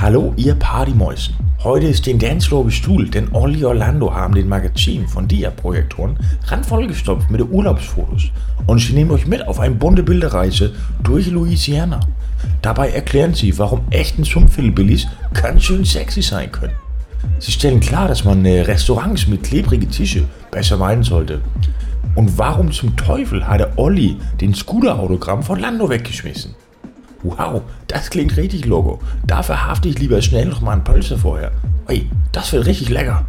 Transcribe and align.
Hallo, 0.00 0.32
ihr 0.38 0.54
Partymäusen. 0.54 1.34
Heute 1.62 1.88
ist 1.88 2.06
den 2.06 2.18
Dancefloor 2.18 2.64
bestuhlt, 2.64 3.12
denn 3.12 3.34
Olli 3.34 3.62
Orlando 3.66 4.14
haben 4.14 4.34
den 4.34 4.48
Magazin 4.48 5.06
von 5.06 5.28
Dia-Projektoren 5.28 6.16
randvollgestopft 6.46 7.30
mit 7.30 7.38
den 7.38 7.50
Urlaubsfotos. 7.50 8.30
Und 8.66 8.78
sie 8.78 8.94
nehmen 8.94 9.10
euch 9.10 9.26
mit 9.26 9.46
auf 9.46 9.60
eine 9.60 9.74
bunte 9.74 10.02
Bilderreise 10.02 10.72
durch 11.02 11.26
Louisiana. 11.26 12.00
Dabei 12.62 12.92
erklären 12.92 13.34
sie, 13.34 13.58
warum 13.58 13.82
echten 13.90 14.24
Sumpfhillbillies 14.24 15.06
ganz 15.34 15.64
schön 15.64 15.84
sexy 15.84 16.22
sein 16.22 16.50
können. 16.50 16.72
Sie 17.38 17.52
stellen 17.52 17.80
klar, 17.80 18.08
dass 18.08 18.24
man 18.24 18.42
äh, 18.46 18.62
Restaurants 18.62 19.26
mit 19.26 19.42
klebrigen 19.42 19.90
Tische 19.90 20.24
besser 20.50 20.78
meiden 20.78 21.04
sollte. 21.04 21.42
Und 22.14 22.38
warum 22.38 22.72
zum 22.72 22.96
Teufel 22.96 23.46
hat 23.46 23.60
der 23.60 23.78
Olli 23.78 24.16
den 24.40 24.54
Scooter-Autogramm 24.54 25.42
von 25.42 25.60
Lando 25.60 25.90
weggeschmissen? 25.90 26.54
Wow, 27.22 27.62
das 27.86 28.08
klingt 28.08 28.36
richtig 28.38 28.64
Logo. 28.64 28.98
Da 29.26 29.42
verhafte 29.42 29.88
ich 29.88 29.98
lieber 29.98 30.22
schnell 30.22 30.46
noch 30.46 30.62
mal 30.62 30.72
ein 30.72 30.84
Pölzer 30.84 31.18
vorher. 31.18 31.52
Ey, 31.86 32.08
das 32.32 32.52
wird 32.52 32.64
richtig 32.66 32.88
lecker. 32.88 33.26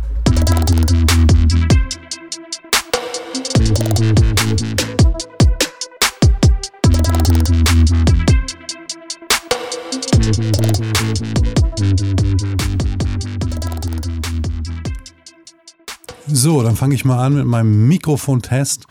So, 16.28 16.64
dann 16.64 16.78
fange 16.78 16.96
ich 16.96 17.04
mal 17.04 17.26
an 17.26 17.36
mit 17.36 17.46
meinem 17.46 17.90
Mikrofontest. 17.90 18.86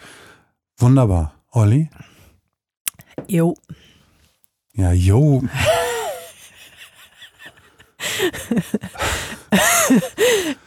Wunderbar. 0.77 1.35
Olli? 1.53 1.89
Jo. 3.29 3.55
Ja, 4.75 4.93
yo. 4.93 5.43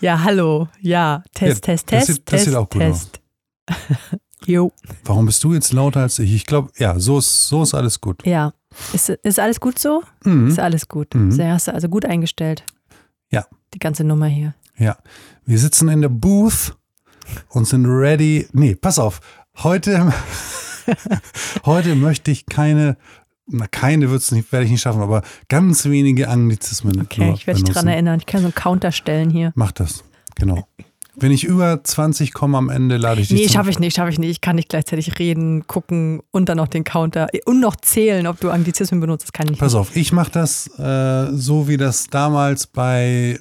Ja, 0.01 0.23
hallo. 0.23 0.67
Ja, 0.81 1.23
Test, 1.33 1.65
Ja, 1.67 1.73
Test, 1.73 1.91
das 1.91 2.05
Test, 2.05 2.07
sieht- 2.07 2.17
das 2.25 2.31
Test, 2.31 2.45
sieht 2.45 2.55
auch 2.55 2.69
gut 2.69 2.81
Test. 2.81 3.21
jo. 4.45 4.71
Warum 5.05 5.25
bist 5.25 5.43
du 5.43 5.53
jetzt 5.53 5.71
lauter 5.73 6.01
als 6.01 6.19
ich? 6.19 6.33
Ich 6.33 6.45
glaube, 6.45 6.71
ja, 6.77 6.99
so 6.99 7.17
ist, 7.19 7.47
so 7.47 7.63
ist 7.63 7.73
alles 7.73 8.01
gut. 8.01 8.25
Ja. 8.25 8.53
Ist, 8.91 9.09
ist 9.09 9.39
alles 9.39 9.59
gut 9.59 9.79
so? 9.79 10.03
Mhm. 10.25 10.47
Ist 10.49 10.59
alles 10.59 10.87
gut. 10.87 11.13
Mhm. 11.15 11.31
Sehr 11.31 11.53
hast 11.53 11.67
du 11.67 11.73
also 11.73 11.87
gut 11.87 12.05
eingestellt. 12.05 12.63
Ja. 13.31 13.45
Die 13.73 13.79
ganze 13.79 14.03
Nummer 14.03 14.27
hier. 14.27 14.53
Ja. 14.77 14.97
Wir 15.45 15.59
sitzen 15.59 15.87
in 15.89 16.01
der 16.01 16.09
Booth 16.09 16.75
und 17.49 17.65
sind 17.67 17.85
ready. 17.85 18.47
Nee, 18.51 18.75
pass 18.75 18.99
auf. 18.99 19.21
Heute, 19.59 20.11
heute 21.65 21.95
möchte 21.95 22.31
ich 22.31 22.45
keine, 22.47 22.97
na, 23.47 23.67
keine 23.67 24.09
wird's 24.09 24.31
nicht, 24.31 24.51
werde 24.51 24.65
ich 24.65 24.71
nicht 24.71 24.81
schaffen, 24.81 25.01
aber 25.01 25.21
ganz 25.49 25.85
wenige 25.85 26.29
Anglizismen. 26.29 27.01
Okay, 27.01 27.33
ich 27.35 27.45
werde 27.47 27.61
dich 27.61 27.73
dran 27.73 27.87
erinnern. 27.87 28.19
Ich 28.19 28.25
kann 28.25 28.41
so 28.41 28.47
einen 28.47 28.55
Counter 28.55 28.91
stellen 28.91 29.29
hier. 29.29 29.51
Mach 29.55 29.71
das. 29.71 30.03
Genau. 30.35 30.65
Wenn 31.15 31.31
ich 31.31 31.43
über 31.43 31.83
20 31.83 32.33
komme 32.33 32.57
am 32.57 32.69
Ende, 32.69 32.97
lade 32.97 33.21
ich 33.21 33.27
dich 33.27 33.39
Nee, 33.39 33.47
schaffe 33.49 33.69
ich 33.69 33.77
nicht, 33.77 33.95
schaffe 33.95 34.09
ich 34.09 34.17
nicht. 34.17 34.31
Ich 34.31 34.41
kann 34.41 34.55
nicht 34.55 34.69
gleichzeitig 34.69 35.19
reden, 35.19 35.67
gucken 35.67 36.21
und 36.31 36.49
dann 36.49 36.57
noch 36.57 36.67
den 36.67 36.83
Counter 36.83 37.27
und 37.45 37.59
noch 37.59 37.75
zählen, 37.75 38.25
ob 38.25 38.39
du 38.39 38.49
Anglizismen 38.49 38.99
benutzt. 38.99 39.25
Das 39.25 39.31
kann 39.33 39.45
ich 39.45 39.51
nicht. 39.51 39.59
Pass 39.59 39.75
auf, 39.75 39.95
ich 39.95 40.11
mache 40.11 40.31
das 40.31 40.67
äh, 40.79 41.27
so, 41.33 41.67
wie 41.67 41.77
das 41.77 42.07
damals 42.07 42.65
bei, 42.65 43.39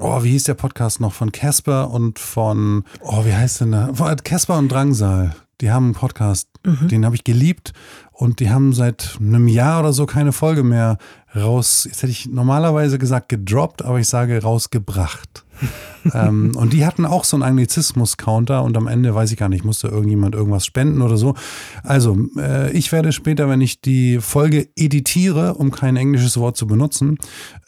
oh, 0.00 0.24
wie 0.24 0.30
hieß 0.30 0.44
der 0.44 0.54
Podcast 0.54 1.00
noch, 1.00 1.12
von 1.12 1.30
Casper 1.30 1.90
und 1.92 2.18
von, 2.18 2.82
oh, 3.02 3.24
wie 3.24 3.34
heißt 3.34 3.60
denn 3.60 3.70
da? 3.72 3.94
Von 3.94 4.16
Casper 4.24 4.58
und 4.58 4.72
Drangsal. 4.72 5.36
Die 5.60 5.70
haben 5.70 5.84
einen 5.86 5.94
Podcast, 5.94 6.48
Mhm. 6.66 6.88
den 6.88 7.04
habe 7.06 7.14
ich 7.14 7.22
geliebt 7.22 7.72
und 8.16 8.40
die 8.40 8.50
haben 8.50 8.72
seit 8.72 9.18
einem 9.20 9.46
Jahr 9.46 9.80
oder 9.80 9.92
so 9.92 10.06
keine 10.06 10.32
Folge 10.32 10.62
mehr 10.62 10.98
raus, 11.34 11.84
jetzt 11.86 12.02
hätte 12.02 12.12
ich 12.12 12.26
normalerweise 12.26 12.98
gesagt 12.98 13.28
gedroppt, 13.28 13.84
aber 13.84 14.00
ich 14.00 14.08
sage 14.08 14.42
rausgebracht. 14.42 15.44
ähm, 16.14 16.52
und 16.56 16.72
die 16.72 16.84
hatten 16.84 17.06
auch 17.06 17.24
so 17.24 17.36
einen 17.36 17.42
Anglizismus-Counter 17.42 18.62
und 18.62 18.76
am 18.76 18.86
Ende, 18.86 19.14
weiß 19.14 19.32
ich 19.32 19.38
gar 19.38 19.48
nicht, 19.48 19.64
musste 19.64 19.88
irgendjemand 19.88 20.34
irgendwas 20.34 20.66
spenden 20.66 21.00
oder 21.02 21.16
so. 21.16 21.34
Also, 21.82 22.16
äh, 22.38 22.70
ich 22.72 22.92
werde 22.92 23.12
später, 23.12 23.48
wenn 23.48 23.60
ich 23.60 23.80
die 23.80 24.18
Folge 24.20 24.68
editiere, 24.76 25.54
um 25.54 25.70
kein 25.70 25.96
englisches 25.96 26.36
Wort 26.38 26.56
zu 26.56 26.66
benutzen, 26.66 27.18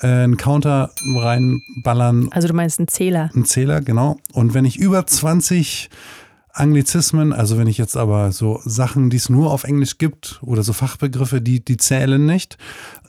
äh, 0.01 0.07
einen 0.07 0.37
Counter 0.37 0.91
reinballern, 1.17 2.29
Also 2.31 2.49
du 2.49 2.55
meinst 2.55 2.79
einen 2.79 2.89
Zähler. 2.89 3.31
einen 3.35 3.47
Zähler, 3.47 3.81
genau. 3.81 4.19
Und 4.33 4.55
wenn 4.55 4.65
ich 4.65 4.79
über 4.79 5.07
20 5.07 5.89
Anglizismen, 6.59 7.33
also 7.33 7.57
wenn 7.59 7.67
ich 7.67 7.79
jetzt 7.79 7.97
aber 7.97 8.33
so 8.33 8.61
Sachen, 8.65 9.11
die 9.11 9.17
es 9.17 9.29
nur 9.29 9.53
auf 9.53 9.65
Englisch 9.65 9.99
gibt 9.99 10.39
oder 10.43 10.63
so 10.63 10.73
Fachbegriffe, 10.73 11.41
die, 11.41 11.65
die 11.65 11.77
zählen 11.77 12.25
nicht, 12.27 12.59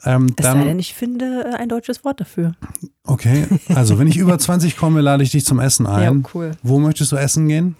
ähm, 0.04 0.26
Es 0.38 0.44
sei 0.44 0.52
dann, 0.54 0.64
denn, 0.66 0.78
ich 0.78 0.94
finde 0.94 1.44
äh, 1.52 1.54
ein 1.56 1.68
deutsches 1.68 2.04
Wort 2.04 2.20
dafür. 2.20 2.52
okay, 3.04 3.46
also 3.74 3.98
wenn 3.98 4.06
ich 4.06 4.16
über 4.16 4.38
20 4.38 4.76
komme, 4.76 5.00
lade 5.00 5.22
ich 5.22 5.30
dich 5.30 5.44
zum 5.44 5.58
Essen 5.60 5.86
Ja, 5.86 5.92
ein. 5.94 6.24
cool. 6.34 6.52
Wo 6.62 6.78
möchtest 6.78 7.12
du 7.12 7.16
essen 7.16 7.48
gehen? 7.48 7.76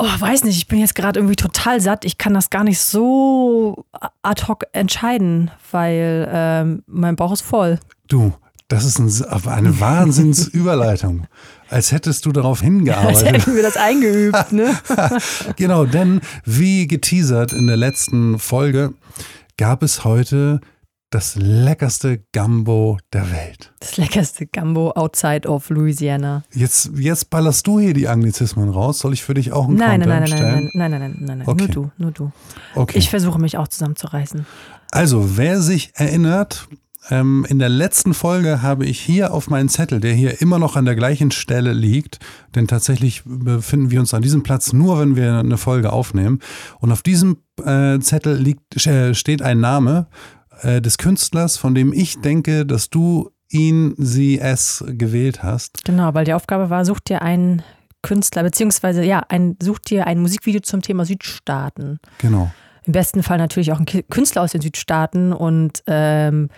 Oh, 0.00 0.06
weiß 0.18 0.44
nicht, 0.44 0.56
ich 0.56 0.68
bin 0.68 0.78
jetzt 0.78 0.94
gerade 0.94 1.18
irgendwie 1.18 1.34
total 1.34 1.80
satt. 1.80 2.04
Ich 2.04 2.18
kann 2.18 2.32
das 2.32 2.50
gar 2.50 2.62
nicht 2.62 2.78
so 2.80 3.84
ad 4.22 4.44
hoc 4.46 4.64
entscheiden, 4.72 5.50
weil 5.72 6.28
ähm, 6.32 6.82
mein 6.86 7.16
Bauch 7.16 7.32
ist 7.32 7.40
voll. 7.42 7.80
Du, 8.06 8.32
das 8.68 8.84
ist 8.84 9.00
ein, 9.00 9.10
eine 9.48 9.80
Wahnsinnsüberleitung. 9.80 11.26
Als 11.70 11.92
hättest 11.92 12.24
du 12.26 12.32
darauf 12.32 12.58
Als 12.58 12.64
hingearbeitet. 12.64 13.26
hätten 13.26 13.54
wir 13.54 13.62
das 13.62 13.76
eingeübt, 13.76 14.52
ne? 14.52 14.76
genau, 15.56 15.84
denn 15.84 16.20
wie 16.44 16.86
geteasert 16.86 17.52
in 17.52 17.66
der 17.66 17.76
letzten 17.76 18.38
Folge 18.38 18.94
gab 19.56 19.82
es 19.82 20.04
heute 20.04 20.60
das 21.10 21.36
leckerste 21.36 22.22
Gambo 22.32 22.98
der 23.14 23.30
Welt. 23.32 23.72
Das 23.80 23.96
leckerste 23.96 24.46
Gambo 24.46 24.90
outside 24.92 25.48
of 25.48 25.70
Louisiana. 25.70 26.44
Jetzt, 26.52 26.90
jetzt 26.96 27.30
ballerst 27.30 27.66
du 27.66 27.80
hier 27.80 27.94
die 27.94 28.08
Anglizismen 28.08 28.68
raus. 28.68 28.98
Soll 28.98 29.14
ich 29.14 29.22
für 29.22 29.32
dich 29.34 29.52
auch 29.52 29.68
einen 29.68 29.76
Nein, 29.76 30.00
nein, 30.00 30.08
Content 30.10 30.20
nein, 30.20 30.20
nein, 30.20 30.38
stellen? 30.38 30.70
nein, 30.74 30.90
nein, 30.90 31.00
nein, 31.00 31.00
nein, 31.00 31.16
nein, 31.26 31.38
nein. 31.38 31.48
Okay. 31.48 31.64
Nur 31.64 31.68
du, 31.68 31.90
nur 31.96 32.10
du. 32.10 32.32
Okay. 32.74 32.98
Ich 32.98 33.08
versuche 33.08 33.38
mich 33.38 33.56
auch 33.56 33.68
zusammenzureißen. 33.68 34.46
Also, 34.90 35.36
wer 35.38 35.60
sich 35.62 35.92
erinnert, 35.94 36.68
ähm, 37.10 37.46
in 37.48 37.58
der 37.58 37.68
letzten 37.68 38.14
Folge 38.14 38.62
habe 38.62 38.84
ich 38.84 39.00
hier 39.00 39.32
auf 39.32 39.48
meinen 39.48 39.68
Zettel, 39.68 40.00
der 40.00 40.12
hier 40.12 40.40
immer 40.42 40.58
noch 40.58 40.76
an 40.76 40.84
der 40.84 40.96
gleichen 40.96 41.30
Stelle 41.30 41.72
liegt, 41.72 42.18
denn 42.54 42.66
tatsächlich 42.66 43.22
befinden 43.24 43.90
wir 43.90 44.00
uns 44.00 44.14
an 44.14 44.22
diesem 44.22 44.42
Platz 44.42 44.72
nur, 44.72 45.00
wenn 45.00 45.16
wir 45.16 45.38
eine 45.38 45.56
Folge 45.56 45.92
aufnehmen. 45.92 46.40
Und 46.80 46.92
auf 46.92 47.02
diesem 47.02 47.38
äh, 47.64 47.98
Zettel 48.00 48.36
liegt, 48.36 48.86
äh, 48.86 49.14
steht 49.14 49.42
ein 49.42 49.60
Name 49.60 50.06
äh, 50.62 50.80
des 50.80 50.98
Künstlers, 50.98 51.56
von 51.56 51.74
dem 51.74 51.92
ich 51.92 52.20
denke, 52.20 52.66
dass 52.66 52.90
du 52.90 53.30
ihn, 53.50 53.94
sie, 53.96 54.38
es 54.38 54.84
gewählt 54.86 55.42
hast. 55.42 55.84
Genau, 55.84 56.12
weil 56.12 56.24
die 56.24 56.34
Aufgabe 56.34 56.68
war, 56.68 56.84
such 56.84 57.00
dir 57.00 57.22
einen 57.22 57.62
Künstler, 58.02 58.42
beziehungsweise 58.42 59.02
ja, 59.02 59.22
ein, 59.28 59.56
such 59.62 59.78
dir 59.78 60.06
ein 60.06 60.20
Musikvideo 60.20 60.60
zum 60.60 60.82
Thema 60.82 61.04
Südstaaten. 61.04 61.98
Genau. 62.18 62.50
Im 62.84 62.92
besten 62.92 63.22
Fall 63.22 63.38
natürlich 63.38 63.72
auch 63.72 63.80
ein 63.80 63.86
Künstler 63.86 64.42
aus 64.42 64.52
den 64.52 64.60
Südstaaten 64.60 65.32
und 65.32 65.82
ähm, 65.86 66.48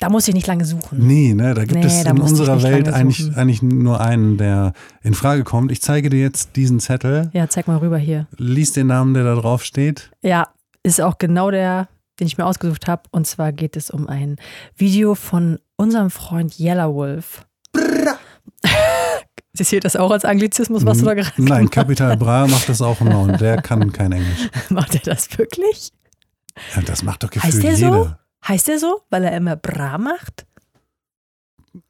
da 0.00 0.08
muss 0.08 0.26
ich 0.28 0.34
nicht 0.34 0.46
lange 0.46 0.64
suchen. 0.64 0.98
Nee, 1.06 1.34
ne, 1.34 1.54
da 1.54 1.64
gibt 1.64 1.80
Nee, 1.80 1.86
es 1.86 2.02
da 2.04 2.10
in 2.10 2.20
unserer 2.20 2.62
Welt 2.62 2.88
eigentlich, 2.88 3.18
suchen. 3.18 3.34
eigentlich 3.36 3.62
nur 3.62 4.00
einen, 4.00 4.36
der 4.36 4.72
in 5.02 5.14
Frage 5.14 5.44
kommt. 5.44 5.70
Ich 5.72 5.80
zeige 5.82 6.10
dir 6.10 6.20
jetzt 6.20 6.56
diesen 6.56 6.80
Zettel. 6.80 7.30
Ja, 7.32 7.48
zeig 7.48 7.68
mal 7.68 7.78
rüber 7.78 7.98
hier. 7.98 8.26
Lies 8.36 8.72
den 8.72 8.88
Namen, 8.88 9.14
der 9.14 9.24
da 9.24 9.34
drauf 9.36 9.64
steht. 9.64 10.10
Ja, 10.22 10.48
ist 10.82 11.00
auch 11.00 11.18
genau 11.18 11.50
der, 11.50 11.88
den 12.20 12.26
ich 12.26 12.36
mir 12.38 12.44
ausgesucht 12.44 12.88
habe. 12.88 13.02
Und 13.12 13.26
zwar 13.26 13.52
geht 13.52 13.76
es 13.76 13.90
um 13.90 14.08
ein 14.08 14.36
Video 14.76 15.14
von 15.14 15.58
unserem 15.76 16.10
Freund 16.10 16.58
Yellow 16.58 16.94
Wolf. 16.94 17.46
Sie 19.56 19.64
zählt 19.64 19.84
das 19.84 19.94
auch 19.94 20.10
als 20.10 20.24
Anglizismus, 20.24 20.84
was 20.84 20.98
du 20.98 21.04
da 21.04 21.14
gerade 21.14 21.30
Nein, 21.36 21.58
gemacht 21.58 21.70
Capital 21.72 22.16
Bra 22.16 22.48
macht 22.48 22.68
das 22.68 22.82
auch 22.82 23.00
immer 23.00 23.20
und 23.20 23.40
der 23.40 23.62
kann 23.62 23.92
kein 23.92 24.10
Englisch. 24.10 24.48
Macht 24.68 24.96
er 24.96 25.00
das 25.02 25.38
wirklich? 25.38 25.92
Ja, 26.74 26.82
das 26.82 27.04
macht 27.04 27.22
doch 27.22 27.30
gefühlt 27.30 27.54
Heißt 27.54 27.62
der 27.62 27.76
so? 27.76 28.10
Heißt 28.46 28.68
er 28.68 28.78
so, 28.78 29.00
weil 29.10 29.24
er 29.24 29.36
immer 29.36 29.56
Bra 29.56 29.98
macht? 29.98 30.46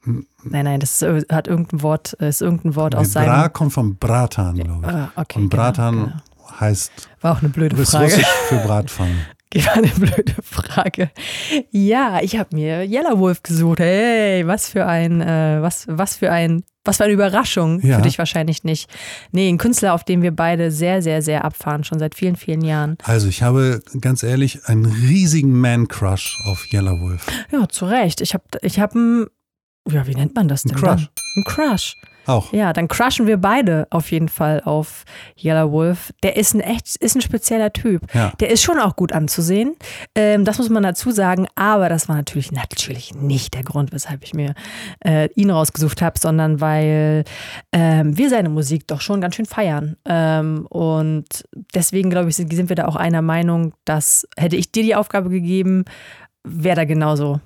Nein, 0.05 0.65
nein, 0.65 0.81
das 0.81 1.03
ist, 1.03 1.31
hat 1.33 1.47
irgendein 1.49 1.83
Wort, 1.83 2.15
ist 2.15 2.41
irgendein 2.41 2.75
Wort 2.77 2.95
aus 2.95 3.15
Nee, 3.15 3.25
Bra 3.27 3.41
seinem. 3.43 3.53
kommt 3.53 3.73
vom 3.73 3.97
Bratan, 3.97 4.55
glaube 4.55 4.87
ich. 4.87 4.93
Ah, 4.93 5.13
okay, 5.17 5.39
Und 5.41 5.51
genau, 5.51 5.63
Bratan 5.63 5.95
genau. 5.95 6.61
heißt, 6.61 6.93
War 7.21 7.33
auch 7.33 7.41
eine 7.41 7.49
blöde 7.51 7.77
Frage. 7.77 8.05
russisch 8.05 8.27
für 8.49 8.59
Bratpfanne. 8.59 9.15
War 9.55 9.75
eine 9.75 9.89
blöde 9.89 10.35
Frage. 10.43 11.11
Ja, 11.71 12.21
ich 12.23 12.37
habe 12.39 12.57
mir 12.57 12.83
Yellow 12.85 13.19
Wolf 13.19 13.43
gesucht. 13.43 13.79
Hey, 13.81 14.47
was 14.47 14.69
für 14.69 14.87
ein, 14.87 15.21
äh, 15.21 15.59
was, 15.61 15.87
was 15.89 16.17
für 16.17 16.31
ein, 16.33 16.65
was 16.85 16.99
für 16.99 17.05
eine 17.05 17.13
Überraschung. 17.13 17.81
Ja. 17.81 17.97
Für 17.97 18.03
dich 18.03 18.19
wahrscheinlich 18.19 18.65
nicht. 18.65 18.91
Nee, 19.33 19.49
ein 19.49 19.59
Künstler, 19.59 19.95
auf 19.95 20.05
den 20.05 20.23
wir 20.23 20.33
beide 20.33 20.71
sehr, 20.71 21.03
sehr, 21.03 21.23
sehr 21.23 21.45
abfahren, 21.45 21.85
schon 21.85 21.99
seit 21.99 22.15
vielen, 22.15 22.37
vielen 22.37 22.63
Jahren. 22.63 22.99
Also 23.03 23.29
ich 23.29 23.43
habe 23.43 23.83
ganz 24.01 24.23
ehrlich 24.23 24.67
einen 24.67 24.85
riesigen 24.85 25.59
Man-Crush 25.59 26.39
auf 26.47 26.73
Yellow 26.73 27.01
Wolf. 27.01 27.27
Ja, 27.51 27.69
zu 27.69 27.87
Recht. 27.87 28.21
Ich 28.21 28.35
habe 28.35 28.45
ich 28.63 28.81
hab 28.81 28.95
ihn 28.95 29.27
ja, 29.91 30.07
wie 30.07 30.15
nennt 30.15 30.35
man 30.35 30.49
das 30.49 30.63
denn? 30.63 30.73
Ein 30.73 30.81
Crush. 30.81 31.03
Dann? 31.03 31.09
Ein 31.37 31.45
Crush. 31.45 31.97
Auch. 32.27 32.53
Ja, 32.53 32.73
dann 32.73 32.89
crushen 32.89 33.27
wir 33.27 33.37
beide 33.37 33.87
auf 33.91 34.11
jeden 34.11 34.29
Fall 34.29 34.63
auf 34.65 35.05
Yellow 35.39 35.73
Wolf. 35.73 36.13
Der 36.23 36.37
ist 36.37 36.55
ein 36.55 36.61
echt, 36.61 36.97
ist 36.97 37.15
ein 37.17 37.21
spezieller 37.21 37.73
Typ. 37.73 38.03
Ja. 38.15 38.33
Der 38.41 38.51
ist 38.51 38.63
schon 38.63 38.79
auch 38.79 38.97
gut 38.97 39.13
anzusehen. 39.13 39.77
Ähm, 40.15 40.45
das 40.45 40.59
muss 40.59 40.71
man 40.71 40.83
dazu 40.83 41.11
sagen. 41.11 41.47
Aber 41.55 41.89
das 41.89 42.09
war 42.09 42.17
natürlich, 42.17 42.53
natürlich 42.53 43.15
nicht 43.15 43.55
der 43.55 43.63
Grund, 43.63 43.93
weshalb 43.93 44.25
ich 44.25 44.35
mir 44.35 44.55
äh, 45.05 45.29
ihn 45.35 45.51
rausgesucht 45.51 46.03
habe, 46.03 46.19
sondern 46.19 46.61
weil 46.61 47.25
ähm, 47.73 48.17
wir 48.17 48.31
seine 48.31 48.49
Musik 48.49 48.87
doch 48.87 49.01
schon 49.01 49.21
ganz 49.21 49.35
schön 49.35 49.47
feiern. 49.47 49.97
Ähm, 50.05 50.67
und 50.69 51.45
deswegen, 51.75 52.11
glaube 52.11 52.31
ich, 52.31 52.37
sind, 52.37 52.53
sind 52.53 52.69
wir 52.69 52.77
da 52.77 52.87
auch 52.87 52.97
einer 52.97 53.23
Meinung, 53.23 53.75
dass 53.85 54.27
hätte 54.37 54.57
ich 54.57 54.73
dir 54.73 54.83
die 54.83 54.95
Aufgabe 54.95 55.31
gegeben, 55.31 55.85
wäre 56.45 56.77
da 56.77 56.85
genauso 56.85 57.41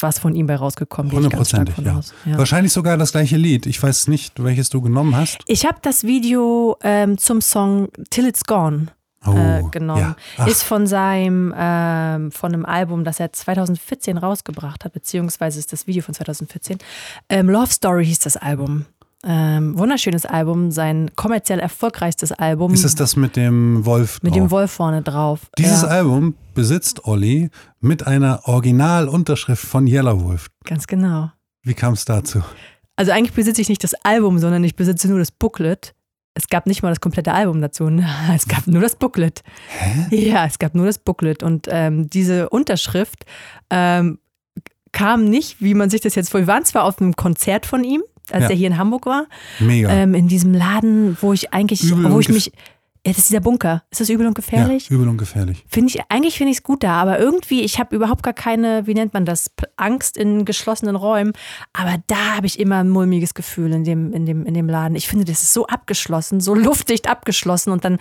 was 0.00 0.18
von 0.18 0.34
ihm 0.34 0.46
bei 0.46 0.56
rausgekommen. 0.56 1.12
Hundertprozentig, 1.12 1.76
ja. 1.78 2.00
ja. 2.24 2.38
Wahrscheinlich 2.38 2.72
sogar 2.72 2.96
das 2.96 3.12
gleiche 3.12 3.36
Lied. 3.36 3.66
Ich 3.66 3.82
weiß 3.82 4.08
nicht, 4.08 4.42
welches 4.42 4.68
du 4.68 4.80
genommen 4.82 5.16
hast. 5.16 5.38
Ich 5.46 5.64
habe 5.64 5.78
das 5.82 6.04
Video 6.04 6.76
ähm, 6.82 7.18
zum 7.18 7.40
Song 7.40 7.88
Till 8.10 8.26
It's 8.26 8.44
Gone 8.44 8.88
Oh, 9.26 9.32
äh, 9.32 9.62
genommen. 9.72 10.14
ja. 10.38 10.46
Ist 10.46 10.62
von 10.62 10.86
seinem, 10.86 11.52
ähm, 11.56 12.30
von 12.30 12.52
einem 12.54 12.64
Album, 12.64 13.02
das 13.02 13.18
er 13.18 13.32
2014 13.32 14.18
rausgebracht 14.18 14.84
hat, 14.84 14.92
beziehungsweise 14.92 15.58
ist 15.58 15.72
das 15.72 15.86
Video 15.88 16.02
von 16.02 16.14
2014. 16.14 16.78
Ähm, 17.28 17.50
Love 17.50 17.72
Story 17.72 18.06
hieß 18.06 18.20
das 18.20 18.36
Album. 18.36 18.86
Ähm, 19.24 19.76
wunderschönes 19.76 20.24
Album, 20.26 20.70
sein 20.70 21.10
kommerziell 21.16 21.58
erfolgreichstes 21.58 22.30
Album. 22.30 22.72
ist 22.72 22.84
es 22.84 22.94
das 22.94 23.16
mit 23.16 23.34
dem 23.34 23.84
Wolf 23.84 24.22
mit 24.22 24.32
drauf? 24.32 24.38
dem 24.38 24.50
Wolf 24.52 24.70
vorne 24.70 25.02
drauf. 25.02 25.40
Dieses 25.58 25.82
ja, 25.82 25.88
Album 25.88 26.34
besitzt 26.54 27.04
Olli 27.06 27.50
mit 27.86 28.06
einer 28.06 28.40
Originalunterschrift 28.44 29.64
von 29.64 29.86
Yellow 29.86 30.22
Wolf. 30.24 30.48
Ganz 30.64 30.86
genau. 30.86 31.30
Wie 31.62 31.74
kam 31.74 31.94
es 31.94 32.04
dazu? 32.04 32.42
Also 32.96 33.12
eigentlich 33.12 33.34
besitze 33.34 33.60
ich 33.62 33.68
nicht 33.68 33.82
das 33.84 33.94
Album, 34.04 34.38
sondern 34.38 34.64
ich 34.64 34.76
besitze 34.76 35.08
nur 35.08 35.18
das 35.18 35.30
Booklet. 35.30 35.94
Es 36.34 36.48
gab 36.48 36.66
nicht 36.66 36.82
mal 36.82 36.90
das 36.90 37.00
komplette 37.00 37.32
Album 37.32 37.60
dazu. 37.60 37.88
Es 38.34 38.46
gab 38.46 38.66
nur 38.66 38.82
das 38.82 38.96
Booklet. 38.96 39.42
Ja, 40.10 40.44
es 40.46 40.58
gab 40.58 40.74
nur 40.74 40.86
das 40.86 40.98
Booklet. 40.98 41.42
Und 41.42 41.66
ähm, 41.70 42.08
diese 42.10 42.48
Unterschrift 42.50 43.24
ähm, 43.70 44.18
kam 44.92 45.24
nicht, 45.24 45.60
wie 45.60 45.74
man 45.74 45.90
sich 45.90 46.00
das 46.00 46.14
jetzt 46.14 46.30
vor. 46.30 46.40
Wir 46.40 46.46
waren 46.46 46.64
zwar 46.64 46.84
auf 46.84 47.00
einem 47.00 47.16
Konzert 47.16 47.66
von 47.66 47.84
ihm, 47.84 48.02
als 48.30 48.44
Ja. 48.44 48.50
er 48.50 48.56
hier 48.56 48.66
in 48.68 48.78
Hamburg 48.78 49.06
war, 49.06 49.26
Mega. 49.60 49.90
ähm, 49.90 50.14
in 50.14 50.28
diesem 50.28 50.52
Laden, 50.54 51.16
wo 51.20 51.32
ich 51.32 51.52
eigentlich, 51.52 51.82
Übel 51.84 52.10
wo 52.12 52.20
ich 52.20 52.28
mich. 52.28 52.52
Ja, 53.06 53.12
das 53.12 53.18
ist 53.18 53.28
dieser 53.28 53.40
Bunker. 53.40 53.84
Ist 53.92 54.00
das 54.00 54.08
übel 54.08 54.26
und 54.26 54.34
gefährlich? 54.34 54.88
Ja, 54.88 54.96
übel 54.96 55.08
und 55.08 55.16
gefährlich. 55.16 55.64
Finde 55.68 55.90
ich, 55.90 56.00
eigentlich 56.08 56.36
finde 56.36 56.50
ich 56.50 56.56
es 56.56 56.62
gut 56.64 56.82
da, 56.82 57.00
aber 57.00 57.20
irgendwie, 57.20 57.62
ich 57.62 57.78
habe 57.78 57.94
überhaupt 57.94 58.24
gar 58.24 58.32
keine, 58.32 58.88
wie 58.88 58.94
nennt 58.94 59.14
man 59.14 59.24
das, 59.24 59.52
Angst 59.76 60.16
in 60.16 60.44
geschlossenen 60.44 60.96
Räumen. 60.96 61.32
Aber 61.72 62.02
da 62.08 62.34
habe 62.34 62.48
ich 62.48 62.58
immer 62.58 62.78
ein 62.78 62.88
mulmiges 62.88 63.34
Gefühl 63.34 63.72
in 63.72 63.84
dem, 63.84 64.12
in, 64.12 64.26
dem, 64.26 64.44
in 64.44 64.54
dem 64.54 64.68
Laden. 64.68 64.96
Ich 64.96 65.06
finde, 65.06 65.24
das 65.24 65.44
ist 65.44 65.52
so 65.52 65.68
abgeschlossen, 65.68 66.40
so 66.40 66.54
luftdicht 66.56 67.08
abgeschlossen 67.08 67.70
und 67.70 67.84
dann 67.84 67.98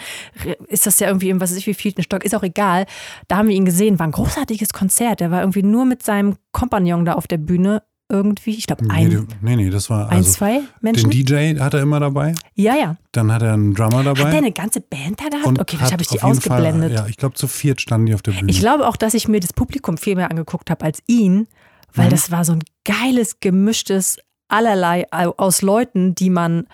ist 0.69 0.87
das 0.87 0.99
ja 0.99 1.07
irgendwie 1.07 1.29
im, 1.29 1.39
was 1.39 1.51
weiß 1.51 1.57
ich, 1.59 1.67
wie 1.67 1.75
vielten 1.75 2.01
Stock, 2.01 2.25
ist 2.25 2.33
auch 2.33 2.41
egal. 2.41 2.87
Da 3.27 3.37
haben 3.37 3.47
wir 3.47 3.55
ihn 3.55 3.65
gesehen, 3.65 3.99
war 3.99 4.07
ein 4.07 4.11
großartiges 4.11 4.73
Konzert. 4.73 5.19
Der 5.19 5.29
war 5.29 5.41
irgendwie 5.41 5.61
nur 5.61 5.85
mit 5.85 6.01
seinem 6.01 6.35
Kompagnon 6.51 7.05
da 7.05 7.13
auf 7.13 7.27
der 7.27 7.37
Bühne 7.37 7.83
irgendwie, 8.09 8.51
ich 8.51 8.67
glaube, 8.67 8.85
Nee, 8.85 8.91
ein, 8.93 9.09
du- 9.09 9.27
nee, 9.41 9.55
nee, 9.55 9.69
das 9.69 9.89
war 9.89 10.09
ein 10.09 10.17
also 10.17 10.31
zwei 10.31 10.59
den 10.59 10.67
Menschen. 10.81 11.09
DJ 11.09 11.57
hat 11.59 11.73
er 11.73 11.81
immer 11.81 11.99
dabei, 11.99 12.35
Ja, 12.53 12.75
ja. 12.75 12.97
dann 13.11 13.31
hat 13.31 13.41
er 13.41 13.53
einen 13.53 13.73
Drummer 13.73 14.03
dabei. 14.03 14.21
Hat 14.25 14.31
der 14.31 14.37
eine 14.39 14.51
ganze 14.51 14.79
Band 14.81 15.19
da 15.19 15.29
gehabt? 15.29 15.45
und 15.47 15.59
okay, 15.59 15.77
vielleicht 15.77 15.91
habe 15.93 16.01
ich 16.03 16.07
die 16.09 16.15
jeden 16.15 16.39
Fall, 16.41 16.61
ausgeblendet. 16.65 16.91
ja, 16.93 17.07
ich 17.07 17.17
glaube 17.17 17.33
zu 17.35 17.47
viert 17.47 17.81
standen 17.81 18.05
die 18.05 18.13
auf 18.13 18.21
der 18.21 18.33
Bühne. 18.33 18.51
Ich 18.51 18.59
glaube 18.59 18.87
auch, 18.87 18.95
dass 18.95 19.13
ich 19.15 19.27
mir 19.27 19.39
das 19.39 19.53
Publikum 19.53 19.97
viel 19.97 20.15
mehr 20.15 20.29
angeguckt 20.29 20.69
habe 20.69 20.85
als 20.85 20.99
ihn, 21.07 21.47
weil 21.93 22.05
Mhm. 22.07 22.11
das 22.11 22.29
war 22.31 22.45
so 22.45 22.53
ein 22.53 22.63
geiles, 22.83 23.39
gemischtes 23.39 24.17
allerlei 24.49 25.07
aus 25.11 25.63
Leuten, 25.63 26.13
die 26.13 26.29
man, 26.29 26.67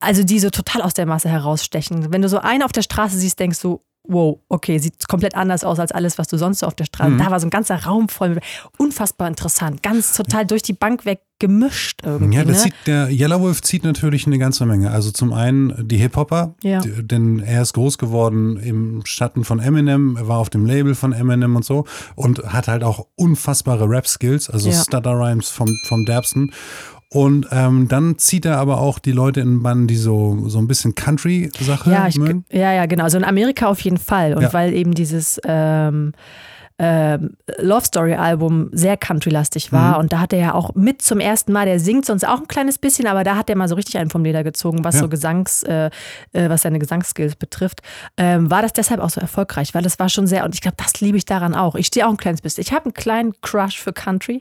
also 0.00 0.24
die 0.24 0.40
so 0.40 0.50
total 0.50 0.82
aus 0.82 0.94
der 0.94 1.06
Masse 1.06 1.28
herausstechen. 1.28 2.12
Wenn 2.12 2.22
du 2.22 2.28
so 2.28 2.38
einen 2.38 2.62
auf 2.64 2.72
der 2.72 2.82
Straße 2.82 3.16
siehst, 3.16 3.38
denkst 3.38 3.60
du, 3.60 3.80
wow, 4.04 4.38
okay, 4.48 4.78
sieht 4.78 5.06
komplett 5.08 5.34
anders 5.34 5.64
aus 5.64 5.78
als 5.78 5.92
alles, 5.92 6.18
was 6.18 6.28
du 6.28 6.36
sonst 6.36 6.58
so 6.60 6.66
auf 6.66 6.74
der 6.74 6.84
Straße. 6.84 7.10
Mhm. 7.12 7.18
Da 7.18 7.30
war 7.30 7.40
so 7.40 7.46
ein 7.46 7.50
ganzer 7.50 7.84
Raum 7.84 8.08
voll, 8.08 8.40
unfassbar 8.78 9.28
interessant, 9.28 9.82
ganz 9.82 10.14
total 10.16 10.46
durch 10.46 10.62
die 10.62 10.72
Bank 10.72 11.04
weg 11.04 11.20
gemischt 11.38 12.02
irgendwie. 12.04 12.36
ja, 12.36 12.44
das 12.44 12.58
ne? 12.58 12.62
zieht, 12.70 12.74
der 12.86 13.08
Yellow 13.10 13.40
Wolf 13.40 13.62
zieht 13.62 13.82
natürlich 13.82 14.28
eine 14.28 14.38
ganze 14.38 14.64
Menge. 14.64 14.92
Also 14.92 15.10
zum 15.10 15.32
einen 15.32 15.88
die 15.88 15.96
Hip-Hopper, 15.96 16.54
Ja. 16.62 16.80
denn 16.82 17.40
er 17.40 17.62
ist 17.62 17.72
groß 17.72 17.98
geworden 17.98 18.58
im 18.58 19.02
Schatten 19.04 19.42
von 19.42 19.58
Eminem, 19.58 20.16
er 20.16 20.28
war 20.28 20.38
auf 20.38 20.50
dem 20.50 20.66
Label 20.66 20.94
von 20.94 21.12
Eminem 21.12 21.56
und 21.56 21.64
so 21.64 21.84
und 22.14 22.44
hat 22.44 22.68
halt 22.68 22.84
auch 22.84 23.06
unfassbare 23.16 23.88
Rap-Skills, 23.88 24.50
also 24.50 24.70
Ja. 24.70 24.80
Stutter-Rhymes 24.82 25.48
vom, 25.48 25.68
vom 25.88 26.04
Derbsten. 26.04 26.52
Und 27.14 27.46
ähm, 27.50 27.88
dann 27.88 28.16
zieht 28.16 28.46
er 28.46 28.56
aber 28.56 28.80
auch 28.80 28.98
die 28.98 29.12
Leute 29.12 29.40
in 29.40 29.62
Bann, 29.62 29.86
die 29.86 29.96
so, 29.96 30.48
so 30.48 30.58
ein 30.58 30.66
bisschen 30.66 30.94
Country-Sache 30.94 31.90
Ja, 31.90 32.08
ich, 32.08 32.16
mögen. 32.16 32.46
ja, 32.50 32.72
ja, 32.72 32.86
genau. 32.86 33.04
Also 33.04 33.18
in 33.18 33.24
Amerika 33.24 33.66
auf 33.66 33.80
jeden 33.80 33.98
Fall. 33.98 34.32
Und 34.34 34.42
Ja. 34.44 34.52
weil 34.54 34.72
eben 34.72 34.94
dieses 34.94 35.38
ähm, 35.44 36.12
ähm, 36.84 37.36
Love 37.60 37.84
Story 37.84 38.14
Album 38.14 38.68
sehr 38.72 38.96
country-lastig 38.96 39.70
war. 39.72 39.94
Mhm. 39.94 40.00
Und 40.00 40.12
da 40.12 40.18
hat 40.18 40.32
er 40.32 40.38
ja 40.40 40.54
auch 40.54 40.74
mit 40.74 41.00
zum 41.00 41.20
ersten 41.20 41.52
Mal, 41.52 41.64
der 41.64 41.78
singt 41.78 42.04
sonst 42.06 42.26
auch 42.26 42.40
ein 42.40 42.48
kleines 42.48 42.76
bisschen, 42.76 43.06
aber 43.06 43.22
da 43.22 43.36
hat 43.36 43.48
er 43.48 43.56
mal 43.56 43.68
so 43.68 43.76
richtig 43.76 43.98
einen 43.98 44.10
vom 44.10 44.24
Leder 44.24 44.42
gezogen, 44.42 44.82
was 44.84 44.96
Ja. 44.96 45.02
so 45.02 45.08
Gesangs, 45.08 45.62
äh, 45.62 45.90
äh, 46.32 46.48
was 46.50 46.62
seine 46.62 46.80
Gesangsskills 46.80 47.36
betrifft. 47.36 47.82
Ähm, 48.16 48.50
war 48.50 48.62
das 48.62 48.72
deshalb 48.72 49.00
auch 49.00 49.10
so 49.10 49.20
erfolgreich, 49.20 49.74
weil 49.74 49.82
das 49.82 50.00
war 50.00 50.08
schon 50.08 50.26
sehr, 50.26 50.44
und 50.44 50.56
ich 50.56 50.60
glaube, 50.60 50.76
das 50.76 51.00
liebe 51.00 51.16
ich 51.16 51.24
daran 51.24 51.54
auch. 51.54 51.76
Ich 51.76 51.86
stehe 51.86 52.04
auch 52.06 52.10
ein 52.10 52.16
kleines 52.16 52.40
bisschen. 52.40 52.62
Ich 52.62 52.72
habe 52.72 52.86
einen 52.86 52.94
kleinen 52.94 53.32
Crush 53.42 53.78
für 53.80 53.92
Country, 53.92 54.40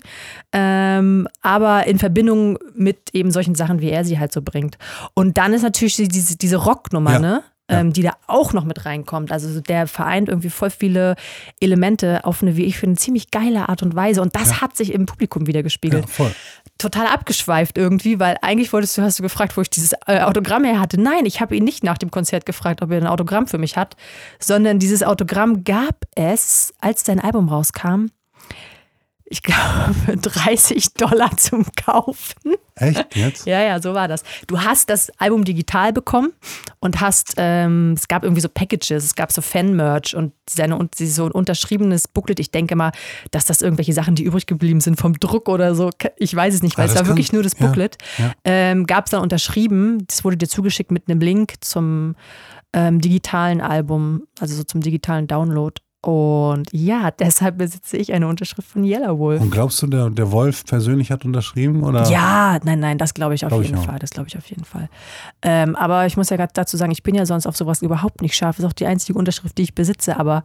ähm, 0.51 1.27
aber 1.41 1.85
in 1.85 1.99
Verbindung 1.99 2.57
mit 2.73 3.09
eben 3.13 3.29
solchen 3.31 3.53
Sachen, 3.55 3.81
wie 3.81 3.89
er 3.91 4.03
sie 4.03 4.17
halt 4.19 4.31
so 4.33 4.41
bringt. 4.41 4.77
Und 5.13 5.38
dann 5.38 5.53
ist 5.53 5.61
natürlich 5.61 5.95
die- 5.95 6.07
diese, 6.07 6.38
diese 6.38 6.57
Rocknummer, 6.57 7.13
Ja. 7.13 7.19
ne? 7.19 7.43
Ja. 7.69 7.79
Ähm, 7.79 7.93
die 7.93 8.01
da 8.01 8.11
auch 8.27 8.51
noch 8.51 8.65
mit 8.65 8.85
reinkommt. 8.85 9.31
Also 9.31 9.61
der 9.61 9.87
vereint 9.87 10.27
irgendwie 10.27 10.49
voll 10.49 10.69
viele 10.71 11.15
Elemente 11.61 12.25
auf 12.25 12.41
eine, 12.41 12.57
wie 12.57 12.65
ich 12.65 12.77
finde, 12.77 12.99
ziemlich 12.99 13.31
geile 13.31 13.69
Art 13.69 13.81
und 13.81 13.95
Weise. 13.95 14.21
Und 14.21 14.35
das 14.35 14.59
hat 14.59 14.75
sich 14.75 14.91
im 14.93 15.05
Publikum 15.05 15.47
wieder 15.47 15.59
Ja, 15.59 15.63
gespiegelt. 15.63 16.09
voll. 16.09 16.33
Total 16.77 17.07
abgeschweift 17.07 17.77
irgendwie, 17.77 18.19
weil 18.19 18.35
eigentlich 18.41 18.73
wolltest 18.73 18.97
du, 18.97 19.03
hast 19.03 19.19
du 19.19 19.23
gefragt, 19.23 19.55
wo 19.55 19.61
ich 19.61 19.69
dieses 19.69 19.93
äh, 20.07 20.19
Autogramm 20.21 20.65
her 20.65 20.79
hatte. 20.81 20.99
Nein, 20.99 21.25
ich 21.25 21.39
habe 21.39 21.55
ihn 21.55 21.63
nicht 21.63 21.83
nach 21.83 21.97
dem 21.97 22.11
Konzert 22.11 22.45
gefragt, 22.45 22.81
ob 22.81 22.91
er 22.91 22.97
ein 22.97 23.07
Autogramm 23.07 23.47
für 23.47 23.57
mich 23.59 23.77
hat, 23.77 23.95
sondern 24.39 24.79
dieses 24.79 25.03
Autogramm 25.03 25.63
gab 25.63 26.05
es, 26.15 26.73
als 26.81 27.05
sein 27.05 27.19
Album 27.21 27.47
rauskam. 27.47 28.07
Ich 29.31 29.43
glaube, 29.43 29.93
für 30.05 30.17
30 30.17 30.93
Dollar 30.95 31.35
zum 31.37 31.65
Kaufen. 31.85 32.53
Echt 32.75 33.15
jetzt? 33.15 33.45
Ja, 33.45 33.61
ja, 33.61 33.81
so 33.81 33.93
war 33.93 34.07
das. 34.09 34.23
Du 34.47 34.59
hast 34.59 34.89
das 34.89 35.09
Album 35.19 35.45
digital 35.45 35.93
bekommen 35.93 36.33
und 36.81 36.99
hast, 36.99 37.35
ähm, 37.37 37.93
es 37.95 38.07
gab 38.09 38.23
irgendwie 38.23 38.41
so 38.41 38.49
Packages, 38.49 39.05
es 39.05 39.15
gab 39.15 39.31
so 39.31 39.41
Fan-Merch 39.41 40.15
und 40.17 40.33
seine, 40.49 40.75
und 40.77 40.95
so 40.95 41.25
ein 41.25 41.31
unterschriebenes 41.31 42.09
Booklet. 42.09 42.41
Ich 42.41 42.51
denke 42.51 42.75
mal, 42.75 42.91
dass 43.31 43.45
das 43.45 43.61
irgendwelche 43.61 43.93
Sachen, 43.93 44.15
die 44.15 44.23
übrig 44.23 44.47
geblieben 44.47 44.81
sind 44.81 44.99
vom 44.99 45.13
Druck 45.17 45.47
oder 45.47 45.75
so. 45.75 45.91
Ich 46.17 46.35
weiß 46.35 46.53
es 46.53 46.61
nicht, 46.61 46.77
weil 46.77 46.88
Ah, 46.88 46.89
es 46.89 46.95
war 46.95 47.03
kann- 47.03 47.11
wirklich 47.11 47.31
nur 47.31 47.43
das 47.43 47.57
ja, 47.57 47.67
Booklet. 47.67 47.97
ja. 48.17 48.31
Ähm, 48.43 48.85
gab 48.85 49.05
es 49.05 49.11
dann 49.11 49.21
unterschrieben. 49.21 50.05
Das 50.07 50.25
wurde 50.25 50.35
dir 50.35 50.47
zugeschickt 50.50 50.91
mit 50.91 51.07
einem 51.07 51.21
Link 51.21 51.53
zum 51.61 52.15
ähm, 52.73 53.00
digitalen 53.00 53.61
Album, 53.61 54.23
also 54.41 54.55
so 54.55 54.63
zum 54.63 54.81
digitalen 54.81 55.27
Download. 55.27 55.79
Und 56.03 56.67
ja, 56.72 57.12
deshalb 57.12 57.60
besitze 57.60 57.96
ich 57.96 58.12
eine 58.12 58.27
Unterschrift 58.27 58.67
von 58.67 58.84
Yellow 58.84 59.20
Wolf. 59.20 59.39
Und 59.39 59.51
glaubst 59.51 59.79
du, 59.84 59.88
der, 59.88 60.10
der 60.10 60.31
Wolf 60.31 60.65
persönlich 60.65 61.12
hat 61.12 61.25
unterschrieben? 61.25 61.84
Oder? 61.84 62.10
Ja, 62.10 62.58
nein, 62.63 62.79
nein, 62.79 62.98
das 62.98 63.13
glaube 63.13 63.36
ich 63.36 63.46
auf 63.46 63.50
Glaub 63.50 63.62
ich 63.62 63.67
jeden 63.67 63.79
auch. 63.79 63.86
Fall. 63.86 64.00
Das 64.00 64.10
glaube 64.10 64.27
ich 64.27 64.36
auf 64.36 64.48
jeden 64.48 64.65
Fall. 64.65 64.89
Ähm, 65.43 65.75
aber 65.75 66.08
ich 66.08 66.17
muss 66.17 66.31
ja 66.31 66.38
gerade 66.38 66.53
dazu 66.55 66.75
sagen, 66.75 66.91
ich 66.91 67.03
bin 67.03 67.13
ja 67.13 67.27
sonst 67.27 67.46
auf 67.46 67.55
sowas 67.55 67.84
überhaupt 67.84 68.22
nicht 68.24 68.36
scharf. 68.36 68.58
Ist 68.58 68.65
auch 68.65 68.74
die 68.74 68.88
einzige 68.88 69.17
Unterschrift, 69.20 69.60
die 69.60 69.62
ich 69.62 69.75
besitze. 69.75 70.17
Aber 70.17 70.43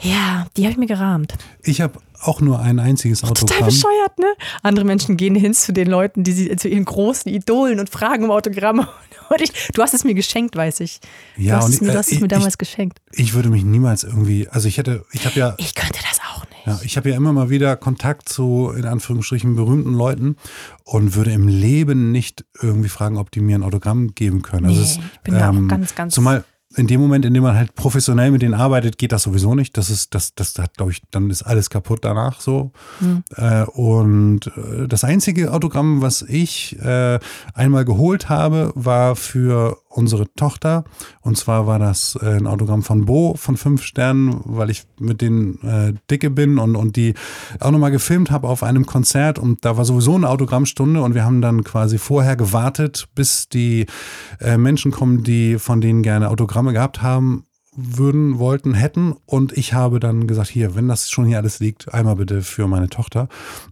ja, 0.00 0.46
die 0.56 0.62
habe 0.64 0.72
ich 0.72 0.78
mir 0.78 0.86
gerahmt. 0.86 1.34
Ich 1.62 1.80
habe 1.80 2.00
auch 2.22 2.40
nur 2.40 2.60
ein 2.60 2.78
einziges 2.78 3.20
Total 3.20 3.30
Autogramm. 3.32 3.66
bescheuert, 3.66 4.18
ne? 4.18 4.26
Andere 4.62 4.84
Menschen 4.84 5.16
gehen 5.16 5.34
hin 5.34 5.54
zu 5.54 5.72
den 5.72 5.88
Leuten, 5.88 6.24
die 6.24 6.32
sie 6.32 6.54
zu 6.56 6.68
ihren 6.68 6.84
großen 6.84 7.32
Idolen 7.32 7.78
und 7.80 7.90
fragen 7.90 8.24
um 8.24 8.30
Autogramme. 8.30 8.88
Ich, 9.40 9.52
du 9.74 9.82
hast 9.82 9.92
es 9.92 10.04
mir 10.04 10.14
geschenkt, 10.14 10.56
weiß 10.56 10.80
ich. 10.80 11.00
Ja, 11.36 11.56
du 11.56 11.58
hast 11.58 11.64
und 11.66 11.74
es 11.74 11.80
mir, 11.82 11.92
du 11.92 11.98
hast 11.98 12.06
es 12.06 12.12
ich- 12.14 12.20
mir 12.22 12.28
damals 12.28 12.54
ich- 12.54 12.58
geschenkt. 12.58 12.98
Ich 13.12 13.34
würde 13.34 13.50
mich 13.50 13.62
niemals 13.62 14.02
irgendwie, 14.02 14.48
also 14.48 14.68
ich 14.68 14.78
hätte, 14.78 15.04
ich 15.12 15.26
habe 15.26 15.38
ja, 15.38 15.54
Ich 15.58 15.74
könnte 15.74 15.98
das 16.08 16.18
auch 16.34 16.44
nicht. 16.48 16.66
ja, 16.66 16.80
ich 16.82 16.96
habe 16.96 17.10
ja 17.10 17.16
immer 17.16 17.34
mal 17.34 17.50
wieder 17.50 17.76
Kontakt 17.76 18.30
zu, 18.30 18.72
in 18.74 18.86
Anführungsstrichen, 18.86 19.54
berühmten 19.54 19.92
Leuten 19.92 20.36
und 20.84 21.14
würde 21.14 21.32
im 21.32 21.46
Leben 21.46 22.10
nicht 22.10 22.46
irgendwie 22.62 22.88
fragen, 22.88 23.18
ob 23.18 23.30
die 23.30 23.40
mir 23.40 23.56
ein 23.58 23.62
Autogramm 23.64 24.14
geben 24.14 24.40
können. 24.40 24.64
Also 24.64 24.80
Nee, 24.80 24.86
es, 24.86 24.96
ich 24.96 25.20
bin 25.20 25.34
da 25.34 25.50
auch 25.50 25.68
ganz, 25.68 25.94
ganz- 25.94 26.14
Zumal 26.14 26.44
in 26.78 26.86
dem 26.86 27.00
Moment, 27.00 27.24
in 27.24 27.34
dem 27.34 27.42
man 27.42 27.56
halt 27.56 27.74
professionell 27.74 28.30
mit 28.30 28.42
denen 28.42 28.54
arbeitet, 28.54 28.98
geht 28.98 29.12
das 29.12 29.22
sowieso 29.22 29.54
nicht. 29.54 29.76
Das 29.76 29.90
ist, 29.90 30.14
das, 30.14 30.34
das 30.34 30.58
hat, 30.58 30.76
glaube 30.76 30.92
ich, 30.92 31.02
dann 31.10 31.30
ist 31.30 31.42
alles 31.42 31.70
kaputt 31.70 32.00
danach 32.02 32.40
so. 32.40 32.72
Hm. 33.00 33.22
Äh, 33.36 33.64
und 33.64 34.46
äh, 34.56 34.88
das 34.88 35.04
einzige 35.04 35.52
Autogramm, 35.52 36.02
was 36.02 36.22
ich 36.22 36.78
äh, 36.80 37.18
einmal 37.54 37.84
geholt 37.84 38.28
habe, 38.28 38.72
war 38.74 39.16
für 39.16 39.78
unsere 39.88 40.32
Tochter. 40.34 40.84
Und 41.20 41.36
zwar 41.36 41.66
war 41.66 41.78
das 41.78 42.18
äh, 42.20 42.36
ein 42.36 42.46
Autogramm 42.46 42.82
von 42.82 43.06
Bo 43.06 43.34
von 43.34 43.56
fünf 43.56 43.82
Sternen, 43.82 44.40
weil 44.44 44.70
ich 44.70 44.84
mit 44.98 45.20
denen 45.20 45.62
äh, 45.62 45.94
dicke 46.10 46.30
bin 46.30 46.58
und, 46.58 46.76
und 46.76 46.96
die 46.96 47.14
auch 47.60 47.70
nochmal 47.70 47.90
gefilmt 47.90 48.30
habe 48.30 48.48
auf 48.48 48.62
einem 48.62 48.86
Konzert. 48.86 49.38
Und 49.38 49.64
da 49.64 49.76
war 49.76 49.84
sowieso 49.84 50.14
eine 50.14 50.28
Autogrammstunde 50.28 51.02
und 51.02 51.14
wir 51.14 51.24
haben 51.24 51.40
dann 51.40 51.64
quasi 51.64 51.98
vorher 51.98 52.36
gewartet, 52.36 53.08
bis 53.14 53.48
die 53.48 53.86
äh, 54.40 54.56
Menschen 54.56 54.92
kommen, 54.92 55.24
die 55.24 55.58
von 55.58 55.80
denen 55.80 56.02
gerne 56.02 56.28
Autogramme 56.30 56.72
gehabt 56.72 57.02
haben 57.02 57.44
würden, 57.80 58.38
wollten, 58.38 58.74
hätten. 58.74 59.14
Und 59.24 59.56
ich 59.56 59.72
habe 59.72 60.00
dann 60.00 60.26
gesagt, 60.26 60.48
hier, 60.48 60.74
wenn 60.74 60.88
das 60.88 61.10
schon 61.10 61.26
hier 61.26 61.38
alles 61.38 61.60
liegt, 61.60 61.94
einmal 61.94 62.16
bitte 62.16 62.42
für 62.42 62.66
meine 62.66 62.88
Tochter. 62.88 63.28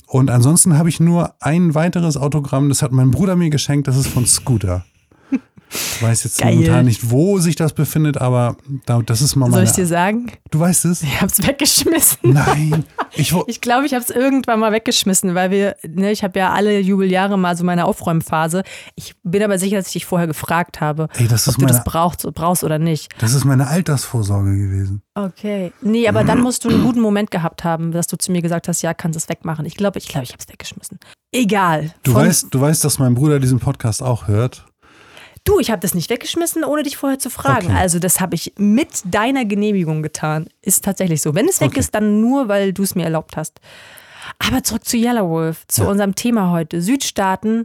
Und 0.06 0.30
ansonsten 0.30 0.78
habe 0.78 0.88
ich 0.88 1.00
nur 1.00 1.34
ein 1.40 1.74
weiteres 1.74 2.16
Autogramm, 2.16 2.68
das 2.68 2.82
hat 2.82 2.92
mein 2.92 3.10
Bruder 3.10 3.34
mir 3.34 3.50
geschenkt, 3.50 3.88
das 3.88 3.96
ist 3.96 4.06
von 4.06 4.24
Scooter. 4.24 4.84
Ich 5.70 6.02
weiß 6.02 6.24
jetzt 6.24 6.38
Geil. 6.40 6.54
momentan 6.54 6.84
nicht, 6.84 7.10
wo 7.10 7.38
sich 7.38 7.56
das 7.56 7.72
befindet, 7.72 8.18
aber 8.18 8.56
da, 8.86 9.00
das 9.02 9.20
ist 9.20 9.34
mal 9.34 9.46
Soll 9.46 9.52
meine. 9.56 9.64
ich 9.64 9.72
dir 9.72 9.86
sagen? 9.86 10.30
Du 10.50 10.60
weißt 10.60 10.84
es? 10.84 11.02
Ich 11.02 11.20
hab's 11.20 11.44
weggeschmissen. 11.46 12.18
Nein. 12.22 12.84
Ich, 13.16 13.32
wo- 13.32 13.44
Ich 13.48 13.60
glaube, 13.60 13.86
ich 13.86 13.92
habe 13.94 14.02
es 14.02 14.10
irgendwann 14.10 14.60
mal 14.60 14.72
weggeschmissen, 14.72 15.34
weil 15.34 15.50
wir, 15.50 15.76
ne, 15.86 16.12
ich 16.12 16.22
habe 16.22 16.38
ja 16.38 16.52
alle 16.52 16.78
Jubeljahre 16.78 17.36
mal 17.38 17.56
so 17.56 17.64
meine 17.64 17.84
Aufräumphase. 17.86 18.62
Ich 18.94 19.14
bin 19.24 19.42
aber 19.42 19.58
sicher, 19.58 19.76
dass 19.78 19.88
ich 19.88 19.92
dich 19.94 20.06
vorher 20.06 20.26
gefragt 20.28 20.80
habe, 20.80 21.08
Ey, 21.16 21.26
das 21.26 21.48
ob 21.48 21.52
ist 21.54 21.60
du 21.62 21.66
das 21.66 21.76
meine- 21.78 21.84
brauchst, 21.84 22.34
brauchst 22.34 22.62
oder 22.64 22.78
nicht. 22.78 23.08
das 23.18 23.34
ist 23.34 23.44
meine 23.44 23.66
Altersvorsorge 23.66 24.56
gewesen. 24.56 25.02
Okay. 25.14 25.72
Nee, 25.82 26.06
aber 26.08 26.24
dann 26.24 26.40
musst 26.40 26.64
du 26.64 26.68
einen 26.68 26.84
guten 26.84 27.00
Moment 27.00 27.30
gehabt 27.30 27.64
haben, 27.64 27.90
dass 27.90 28.06
du 28.06 28.16
zu 28.18 28.30
mir 28.32 28.42
gesagt 28.42 28.68
hast, 28.68 28.82
ja, 28.82 28.94
kannst 28.94 29.16
es 29.18 29.28
wegmachen. 29.28 29.64
Ich 29.66 29.76
glaube, 29.76 29.98
ich 29.98 30.08
glaube, 30.08 30.24
ich 30.24 30.30
habe 30.32 30.42
es 30.44 30.48
weggeschmissen. 30.52 30.98
Egal. 31.32 31.92
Du 32.02 32.14
weißt, 32.14 32.48
du 32.50 32.60
weißt, 32.60 32.84
dass 32.84 32.98
mein 32.98 33.14
Bruder 33.14 33.40
diesen 33.40 33.58
Podcast 33.58 34.02
auch 34.02 34.28
hört. 34.28 34.64
Du, 35.46 35.60
ich 35.60 35.70
habe 35.70 35.80
das 35.80 35.94
nicht 35.94 36.10
weggeschmissen, 36.10 36.64
ohne 36.64 36.82
dich 36.82 36.96
vorher 36.96 37.18
zu 37.18 37.30
fragen. 37.30 37.68
Okay. 37.68 37.76
Also 37.76 37.98
das 38.00 38.20
habe 38.20 38.34
ich 38.34 38.52
mit 38.58 38.88
deiner 39.04 39.44
Genehmigung 39.44 40.02
getan. 40.02 40.48
Ist 40.60 40.84
tatsächlich 40.84 41.22
so. 41.22 41.34
Wenn 41.34 41.48
es 41.48 41.60
weg 41.60 41.68
Okay. 41.68 41.80
ist, 41.80 41.94
dann 41.94 42.20
nur, 42.20 42.48
weil 42.48 42.72
du 42.72 42.82
es 42.82 42.94
mir 42.96 43.04
erlaubt 43.04 43.36
hast. 43.36 43.60
Aber 44.40 44.62
zurück 44.64 44.84
zu 44.84 44.96
Yellow 44.96 45.28
Wolf, 45.30 45.64
zu 45.68 45.84
Ja. 45.84 45.88
unserem 45.88 46.16
Thema 46.16 46.50
heute. 46.50 46.82
Südstaaten, 46.82 47.64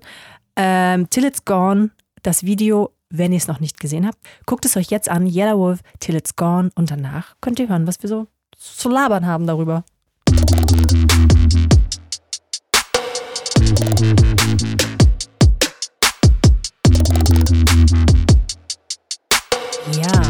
ähm, 0.56 1.10
Till 1.10 1.26
It's 1.26 1.44
Gone, 1.44 1.90
das 2.22 2.44
Video, 2.44 2.92
wenn 3.10 3.32
ihr 3.32 3.38
es 3.40 3.48
noch 3.48 3.60
nicht 3.60 3.80
gesehen 3.80 4.06
habt, 4.06 4.20
guckt 4.46 4.64
es 4.66 4.78
euch 4.78 4.92
jetzt 4.92 5.10
an, 5.10 5.26
Yellow 5.26 5.58
Wolf, 5.58 5.80
Till 6.00 6.16
It's 6.16 6.36
Gone 6.36 6.70
und 6.76 6.92
danach 6.92 7.36
könnt 7.42 7.60
ihr 7.60 7.68
hören, 7.68 7.88
was 7.88 8.02
wir 8.04 8.08
so 8.10 8.28
zu 8.58 8.90
labern 8.90 9.26
haben 9.26 9.48
darüber. 9.48 9.84
Ja. 19.90 20.22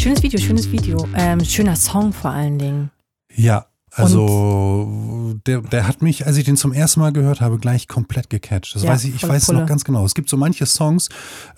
Schönes 0.00 0.22
Video, 0.22 0.40
schönes 0.40 0.70
Video. 0.72 1.06
Ähm, 1.14 1.44
schöner 1.44 1.76
Song 1.76 2.12
vor 2.12 2.30
allen 2.30 2.58
Dingen. 2.58 2.90
Ja, 3.34 3.66
also 3.92 5.34
der, 5.46 5.60
der 5.62 5.86
hat 5.86 6.00
mich, 6.00 6.26
als 6.26 6.36
ich 6.36 6.44
den 6.44 6.56
zum 6.56 6.72
ersten 6.72 7.00
Mal 7.00 7.12
gehört 7.12 7.40
habe, 7.40 7.58
gleich 7.58 7.86
komplett 7.88 8.30
gecatcht. 8.30 8.74
Das 8.74 8.82
Ja, 8.82 8.90
weiß 8.90 9.04
ich, 9.04 9.16
ich 9.16 9.28
weiß 9.28 9.42
es 9.42 9.48
noch 9.50 9.66
ganz 9.66 9.84
genau. 9.84 10.04
Es 10.04 10.14
gibt 10.14 10.28
so 10.30 10.36
manche 10.36 10.64
Songs, 10.64 11.08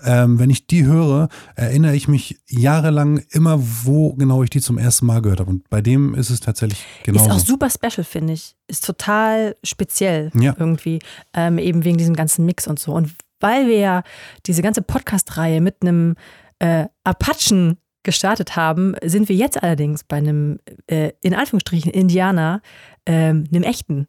ähm, 0.04 0.38
wenn 0.38 0.50
ich 0.50 0.66
die 0.66 0.84
höre, 0.84 1.28
erinnere 1.54 1.94
ich 1.94 2.08
mich 2.08 2.40
jahrelang 2.48 3.18
immer, 3.30 3.58
wo 3.84 4.14
genau 4.14 4.42
ich 4.42 4.50
die 4.50 4.60
zum 4.60 4.78
ersten 4.78 5.06
Mal 5.06 5.22
gehört 5.22 5.40
habe. 5.40 5.50
Und 5.50 5.68
bei 5.70 5.80
dem 5.82 6.14
ist 6.14 6.30
es 6.30 6.40
tatsächlich 6.40 6.84
Ist 7.06 7.30
auch 7.30 7.38
super 7.38 7.68
special, 7.70 8.04
finde 8.04 8.32
ich. 8.32 8.56
Ist 8.66 8.84
total 8.84 9.56
speziell 9.62 10.30
Ja. 10.34 10.54
irgendwie. 10.58 10.98
Ähm, 11.34 11.58
eben 11.58 11.84
wegen 11.84 11.98
diesem 11.98 12.16
ganzen 12.16 12.44
Mix 12.44 12.66
und 12.66 12.78
so. 12.78 12.92
Und 12.92 13.12
weil 13.40 13.66
wir 13.68 13.78
ja 13.78 14.02
diese 14.46 14.62
ganze 14.62 14.82
Podcast-Reihe 14.82 15.60
mit 15.60 15.76
einem 15.82 16.14
äh, 16.62 16.86
Apachen 17.04 17.76
gestartet 18.04 18.56
haben, 18.56 18.94
sind 19.04 19.28
wir 19.28 19.36
jetzt 19.36 19.62
allerdings 19.62 20.04
bei 20.04 20.16
einem, 20.16 20.58
äh, 20.88 21.10
in 21.20 21.34
Anführungsstrichen, 21.34 21.90
Indianer, 21.92 22.60
ähm, 23.06 23.44
einem 23.52 23.62
echten. 23.62 24.06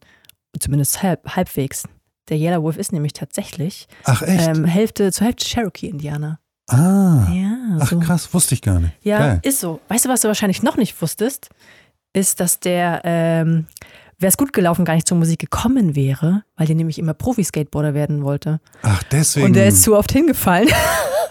Zumindest 0.60 1.02
halb, 1.04 1.36
halbwegs. 1.36 1.84
Der 2.30 2.38
Yellow 2.38 2.64
Wolf 2.64 2.78
ist 2.78 2.92
nämlich 2.94 3.14
tatsächlich 3.14 3.88
Ach 4.06 4.22
echt? 4.22 4.48
ähm, 4.48 4.66
Hälfte 4.66 5.12
zur 5.12 5.26
Hälfte 5.28 5.46
Cherokee-Indianer. 5.46 6.40
ah. 6.70 7.28
Ja, 7.34 7.78
Ach 7.82 7.90
so. 7.90 8.00
krass, 8.00 8.34
wusste 8.34 8.54
ich 8.56 8.62
gar 8.62 8.80
nicht. 8.80 8.94
Ja, 9.04 9.18
Geil. 9.20 9.40
ist 9.44 9.60
so. 9.60 9.80
Weißt 9.90 10.06
du, 10.06 10.10
was 10.10 10.22
du 10.22 10.28
wahrscheinlich 10.28 10.64
noch 10.64 10.78
nicht 10.78 11.00
wusstest? 11.02 11.50
Ist, 12.14 12.40
dass 12.40 12.60
der, 12.60 13.02
ähm, 13.04 13.66
wäre 14.24 14.30
es 14.30 14.38
gut 14.38 14.54
gelaufen, 14.54 14.86
gar 14.86 14.96
nicht 14.96 15.08
zur 15.08 15.18
Musik 15.18 15.40
gekommen 15.40 15.96
wäre, 15.96 16.44
weil 16.58 16.66
der 16.66 16.76
nämlich 16.76 16.98
immer 16.98 17.14
Profi-Skateboarder 17.14 17.94
werden 17.94 18.24
wollte. 18.24 18.60
Ach, 18.82 19.04
deswegen. 19.04 19.46
Und 19.48 19.54
der 19.54 19.68
ist 19.68 19.84
zu 19.84 19.96
oft 19.96 20.12
hingefallen. 20.12 20.70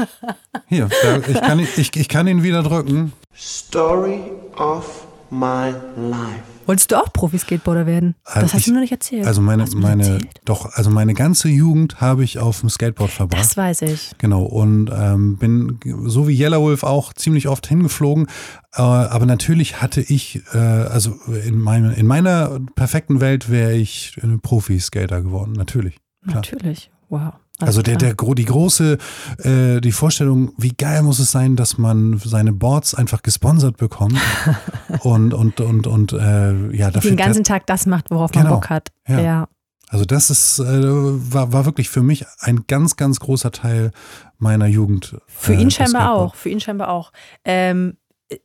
Hier, 0.68 0.88
ich, 1.28 1.40
kann, 1.40 1.58
ihn- 1.58 1.68
ich, 1.76 1.96
ich 1.96 2.08
kann 2.08 2.26
ihn 2.28 2.42
wieder 2.42 2.62
drücken. 2.62 3.12
Story 3.36 4.20
of 4.56 5.06
my 5.30 5.72
life. 5.96 6.51
Wolltest 6.66 6.92
du 6.92 6.96
auch 6.96 7.12
Profi-Skateboarder 7.12 7.86
werden? 7.86 8.14
Also 8.24 8.40
das 8.42 8.54
hast 8.54 8.60
ich- 8.60 8.64
du 8.66 8.70
mir 8.70 8.74
noch 8.76 8.80
nicht 8.82 8.92
erzählt. 8.92 9.26
Also 9.26 9.40
meine, 9.40 9.64
meine, 9.74 10.02
erzählt? 10.02 10.40
doch, 10.44 10.66
also 10.74 10.90
meine 10.90 11.14
ganze 11.14 11.48
Jugend 11.48 12.00
habe 12.00 12.24
ich 12.24 12.38
auf 12.38 12.60
dem 12.60 12.68
Skateboard 12.70 13.10
verbracht. 13.10 13.40
Das 13.42 13.56
weiß 13.56 13.82
ich. 13.82 14.12
Genau, 14.18 14.42
und 14.44 14.90
ähm, 14.94 15.36
bin 15.38 15.78
so 16.06 16.28
wie 16.28 16.34
Yellow 16.38 16.62
Wolf 16.62 16.82
auch 16.84 17.12
ziemlich 17.12 17.48
oft 17.48 17.66
hingeflogen. 17.66 18.26
Äh, 18.74 18.82
aber 18.82 19.26
natürlich 19.26 19.82
hatte 19.82 20.00
ich, 20.00 20.42
äh, 20.54 20.58
also 20.58 21.14
in, 21.44 21.58
meine, 21.58 21.94
in 21.94 22.06
meiner 22.06 22.60
perfekten 22.74 23.20
Welt 23.20 23.50
wäre 23.50 23.74
ich 23.74 24.16
ein 24.22 24.40
Profi-Skater 24.40 25.22
geworden, 25.22 25.52
natürlich. 25.52 25.96
Klar. 26.24 26.36
Natürlich. 26.36 26.90
Wow. 27.08 27.32
Also 27.66 27.82
der, 27.82 27.96
der, 27.96 28.14
die 28.14 28.44
große, 28.44 28.98
äh, 29.38 29.80
die 29.80 29.92
Vorstellung, 29.92 30.52
wie 30.56 30.72
geil 30.72 31.02
muss 31.02 31.18
es 31.18 31.30
sein, 31.30 31.56
dass 31.56 31.78
man 31.78 32.18
seine 32.18 32.52
Boards 32.52 32.94
einfach 32.94 33.22
gesponsert 33.22 33.76
bekommt 33.76 34.18
und, 35.00 35.34
und, 35.34 35.60
und, 35.60 35.86
und 35.86 36.12
äh, 36.12 36.74
ja, 36.76 36.90
dafür. 36.90 37.10
den 37.10 37.16
ganzen 37.16 37.44
Tag 37.44 37.66
das 37.66 37.86
macht, 37.86 38.10
worauf 38.10 38.34
man 38.34 38.44
Genau. 38.44 38.56
Bock 38.56 38.70
hat. 38.70 38.88
Ja. 39.08 39.20
ja. 39.20 39.48
Also 39.88 40.06
das 40.06 40.30
ist, 40.30 40.58
äh, 40.58 40.64
war, 40.64 41.52
war 41.52 41.66
wirklich 41.66 41.90
für 41.90 42.02
mich 42.02 42.24
ein 42.40 42.64
ganz, 42.66 42.96
ganz 42.96 43.20
großer 43.20 43.52
Teil 43.52 43.90
meiner 44.38 44.66
Jugend. 44.66 45.16
Für 45.26 45.52
äh, 45.52 45.60
ihn 45.60 45.70
scheinbar 45.70 46.14
auch. 46.14 46.34
Für 46.34 46.48
ihn 46.48 46.60
scheinbar 46.60 46.88
auch. 46.88 47.12
Ähm, 47.44 47.98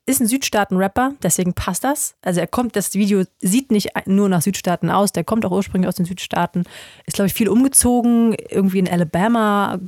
ist 0.05 0.21
ein 0.21 0.27
Südstaaten-Rapper, 0.27 1.13
deswegen 1.23 1.53
passt 1.53 1.83
das. 1.83 2.15
Also 2.21 2.39
er 2.39 2.47
kommt, 2.47 2.75
das 2.75 2.93
Video 2.93 3.23
sieht 3.39 3.71
nicht 3.71 3.89
nur 4.05 4.29
nach 4.29 4.41
Südstaaten 4.41 4.89
aus, 4.89 5.11
der 5.11 5.23
kommt 5.23 5.45
auch 5.45 5.51
ursprünglich 5.51 5.87
aus 5.87 5.95
den 5.95 6.05
Südstaaten. 6.05 6.63
Ist, 7.05 7.15
glaube 7.15 7.27
ich, 7.27 7.33
viel 7.33 7.49
umgezogen. 7.49 8.35
Irgendwie 8.49 8.79
in 8.79 8.89
Alabama 8.89 9.79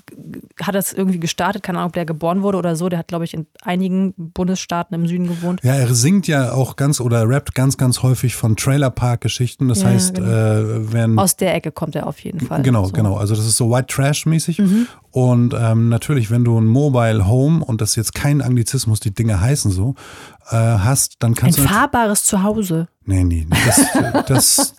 hat 0.62 0.76
das 0.76 0.94
irgendwie 0.94 1.20
gestartet. 1.20 1.64
Keine 1.64 1.80
Ahnung, 1.80 1.90
ob 1.90 1.94
der 1.94 2.06
geboren 2.06 2.42
wurde 2.42 2.58
oder 2.58 2.76
so. 2.76 2.90
Der 2.90 3.00
hat, 3.00 3.08
glaube 3.08 3.26
ich, 3.26 3.34
in 3.34 3.48
einigen 3.62 4.14
Bundesstaaten 4.18 4.94
im 4.96 5.08
Süden 5.08 5.28
gewohnt. 5.28 5.62
Ja, 5.64 5.76
er 5.76 5.94
singt 5.94 6.28
ja 6.28 6.54
auch 6.54 6.76
ganz 6.76 7.00
oder 7.00 7.28
rappt 7.28 7.56
ganz, 7.56 7.78
ganz 7.78 8.04
häufig 8.04 8.36
von 8.36 8.56
Trailerpark-Geschichten. 8.56 9.68
Das 9.68 9.82
Ja, 9.82 9.90
heißt, 9.90 10.16
genau. 10.16 10.30
äh, 10.30 10.94
wenn. 10.94 11.20
Aus 11.20 11.36
der 11.36 11.54
Ecke 11.56 11.72
kommt 11.72 11.96
er 11.96 12.08
auf 12.08 12.20
jeden 12.20 12.42
Fall. 12.42 12.62
Genau, 12.62 12.84
so. 12.86 12.90
Mhm. 12.92 12.96
genau. 12.96 13.18
Also 13.18 13.36
das 13.36 13.46
ist 13.46 13.58
so 13.58 13.70
White 13.72 13.88
Trash-mäßig. 13.88 14.62
Und 15.12 15.56
ähm, 15.58 15.90
natürlich, 15.90 16.30
wenn 16.30 16.44
du 16.44 16.60
ein 16.60 16.66
Mobile 16.68 17.28
Home, 17.28 17.64
und 17.64 17.82
das 17.82 17.92
ist 17.92 17.96
jetzt 17.96 18.14
kein 18.16 18.42
Anglizismus, 18.42 19.00
die 19.00 19.14
Dinge 19.14 19.42
heißen 19.42 19.72
so, 19.72 19.96
äh, 20.50 20.56
hast, 20.56 21.16
dann 21.20 21.32
Ein 21.32 21.36
kannst 21.36 21.58
du. 21.60 21.64
fahrbares 21.64 22.24
Zuhause. 22.24 22.88
Nee, 23.06 23.24
nee, 23.24 23.48
nee, 23.50 23.58
das, 23.66 24.26
das, 24.28 24.76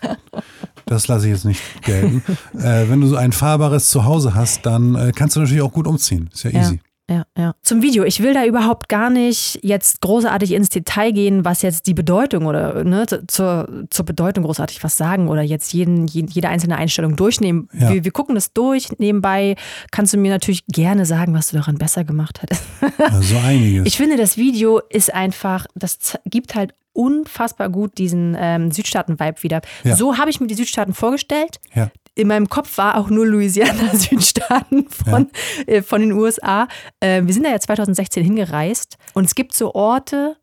das 0.85 1.07
lasse 1.09 1.25
ich 1.27 1.33
jetzt 1.33 1.45
nicht 1.45 1.61
gelten. 1.83 2.23
Äh, 2.57 2.89
wenn 2.89 3.01
du 3.01 3.07
so 3.07 3.17
ein 3.17 3.33
fahrbares 3.33 3.89
Zuhause 3.89 4.33
hast, 4.33 4.65
dann 4.65 4.95
äh, 4.95 5.11
kannst 5.13 5.35
du 5.35 5.41
natürlich 5.41 5.61
auch 5.63 5.73
gut 5.73 5.87
umziehen. 5.87 6.29
Ist 6.33 6.43
ja 6.43 6.51
Ja. 6.51 6.59
easy. 6.61 6.79
Ja, 7.09 7.25
ja. 7.37 7.55
Zum 7.61 7.81
Video. 7.81 8.03
Ich 8.05 8.21
will 8.23 8.33
da 8.33 8.45
überhaupt 8.45 8.87
gar 8.87 9.09
nicht 9.09 9.59
jetzt 9.63 10.01
großartig 10.01 10.53
ins 10.53 10.69
Detail 10.69 11.11
gehen, 11.11 11.43
was 11.43 11.61
jetzt 11.61 11.87
die 11.87 11.93
Bedeutung 11.93 12.45
oder 12.45 12.83
ne, 12.83 13.05
zur, 13.27 13.85
zur 13.89 14.05
Bedeutung 14.05 14.45
großartig 14.45 14.81
was 14.83 14.95
sagen 14.95 15.27
oder 15.27 15.41
jetzt 15.41 15.73
jeden, 15.73 16.07
jede 16.07 16.47
einzelne 16.47 16.77
Einstellung 16.77 17.17
durchnehmen. 17.17 17.67
Ja. 17.73 17.91
Wir, 17.91 18.03
wir 18.05 18.11
gucken 18.11 18.35
das 18.35 18.53
durch. 18.53 18.97
Nebenbei 18.97 19.55
kannst 19.91 20.13
du 20.13 20.17
mir 20.17 20.31
natürlich 20.31 20.65
gerne 20.67 21.05
sagen, 21.05 21.33
was 21.33 21.49
du 21.49 21.57
daran 21.57 21.77
besser 21.77 22.03
gemacht 22.05 22.41
hättest. 22.41 22.63
Ja, 22.97 23.21
so 23.21 23.37
einiges. 23.45 23.85
Ich 23.87 23.97
finde, 23.97 24.15
das 24.15 24.37
Video 24.37 24.79
ist 24.89 25.13
einfach, 25.13 25.65
das 25.75 26.17
gibt 26.25 26.55
halt 26.55 26.73
unfassbar 26.93 27.69
gut 27.69 27.97
diesen 27.97 28.35
ähm, 28.39 28.71
Südstaaten-Vibe 28.71 29.43
wieder. 29.43 29.61
Ja. 29.83 29.95
So 29.95 30.17
habe 30.17 30.29
ich 30.29 30.39
mir 30.39 30.47
die 30.47 30.55
Südstaaten 30.55 30.93
vorgestellt. 30.93 31.59
ja. 31.73 31.89
In 32.15 32.27
meinem 32.27 32.49
Kopf 32.49 32.77
war 32.77 32.97
auch 32.97 33.09
nur 33.09 33.25
Louisiana 33.25 33.89
Südstaaten 33.95 34.89
von, 34.89 35.29
äh, 35.65 35.81
von 35.81 36.01
den 36.01 36.11
USA. 36.11 36.67
Äh, 36.99 37.23
wir 37.25 37.33
sind 37.33 37.45
da 37.45 37.51
ja 37.51 37.59
2016 37.59 38.23
hingereist 38.23 38.97
und 39.13 39.25
es 39.25 39.35
gibt 39.35 39.53
so 39.53 39.73
Orte, 39.73 40.37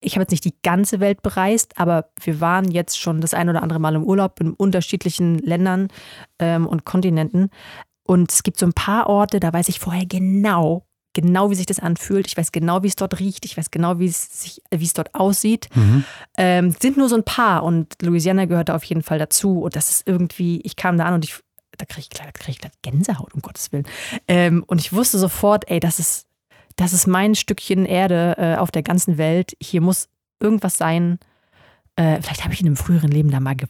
ich 0.00 0.14
habe 0.14 0.22
jetzt 0.22 0.30
nicht 0.30 0.44
die 0.44 0.54
ganze 0.62 1.00
Welt 1.00 1.22
bereist, 1.22 1.78
aber 1.78 2.10
wir 2.22 2.40
waren 2.40 2.70
jetzt 2.70 2.98
schon 3.00 3.20
das 3.20 3.34
ein 3.34 3.48
oder 3.48 3.62
andere 3.62 3.80
Mal 3.80 3.94
im 3.94 4.04
Urlaub 4.04 4.40
in 4.40 4.52
unterschiedlichen 4.52 5.38
Ländern 5.38 5.88
ähm, 6.38 6.66
und 6.66 6.84
Kontinenten. 6.84 7.50
Und 8.06 8.32
es 8.32 8.42
gibt 8.42 8.58
so 8.58 8.66
ein 8.66 8.72
paar 8.72 9.08
Orte, 9.08 9.40
da 9.40 9.52
weiß 9.52 9.68
ich 9.68 9.80
vorher 9.80 10.06
genau, 10.06 10.87
genau 11.20 11.50
wie 11.50 11.54
sich 11.54 11.66
das 11.66 11.80
anfühlt. 11.80 12.26
Ich 12.26 12.36
weiß 12.36 12.52
genau, 12.52 12.82
wie 12.82 12.86
es 12.88 12.96
dort 12.96 13.18
riecht. 13.18 13.44
Ich 13.44 13.56
weiß 13.56 13.70
genau, 13.70 13.98
wie 13.98 14.06
es, 14.06 14.42
sich, 14.42 14.62
wie 14.70 14.84
es 14.84 14.92
dort 14.92 15.14
aussieht. 15.14 15.68
Mhm. 15.74 16.04
Ähm, 16.36 16.70
sind 16.70 16.96
nur 16.96 17.08
so 17.08 17.16
ein 17.16 17.24
paar 17.24 17.64
und 17.64 18.00
Louisiana 18.02 18.44
gehört 18.44 18.68
da 18.68 18.76
auf 18.76 18.84
jeden 18.84 19.02
Fall 19.02 19.18
dazu. 19.18 19.60
Und 19.62 19.76
das 19.76 19.90
ist 19.90 20.06
irgendwie, 20.06 20.60
ich 20.62 20.76
kam 20.76 20.96
da 20.96 21.04
an 21.04 21.14
und 21.14 21.24
ich, 21.24 21.34
da 21.76 21.84
kriege 21.84 22.02
ich, 22.02 22.08
da 22.10 22.30
krieg 22.32 22.50
ich 22.50 22.58
gleich 22.60 22.72
Gänsehaut, 22.82 23.34
um 23.34 23.42
Gottes 23.42 23.72
Willen. 23.72 23.86
Ähm, 24.28 24.64
und 24.66 24.80
ich 24.80 24.92
wusste 24.92 25.18
sofort, 25.18 25.68
ey, 25.68 25.80
das 25.80 25.98
ist, 25.98 26.26
das 26.76 26.92
ist 26.92 27.06
mein 27.06 27.34
Stückchen 27.34 27.84
Erde 27.84 28.36
äh, 28.38 28.56
auf 28.56 28.70
der 28.70 28.82
ganzen 28.82 29.18
Welt. 29.18 29.56
Hier 29.60 29.80
muss 29.80 30.08
irgendwas 30.40 30.78
sein. 30.78 31.18
Äh, 31.96 32.22
vielleicht 32.22 32.44
habe 32.44 32.54
ich 32.54 32.60
in 32.60 32.66
einem 32.66 32.76
früheren 32.76 33.10
Leben 33.10 33.30
da 33.30 33.40
mal 33.40 33.56
ge 33.56 33.68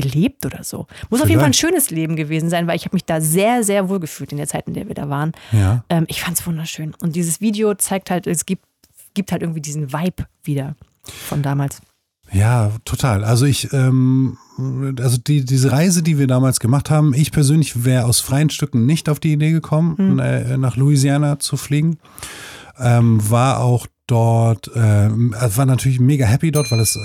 gelebt 0.00 0.44
oder 0.46 0.62
so. 0.62 0.86
Muss 1.10 1.20
auf 1.20 1.28
jeden 1.28 1.40
Fall 1.40 1.48
ein 1.48 1.52
Vielleicht. 1.52 1.74
schönes 1.74 1.90
Leben 1.90 2.16
gewesen 2.16 2.50
sein, 2.50 2.66
weil 2.66 2.76
ich 2.76 2.84
habe 2.84 2.94
mich 2.94 3.04
da 3.04 3.20
sehr, 3.20 3.64
sehr 3.64 3.88
wohl 3.88 3.98
gefühlt 3.98 4.30
in 4.32 4.38
der 4.38 4.46
Zeit, 4.46 4.68
in 4.68 4.74
der 4.74 4.86
wir 4.88 4.94
da 4.94 5.08
waren. 5.08 5.32
Ja. 5.52 5.84
Ähm, 5.88 6.04
ich 6.08 6.22
fand 6.22 6.38
es 6.38 6.46
wunderschön. 6.46 6.94
Und 7.02 7.16
dieses 7.16 7.40
Video 7.40 7.74
zeigt 7.74 8.10
halt, 8.10 8.26
es 8.26 8.46
gibt, 8.46 8.64
gibt 9.14 9.32
halt 9.32 9.42
irgendwie 9.42 9.60
diesen 9.60 9.92
Vibe 9.92 10.26
wieder 10.44 10.76
von 11.02 11.42
damals. 11.42 11.80
Ja, 12.32 12.72
total. 12.84 13.24
Also 13.24 13.46
ich, 13.46 13.72
ähm, 13.72 14.36
also 14.98 15.16
die, 15.16 15.44
diese 15.44 15.70
Reise, 15.72 16.02
die 16.02 16.18
wir 16.18 16.26
damals 16.26 16.60
gemacht 16.60 16.90
haben, 16.90 17.14
ich 17.14 17.32
persönlich 17.32 17.84
wäre 17.84 18.04
aus 18.04 18.20
freien 18.20 18.50
Stücken 18.50 18.84
nicht 18.84 19.08
auf 19.08 19.20
die 19.20 19.32
Idee 19.32 19.52
gekommen, 19.52 20.18
äh, 20.18 20.56
nach 20.56 20.76
Louisiana 20.76 21.38
zu 21.38 21.56
fliegen. 21.56 21.98
Ähm, 22.78 23.18
war 23.30 23.60
auch 23.60 23.86
dort, 24.06 24.68
äh, 24.74 25.08
war 25.10 25.66
natürlich 25.66 26.00
mega 26.00 26.26
happy 26.26 26.50
dort, 26.50 26.70
weil 26.70 26.80
es 26.80 26.96
äh, 26.96 27.00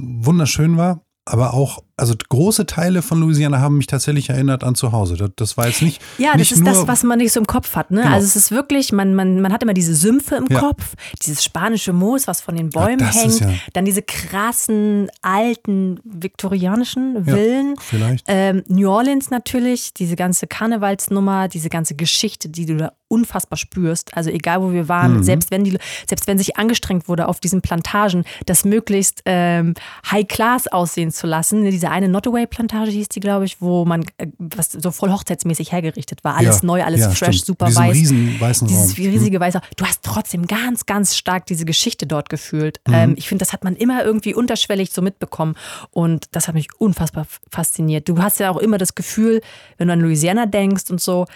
wunderschön 0.00 0.76
war. 0.76 1.02
Aber 1.24 1.54
auch, 1.54 1.82
also 1.98 2.14
große 2.28 2.66
Teile 2.66 3.00
von 3.02 3.20
Louisiana 3.20 3.60
haben 3.60 3.78
mich 3.78 3.86
tatsächlich 3.86 4.28
erinnert 4.30 4.64
an 4.64 4.74
zu 4.74 4.92
Hause. 4.92 5.16
Das, 5.16 5.30
das 5.36 5.56
war 5.56 5.66
jetzt 5.68 5.80
nicht. 5.82 6.02
Ja, 6.18 6.32
das 6.32 6.38
nicht 6.40 6.52
ist 6.52 6.66
das, 6.66 6.86
was 6.86 7.02
man 7.02 7.18
nicht 7.18 7.32
so 7.32 7.40
im 7.40 7.46
Kopf 7.46 7.74
hat. 7.74 7.90
Ne? 7.90 8.02
Genau. 8.02 8.14
Also 8.14 8.26
es 8.26 8.36
ist 8.36 8.50
wirklich, 8.50 8.92
man, 8.92 9.14
man, 9.14 9.40
man 9.40 9.52
hat 9.52 9.62
immer 9.62 9.72
diese 9.74 9.94
Sümpfe 9.94 10.36
im 10.36 10.46
Ja. 10.50 10.60
Kopf, 10.60 10.94
dieses 11.24 11.42
spanische 11.42 11.92
Moos, 11.94 12.26
was 12.26 12.40
von 12.42 12.54
den 12.56 12.68
Bäumen 12.70 12.98
das 12.98 13.14
hängt, 13.16 13.40
ja- 13.40 13.48
dann 13.72 13.84
diese 13.86 14.02
krassen, 14.02 15.08
alten, 15.22 15.98
viktorianischen 16.04 17.24
Villen. 17.24 17.74
vielleicht. 17.80 18.24
Ähm, 18.28 18.62
New 18.68 18.88
Orleans 18.90 19.30
natürlich, 19.30 19.94
diese 19.94 20.16
ganze 20.16 20.46
Karnevalsnummer, 20.46 21.48
diese 21.48 21.68
ganze 21.68 21.94
Geschichte, 21.94 22.48
die 22.48 22.66
du 22.66 22.76
da 22.76 22.92
unfassbar 23.08 23.56
spürst. 23.56 24.16
Also 24.16 24.30
egal 24.30 24.60
wo 24.62 24.72
wir 24.72 24.88
waren, 24.88 25.18
Mhm. 25.18 25.22
selbst 25.22 25.50
wenn 25.50 25.62
die, 25.64 25.78
selbst 26.08 26.26
wenn 26.26 26.38
sich 26.38 26.56
angestrengt 26.56 27.08
wurde 27.08 27.28
auf 27.28 27.38
diesen 27.40 27.60
Plantagen, 27.62 28.24
das 28.46 28.64
möglichst 28.64 29.22
ähm, 29.26 29.74
High 30.10 30.26
Class 30.26 30.66
aussehen 30.68 31.10
zu 31.12 31.26
lassen. 31.26 31.62
Ne, 31.62 31.70
Diese 31.86 31.92
eine 31.94 32.08
Nottaway-Plantage 32.08 32.90
hieß 32.90 33.08
die, 33.10 33.20
glaube 33.20 33.44
ich, 33.44 33.60
wo 33.60 33.84
man 33.84 34.02
äh, 34.18 34.26
was 34.38 34.72
so 34.72 34.90
voll 34.90 35.12
hochzeitsmäßig 35.12 35.70
hergerichtet 35.70 36.24
war. 36.24 36.36
Alles 36.36 36.62
Ja, 36.62 36.66
neu, 36.66 36.82
alles 36.82 37.00
ja, 37.02 37.10
fresh, 37.10 37.36
stimmt. 37.36 37.44
super 37.46 37.66
Diesen 37.66 37.82
weiß. 37.84 37.94
riesen 37.94 38.40
weißen 38.40 38.66
Dieses 38.66 38.98
Raum. 38.98 39.04
Mhm. 39.06 39.10
riesige 39.12 39.38
weiße. 39.40 39.60
Du 39.76 39.84
hast 39.86 40.02
trotzdem 40.02 40.46
ganz, 40.48 40.86
ganz 40.86 41.16
stark 41.16 41.46
diese 41.46 41.64
Geschichte 41.64 42.06
dort 42.08 42.28
gefühlt. 42.28 42.80
Mhm. 42.88 42.94
Ähm, 42.94 43.14
ich 43.16 43.28
finde, 43.28 43.44
das 43.44 43.52
hat 43.52 43.62
man 43.62 43.76
immer 43.76 44.04
irgendwie 44.04 44.34
unterschwellig 44.34 44.90
so 44.90 45.00
mitbekommen. 45.00 45.54
Und 45.92 46.26
das 46.32 46.48
hat 46.48 46.54
mich 46.56 46.68
unfassbar 46.78 47.26
fasziniert. 47.50 48.08
Du 48.08 48.18
hast 48.20 48.40
ja 48.40 48.50
auch 48.50 48.56
immer 48.58 48.78
das 48.78 48.96
Gefühl, 48.96 49.40
wenn 49.78 49.86
du 49.86 49.92
an 49.92 50.00
Louisiana 50.00 50.46
denkst 50.46 50.90
und 50.90 51.00
so, 51.00 51.26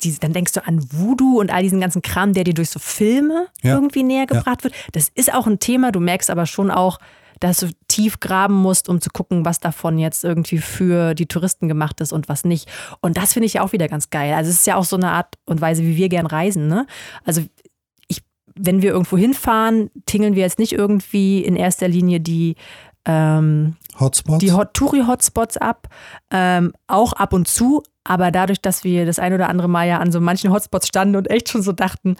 diese, 0.00 0.20
dann 0.20 0.32
denkst 0.32 0.52
du 0.52 0.64
an 0.64 0.86
Voodoo 0.92 1.40
und 1.40 1.50
all 1.52 1.64
diesen 1.64 1.80
ganzen 1.80 2.00
Kram, 2.00 2.32
der 2.32 2.44
dir 2.44 2.54
durch 2.54 2.70
so 2.70 2.78
Filme 2.78 3.48
Ja. 3.62 3.74
irgendwie 3.74 4.04
näher 4.04 4.26
gebracht 4.26 4.62
wird. 4.62 4.72
Das 4.92 5.08
ist 5.16 5.34
auch 5.34 5.48
ein 5.48 5.58
Thema. 5.58 5.90
Du 5.90 5.98
merkst 5.98 6.30
aber 6.30 6.46
schon 6.46 6.70
auch, 6.70 6.98
dass 7.44 7.60
du 7.60 7.68
tief 7.88 8.20
graben 8.20 8.54
musst, 8.54 8.88
um 8.88 9.02
zu 9.02 9.10
gucken, 9.10 9.44
was 9.44 9.60
davon 9.60 9.98
jetzt 9.98 10.24
irgendwie 10.24 10.56
für 10.56 11.14
die 11.14 11.26
Touristen 11.26 11.68
gemacht 11.68 12.00
ist 12.00 12.10
und 12.10 12.26
was 12.26 12.44
nicht. 12.44 12.70
Und 13.02 13.18
das 13.18 13.34
finde 13.34 13.44
ich 13.44 13.54
ja 13.54 13.62
auch 13.62 13.72
wieder 13.72 13.86
ganz 13.86 14.08
geil. 14.08 14.32
Also 14.32 14.50
es 14.50 14.60
ist 14.60 14.66
ja 14.66 14.76
auch 14.76 14.84
so 14.84 14.96
eine 14.96 15.10
Art 15.10 15.34
und 15.44 15.60
Weise, 15.60 15.82
wie 15.82 15.96
wir 15.96 16.08
gern 16.08 16.24
reisen. 16.24 16.68
Ne? 16.68 16.86
Also 17.22 17.42
ich, 18.08 18.22
wenn 18.54 18.80
wir 18.80 18.92
irgendwo 18.92 19.18
hinfahren, 19.18 19.90
tingeln 20.06 20.36
wir 20.36 20.42
jetzt 20.42 20.58
nicht 20.58 20.72
irgendwie 20.72 21.44
in 21.44 21.54
erster 21.54 21.86
Linie 21.86 22.18
die 22.18 22.56
ähm, 23.04 23.76
Hotspots. 24.00 24.38
die 24.38 24.52
Hot 24.52 24.72
Touri-Hotspots 24.72 25.58
ab, 25.58 25.88
ähm, 26.30 26.72
auch 26.86 27.12
ab 27.12 27.34
und 27.34 27.46
zu, 27.46 27.82
aber 28.04 28.30
dadurch, 28.30 28.62
dass 28.62 28.84
wir 28.84 29.04
das 29.04 29.18
ein 29.18 29.34
oder 29.34 29.50
andere 29.50 29.68
Mal 29.68 29.86
ja 29.86 29.98
an 29.98 30.12
so 30.12 30.20
manchen 30.22 30.50
Hotspots 30.50 30.88
standen 30.88 31.16
und 31.16 31.30
echt 31.30 31.50
schon 31.50 31.60
so 31.60 31.72
dachten, 31.72 32.16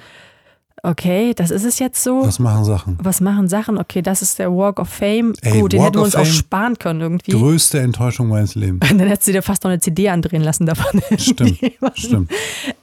okay, 0.84 1.34
das 1.34 1.50
ist 1.50 1.64
es 1.64 1.78
jetzt 1.78 2.02
so. 2.02 2.24
Was 2.24 2.38
machen 2.38 2.64
Sachen? 2.64 2.98
Was 3.02 3.20
machen 3.20 3.48
Sachen? 3.48 3.78
Okay, 3.78 4.02
das 4.02 4.22
ist 4.22 4.38
der 4.38 4.52
Walk 4.52 4.78
of 4.78 4.88
Fame. 4.88 5.32
Ey, 5.42 5.60
Gut, 5.60 5.72
den 5.72 5.80
Walk 5.80 5.86
hätten 5.88 5.98
wir 5.98 6.04
uns 6.04 6.14
auch 6.16 6.24
sparen 6.26 6.78
können 6.78 7.00
irgendwie. 7.00 7.32
Größte 7.32 7.80
Enttäuschung 7.80 8.28
meines 8.28 8.54
Lebens. 8.54 8.90
Und 8.90 8.98
dann 9.00 9.08
hättest 9.08 9.28
du 9.28 9.32
dir 9.32 9.42
fast 9.42 9.64
noch 9.64 9.70
eine 9.70 9.80
CD 9.80 10.08
andrehen 10.10 10.42
lassen 10.42 10.66
davon. 10.66 11.00
Stimmt, 11.18 11.58
stimmt. 11.94 12.30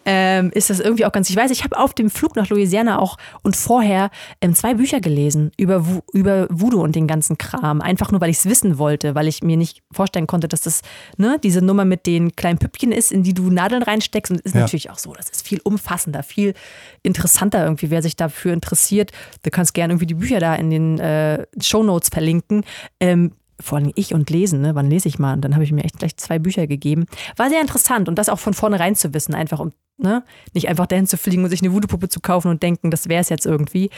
ähm, 0.05 0.49
ist 0.53 0.69
das 0.69 0.79
irgendwie 0.79 1.05
auch 1.05 1.11
ganz. 1.11 1.29
Ich 1.29 1.35
weiß, 1.35 1.51
ich 1.51 1.63
habe 1.63 1.77
auf 1.77 1.93
dem 1.93 2.09
Flug 2.09 2.35
nach 2.35 2.49
Louisiana 2.49 2.99
auch 2.99 3.17
und 3.43 3.55
vorher 3.55 4.09
ähm, 4.41 4.55
zwei 4.55 4.73
Bücher 4.73 4.99
gelesen 4.99 5.51
über, 5.57 5.85
über 6.11 6.47
Voodoo 6.49 6.81
und 6.81 6.95
den 6.95 7.05
ganzen 7.07 7.37
Kram. 7.37 7.81
Einfach 7.81 8.11
nur, 8.11 8.19
weil 8.19 8.29
ich 8.31 8.37
es 8.37 8.45
wissen 8.47 8.77
wollte, 8.79 9.13
weil 9.15 9.27
ich 9.27 9.43
mir 9.43 9.57
nicht 9.57 9.83
vorstellen 9.91 10.25
konnte, 10.27 10.47
dass 10.47 10.61
das 10.61 10.81
ne, 11.17 11.37
diese 11.43 11.61
Nummer 11.61 11.85
mit 11.85 12.07
den 12.07 12.35
kleinen 12.35 12.57
Püppchen 12.57 12.91
ist, 12.91 13.11
in 13.11 13.21
die 13.23 13.33
du 13.35 13.49
Nadeln 13.51 13.83
reinsteckst. 13.83 14.31
Und 14.31 14.41
ist 14.41 14.55
Ja. 14.55 14.61
natürlich 14.61 14.89
auch 14.89 14.97
so. 14.97 15.13
Das 15.13 15.29
ist 15.29 15.47
viel 15.47 15.61
umfassender, 15.63 16.23
viel 16.23 16.55
interessanter 17.03 17.63
irgendwie, 17.63 17.90
wer 17.91 18.01
sich 18.01 18.15
dafür 18.15 18.53
interessiert. 18.53 19.11
Du 19.43 19.51
kannst 19.51 19.73
gerne 19.73 19.93
irgendwie 19.93 20.07
die 20.07 20.15
Bücher 20.15 20.39
da 20.39 20.55
in 20.55 20.69
den 20.69 20.99
äh, 20.99 21.45
Shownotes 21.61 22.09
verlinken. 22.09 22.63
Ähm, 22.99 23.33
vor 23.59 23.77
allem 23.77 23.91
ich 23.95 24.13
und 24.13 24.29
lesen, 24.29 24.61
ne? 24.61 24.75
wann 24.75 24.89
lese 24.89 25.07
ich 25.07 25.19
mal? 25.19 25.33
Und 25.33 25.41
dann 25.41 25.53
habe 25.53 25.63
ich 25.63 25.71
mir 25.71 25.83
echt 25.83 25.99
gleich 25.99 26.17
zwei 26.17 26.39
Bücher 26.39 26.67
gegeben. 26.67 27.05
War 27.37 27.49
sehr 27.49 27.61
interessant 27.61 28.09
und 28.09 28.15
das 28.15 28.29
auch 28.29 28.39
von 28.39 28.53
vornherein 28.53 28.95
zu 28.95 29.13
wissen, 29.13 29.35
einfach 29.35 29.59
um 29.59 29.71
ne? 30.01 30.23
nicht 30.53 30.67
einfach 30.67 30.87
dahin 30.87 31.07
zu 31.07 31.17
fliegen 31.17 31.43
und 31.43 31.49
sich 31.49 31.61
eine 31.61 31.73
Voodoo-Puppe 31.73 32.09
zu 32.09 32.19
kaufen 32.19 32.49
und 32.49 32.63
denken, 32.63 32.91
das 32.91 33.07
wäre 33.09 33.21
es 33.21 33.29
jetzt 33.29 33.45
irgendwie. 33.45 33.89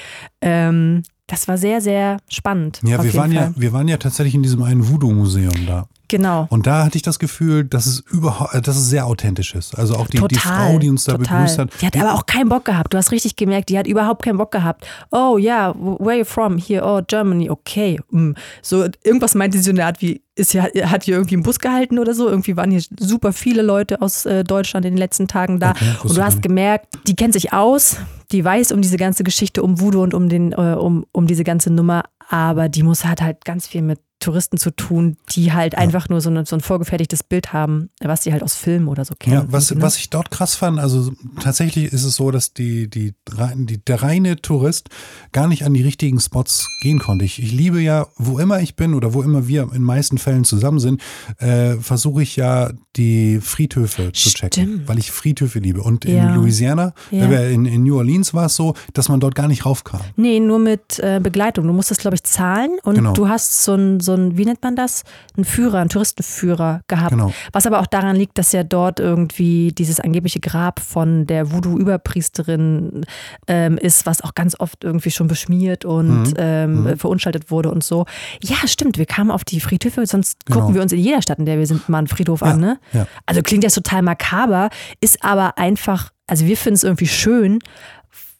Ähm, 0.41 1.03
das 1.27 1.47
war 1.47 1.57
sehr, 1.57 1.81
sehr 1.81 2.17
spannend. 2.29 2.81
Ja, 2.83 3.01
wir 3.03 3.13
waren 3.13 3.31
ja, 3.31 3.53
wir 3.55 3.71
waren 3.71 3.87
ja 3.87 3.97
tatsächlich 3.97 4.35
in 4.35 4.43
diesem 4.43 4.61
einen 4.61 4.89
Voodoo-Museum 4.89 5.65
da. 5.65 5.87
Genau. 6.09 6.45
Und 6.49 6.67
da 6.67 6.83
hatte 6.83 6.97
ich 6.97 7.01
das 7.01 7.17
Gefühl, 7.17 7.63
dass 7.63 7.87
es 7.87 8.01
überhaupt, 8.01 8.53
äh, 8.53 8.61
dass 8.61 8.75
es 8.75 8.87
sehr 8.87 9.07
authentisch 9.07 9.55
ist. 9.55 9.75
Also 9.75 9.95
auch 9.95 10.05
die, 10.07 10.17
die 10.17 10.35
total, 10.35 10.71
Frau, 10.71 10.77
die 10.77 10.89
uns 10.89 11.05
da 11.05 11.13
total. 11.13 11.39
begrüßt 11.39 11.59
hat. 11.59 11.69
Die 11.81 11.87
hat 11.87 11.97
aber 11.97 12.13
auch 12.13 12.25
keinen 12.25 12.49
Bock 12.49 12.65
gehabt. 12.65 12.93
Du 12.93 12.97
hast 12.97 13.11
richtig 13.11 13.35
gemerkt, 13.35 13.69
die 13.69 13.79
hat 13.79 13.87
überhaupt 13.87 14.23
keinen 14.23 14.37
Bock 14.37 14.51
gehabt. 14.51 14.85
Oh 15.11 15.37
ja, 15.39 15.73
where 15.75 16.09
are 16.09 16.17
you 16.19 16.25
from? 16.25 16.57
Here, 16.57 16.83
oh 16.85 17.01
Germany, 17.07 17.49
okay. 17.49 17.99
Mm. 18.11 18.33
So 18.61 18.85
irgendwas 19.03 19.33
meinte 19.33 19.57
sie 19.57 19.63
so 19.63 19.71
eine 19.71 19.85
Art 19.85 20.01
wie, 20.01 20.21
ist 20.35 20.51
hier, 20.51 20.63
hat 20.63 21.03
hier 21.03 21.15
irgendwie 21.15 21.35
einen 21.35 21.43
Bus 21.43 21.59
gehalten 21.59 21.99
oder 21.99 22.13
so. 22.13 22.27
Irgendwie 22.27 22.57
waren 22.57 22.71
hier 22.71 22.81
super 22.99 23.33
viele 23.33 23.61
Leute 23.61 24.01
aus 24.01 24.25
äh, 24.25 24.43
Deutschland 24.43 24.85
in 24.85 24.93
den 24.93 24.97
letzten 24.97 25.27
Tagen 25.27 25.59
da. 25.59 25.71
Okay, 25.71 25.85
und 26.03 26.17
du 26.17 26.23
hast 26.23 26.41
gemerkt, 26.41 26.87
die 27.07 27.15
kennt 27.15 27.33
sich 27.33 27.53
aus, 27.53 27.97
die 28.31 28.43
weiß 28.43 28.71
um 28.71 28.81
diese 28.81 28.97
ganze 28.97 29.23
Geschichte 29.23 29.61
um 29.61 29.79
Voodoo 29.79 30.01
und 30.01 30.13
um 30.13 30.29
den, 30.29 30.51
äh, 30.51 30.75
um, 30.79 31.05
um 31.11 31.27
diese 31.27 31.43
ganze 31.43 31.71
Nummer, 31.71 32.03
aber 32.29 32.69
die 32.69 32.83
muss 32.83 33.05
hat 33.05 33.21
halt 33.21 33.45
ganz 33.45 33.67
viel 33.67 33.81
mit 33.81 33.99
Touristen 34.23 34.57
zu 34.57 34.71
tun, 34.71 35.17
die 35.31 35.53
halt 35.53 35.75
einfach 35.75 36.09
nur 36.09 36.21
so, 36.21 36.29
eine, 36.29 36.45
so 36.45 36.55
ein 36.55 36.61
vorgefertigtes 36.61 37.23
Bild 37.23 37.53
haben, 37.53 37.89
was 38.01 38.23
sie 38.23 38.31
halt 38.31 38.43
aus 38.43 38.55
Filmen 38.55 38.87
oder 38.87 39.05
so 39.05 39.13
kennen. 39.17 39.35
Ja, 39.35 39.45
was, 39.47 39.71
ne? 39.71 39.81
was 39.81 39.97
ich 39.97 40.09
dort 40.09 40.31
krass 40.31 40.55
fand, 40.55 40.79
also 40.79 41.11
tatsächlich 41.41 41.91
ist 41.93 42.03
es 42.03 42.15
so, 42.15 42.31
dass 42.31 42.53
die, 42.53 42.89
die, 42.89 43.13
die, 43.55 43.77
der 43.85 44.01
reine 44.01 44.37
Tourist 44.41 44.89
gar 45.31 45.47
nicht 45.47 45.65
an 45.65 45.73
die 45.73 45.81
richtigen 45.83 46.19
Spots 46.19 46.67
gehen 46.81 46.99
konnte. 46.99 47.25
Ich, 47.25 47.41
ich 47.41 47.51
liebe 47.51 47.81
ja, 47.81 48.07
wo 48.17 48.39
immer 48.39 48.59
ich 48.61 48.75
bin 48.75 48.93
oder 48.93 49.13
wo 49.13 49.21
immer 49.21 49.47
wir 49.47 49.63
in 49.63 49.69
den 49.69 49.83
meisten 49.83 50.17
Fällen 50.17 50.43
zusammen 50.45 50.79
sind, 50.79 51.01
äh, 51.39 51.75
versuche 51.77 52.23
ich 52.23 52.35
ja 52.35 52.71
die 52.95 53.39
Friedhöfe 53.41 54.11
zu 54.11 54.29
checken, 54.29 54.83
weil 54.87 54.99
ich 54.99 55.11
Friedhöfe 55.11 55.59
liebe. 55.59 55.81
Und 55.81 56.05
Ja. 56.05 56.29
in 56.29 56.35
Louisiana, 56.35 56.93
Ja. 57.11 57.25
äh, 57.29 57.53
in, 57.53 57.65
in 57.65 57.83
New 57.83 57.97
Orleans 57.97 58.33
war 58.33 58.45
es 58.45 58.55
so, 58.55 58.73
dass 58.93 59.09
man 59.09 59.19
dort 59.19 59.35
gar 59.35 59.47
nicht 59.47 59.65
raufkam. 59.65 60.01
Nee, 60.15 60.39
nur 60.39 60.59
mit 60.59 60.99
äh, 60.99 61.19
Begleitung. 61.21 61.67
Du 61.67 61.73
musst 61.73 61.91
das, 61.91 61.97
glaube 61.97 62.15
ich, 62.15 62.23
zahlen 62.23 62.71
und 62.83 62.95
Genau. 62.95 63.13
du 63.13 63.27
hast 63.27 63.63
so 63.63 63.73
ein, 63.73 63.99
so 63.99 64.12
ein, 64.13 64.37
wie 64.37 64.45
nennt 64.45 64.61
man 64.63 64.75
das? 64.75 65.03
Einen 65.35 65.45
Führer, 65.45 65.79
einen 65.79 65.89
Touristenführer 65.89 66.81
gehabt. 66.87 67.11
Genau. 67.11 67.33
Was 67.51 67.65
aber 67.65 67.79
auch 67.79 67.87
daran 67.87 68.15
liegt, 68.15 68.37
dass 68.37 68.51
ja 68.51 68.63
dort 68.63 68.99
irgendwie 68.99 69.71
dieses 69.71 69.99
angebliche 69.99 70.39
Grab 70.39 70.79
von 70.79 71.25
der 71.27 71.51
Voodoo-Überpriesterin 71.51 73.05
ähm, 73.47 73.77
ist, 73.77 74.05
was 74.05 74.21
auch 74.21 74.33
ganz 74.35 74.59
oft 74.59 74.83
irgendwie 74.83 75.11
schon 75.11 75.27
beschmiert 75.27 75.85
und 75.85 76.23
Mhm. 76.29 76.33
ähm, 76.37 76.97
verunstaltet 76.97 77.51
wurde 77.51 77.71
und 77.71 77.83
so. 77.83 78.05
Ja, 78.41 78.55
stimmt, 78.67 78.97
wir 78.97 79.05
kamen 79.05 79.31
auf 79.31 79.43
die 79.43 79.59
Friedhöfe, 79.59 80.05
sonst 80.05 80.45
Genau. 80.45 80.59
gucken 80.59 80.75
wir 80.75 80.81
uns 80.81 80.91
in 80.93 80.99
jeder 80.99 81.21
Stadt, 81.21 81.39
in 81.39 81.45
der 81.45 81.57
wir 81.57 81.67
sind, 81.67 81.87
mal 81.89 81.99
einen 81.99 82.07
Friedhof 82.07 82.43
an. 82.43 82.59
Ne? 82.59 82.79
ja. 82.93 83.07
Also 83.25 83.41
klingt 83.41 83.63
jetzt 83.63 83.75
total 83.75 84.01
makaber, 84.01 84.69
ist 85.01 85.23
aber 85.23 85.57
einfach, 85.57 86.11
also 86.27 86.45
wir 86.45 86.57
finden 86.57 86.75
es 86.75 86.83
irgendwie 86.83 87.07
schön, 87.07 87.59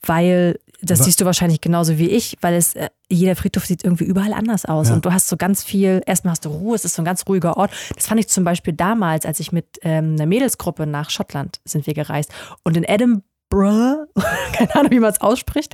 weil 0.06 0.60
das 0.86 1.00
Wa- 1.00 1.04
siehst 1.06 1.22
du 1.22 1.26
wahrscheinlich 1.26 1.62
genauso 1.62 1.98
wie 1.98 2.10
ich, 2.10 2.38
weil 2.42 2.54
es 2.56 2.76
äh, 2.76 2.90
jeder 3.10 3.36
Friedhof 3.36 3.66
sieht 3.66 3.84
irgendwie 3.84 4.04
überall 4.06 4.34
anders 4.34 4.66
aus 4.66 4.90
Ja. 4.90 4.96
und 4.96 5.06
du 5.06 5.14
hast 5.14 5.28
so 5.30 5.38
ganz 5.38 5.64
viel. 5.64 6.02
Erstmal 6.06 6.32
hast 6.32 6.46
du 6.46 6.50
Ruhe, 6.50 6.76
es 6.76 6.86
ist 6.86 6.96
so 6.96 7.02
ein 7.02 7.06
ganz 7.06 7.24
ruhiger 7.28 7.58
Ort. 7.58 7.72
Das 7.96 8.08
fand 8.08 8.20
ich 8.20 8.28
zum 8.28 8.44
Beispiel 8.44 8.74
damals, 8.74 9.26
als 9.26 9.40
ich 9.40 9.52
mit 9.52 9.66
ähm, 9.82 10.14
einer 10.16 10.26
Mädelsgruppe 10.26 10.86
nach 10.86 11.10
Schottland 11.10 11.60
sind 11.66 11.88
wir 11.88 11.94
gereist 11.94 12.32
und 12.64 12.76
in 12.78 12.84
Edinburgh, 12.84 14.08
keine 14.54 14.76
Ahnung, 14.76 14.92
wie 14.92 15.00
man 15.00 15.12
es 15.12 15.22
ausspricht, 15.22 15.74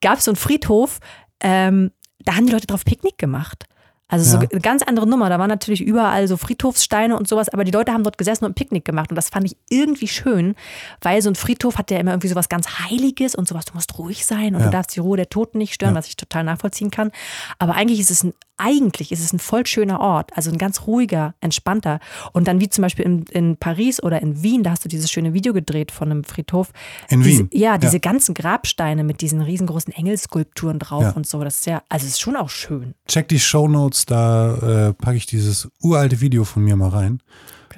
gab 0.00 0.18
es 0.18 0.24
so 0.24 0.30
einen 0.30 0.36
Friedhof. 0.36 0.98
Ähm, 1.40 1.90
da 2.24 2.34
haben 2.34 2.46
die 2.46 2.52
Leute 2.52 2.66
drauf 2.66 2.84
Picknick 2.84 3.16
gemacht. 3.18 3.64
Also 4.10 4.24
so 4.30 4.38
Ja. 4.42 4.48
eine 4.50 4.60
ganz 4.60 4.82
andere 4.82 5.06
Nummer. 5.06 5.28
Da 5.28 5.38
waren 5.38 5.48
natürlich 5.50 5.82
überall 5.82 6.26
so 6.28 6.36
Friedhofssteine 6.38 7.16
und 7.16 7.28
sowas, 7.28 7.48
aber 7.50 7.64
die 7.64 7.70
Leute 7.70 7.92
haben 7.92 8.02
dort 8.04 8.16
gesessen 8.18 8.44
und 8.46 8.52
ein 8.52 8.54
Picknick 8.54 8.84
gemacht. 8.84 9.10
Und 9.10 9.16
das 9.16 9.28
fand 9.28 9.44
ich 9.46 9.56
irgendwie 9.68 10.08
schön, 10.08 10.54
weil 11.02 11.20
so 11.20 11.28
ein 11.30 11.34
Friedhof 11.34 11.76
hat 11.76 11.90
ja 11.90 11.98
immer 11.98 12.12
irgendwie 12.12 12.28
sowas 12.28 12.48
ganz 12.48 12.78
Heiliges 12.80 13.34
und 13.34 13.46
sowas, 13.46 13.66
du 13.66 13.74
musst 13.74 13.98
ruhig 13.98 14.24
sein 14.24 14.54
und 14.54 14.60
Ja. 14.62 14.66
du 14.66 14.72
darfst 14.72 14.96
die 14.96 15.00
Ruhe 15.00 15.16
der 15.18 15.28
Toten 15.28 15.58
nicht 15.58 15.74
stören, 15.74 15.92
Ja. 15.94 15.98
was 15.98 16.08
ich 16.08 16.16
total 16.16 16.42
nachvollziehen 16.44 16.90
kann. 16.90 17.12
Aber 17.58 17.74
eigentlich 17.74 18.00
ist 18.00 18.10
es 18.10 18.24
ein 18.24 18.32
eigentlich 18.58 19.12
ist 19.12 19.20
es 19.24 19.32
ein 19.32 19.38
voll 19.38 19.66
schöner 19.66 20.00
Ort, 20.00 20.30
also 20.36 20.50
ein 20.50 20.58
ganz 20.58 20.86
ruhiger, 20.86 21.34
entspannter. 21.40 22.00
Und 22.32 22.46
dann 22.48 22.60
wie 22.60 22.68
zum 22.68 22.82
Beispiel 22.82 23.04
in, 23.04 23.22
in 23.30 23.56
Paris 23.56 24.02
oder 24.02 24.20
in 24.20 24.42
Wien, 24.42 24.62
da 24.62 24.70
hast 24.72 24.84
du 24.84 24.88
dieses 24.88 25.10
schöne 25.10 25.32
Video 25.32 25.52
gedreht 25.52 25.90
von 25.92 26.10
einem 26.10 26.24
Friedhof. 26.24 26.72
In 27.08 27.22
diese, 27.22 27.38
Wien? 27.40 27.50
Ja, 27.52 27.78
diese 27.78 27.94
Ja. 27.94 27.98
ganzen 28.00 28.34
Grabsteine 28.34 29.04
mit 29.04 29.20
diesen 29.20 29.40
riesengroßen 29.40 29.92
Engelskulpturen 29.92 30.78
drauf 30.78 31.02
Ja. 31.04 31.10
und 31.12 31.26
so. 31.26 31.42
Das 31.42 31.60
ist 31.60 31.66
ja, 31.66 31.82
also 31.88 32.04
es 32.06 32.12
ist 32.12 32.20
schon 32.20 32.36
auch 32.36 32.50
schön. 32.50 32.94
Check 33.06 33.28
die 33.28 33.40
Shownotes, 33.40 34.06
da 34.06 34.88
äh, 34.88 34.92
packe 34.94 35.16
ich 35.16 35.26
dieses 35.26 35.68
uralte 35.80 36.20
Video 36.20 36.44
von 36.44 36.62
mir 36.64 36.76
mal 36.76 36.90
rein. 36.90 37.20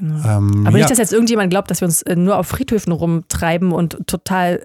Genau. 0.01 0.15
Ähm, 0.27 0.67
Aber 0.67 0.79
ja. 0.79 0.85
nicht, 0.85 0.91
dass 0.91 0.99
jetzt 0.99 1.13
irgendjemand 1.13 1.51
glaubt, 1.51 1.71
dass 1.71 1.83
wir 1.83 1.87
uns 1.87 2.01
äh, 2.03 2.17
nur 2.17 2.39
auf 2.39 2.49
Friedhöfen 2.49 2.93
rumtreiben 2.93 3.71
und 3.71 4.07
total 4.07 4.65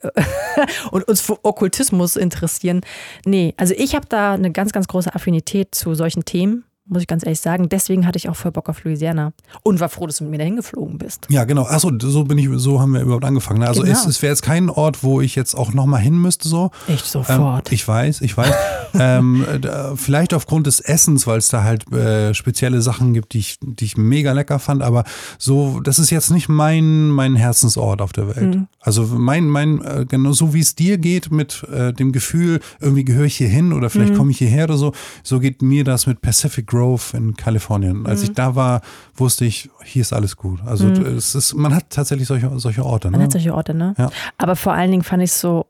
und 0.91 1.07
uns 1.07 1.21
für 1.21 1.43
Okkultismus 1.43 2.15
interessieren. 2.15 2.81
Nee, 3.25 3.53
also 3.57 3.73
ich 3.77 3.95
habe 3.95 4.05
da 4.07 4.33
eine 4.33 4.51
ganz, 4.51 4.71
ganz 4.71 4.87
große 4.87 5.13
Affinität 5.13 5.75
zu 5.75 5.93
solchen 5.93 6.23
Themen, 6.23 6.63
muss 6.87 7.01
ich 7.01 7.07
ganz 7.07 7.25
ehrlich 7.25 7.39
sagen. 7.39 7.67
Deswegen 7.69 8.05
hatte 8.05 8.17
ich 8.17 8.29
auch 8.29 8.35
voll 8.35 8.51
Bock 8.51 8.69
auf 8.69 8.83
Louisiana 8.83 9.33
und 9.63 9.79
war 9.79 9.89
froh, 9.89 10.05
dass 10.07 10.17
du 10.17 10.23
mit 10.25 10.31
mir 10.31 10.37
dahin 10.37 10.55
geflogen 10.55 10.97
bist. 10.97 11.25
Ja, 11.29 11.43
genau. 11.43 11.63
Achso, 11.63 11.91
so 11.99 12.23
bin 12.25 12.37
ich, 12.37 12.47
so 12.55 12.79
haben 12.79 12.93
wir 12.93 13.01
überhaupt 13.01 13.25
angefangen. 13.25 13.59
ne? 13.61 13.67
Also 13.67 13.81
Genau. 13.81 13.93
es, 13.93 14.05
es 14.05 14.21
wäre 14.21 14.31
jetzt 14.31 14.41
kein 14.43 14.69
Ort, 14.69 15.03
wo 15.03 15.19
ich 15.21 15.35
jetzt 15.35 15.55
auch 15.55 15.73
nochmal 15.73 16.01
hin 16.01 16.17
müsste, 16.21 16.47
so. 16.47 16.71
Echt 16.87 17.05
Ähm, 17.05 17.23
sofort. 17.23 17.71
ich 17.71 17.87
weiß, 17.87 18.21
ich 18.21 18.37
weiß. 18.37 18.53
ähm, 18.99 19.45
da, 19.61 19.93
vielleicht 19.95 20.33
aufgrund 20.33 20.67
des 20.67 20.79
Essens, 20.79 21.25
weil 21.27 21.37
es 21.39 21.47
da 21.47 21.63
halt 21.63 21.91
äh, 21.91 22.33
spezielle 22.33 22.81
Sachen 22.81 23.13
gibt, 23.13 23.33
die 23.33 23.39
ich, 23.39 23.57
die 23.61 23.85
ich 23.85 23.97
mega 23.97 24.31
lecker 24.33 24.59
fand, 24.59 24.81
aber 24.83 25.03
so, 25.37 25.79
das 25.81 25.99
ist 25.99 26.09
jetzt 26.11 26.29
nicht 26.31 26.49
mein, 26.49 27.09
mein 27.09 27.35
Herzensort 27.35 28.01
auf 28.01 28.13
der 28.13 28.27
Welt. 28.35 28.55
Mhm. 28.55 28.67
Also 28.79 29.03
mein, 29.07 29.47
mein, 29.47 29.81
äh, 29.83 30.05
genau 30.07 30.31
so 30.33 30.53
wie 30.53 30.59
es 30.59 30.75
dir 30.75 30.97
geht 30.97 31.31
mit 31.31 31.63
äh, 31.71 31.93
dem 31.93 32.11
Gefühl, 32.11 32.59
irgendwie 32.79 33.03
gehöre 33.05 33.25
ich 33.25 33.35
hier 33.37 33.49
hin 33.49 33.73
oder 33.73 33.89
vielleicht 33.89 34.13
Mhm. 34.13 34.17
komme 34.17 34.31
ich 34.31 34.37
hierher 34.37 34.65
oder 34.65 34.77
so, 34.77 34.93
so 35.23 35.39
geht 35.39 35.61
mir 35.61 35.83
das 35.83 36.05
mit 36.07 36.21
Pacific 36.21 36.67
Grove 36.75 37.15
in 37.17 37.35
Kalifornien. 37.35 38.05
Als 38.05 38.19
Mhm. 38.21 38.25
ich 38.25 38.33
da 38.33 38.55
war, 38.55 38.81
wusste 39.15 39.45
ich, 39.45 39.69
hier 39.83 40.01
ist 40.01 40.13
alles 40.13 40.35
gut. 40.35 40.59
Also 40.65 40.87
es 40.89 41.35
ist, 41.35 41.53
man 41.53 41.73
hat 41.73 41.89
tatsächlich 41.89 42.27
solche, 42.27 42.51
solche 42.59 42.85
Orte. 42.85 43.09
Man 43.09 43.19
Ne? 43.19 43.25
hat 43.25 43.31
solche 43.31 43.53
Orte, 43.53 43.73
ne? 43.73 43.93
Ja. 43.97 44.09
Aber 44.37 44.55
vor 44.55 44.73
allen 44.73 44.91
Dingen 44.91 45.03
fand 45.03 45.23
ich 45.23 45.29
es 45.31 45.39
so 45.39 45.67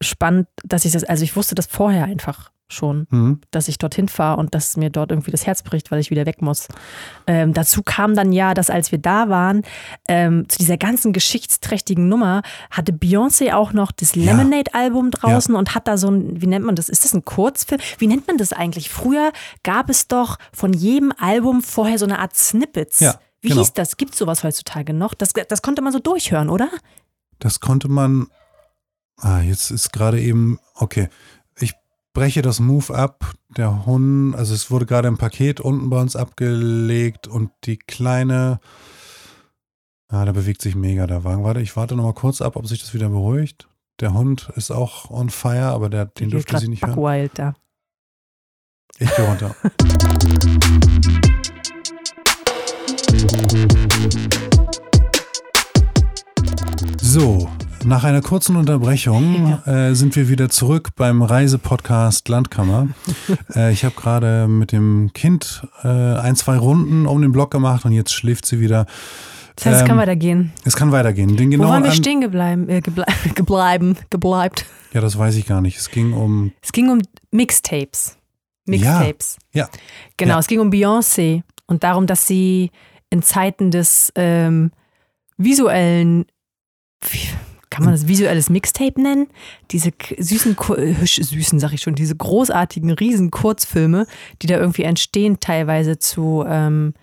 spannend, 0.00 0.48
dass 0.64 0.84
ich 0.84 0.92
das, 0.92 1.04
also 1.04 1.22
ich 1.24 1.36
wusste 1.36 1.54
das 1.54 1.66
vorher 1.66 2.04
einfach 2.04 2.50
schon. 2.72 3.06
Mhm. 3.10 3.40
dass 3.50 3.68
ich 3.68 3.78
dorthin 3.78 4.08
fahre 4.08 4.38
und 4.38 4.54
dass 4.54 4.76
mir 4.76 4.90
dort 4.90 5.10
irgendwie 5.10 5.30
das 5.30 5.46
Herz 5.46 5.62
bricht, 5.62 5.90
weil 5.90 5.98
ich 6.00 6.10
wieder 6.10 6.26
weg 6.26 6.40
muss. 6.42 6.68
Ähm, 7.26 7.52
dazu 7.52 7.82
kam 7.82 8.14
dann 8.14 8.32
ja, 8.32 8.54
dass 8.54 8.70
als 8.70 8.92
wir 8.92 8.98
da 8.98 9.28
waren, 9.28 9.62
ähm, 10.08 10.48
zu 10.48 10.58
dieser 10.58 10.76
ganzen 10.76 11.12
geschichtsträchtigen 11.12 12.08
Nummer, 12.08 12.42
hatte 12.70 12.92
Beyoncé 12.92 13.52
auch 13.52 13.72
noch 13.72 13.92
das 13.92 14.14
Ja. 14.14 14.24
Lemonade-Album 14.24 15.10
draußen 15.10 15.54
und 15.54 15.74
hat 15.74 15.88
da 15.88 15.96
so 15.98 16.08
ein, 16.10 16.40
wie 16.40 16.46
nennt 16.46 16.64
man 16.64 16.76
das? 16.76 16.88
Ist 16.88 17.04
das 17.04 17.12
ein 17.14 17.24
Kurzfilm? 17.24 17.80
Wie 17.98 18.06
nennt 18.06 18.26
man 18.26 18.38
das 18.38 18.52
eigentlich? 18.52 18.90
Früher 18.90 19.32
gab 19.62 19.90
es 19.90 20.08
doch 20.08 20.38
von 20.52 20.72
jedem 20.72 21.12
Album 21.18 21.62
vorher 21.62 21.98
so 21.98 22.04
eine 22.06 22.18
Art 22.18 22.36
Snippets. 22.36 23.00
Ja, 23.00 23.18
Wie 23.40 23.48
genau. 23.48 23.60
hieß 23.62 23.72
das? 23.74 23.96
Gibt 23.96 24.12
es 24.12 24.18
sowas 24.18 24.44
heutzutage 24.44 24.92
noch? 24.94 25.14
Das, 25.14 25.32
das 25.32 25.62
konnte 25.62 25.82
man 25.82 25.92
so 25.92 25.98
durchhören, 25.98 26.48
oder? 26.50 26.68
Das 27.38 27.60
konnte 27.60 27.88
man. 27.88 28.28
Ah, 29.16 29.40
jetzt 29.40 29.70
ist 29.70 29.92
gerade 29.92 30.20
eben. 30.20 30.58
Okay. 30.74 31.08
Breche 32.12 32.42
das 32.42 32.60
Move 32.60 32.94
ab. 32.94 33.34
Der 33.56 33.86
Hund, 33.86 34.34
also 34.34 34.54
es 34.54 34.70
wurde 34.70 34.86
gerade 34.86 35.08
ein 35.08 35.16
Paket 35.16 35.60
unten 35.60 35.90
bei 35.90 36.00
uns 36.00 36.16
abgelegt 36.16 37.26
und 37.28 37.50
die 37.64 37.76
kleine. 37.76 38.60
Ah, 40.08 40.24
da 40.24 40.32
bewegt 40.32 40.60
sich 40.62 40.74
mega 40.74 41.06
der 41.06 41.22
Wagen. 41.24 41.44
Warte, 41.44 41.60
ich 41.60 41.76
warte 41.76 41.94
nochmal 41.94 42.14
kurz 42.14 42.40
ab, 42.42 42.56
ob 42.56 42.66
sich 42.66 42.80
das 42.80 42.94
wieder 42.94 43.08
beruhigt. 43.08 43.68
Der 44.00 44.12
Hund 44.12 44.50
ist 44.56 44.70
auch 44.70 45.10
on 45.10 45.30
fire, 45.30 45.66
aber 45.66 45.88
der, 45.88 46.06
den 46.06 46.30
dürfte 46.30 46.58
sie 46.58 46.68
nicht 46.68 46.84
hören. 46.84 47.30
Da. 47.34 47.54
Ich 48.98 49.14
gehe 49.14 49.26
runter. 49.26 49.54
So, 57.02 57.50
nach 57.84 58.04
einer 58.04 58.20
kurzen 58.20 58.56
Unterbrechung 58.56 59.58
äh, 59.66 59.94
sind 59.94 60.16
wir 60.16 60.28
wieder 60.28 60.48
zurück 60.48 60.90
beim 60.96 61.22
Reisepodcast 61.22 62.28
Landkammer. 62.28 62.88
äh, 63.54 63.72
ich 63.72 63.84
habe 63.84 63.94
gerade 63.94 64.48
mit 64.48 64.72
dem 64.72 65.12
Kind 65.14 65.66
äh, 65.82 65.88
ein, 65.88 66.36
zwei 66.36 66.56
Runden 66.56 67.06
um 67.06 67.20
den 67.22 67.32
Block 67.32 67.50
gemacht 67.50 67.84
und 67.84 67.92
jetzt 67.92 68.12
schläft 68.12 68.46
sie 68.46 68.60
wieder. 68.60 68.86
Das 69.56 69.66
heißt, 69.66 69.76
es 69.76 69.82
Ähm, 69.82 69.88
kann 69.88 69.98
weitergehen. 69.98 70.52
Es 70.64 70.76
kann 70.76 70.92
weitergehen. 70.92 71.36
Den 71.36 71.48
Wo 71.48 71.52
genauen 71.52 71.68
waren 71.70 71.84
wir 71.84 71.92
stehen 71.92 72.20
geblieben? 72.20 72.68
Äh, 72.68 72.80
geble 72.80 73.04
gebleiben, 73.34 73.96
gebleibt. 74.10 74.64
Ja, 74.92 75.00
das 75.00 75.18
weiß 75.18 75.36
ich 75.36 75.46
gar 75.46 75.60
nicht. 75.60 75.76
Es 75.78 75.90
ging 75.90 76.12
um. 76.12 76.52
Es 76.62 76.72
ging 76.72 76.90
um 76.90 77.00
Mixtapes. 77.30 78.16
Mixtapes. 78.66 79.38
Ja. 79.52 79.68
Genau, 80.16 80.34
Ja. 80.34 80.38
es 80.40 80.46
ging 80.46 80.60
um 80.60 80.70
Beyoncé 80.70 81.42
und 81.66 81.84
darum, 81.84 82.06
dass 82.06 82.26
sie 82.26 82.70
in 83.10 83.22
Zeiten 83.22 83.70
des 83.70 84.12
ähm, 84.14 84.70
visuellen, 85.36 86.26
kann 87.70 87.84
man 87.84 87.92
das 87.94 88.08
visuelles 88.08 88.50
Mixtape 88.50 89.00
nennen? 89.00 89.28
Diese 89.70 89.90
süßen, 90.18 90.56
äh, 90.76 90.94
süßen, 91.06 91.60
sag 91.60 91.72
ich 91.72 91.80
schon, 91.82 91.94
diese 91.94 92.16
großartigen 92.16 92.90
riesen 92.90 93.30
Kurzfilme, 93.30 94.06
die 94.42 94.48
da 94.48 94.58
irgendwie 94.58 94.82
entstehen, 94.82 95.38
teilweise 95.40 95.98
zu 95.98 96.44
ähm, 96.46 96.94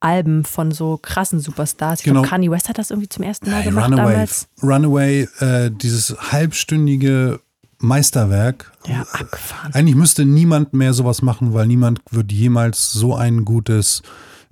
Alben 0.00 0.44
von 0.44 0.72
so 0.72 0.98
krassen 1.00 1.40
Superstars. 1.40 2.00
Ich 2.00 2.04
Genau. 2.04 2.20
glaube, 2.22 2.28
Kanye 2.28 2.50
West 2.50 2.68
hat 2.68 2.78
das 2.78 2.90
irgendwie 2.90 3.08
zum 3.08 3.24
ersten 3.24 3.50
Mal 3.50 3.56
Hey, 3.62 3.64
gemacht 3.70 3.86
Runaway, 3.90 4.12
damals. 4.12 4.48
Runaway 4.62 5.28
äh, 5.40 5.70
dieses 5.70 6.16
halbstündige 6.32 7.40
Meisterwerk. 7.78 8.72
Ja, 8.86 9.02
abgefahren. 9.12 9.72
Eigentlich 9.74 9.96
müsste 9.96 10.24
niemand 10.24 10.72
mehr 10.72 10.92
sowas 10.92 11.22
machen, 11.22 11.52
weil 11.54 11.66
niemand 11.66 12.00
wird 12.10 12.30
jemals 12.32 12.92
so 12.92 13.14
ein 13.14 13.44
gutes, 13.44 14.02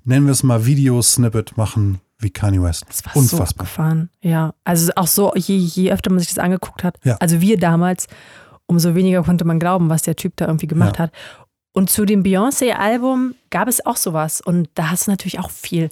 nennen 0.04 0.26
wir 0.26 0.32
es 0.32 0.42
mal, 0.42 0.66
Videosnippet 0.66 1.56
machen 1.56 2.00
wie 2.20 2.30
Kanye 2.30 2.62
West. 2.62 2.84
Das 2.88 3.04
war 3.06 3.12
so 3.14 3.20
Unfassbar. 3.20 3.64
abgefahren. 3.66 4.10
Ja, 4.22 4.54
also 4.64 4.92
auch 4.96 5.06
so, 5.06 5.32
je, 5.34 5.56
je 5.56 5.92
öfter 5.92 6.10
man 6.10 6.18
sich 6.20 6.28
das 6.28 6.38
angeguckt 6.38 6.84
hat, 6.84 6.96
Ja. 7.04 7.16
also 7.20 7.40
wir 7.40 7.58
damals, 7.58 8.06
umso 8.66 8.94
weniger 8.94 9.22
konnte 9.22 9.44
man 9.44 9.58
glauben, 9.58 9.88
was 9.90 10.02
der 10.02 10.16
Typ 10.16 10.34
da 10.36 10.46
irgendwie 10.46 10.66
gemacht 10.68 10.96
Ja. 10.98 11.04
hat. 11.04 11.12
Und 11.72 11.88
zu 11.88 12.04
dem 12.04 12.22
Beyoncé-Album 12.24 13.34
gab 13.50 13.68
es 13.68 13.84
auch 13.86 13.96
sowas. 13.96 14.40
Und 14.40 14.68
da 14.74 14.90
hast 14.90 15.06
du 15.06 15.10
natürlich 15.12 15.38
auch 15.38 15.50
viel 15.50 15.88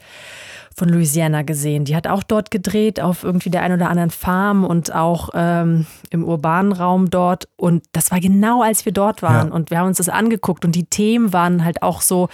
von 0.77 0.88
Louisiana 0.88 1.43
gesehen. 1.43 1.85
Die 1.85 1.97
hat 1.97 2.07
auch 2.07 2.23
dort 2.23 2.51
gedreht, 2.51 3.01
auf 3.01 3.25
irgendwie 3.25 3.51
der 3.51 3.62
ein 3.62 3.73
oder 3.73 3.88
anderen 3.88 4.11
Farm 4.11 4.64
und 4.64 4.93
auch 4.95 5.31
ähm, 5.35 5.87
im 6.11 6.25
urbanen 6.25 6.73
Raum 6.73 7.11
dort. 7.11 7.49
Und 7.57 7.85
das 7.93 8.11
war 8.11 8.21
genau, 8.21 8.62
als 8.62 8.85
wir 8.85 8.93
dort 8.93 9.23
waren. 9.23 9.49
Ja. 9.49 9.55
Und 9.55 9.71
wir 9.71 9.79
haben 9.79 9.87
uns 9.88 9.99
das 9.99 10.09
angeguckt. 10.09 10.64
Und 10.64 10.73
die 10.77 10.85
Themen 10.85 11.33
waren 11.33 11.64
halt 11.64 11.83
auch 11.83 12.01
so 12.01 12.29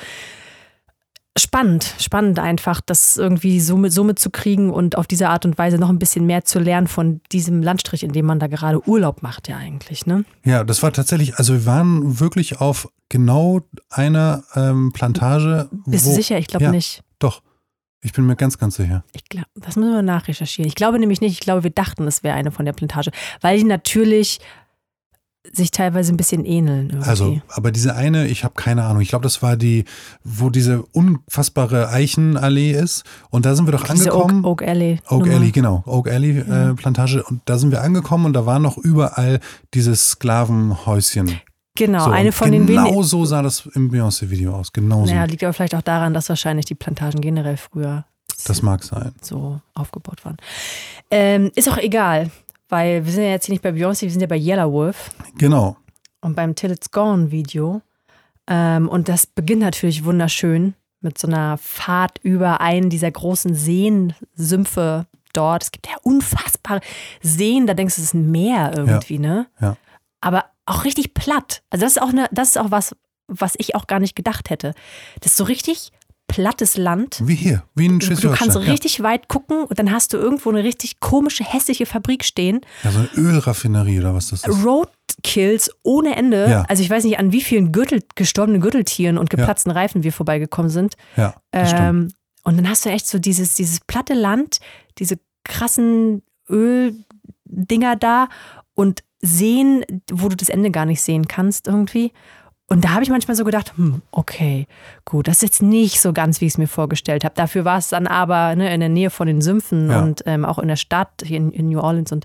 spannend, 1.37 1.94
spannend 1.99 2.38
einfach, 2.38 2.81
das 2.81 3.16
irgendwie 3.16 3.61
so, 3.61 3.77
mit, 3.77 3.92
so 3.92 4.05
mitzukriegen 4.05 4.70
und 4.70 4.97
auf 4.97 5.07
diese 5.07 5.29
Art 5.29 5.44
und 5.44 5.59
Weise 5.59 5.79
noch 5.79 5.88
ein 5.88 5.99
bisschen 5.99 6.27
mehr 6.27 6.44
zu 6.44 6.61
lernen 6.61 6.87
von 6.87 7.20
diesem 7.33 7.62
Landstrich, 7.62 8.05
in 8.05 8.12
dem 8.12 8.27
man 8.27 8.38
da 8.38 8.47
gerade 8.47 8.87
Urlaub 8.88 9.23
macht, 9.23 9.49
ja 9.49 9.57
eigentlich. 9.57 10.07
Ne? 10.07 10.25
Ja, 10.44 10.62
das 10.62 10.83
war 10.83 10.92
tatsächlich, 10.92 11.37
also 11.37 11.55
wir 11.55 11.66
waren 11.66 12.20
wirklich 12.20 12.61
auf 12.61 12.88
genau 13.09 13.62
einer 13.90 14.44
ähm, 14.55 14.92
Plantage. 14.92 15.68
Bist 15.87 16.07
wo, 16.07 16.11
du 16.11 16.16
sicher? 16.16 16.38
Ich 16.38 16.47
glaube 16.47 16.66
ja, 16.66 16.70
nicht. 16.70 17.03
Doch. 17.18 17.42
Ich 18.01 18.12
bin 18.12 18.27
mir 18.27 18.37
ganz, 18.37 18.59
ganz 18.59 18.77
sicher. 18.77 19.03
Ich 19.12 19.25
glaube, 19.25 19.49
das 19.55 19.77
müssen 19.77 19.92
wir 19.92 20.03
nachrecherchieren. 20.03 20.68
Ich 20.68 20.75
glaube 20.75 20.99
nämlich 20.99 21.23
nicht. 21.23 21.33
Ich 21.33 21.40
glaube, 21.40 21.62
wir 21.62 21.70
dachten, 21.70 22.07
es 22.07 22.23
wäre 22.23 22.37
eine 22.37 22.51
von 22.51 22.66
der 22.66 22.75
Plantage, 22.75 23.11
weil 23.40 23.57
die 23.57 23.64
natürlich 23.64 24.40
sich 25.52 25.70
teilweise 25.70 26.12
ein 26.12 26.16
bisschen 26.16 26.44
ähneln. 26.44 26.90
Irgendwie. 26.90 27.09
Also, 27.09 27.40
aber 27.48 27.70
diese 27.70 27.94
eine, 27.94 28.26
ich 28.26 28.44
habe 28.44 28.54
keine 28.54 28.85
Ahnung. 28.85 29.02
Ich 29.02 29.09
glaube, 29.11 29.22
das 29.24 29.42
war 29.42 29.57
die, 29.57 29.85
wo 30.24 30.50
diese 30.50 30.83
unfassbare 30.92 31.90
Eichenallee 31.90 32.72
ist. 32.72 33.04
Und 33.30 33.44
da 33.46 33.54
sind 33.54 33.66
wir 33.66 33.72
doch 33.72 33.85
Diese 33.85 34.12
Oak, 34.12 34.24
angekommen. 34.24 34.44
Oak 34.44 34.62
Alley. 34.62 35.00
Oak 35.09 35.20
Nummer. 35.26 35.35
Alley, 35.35 35.50
genau. 35.52 35.83
Oak 35.87 36.09
Alley 36.09 36.38
äh, 36.38 36.74
Plantage. 36.74 37.22
Und 37.22 37.42
da 37.44 37.59
sind 37.59 37.70
wir 37.70 37.83
angekommen 37.83 38.24
und 38.26 38.33
da 38.33 38.46
war 38.46 38.59
noch 38.59 38.78
überall 38.78 39.40
dieses 39.74 40.11
Sklavenhäuschen. 40.11 41.40
Genau, 41.76 42.04
So, 42.04 42.11
eine 42.11 42.30
von 42.30 42.52
den 42.52 42.66
Genau 42.66 42.85
wenigen. 42.85 43.02
so 43.02 43.24
sah 43.24 43.42
das 43.42 43.66
im 43.74 43.90
Beyoncé-Video 43.90 44.54
aus. 44.54 44.72
Genau 44.72 45.04
so. 45.07 45.12
Naja, 45.12 45.24
liegt 45.24 45.42
aber 45.42 45.52
vielleicht 45.52 45.74
auch 45.74 45.83
daran, 45.83 46.14
dass 46.14 46.28
wahrscheinlich 46.28 46.66
die 46.66 46.76
Plantagen 46.76 47.20
generell 47.20 47.57
früher 47.57 48.04
das 48.46 48.62
mag 48.62 48.83
sein. 48.85 49.12
so 49.20 49.61
aufgebaut 49.74 50.24
waren. 50.24 50.37
Ähm, 51.11 51.50
ist 51.54 51.68
auch 51.68 51.78
egal, 51.78 52.30
weil 52.68 53.05
wir 53.05 53.12
sind 53.12 53.24
ja 53.24 53.31
jetzt 53.31 53.46
hier 53.46 53.53
nicht 53.55 53.62
bei 53.62 53.70
Beyoncé, 53.70 54.03
wir 54.03 54.11
sind 54.11 54.20
ja 54.20 54.27
bei 54.27 54.38
Yellow 54.38 54.72
Wolf 54.72 55.11
Genau. 55.37 55.77
und 56.20 56.35
beim 56.35 56.55
Till 56.55 56.70
It's 56.70 56.90
Gone 56.90 57.31
Video. 57.31 57.83
Ähm, 58.46 58.88
und 58.88 59.09
das 59.09 59.27
beginnt 59.27 59.62
natürlich 59.62 60.05
wunderschön 60.05 60.74
mit 61.00 61.18
so 61.18 61.27
einer 61.29 61.59
Fahrt 61.59 62.18
über 62.22 62.61
einen 62.61 62.90
dieser 62.90 63.11
großen 63.11 63.55
Seensümpfe 63.55 65.07
dort. 65.33 65.64
Es 65.64 65.72
gibt 65.72 65.87
ja 65.87 65.94
unfassbare 66.03 66.81
Seen, 67.22 67.66
da 67.66 67.74
denkst 67.74 67.96
du, 67.96 68.00
es 68.00 68.09
ist 68.09 68.14
ein 68.14 68.31
Meer 68.31 68.72
irgendwie, 68.77 69.18
ne? 69.18 69.46
Ja. 69.61 69.77
Aber 70.20 70.46
auch 70.66 70.85
richtig 70.85 71.12
platt. 71.14 71.62
Also 71.70 71.85
das 71.85 71.96
ist 71.96 72.03
auch 72.03 72.09
eine, 72.09 72.29
das 72.33 72.48
ist 72.50 72.59
auch 72.59 72.70
was, 72.70 72.96
was 73.27 73.55
ich 73.59 73.74
auch 73.74 73.87
gar 73.87 74.00
nicht 74.00 74.16
gedacht 74.16 74.48
hätte. 74.50 74.74
Das 75.20 75.33
ist 75.33 75.37
so 75.37 75.44
richtig 75.44 75.90
plattes 76.26 76.76
Land. 76.76 77.20
Wie 77.22 77.34
hier, 77.34 77.64
wie 77.74 77.87
in 77.87 77.98
Du 77.98 78.06
Schleswig-Holstein. 78.06 78.52
kannst 78.52 78.68
richtig 78.68 79.02
weit 79.02 79.28
gucken 79.28 79.64
und 79.64 79.78
dann 79.78 79.92
hast 79.92 80.12
du 80.12 80.16
irgendwo 80.16 80.50
eine 80.50 80.64
richtig 80.64 81.00
komische, 81.00 81.44
hässliche 81.44 81.87
Fabrik 81.87 82.24
stehen. 82.24 82.60
ja. 82.82 82.90
ja, 82.90 82.92
so 82.92 82.98
eine 83.00 83.08
Ölraffinerie 83.28 84.00
oder 84.00 84.14
was 84.14 84.28
das 84.30 84.44
ist. 84.44 84.64
Roadkills 84.64 85.70
ohne 85.82 86.16
Ende. 86.16 86.48
Ja. 86.48 86.62
Also 86.68 86.82
ich 86.82 86.90
weiß 86.90 87.04
nicht, 87.04 87.18
an 87.18 87.32
wie 87.32 87.42
vielen 87.42 87.72
Gürtel, 87.72 88.02
gestorbenen 88.14 88.60
Gürteltieren 88.60 89.18
und 89.18 89.30
geplatzten 89.30 89.70
Reifen 89.70 90.02
wir 90.02 90.12
vorbeigekommen 90.12 90.70
sind. 90.70 90.94
Ja, 91.16 91.34
das. 91.50 91.72
Ähm, 91.74 92.08
und 92.42 92.56
dann 92.56 92.68
hast 92.68 92.84
du 92.84 92.90
echt 92.90 93.06
so 93.06 93.18
dieses, 93.18 93.54
dieses 93.54 93.80
platte 93.80 94.14
Land, 94.14 94.58
diese 94.98 95.18
krassen 95.44 96.22
Öldinger 96.50 97.96
da 97.96 98.28
und 98.74 99.02
Seen, 99.26 99.84
wo 100.12 100.28
du 100.28 100.37
das 100.37 100.50
Ende 100.50 100.70
gar 100.70 100.84
nicht 100.84 101.00
sehen 101.00 101.26
kannst 101.28 101.66
irgendwie. 101.66 102.12
Und 102.66 102.83
da 102.85 102.90
habe 102.90 103.03
ich 103.03 103.11
manchmal 103.11 103.37
so 103.37 103.44
gedacht, 103.44 103.74
hm, 103.77 104.00
okay, 104.11 104.66
gut, 105.05 105.29
das 105.29 105.37
ist 105.37 105.42
jetzt 105.42 105.62
nicht 105.62 106.00
so 106.00 106.14
ganz, 106.14 106.40
wie 106.40 106.46
ich 106.46 106.55
es 106.55 106.59
mir 106.59 106.66
vorgestellt 106.66 107.22
habe. 107.22 107.35
Dafür 107.35 107.66
war 107.66 107.77
es 107.77 107.88
dann 107.88 108.07
aber 108.07 108.57
ne, 108.57 108.72
in 108.72 108.81
der 108.81 108.88
Nähe 108.88 109.11
von 109.11 109.27
den 109.27 109.42
Sümpfen 109.42 109.90
Ja. 109.90 110.00
und 110.00 110.22
ähm, 110.24 110.46
auch 110.46 110.59
in 110.59 110.68
der 110.68 110.77
Stadt, 110.77 111.11
hier 111.22 111.37
in, 111.37 111.53
in 111.53 111.68
New 111.68 111.79
Orleans 111.81 112.11
und 112.11 112.24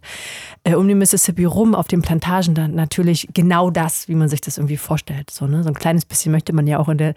äh, 0.64 0.76
um 0.76 0.88
den 0.88 0.98
Mississippi 0.98 1.44
rum 1.44 1.76
auf 1.76 1.90
den 1.90 2.02
Plantagen 2.02 2.56
dann 2.56 2.74
natürlich 2.74 3.28
genau 3.34 3.70
das, 3.70 4.08
wie 4.08 4.16
man 4.16 4.30
sich 4.30 4.40
das 4.40 4.58
irgendwie 4.58 4.78
vorstellt. 4.78 5.30
So, 5.30 5.46
ne? 5.46 5.62
so 5.64 5.70
ein 5.70 5.76
kleines 5.76 6.06
bisschen 6.06 6.32
möchte 6.32 6.54
man 6.54 6.68
ja 6.68 6.80
auch 6.80 6.88
in 6.88 6.98
der 6.98 7.14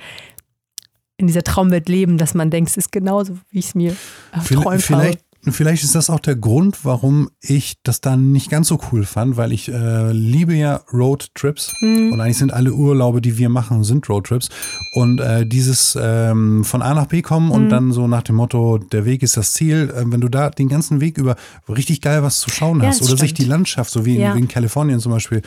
in 1.16 1.28
dieser 1.28 1.44
Traumwelt 1.44 1.88
leben, 1.88 2.18
dass 2.18 2.34
man 2.34 2.50
denkt, 2.50 2.70
es 2.70 2.76
ist 2.76 2.90
genauso, 2.90 3.38
wie 3.50 3.60
ich 3.60 3.66
es 3.66 3.74
mir 3.76 3.94
erträumt 4.32 4.66
habe. 4.66 4.78
vielleicht, 4.80 5.20
vielleicht 5.50 5.82
ist 5.82 5.94
das 5.96 6.08
auch 6.08 6.20
der 6.20 6.36
Grund, 6.36 6.84
warum 6.84 7.28
ich 7.40 7.74
das 7.82 8.00
dann 8.00 8.30
nicht 8.30 8.48
ganz 8.50 8.68
so 8.68 8.78
cool 8.92 9.04
fand, 9.04 9.36
weil 9.36 9.50
ich 9.52 9.68
äh, 9.68 10.12
liebe 10.12 10.54
ja 10.54 10.82
Roadtrips 10.92 11.72
Mhm. 11.80 12.12
und 12.12 12.20
eigentlich 12.20 12.38
sind 12.38 12.52
alle 12.52 12.72
Urlaube, 12.72 13.20
die 13.20 13.38
wir 13.38 13.48
machen, 13.48 13.82
sind 13.82 14.08
Roadtrips 14.08 14.50
und 14.94 15.18
äh, 15.20 15.44
dieses 15.44 15.98
ähm, 16.00 16.62
von 16.64 16.80
A 16.82 16.94
nach 16.94 17.06
B 17.06 17.22
kommen 17.22 17.46
Mhm. 17.46 17.52
und 17.52 17.68
dann 17.70 17.92
so 17.92 18.06
nach 18.06 18.22
dem 18.22 18.36
Motto, 18.36 18.78
der 18.78 19.04
Weg 19.04 19.22
ist 19.24 19.36
das 19.36 19.52
Ziel, 19.52 19.92
äh, 19.96 20.04
wenn 20.06 20.20
du 20.20 20.28
da 20.28 20.50
den 20.50 20.68
ganzen 20.68 21.00
Weg 21.00 21.18
über 21.18 21.34
richtig 21.68 22.00
geil 22.00 22.22
was 22.22 22.38
zu 22.40 22.50
schauen 22.50 22.80
Ja, 22.80 22.88
hast 22.88 23.02
oder 23.02 23.16
sich 23.16 23.30
stimmt. 23.30 23.38
die 23.38 23.44
Landschaft, 23.44 23.90
so 23.90 24.04
wie 24.04 24.14
in, 24.14 24.20
Ja. 24.20 24.34
wie 24.36 24.38
in 24.38 24.48
Kalifornien 24.48 25.00
zum 25.00 25.10
Beispiel, 25.10 25.42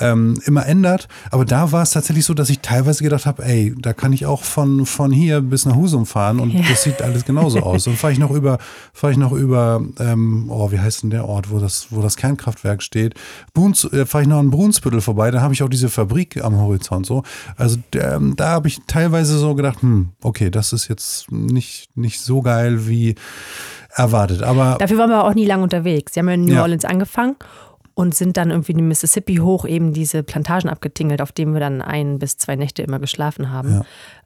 ähm, 0.00 0.38
immer 0.44 0.66
ändert. 0.66 1.08
Aber 1.30 1.44
da 1.46 1.72
war 1.72 1.82
es 1.82 1.90
tatsächlich 1.92 2.24
so, 2.26 2.34
dass 2.34 2.50
ich 2.50 2.60
teilweise 2.60 3.02
gedacht 3.02 3.24
habe, 3.26 3.44
ey, 3.44 3.74
da 3.78 3.92
kann 3.94 4.12
ich 4.12 4.26
auch 4.26 4.42
von, 4.44 4.84
von 4.86 5.12
hier 5.12 5.40
bis 5.40 5.64
nach 5.64 5.76
Husum 5.76 6.04
fahren 6.04 6.40
und 6.40 6.50
Ja. 6.50 6.60
das 6.68 6.82
sieht 6.82 7.00
alles 7.00 7.24
genauso 7.24 7.60
aus. 7.60 7.86
Und 7.86 7.96
fahre 7.96 8.12
ich 8.12 8.18
noch 8.18 8.30
über, 8.30 8.58
fahre 8.92 9.12
ich 9.12 9.18
noch 9.18 9.29
über, 9.32 9.82
ähm, 9.98 10.46
oh, 10.50 10.70
wie 10.72 10.78
heißt 10.78 11.02
denn 11.02 11.10
der 11.10 11.26
Ort, 11.28 11.50
wo 11.50 11.58
das, 11.58 11.88
wo 11.90 12.02
das 12.02 12.16
Kernkraftwerk 12.16 12.82
steht? 12.82 13.14
Bruns, 13.54 13.84
äh, 13.84 14.06
fahre 14.06 14.22
ich 14.22 14.28
noch 14.28 14.38
an 14.38 14.50
Brunsbüttel 14.50 15.00
vorbei, 15.00 15.30
da 15.30 15.40
habe 15.40 15.54
ich 15.54 15.62
auch 15.62 15.68
diese 15.68 15.88
Fabrik 15.88 16.42
am 16.42 16.58
Horizont 16.58 17.06
so. 17.06 17.22
Also 17.56 17.78
ähm, 17.94 18.34
da 18.36 18.48
habe 18.50 18.68
ich 18.68 18.80
teilweise 18.86 19.38
so 19.38 19.54
gedacht, 19.54 19.82
hm, 19.82 20.10
okay, 20.22 20.50
das 20.50 20.72
ist 20.72 20.88
jetzt 20.88 21.30
nicht, 21.30 21.96
nicht 21.96 22.20
so 22.20 22.42
geil 22.42 22.86
wie 22.88 23.14
erwartet. 23.94 24.42
Aber 24.42 24.76
Dafür 24.78 24.98
waren 24.98 25.10
wir 25.10 25.24
auch 25.24 25.34
nie 25.34 25.46
lang 25.46 25.62
unterwegs. 25.62 26.14
Sie 26.14 26.20
haben 26.20 26.28
ja 26.28 26.34
in 26.34 26.44
New 26.44 26.54
Ja. 26.54 26.62
Orleans 26.62 26.84
angefangen 26.84 27.36
und 27.94 28.14
sind 28.14 28.36
dann 28.36 28.50
irgendwie 28.50 28.72
den 28.72 28.88
Mississippi 28.88 29.36
hoch 29.36 29.66
eben 29.66 29.92
diese 29.92 30.22
Plantagen 30.22 30.70
abgetingelt, 30.70 31.20
auf 31.20 31.32
denen 31.32 31.52
wir 31.52 31.60
dann 31.60 31.82
ein 31.82 32.18
bis 32.18 32.36
zwei 32.36 32.56
Nächte 32.56 32.82
immer 32.82 32.98
geschlafen 32.98 33.50
haben. 33.50 33.82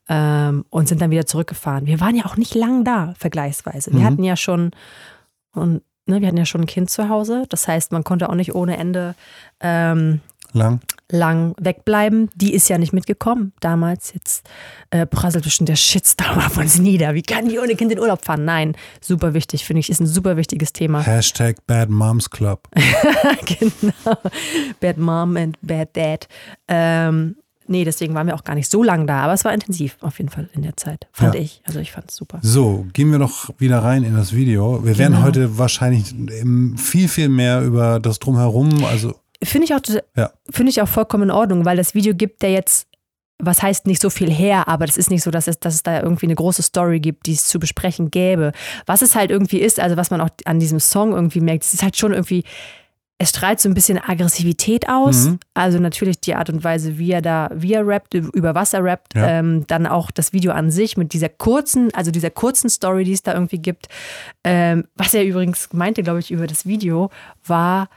Ähm, 0.08 0.64
und 0.70 0.86
sind 0.88 1.00
dann 1.00 1.10
wieder 1.10 1.24
zurückgefahren. 1.26 1.86
Wir 1.86 1.98
waren 2.00 2.14
ja 2.14 2.26
auch 2.26 2.36
nicht 2.36 2.54
lang 2.54 2.84
da, 2.84 3.14
vergleichsweise. 3.18 3.90
Wir 3.92 4.00
Mhm. 4.00 4.04
hatten 4.04 4.24
ja 4.24 4.36
schon 4.36 4.70
und 5.54 5.80
ne, 6.06 6.20
wir 6.20 6.28
hatten 6.28 6.36
ja 6.36 6.44
schon 6.44 6.62
ein 6.62 6.66
Kind 6.66 6.90
zu 6.90 7.08
Hause. 7.08 7.44
Das 7.48 7.66
heißt, 7.68 7.90
man 7.92 8.04
konnte 8.04 8.28
auch 8.28 8.34
nicht 8.34 8.54
ohne 8.54 8.76
Ende 8.76 9.14
ähm, 9.60 10.20
lang. 10.52 10.80
lang 11.10 11.54
wegbleiben. 11.58 12.28
Die 12.34 12.52
ist 12.52 12.68
ja 12.68 12.76
nicht 12.76 12.92
mitgekommen 12.92 13.54
damals. 13.60 14.12
Jetzt 14.12 14.46
äh, 14.90 15.06
prasselt 15.06 15.44
bestimmt 15.44 15.70
der 15.70 15.76
Shitstorm 15.76 16.36
auf 16.46 16.58
uns 16.58 16.78
nieder. 16.78 17.14
Wie 17.14 17.22
kann 17.22 17.48
die 17.48 17.58
ohne 17.58 17.74
Kind 17.74 17.90
in 17.90 17.98
Urlaub 17.98 18.22
fahren? 18.26 18.44
Nein, 18.44 18.76
super 19.00 19.32
wichtig, 19.32 19.64
finde 19.64 19.80
ich. 19.80 19.88
Ist 19.88 20.00
ein 20.00 20.06
super 20.06 20.36
wichtiges 20.36 20.74
Thema. 20.74 21.00
Hashtag 21.00 21.56
Bad 21.66 21.88
Moms 21.88 22.28
Club. 22.28 22.68
genau. 23.46 24.18
Bad 24.80 24.98
Mom 24.98 25.38
and 25.38 25.56
Bad 25.62 25.96
Dad. 25.96 26.28
Ähm, 26.68 27.36
nee, 27.66 27.84
deswegen 27.84 28.14
waren 28.14 28.26
wir 28.26 28.34
auch 28.34 28.44
gar 28.44 28.54
nicht 28.54 28.70
so 28.70 28.82
lang 28.82 29.06
da. 29.06 29.20
Aber 29.22 29.32
es 29.32 29.44
war 29.44 29.52
intensiv 29.54 29.96
auf 30.00 30.18
jeden 30.18 30.30
Fall 30.30 30.48
in 30.52 30.62
der 30.62 30.76
Zeit. 30.76 31.06
Fand 31.12 31.34
Ja. 31.34 31.40
ich. 31.40 31.62
Also 31.66 31.78
ich 31.80 31.92
fand 31.92 32.10
es 32.10 32.16
super. 32.16 32.38
So, 32.42 32.86
gehen 32.92 33.10
wir 33.10 33.18
doch 33.18 33.50
wieder 33.58 33.78
rein 33.78 34.04
in 34.04 34.14
das 34.14 34.34
Video. 34.34 34.84
Wir 34.84 34.98
werden 34.98 35.14
Genau. 35.14 35.24
heute 35.26 35.58
wahrscheinlich 35.58 36.12
ähm, 36.14 36.76
viel, 36.78 37.08
viel 37.08 37.28
mehr 37.28 37.62
über 37.62 38.00
das 38.00 38.18
Drumherum, 38.18 38.84
also 38.84 39.14
Finde 39.42 39.66
ich, 39.66 39.74
auch, 39.74 39.80
Ja. 40.16 40.30
finde 40.50 40.70
ich 40.70 40.80
auch 40.80 40.88
vollkommen 40.88 41.24
in 41.24 41.30
Ordnung, 41.30 41.64
weil 41.66 41.76
das 41.76 41.94
Video 41.94 42.14
gibt 42.14 42.42
ja 42.42 42.48
jetzt, 42.48 42.86
was 43.38 43.62
heißt 43.62 43.86
nicht 43.86 44.00
so 44.00 44.08
viel 44.08 44.30
her, 44.30 44.68
aber 44.68 44.86
das 44.86 44.96
ist 44.96 45.10
nicht 45.10 45.22
so, 45.22 45.30
dass 45.30 45.48
es, 45.48 45.58
dass 45.60 45.74
es 45.74 45.82
da 45.82 46.00
irgendwie 46.00 46.24
eine 46.26 46.34
große 46.36 46.62
Story 46.62 46.98
gibt, 47.00 47.26
die 47.26 47.32
es 47.32 47.44
zu 47.44 47.58
besprechen 47.58 48.10
gäbe. 48.10 48.52
Was 48.86 49.02
es 49.02 49.14
halt 49.14 49.30
irgendwie 49.30 49.58
ist, 49.58 49.80
also 49.80 49.98
was 49.98 50.10
man 50.10 50.22
auch 50.22 50.30
an 50.46 50.60
diesem 50.60 50.80
Song 50.80 51.12
irgendwie 51.12 51.40
merkt, 51.40 51.64
es 51.64 51.74
ist 51.74 51.82
halt 51.82 51.96
schon 51.96 52.12
irgendwie, 52.12 52.44
es 53.18 53.30
strahlt 53.30 53.60
so 53.60 53.68
ein 53.68 53.74
bisschen 53.74 53.98
Aggressivität 53.98 54.88
aus. 54.88 55.26
Mhm. 55.26 55.38
Also 55.54 55.78
natürlich 55.78 56.20
die 56.20 56.34
Art 56.34 56.50
und 56.50 56.64
Weise, 56.64 56.98
wie 56.98 57.12
er 57.12 57.22
da, 57.22 57.48
wie 57.54 57.72
er 57.72 57.86
rappt, 57.86 58.14
über 58.14 58.54
was 58.54 58.72
er 58.72 58.82
rappt. 58.82 59.14
Ja. 59.14 59.38
Ähm, 59.38 59.66
dann 59.68 59.86
auch 59.86 60.10
das 60.10 60.32
Video 60.32 60.52
an 60.52 60.70
sich 60.70 60.96
mit 60.96 61.12
dieser 61.12 61.28
kurzen, 61.28 61.94
also 61.94 62.10
dieser 62.10 62.30
kurzen 62.30 62.68
Story, 62.68 63.04
die 63.04 63.12
es 63.12 63.22
da 63.22 63.34
irgendwie 63.34 63.58
gibt. 63.58 63.86
Ähm, 64.42 64.84
was 64.96 65.14
er 65.14 65.24
übrigens 65.24 65.72
meinte, 65.72 66.02
glaube 66.02 66.18
ich, 66.18 66.32
über 66.32 66.46
das 66.46 66.66
Video, 66.66 67.10
war, 67.44 67.88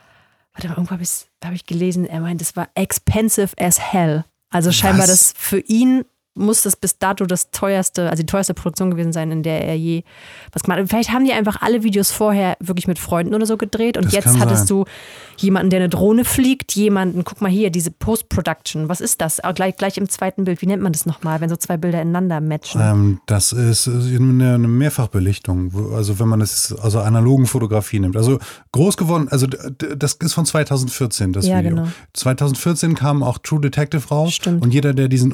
warte 0.54 0.68
mal, 0.68 0.76
irgendwo 0.76 0.92
habe 0.92 1.04
ich, 1.04 1.26
hab 1.44 1.54
ich 1.54 1.66
gelesen, 1.66 2.06
er 2.06 2.22
meint, 2.22 2.42
es 2.42 2.56
war 2.56 2.70
expensive 2.76 3.50
as 3.60 3.80
hell. 3.80 4.24
Also 4.50 4.72
scheinbar 4.72 5.08
Was? 5.08 5.34
das 5.34 5.34
für 5.36 5.60
ihn 5.60 6.06
muss 6.38 6.64
das 6.64 6.76
bis 6.76 6.98
dato 7.00 7.26
das 7.26 7.52
teuerste, 7.52 8.10
also 8.10 8.22
die 8.24 8.28
teuerste 8.28 8.54
Produktion 8.54 8.92
gewesen 8.92 9.12
sein, 9.14 9.32
in 9.32 9.44
der 9.44 9.66
er 9.66 9.76
je 9.78 10.04
was 10.54 10.64
gemacht 10.64 10.80
hat. 10.80 10.90
Vielleicht 10.90 11.12
haben 11.12 11.26
die 11.26 11.34
einfach 11.34 11.62
alle 11.62 11.84
Videos 11.84 12.12
vorher 12.12 12.56
wirklich 12.60 12.88
mit 12.88 13.00
Freunden 13.00 13.34
oder 13.34 13.46
so 13.46 13.58
gedreht 13.58 13.98
und 13.98 14.06
Das 14.06 14.14
jetzt 14.14 14.40
hattest 14.40 14.68
sein. 14.68 14.78
du 14.78 14.86
jemanden, 15.38 15.70
der 15.70 15.80
eine 15.82 15.90
Drohne 15.90 16.26
fliegt, 16.26 16.74
jemanden, 16.74 17.24
guck 17.24 17.42
mal 17.42 17.50
hier, 17.52 17.70
diese 17.70 17.92
Post-Production, 17.92 18.90
was 18.90 19.02
ist 19.02 19.22
das? 19.22 19.44
Auch 19.44 19.54
gleich, 19.54 19.76
gleich 19.76 19.98
im 19.98 20.10
zweiten 20.10 20.44
Bild, 20.46 20.62
wie 20.62 20.68
nennt 20.68 20.82
man 20.84 20.92
das 20.94 21.06
nochmal, 21.06 21.42
wenn 21.42 21.50
so 21.50 21.56
zwei 21.56 21.78
Bilder 21.78 22.02
ineinander 22.02 22.42
matchen? 22.42 22.82
ähm, 22.82 23.22
das 23.26 23.52
ist 23.52 23.88
eine, 23.88 24.56
eine 24.56 24.68
Mehrfachbelichtung. 24.68 25.72
Also 25.94 26.20
wenn 26.20 26.28
man 26.28 26.40
das 26.40 26.74
also 26.82 27.00
analogen 27.00 27.46
Fotografie 27.46 28.00
nimmt. 28.00 28.16
Also 28.18 28.40
groß 28.72 28.98
geworden, 28.98 29.28
also 29.30 29.48
das 29.48 30.14
ist 30.14 30.34
von 30.34 30.46
2014, 30.46 31.34
das 31.34 31.46
Ja, 31.48 31.60
Video. 31.60 31.72
genau. 31.76 31.88
2014 32.14 32.96
kam 32.96 33.24
auch 33.24 33.38
True 33.38 33.62
Detective 33.62 34.08
raus. 34.10 34.34
Stimmt. 34.34 34.62
Und 34.64 34.74
jeder, 34.74 34.94
der 34.94 35.08
diesen 35.08 35.34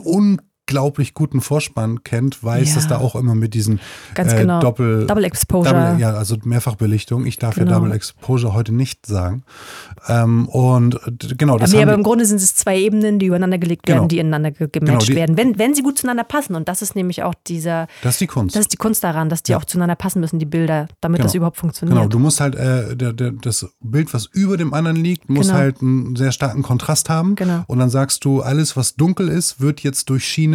unglaublich 0.69 1.13
guten 1.13 1.41
Vorspann 1.41 2.04
kennt, 2.04 2.41
weiß, 2.43 2.69
Ja. 2.69 2.76
dass 2.76 2.88
da 2.88 2.97
auch 2.97 3.15
immer 3.15 3.36
mit 3.36 3.54
diesen 3.54 3.80
Ganz 4.15 4.32
äh, 4.34 4.38
genau. 4.38 4.62
Doppel, 4.62 5.06
Double 5.08 5.26
Exposure. 5.26 5.73
Double, 5.73 5.99
ja, 5.99 6.13
also 6.13 6.38
Mehrfachbelichtung. 6.43 7.26
Ich 7.26 7.38
darf 7.38 7.56
Genau. 7.56 7.69
ja 7.71 7.78
Double 7.80 7.91
Exposure 7.91 8.54
heute 8.54 8.71
nicht 8.73 9.06
sagen. 9.06 9.43
Ähm, 10.08 10.47
und 10.47 10.99
d- 11.06 11.36
genau, 11.38 11.58
das 11.58 11.73
haben 11.73 11.82
aber 11.82 11.91
die- 11.91 11.97
im 11.97 12.04
Grunde 12.04 12.26
sind 12.26 12.38
es 12.38 12.56
zwei 12.56 12.80
Ebenen, 12.80 13.19
die 13.19 13.26
übereinander 13.26 13.58
gelegt 13.58 13.84
Genau. 13.86 13.97
werden, 13.99 14.08
die 14.10 14.19
ineinander 14.19 14.52
ge 14.52 14.69
gematcht 14.71 15.10
die- 15.10 15.15
werden, 15.15 15.36
wenn, 15.36 15.60
wenn 15.60 15.73
sie 15.76 15.82
gut 15.82 15.97
zueinander 15.99 16.23
passen. 16.23 16.56
Und 16.56 16.67
das 16.69 16.82
ist 16.82 16.95
nämlich 16.95 17.23
auch 17.23 17.34
dieser, 17.45 17.88
das 18.02 18.13
ist 18.15 18.21
die 18.21 18.28
Kunst. 18.28 18.56
das 18.56 18.62
ist 18.62 18.71
die 18.73 18.78
Kunst 18.78 19.04
daran, 19.04 19.28
dass 19.28 19.43
die 19.43 19.52
Ja. 19.52 19.58
auch 19.58 19.65
zueinander 19.65 19.95
passen 19.95 20.21
müssen, 20.21 20.39
die 20.39 20.45
Bilder, 20.45 20.88
damit 21.02 21.17
Genau. 21.19 21.28
das 21.28 21.36
überhaupt 21.36 21.58
funktioniert. 21.58 21.97
Genau, 21.97 22.08
du 22.08 22.19
musst 22.19 22.39
halt 22.39 22.56
äh, 22.56 22.95
der, 22.95 23.12
der, 23.12 23.32
das 23.32 23.65
Bild, 23.82 24.13
was 24.13 24.28
über 24.32 24.56
dem 24.56 24.73
anderen 24.73 24.97
liegt, 25.04 25.30
muss 25.30 25.47
Genau. 25.47 25.60
halt 25.60 25.82
einen 25.82 26.15
sehr 26.15 26.32
starken 26.32 26.63
Kontrast 26.63 27.10
haben. 27.10 27.36
Genau. 27.36 27.63
Und 27.67 27.80
dann 27.80 27.89
sagst 27.89 28.23
du, 28.23 28.41
alles, 28.41 28.78
was 28.78 28.95
dunkel 28.95 29.28
ist, 29.28 29.60
wird 29.60 29.82
jetzt 29.82 30.10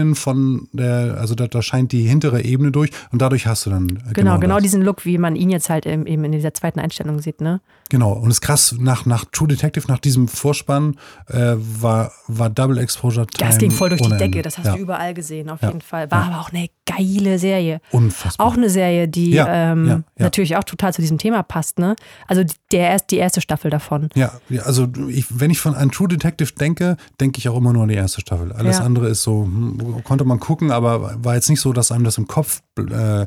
durchschienen 0.09 0.15
von 0.15 0.69
der, 0.73 1.17
also 1.19 1.35
da, 1.35 1.47
da 1.47 1.63
scheint 1.63 1.93
die 1.93 2.03
hintere 2.07 2.43
Ebene 2.43 2.71
durch 2.71 2.91
und 3.13 3.21
dadurch 3.23 3.47
hast 3.47 3.67
du 3.67 3.71
dann 3.71 3.89
äh, 3.89 4.13
Genau, 4.15 4.39
genau 4.39 4.55
das. 4.57 4.63
diesen 4.65 4.83
Look, 4.83 5.05
wie 5.05 5.19
man 5.19 5.37
ihn 5.37 5.51
jetzt 5.51 5.71
halt 5.71 5.87
eben 5.87 6.07
in 6.07 6.33
dieser 6.33 6.55
zweiten 6.55 6.81
Einstellung 6.81 7.21
sieht, 7.21 7.41
ne? 7.41 7.61
Genau, 7.91 8.13
und 8.13 8.29
es 8.31 8.37
ist 8.37 8.41
krass, 8.43 8.75
nach, 8.79 9.07
nach 9.07 9.25
True 9.33 9.49
Detective, 9.49 9.87
nach 9.89 9.99
diesem 9.99 10.29
Vorspann, 10.29 10.97
äh, 11.29 11.55
war, 11.57 12.13
war 12.27 12.51
Double 12.51 12.77
Exposure 12.79 13.27
Time. 13.27 13.49
Das 13.49 13.59
ging 13.59 13.71
voll 13.71 13.89
durch 13.89 14.03
die 14.03 14.11
Decke, 14.11 14.25
Ende. 14.25 14.43
das 14.43 14.59
hast 14.59 14.67
ja. 14.67 14.75
du 14.77 14.83
überall 14.83 15.15
gesehen, 15.15 15.49
auf 15.49 15.63
Ja. 15.63 15.69
jeden 15.69 15.81
Fall. 15.81 16.11
War 16.11 16.27
aber 16.27 16.41
auch 16.41 16.53
eine 16.53 16.69
geile 16.85 17.39
Serie. 17.39 17.81
Unfassbar. 17.91 18.47
Auch 18.47 18.57
eine 18.59 18.69
Serie, 18.69 19.09
die 19.09 19.31
Ja, 19.31 19.73
ähm, 19.73 19.87
ja, 19.87 19.93
ja. 19.95 20.03
natürlich 20.19 20.57
auch 20.57 20.65
total 20.65 20.93
zu 20.93 21.01
diesem 21.01 21.17
Thema 21.17 21.43
passt, 21.43 21.79
ne? 21.79 21.97
Also 22.27 22.43
der 22.73 22.91
erst, 22.91 23.11
die 23.11 23.17
erste 23.17 23.41
Staffel 23.41 23.71
davon. 23.71 24.11
Ja, 24.15 24.33
ja, 24.51 24.63
also 24.63 24.87
ich, 25.09 25.25
wenn 25.41 25.51
ich 25.51 25.59
von 25.59 25.75
an 25.75 25.91
True 25.91 26.09
Detective 26.09 26.53
denke, 26.61 26.97
denke 27.21 27.39
ich 27.39 27.49
auch 27.49 27.57
immer 27.57 27.73
nur 27.73 27.85
an 27.85 27.89
die 27.89 27.95
erste 27.95 28.21
Staffel. 28.21 28.53
Alles 28.53 28.79
Ja. 28.79 28.85
andere 28.85 29.09
ist 29.09 29.23
so, 29.23 29.45
hm, 29.45 29.88
konnte 30.05 30.25
man 30.25 30.41
gucken, 30.41 30.71
aber 30.71 31.23
war 31.25 31.35
jetzt 31.35 31.49
nicht 31.51 31.61
so, 31.61 31.73
dass 31.73 31.93
einem 31.93 32.05
das 32.05 32.19
im 32.19 32.27
Kopf 32.27 32.63
äh, 32.79 33.27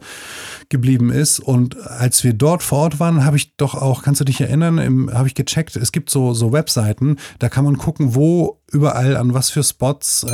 geblieben 0.70 1.12
ist. 1.12 1.40
Und 1.40 1.78
als 1.88 2.24
wir 2.24 2.34
dort 2.34 2.64
vor 2.64 2.80
Ort 2.80 3.00
waren, 3.00 3.26
habe 3.26 3.38
ich 3.38 3.56
doch 3.58 3.76
auch, 3.76 4.04
kannst 4.04 4.22
du 4.22 4.26
dich 4.26 4.40
erinnern, 4.42 5.10
habe 5.14 5.28
ich 5.28 5.36
gecheckt, 5.36 5.76
es 5.76 5.92
gibt 5.92 6.10
so, 6.10 6.34
so 6.34 6.52
Webseiten, 6.54 7.18
da 7.40 7.50
kann 7.50 7.66
man 7.66 7.78
gucken, 7.78 8.16
wo 8.16 8.58
überall 8.72 9.18
an 9.18 9.34
was 9.34 9.50
für 9.50 9.64
Spots 9.64 10.24
äh, 10.24 10.30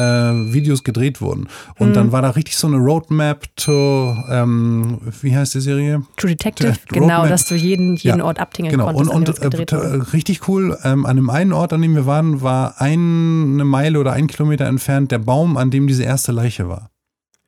Videos 0.53 0.83
gedreht 0.83 1.21
wurden. 1.21 1.47
Und 1.79 1.89
Mhm. 1.89 1.93
dann 1.93 2.11
war 2.11 2.21
da 2.21 2.29
richtig 2.31 2.55
so 2.55 2.67
eine 2.67 2.77
Roadmap 2.77 3.47
to, 3.55 4.15
ähm, 4.29 4.99
wie 5.21 5.35
heißt 5.35 5.55
die 5.55 5.61
Serie? 5.61 6.03
True 6.17 6.29
Detective, 6.31 6.73
Der 6.91 7.01
genau, 7.01 7.21
Roadmap- 7.23 7.29
dass 7.29 7.45
du 7.45 7.55
jeden, 7.55 7.95
jeden 7.95 8.19
Ja, 8.19 8.23
Ort 8.25 8.39
abtingeln 8.39 8.73
Genau, 8.73 8.85
konntest, 8.85 9.09
und, 9.11 9.27
dem 9.27 9.33
und 9.33 9.41
gedreht 9.41 9.71
äh, 9.71 9.75
wurde. 9.77 10.13
richtig 10.13 10.47
cool, 10.47 10.77
ähm, 10.83 11.07
an 11.07 11.15
dem 11.15 11.31
einen 11.31 11.51
Ort, 11.51 11.73
an 11.73 11.81
dem 11.81 11.95
wir 11.95 12.05
waren, 12.05 12.41
war 12.43 12.79
eine 12.79 13.63
Meile 13.65 13.99
oder 13.99 14.13
ein 14.13 14.27
Kilometer 14.27 14.65
entfernt 14.65 15.11
der 15.11 15.19
Baum, 15.19 15.57
an 15.57 15.71
dem 15.71 15.87
diese 15.87 16.03
erste 16.03 16.31
Leiche 16.31 16.69
war. 16.69 16.91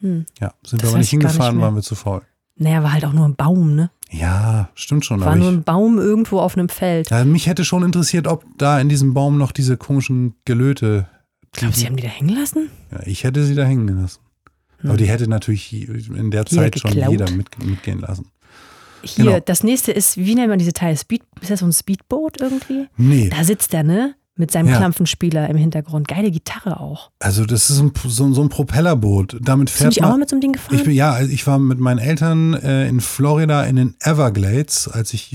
Hm. 0.02 0.26
Ja, 0.40 0.54
sind 0.66 0.82
Das 0.82 0.88
wir 0.88 0.90
aber 0.90 0.98
nicht 1.00 1.08
ich 1.08 1.14
nicht 1.14 1.22
hingefahren, 1.30 1.58
mehr. 1.58 1.66
waren 1.66 1.76
wir 1.76 1.82
zu 1.82 1.96
faul. 1.96 2.22
Naja, 2.56 2.84
war 2.84 2.94
halt 2.94 3.06
auch 3.06 3.14
nur 3.14 3.26
ein 3.26 3.36
Baum, 3.36 3.76
ne? 3.76 3.90
Ja, 4.12 4.70
stimmt 4.76 5.06
schon. 5.06 5.22
War 5.22 5.36
nur 5.36 5.50
ich, 5.50 5.58
ein 5.58 5.64
Baum 5.64 5.98
irgendwo 6.00 6.40
auf 6.40 6.58
einem 6.58 6.68
Feld. 6.70 7.10
ja, 7.10 7.24
mich 7.26 7.48
hätte 7.48 7.64
schon 7.64 7.84
interessiert, 7.84 8.28
ob 8.28 8.44
da 8.58 8.80
in 8.80 8.90
diesem 8.90 9.14
Baum 9.14 9.38
noch 9.38 9.52
diese 9.52 9.78
komischen 9.78 10.36
Gelöte. 10.46 11.08
Glaubst 11.54 11.78
du, 11.78 11.82
sie 11.82 11.88
haben 11.88 11.96
die 11.96 12.04
da 12.04 12.10
hängen 12.10 12.30
lassen? 12.36 12.70
Ja, 12.92 13.00
ich 13.06 13.24
hätte 13.24 13.44
sie 13.44 13.56
da 13.56 13.64
hängen 13.64 13.88
lassen. 14.02 14.20
Aber 14.84 14.98
die 14.98 15.08
hätte 15.08 15.28
natürlich 15.28 15.74
in 15.74 16.32
der 16.32 16.42
Hm. 16.46 16.46
Jeder 16.46 16.46
Zeit 16.46 16.80
schon 16.80 16.92
geklaut? 16.92 17.12
jeder 17.12 17.32
mit, 17.32 17.64
mitgehen 17.64 18.00
lassen. 18.00 18.28
Hier, 19.02 19.26
Genau. 19.26 19.40
das 19.46 19.64
nächste 19.64 19.92
ist, 19.92 20.18
wie 20.18 20.36
nennt 20.36 20.50
man 20.50 20.60
diese 20.60 20.74
Teile? 20.74 20.98
Speed, 20.98 21.22
ist 21.42 21.52
das 21.52 21.60
so 21.62 21.66
ein 21.66 21.72
Speedboot 21.74 22.42
irgendwie? 22.42 22.88
Nee, 22.98 23.30
Da 23.30 23.44
sitzt 23.44 23.74
er, 23.74 23.84
ne? 23.84 24.16
Mit 24.39 24.52
seinem 24.52 24.69
Ja. 24.69 24.78
Klampfenspieler 24.78 25.49
im 25.49 25.58
Hintergrund. 25.58 26.08
Geile 26.08 26.32
Gitarre 26.32 26.80
auch. 26.80 27.12
also 27.19 27.45
das 27.45 27.69
ist 27.69 27.80
ein, 27.82 27.91
so, 28.08 28.34
so 28.34 28.41
ein 28.41 28.47
Propellerboot. 28.47 29.38
Damit 29.41 29.69
fährt 29.69 29.89
nicht 29.89 30.04
auch 30.04 30.12
mal 30.12 30.17
mit 30.17 30.30
so 30.30 30.36
einem 30.38 30.41
Ding 30.41 30.54
gefahren? 30.54 30.75
Ich 30.78 30.84
bin, 30.86 30.93
ja, 30.93 31.19
ich 31.21 31.45
war 31.45 31.60
mit 31.60 31.80
meinen 31.80 31.99
Eltern 31.99 32.54
äh, 32.54 32.88
in 32.88 33.02
Florida 33.02 33.63
in 33.65 33.75
den 33.75 33.95
Everglades, 33.99 34.88
als 34.88 35.13
ich 35.13 35.30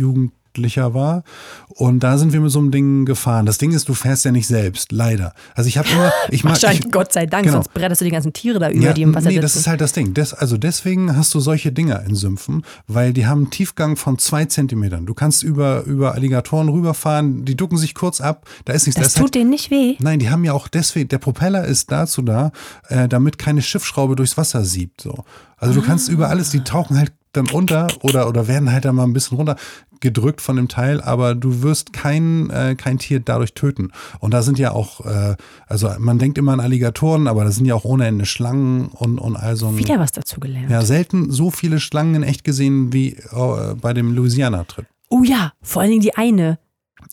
Jugendlicher 0.55 0.95
war. 0.95 1.25
Und 1.69 2.01
da 2.01 2.19
sind 2.19 2.33
wir 2.33 2.41
mit 2.41 2.51
so 2.51 2.61
einem 2.61 2.71
Ding 2.71 3.05
gefahren. 3.05 3.47
Das 3.47 3.59
Ding 3.59 3.73
ist, 3.73 3.89
du 3.89 3.95
fährst 3.95 4.25
ja 4.25 4.31
nicht 4.31 4.47
selbst, 4.47 4.93
leider. 4.93 5.33
Also 5.55 5.69
ich 5.69 5.79
habe 5.79 5.89
immer, 5.91 6.13
ich 6.31 6.45
mag, 6.45 6.63
ich, 6.63 6.91
Gott 6.91 7.13
sei 7.13 7.27
Dank, 7.27 7.45
genau. 7.45 7.57
sonst 7.57 7.75
bretterst 7.75 8.01
du 8.01 8.05
die 8.05 8.11
ganzen 8.11 8.33
Tiere 8.33 8.59
da 8.59 8.71
über, 8.71 8.93
die 8.93 9.03
im 9.03 9.15
Wasser 9.15 9.29
nee, 9.29 9.35
sitzen. 9.35 9.43
das 9.43 9.57
ist 9.57 9.67
halt 9.67 9.81
das 9.81 9.93
Ding. 9.93 10.15
Das, 10.15 10.33
also 10.33 10.57
deswegen 10.57 11.17
hast 11.17 11.35
du 11.35 11.41
solche 11.41 11.73
Dinger 11.73 12.05
in 12.05 12.15
Sümpfen, 12.15 12.65
weil 12.87 13.13
die 13.13 13.27
haben 13.27 13.43
einen 13.43 13.51
Tiefgang 13.51 13.97
von 13.97 14.19
zwei 14.19 14.45
Zentimetern. 14.45 15.07
Du 15.07 15.15
kannst 15.15 15.43
über, 15.43 15.83
über 15.85 16.15
Alligatoren 16.15 16.69
rüberfahren, 16.69 17.45
die 17.45 17.57
ducken 17.57 17.79
sich 17.79 17.95
kurz 17.95 18.21
ab, 18.21 18.47
da 18.65 18.73
ist 18.73 18.87
nichts. 18.87 19.01
das 19.01 19.05
da 19.05 19.09
ist 19.09 19.17
halt, 19.17 19.27
tut 19.27 19.35
denen 19.35 19.51
nicht 19.51 19.71
weh. 19.71 19.97
Nein, 19.99 20.21
die 20.21 20.31
haben 20.31 20.45
ja 20.45 20.53
auch 20.53 20.69
deswegen, 20.69 21.09
der 21.09 21.19
Propeller 21.19 21.65
ist 21.65 21.91
dazu 21.91 22.23
da, 22.23 22.53
äh, 22.89 23.09
damit 23.09 23.39
keine 23.39 23.63
Schiffsschraube 23.63 24.15
durchs 24.15 24.37
Wasser 24.37 24.65
siebt. 24.65 25.01
So. 25.01 25.25
Also 25.57 25.81
du 25.81 25.87
kannst 25.87 26.09
über 26.09 26.29
alles, 26.29 26.51
die 26.51 26.61
tauchen 26.61 26.99
halt 26.99 27.13
dann 27.37 27.49
unter 27.51 27.87
oder, 28.03 28.29
oder 28.29 28.49
werden 28.49 28.73
halt 28.73 28.85
dann 28.85 28.97
mal 28.97 29.05
ein 29.05 29.13
bisschen 29.13 29.37
runter 29.37 29.57
gedrückt 30.01 30.41
von 30.41 30.57
dem 30.57 30.69
Teil, 30.69 31.01
aber 31.01 31.35
du 31.35 31.63
wirst 31.63 31.93
kein, 31.93 32.51
äh, 32.51 32.75
kein 32.77 32.99
Tier 32.99 33.21
dadurch 33.21 33.55
töten. 33.55 33.91
Und 34.21 34.35
da 34.35 34.43
sind 34.43 34.59
ja 34.59 34.73
auch, 34.73 35.05
äh, 35.07 35.37
also 35.67 35.91
man 35.99 36.19
denkt 36.19 36.37
immer 36.39 36.53
an 36.53 36.61
Alligatoren, 36.61 37.27
aber 37.27 37.45
da 37.45 37.51
sind 37.51 37.67
ja 37.67 37.75
auch 37.75 37.85
ohne 37.85 38.07
Ende 38.07 38.27
Schlangen 38.27 38.89
und, 38.89 39.19
und 39.19 39.37
all 39.37 39.57
so 39.57 39.69
ein, 39.69 39.79
Wieder 39.79 39.99
was 39.99 40.13
dazu 40.13 40.41
gelernt. 40.41 40.71
ja, 40.71 40.83
selten 40.83 41.31
so 41.31 41.51
viele 41.51 41.81
Schlangen 41.81 42.17
in 42.17 42.23
echt 42.23 42.45
gesehen 42.45 42.93
wie 42.93 43.15
äh, 43.15 43.75
bei 43.81 43.95
dem 43.95 44.13
Louisiana-Trip. 44.15 44.87
Oh 45.09 45.23
ja, 45.23 45.53
vor 45.63 45.83
allen 45.83 45.91
Dingen 45.91 46.03
die 46.03 46.17
eine. 46.17 46.59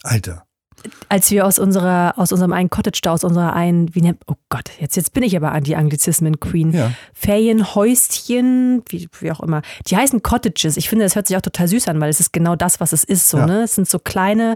Alter. 0.04 0.44
Als 1.10 1.30
wir 1.32 1.46
aus 1.46 1.60
unserer, 1.60 2.14
aus 2.18 2.32
unserem 2.32 2.54
einen 2.54 2.70
Cottage 2.70 3.00
da, 3.04 3.12
aus 3.12 3.24
unserer 3.24 3.54
einen, 3.54 3.94
wie 3.96 4.02
nennt, 4.02 4.22
oh 4.28 4.36
Gott, 4.50 4.70
jetzt, 4.80 4.96
jetzt 4.96 5.14
bin 5.14 5.24
ich 5.24 5.36
aber 5.36 5.52
an 5.52 5.64
die 5.64 5.76
Anglizismen 5.76 6.40
Queen. 6.40 6.72
Ja. 6.74 6.92
Ferienhäuschen, 7.14 8.84
wie, 8.90 9.08
wie 9.20 9.32
auch 9.32 9.40
immer. 9.42 9.62
Die 9.88 9.98
heißen 9.98 10.22
Cottages. 10.24 10.78
Ich 10.78 10.90
finde, 10.90 11.06
das 11.06 11.16
hört 11.16 11.28
sich 11.28 11.38
auch 11.38 11.42
total 11.42 11.68
süß 11.68 11.88
an, 11.88 12.00
weil 12.02 12.10
es 12.10 12.20
ist 12.20 12.34
genau 12.34 12.56
das, 12.56 12.80
was 12.80 12.94
es 12.94 13.04
ist. 13.04 13.30
So, 13.30 13.38
Ja. 13.38 13.46
ne? 13.46 13.64
Es 13.64 13.76
sind 13.76 13.88
so 13.88 14.00
kleine, 14.00 14.56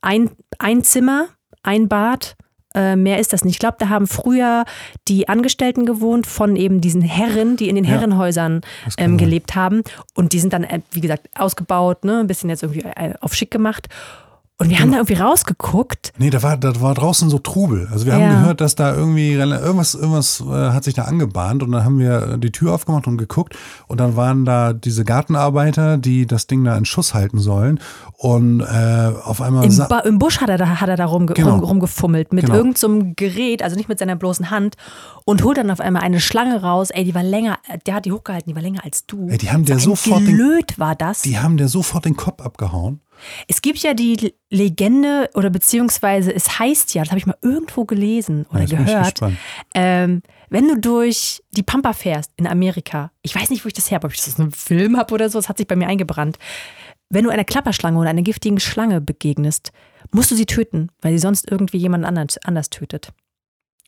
ein, 0.00 0.30
ein 0.58 0.82
Zimmer, 0.84 1.28
ein 1.62 1.88
Bad. 1.88 2.36
Äh, 2.72 2.94
mehr 2.94 3.18
ist 3.18 3.32
das 3.32 3.44
nicht. 3.44 3.54
Ich 3.54 3.58
glaube, 3.58 3.76
da 3.80 3.88
haben 3.88 4.06
früher 4.06 4.64
die 5.08 5.28
Angestellten 5.28 5.86
gewohnt 5.86 6.26
von 6.28 6.54
eben 6.54 6.80
diesen 6.80 7.02
Herren, 7.02 7.56
die 7.56 7.68
in 7.68 7.74
den 7.74 7.84
Ja. 7.84 7.90
Herrenhäusern 7.92 8.60
ähm, 8.96 9.18
gelebt 9.18 9.56
haben. 9.56 9.82
Und 10.14 10.32
die 10.32 10.38
sind 10.38 10.52
dann, 10.52 10.62
äh, 10.62 10.80
wie 10.92 11.00
gesagt, 11.00 11.28
ausgebaut, 11.34 12.04
ne? 12.04 12.20
ein 12.20 12.28
bisschen 12.28 12.48
jetzt 12.48 12.62
irgendwie 12.62 12.82
äh, 12.84 13.14
auf 13.20 13.34
schick 13.34 13.50
gemacht. 13.50 13.88
Und 14.60 14.68
wir 14.68 14.78
haben 14.78 14.90
da 14.92 14.98
irgendwie 14.98 15.14
rausgeguckt. 15.14 16.12
Nee, 16.18 16.28
da 16.30 16.42
war, 16.42 16.56
da 16.58 16.80
war 16.82 16.94
draußen 16.94 17.30
so 17.30 17.38
Trubel. 17.38 17.88
Also 17.90 18.04
wir 18.04 18.12
haben 18.12 18.20
Ja. 18.22 18.40
gehört, 18.40 18.60
dass 18.60 18.74
da 18.74 18.94
irgendwie 18.94 19.32
irgendwas, 19.32 19.94
irgendwas 19.94 20.40
äh, 20.40 20.44
hat 20.70 20.84
sich 20.84 20.92
da 20.94 21.04
angebahnt 21.04 21.62
und 21.62 21.72
dann 21.72 21.82
haben 21.84 21.98
wir 21.98 22.36
die 22.36 22.52
Tür 22.52 22.74
aufgemacht 22.74 23.06
und 23.06 23.16
geguckt 23.16 23.56
und 23.88 23.98
dann 24.00 24.16
waren 24.16 24.44
da 24.44 24.74
diese 24.74 25.04
Gartenarbeiter, 25.04 25.96
die 25.96 26.26
das 26.26 26.46
Ding 26.46 26.62
da 26.64 26.76
in 26.76 26.84
Schuss 26.84 27.14
halten 27.14 27.38
sollen 27.38 27.80
und 28.18 28.60
äh, 28.60 29.12
auf 29.24 29.40
einmal 29.40 29.64
Im, 29.64 29.82
Im 30.04 30.18
Busch 30.18 30.40
hat 30.42 30.50
er 30.50 30.58
da, 30.58 30.78
hat 30.80 30.88
er 30.90 30.96
da 30.96 31.06
rumge 31.06 31.32
Genau. 31.32 31.52
rum, 31.56 31.60
rumgefummelt 31.64 32.32
mit 32.34 32.44
Genau. 32.44 32.56
irgendeinem 32.58 33.00
so 33.00 33.12
Gerät, 33.16 33.62
also 33.62 33.76
nicht 33.76 33.88
mit 33.88 33.98
seiner 33.98 34.16
bloßen 34.16 34.50
Hand 34.50 34.76
und 35.24 35.42
holt 35.42 35.56
dann 35.56 35.70
auf 35.70 35.80
einmal 35.80 36.02
eine 36.02 36.20
Schlange 36.20 36.60
raus. 36.62 36.90
Ey, 36.90 37.04
die 37.04 37.14
war 37.14 37.22
länger, 37.22 37.58
der 37.86 37.94
hat 37.94 38.04
die 38.04 38.12
hochgehalten, 38.12 38.50
die 38.50 38.54
war 38.56 38.62
länger 38.62 38.84
als 38.84 39.06
du. 39.06 39.26
Ey, 39.30 39.38
die 39.38 39.50
haben 39.50 39.64
der 39.64 39.78
sofort 39.78 40.24
Gelöt 40.26 40.78
war 40.78 40.94
das. 40.94 41.22
die 41.22 41.38
haben 41.38 41.56
der 41.56 41.68
sofort 41.68 42.04
den 42.04 42.16
Kopf 42.16 42.42
abgehauen. 42.42 43.00
Es 43.48 43.62
gibt 43.62 43.78
ja 43.78 43.94
die 43.94 44.34
Legende 44.50 45.30
oder 45.34 45.50
beziehungsweise 45.50 46.34
es 46.34 46.58
heißt 46.58 46.94
ja, 46.94 47.02
das 47.02 47.10
habe 47.10 47.18
ich 47.18 47.26
mal 47.26 47.36
irgendwo 47.42 47.84
gelesen 47.84 48.46
oder 48.50 48.64
Ja, 48.64 48.78
gehört, 48.78 49.20
ähm, 49.74 50.22
wenn 50.48 50.68
du 50.68 50.78
durch 50.78 51.42
die 51.52 51.62
Pampa 51.62 51.92
fährst 51.92 52.32
in 52.36 52.46
Amerika, 52.46 53.12
ich 53.22 53.34
weiß 53.34 53.50
nicht, 53.50 53.64
wo 53.64 53.68
ich 53.68 53.74
das 53.74 53.90
her 53.90 53.96
habe, 53.96 54.06
ob 54.06 54.12
ich 54.12 54.22
das 54.22 54.36
in 54.36 54.42
einem 54.42 54.52
Film 54.52 54.96
habe 54.96 55.14
oder 55.14 55.30
so, 55.30 55.38
es 55.38 55.48
hat 55.48 55.58
sich 55.58 55.68
bei 55.68 55.76
mir 55.76 55.86
eingebrannt. 55.86 56.38
Wenn 57.08 57.24
du 57.24 57.30
einer 57.30 57.44
Klapperschlange 57.44 57.98
oder 57.98 58.10
einer 58.10 58.22
giftigen 58.22 58.60
Schlange 58.60 59.00
begegnest, 59.00 59.72
musst 60.12 60.30
du 60.30 60.34
sie 60.34 60.46
töten, 60.46 60.90
weil 61.00 61.12
sie 61.12 61.18
sonst 61.18 61.50
irgendwie 61.50 61.78
jemand 61.78 62.04
anders, 62.04 62.38
anders 62.44 62.70
tötet. 62.70 63.12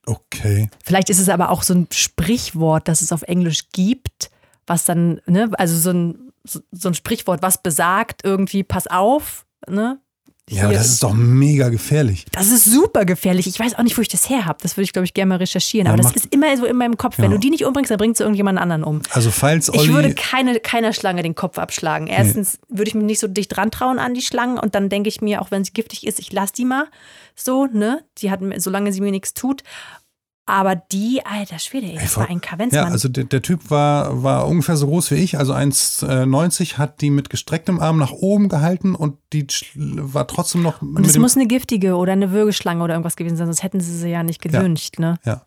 Okay. 0.06 0.68
Vielleicht 0.84 1.10
ist 1.10 1.20
es 1.20 1.28
aber 1.28 1.50
auch 1.50 1.62
so 1.62 1.74
ein 1.74 1.86
Sprichwort, 1.92 2.88
das 2.88 3.02
es 3.02 3.12
auf 3.12 3.22
Englisch 3.22 3.68
gibt, 3.72 4.30
was 4.66 4.84
dann, 4.84 5.20
ne, 5.26 5.50
also 5.54 5.76
so 5.76 5.90
ein, 5.90 6.31
so 6.44 6.60
so 6.72 6.88
ein 6.88 6.94
Sprichwort, 6.94 7.42
was 7.42 7.62
besagt 7.62 8.22
irgendwie, 8.24 8.62
pass 8.64 8.86
auf, 8.86 9.46
ne? 9.68 9.98
Ja, 10.50 10.64
aber 10.64 10.72
das 10.74 10.88
ist 10.88 11.02
doch 11.04 11.14
mega 11.14 11.68
gefährlich. 11.68 12.26
das 12.32 12.50
ist 12.50 12.64
super 12.64 13.04
gefährlich. 13.04 13.46
Ich 13.46 13.60
weiß 13.60 13.76
auch 13.78 13.84
nicht, 13.84 13.96
wo 13.96 14.02
ich 14.02 14.08
das 14.08 14.28
her 14.28 14.44
habe. 14.44 14.58
Das 14.60 14.76
würde 14.76 14.82
ich, 14.84 14.92
glaube 14.92 15.04
ich, 15.04 15.14
gerne 15.14 15.28
mal 15.28 15.36
recherchieren. 15.36 15.86
Ja, 15.86 15.92
Aber 15.92 16.02
das 16.02 16.12
ist 16.16 16.34
immer 16.34 16.54
so 16.56 16.66
in 16.66 16.76
meinem 16.76 16.96
Kopf. 16.96 17.16
Wenn 17.18 17.26
Ja. 17.30 17.36
du 17.36 17.38
die 17.38 17.48
nicht 17.50 17.64
umbringst, 17.64 17.92
dann 17.92 17.96
bringst 17.96 18.18
du 18.18 18.24
irgendjemand 18.24 18.58
anderen 18.58 18.82
um. 18.82 19.02
Also 19.12 19.30
falls 19.30 19.70
Olli, 19.72 19.84
Ich 19.84 19.92
würde 19.94 20.14
keine, 20.14 20.58
keiner 20.58 20.92
Schlange 20.92 21.22
den 21.22 21.36
Kopf 21.36 21.58
abschlagen. 21.58 22.08
Erstens 22.08 22.58
würde 22.68 22.88
ich 22.88 22.94
mich 22.96 23.04
nicht 23.04 23.20
so 23.20 23.28
dicht 23.28 23.56
dran 23.56 23.70
trauen 23.70 24.00
an 24.00 24.14
die 24.14 24.20
Schlangen 24.20 24.58
und 24.58 24.74
dann 24.74 24.88
denke 24.88 25.08
ich 25.08 25.20
mir, 25.20 25.40
auch 25.42 25.52
wenn 25.52 25.64
sie 25.64 25.72
giftig 25.72 26.06
ist, 26.08 26.18
ich 26.18 26.32
lasse 26.32 26.52
die 26.54 26.64
mal 26.64 26.88
so, 27.36 27.66
ne? 27.66 28.04
Die 28.18 28.30
hat, 28.32 28.40
solange 28.56 28.92
sie 28.92 29.00
mir 29.00 29.12
nichts 29.12 29.34
tut. 29.34 29.62
Aber 30.44 30.74
die, 30.74 31.24
alter 31.24 31.60
Schwede, 31.60 31.86
ey, 31.86 31.98
das 32.00 32.16
war 32.16 32.28
ein 32.28 32.40
Kavenzmann. 32.40 32.86
Ja, 32.86 32.90
also 32.90 33.08
der, 33.08 33.24
der 33.24 33.42
Typ 33.42 33.70
war, 33.70 34.24
war 34.24 34.48
ungefähr 34.48 34.76
so 34.76 34.88
groß 34.88 35.12
wie 35.12 35.16
ich, 35.16 35.38
also 35.38 35.54
1,90, 35.54 36.78
hat 36.78 37.00
die 37.00 37.10
mit 37.10 37.30
gestrecktem 37.30 37.78
Arm 37.78 37.96
nach 37.98 38.10
oben 38.10 38.48
gehalten 38.48 38.96
und 38.96 39.18
die 39.32 39.46
war 39.76 40.26
trotzdem 40.26 40.62
noch 40.62 40.82
und 40.82 41.06
es 41.06 41.16
muss 41.16 41.36
eine 41.36 41.46
giftige 41.46 41.94
oder 41.94 42.12
eine 42.12 42.32
Würgeschlange 42.32 42.82
oder 42.82 42.94
irgendwas 42.94 43.14
gewesen 43.14 43.36
sein, 43.36 43.46
sonst 43.46 43.62
hätten 43.62 43.80
sie 43.80 43.96
sie 43.96 44.10
ja 44.10 44.24
nicht 44.24 44.42
gewünscht, 44.42 44.98
ne? 44.98 45.18
Ja. 45.24 45.42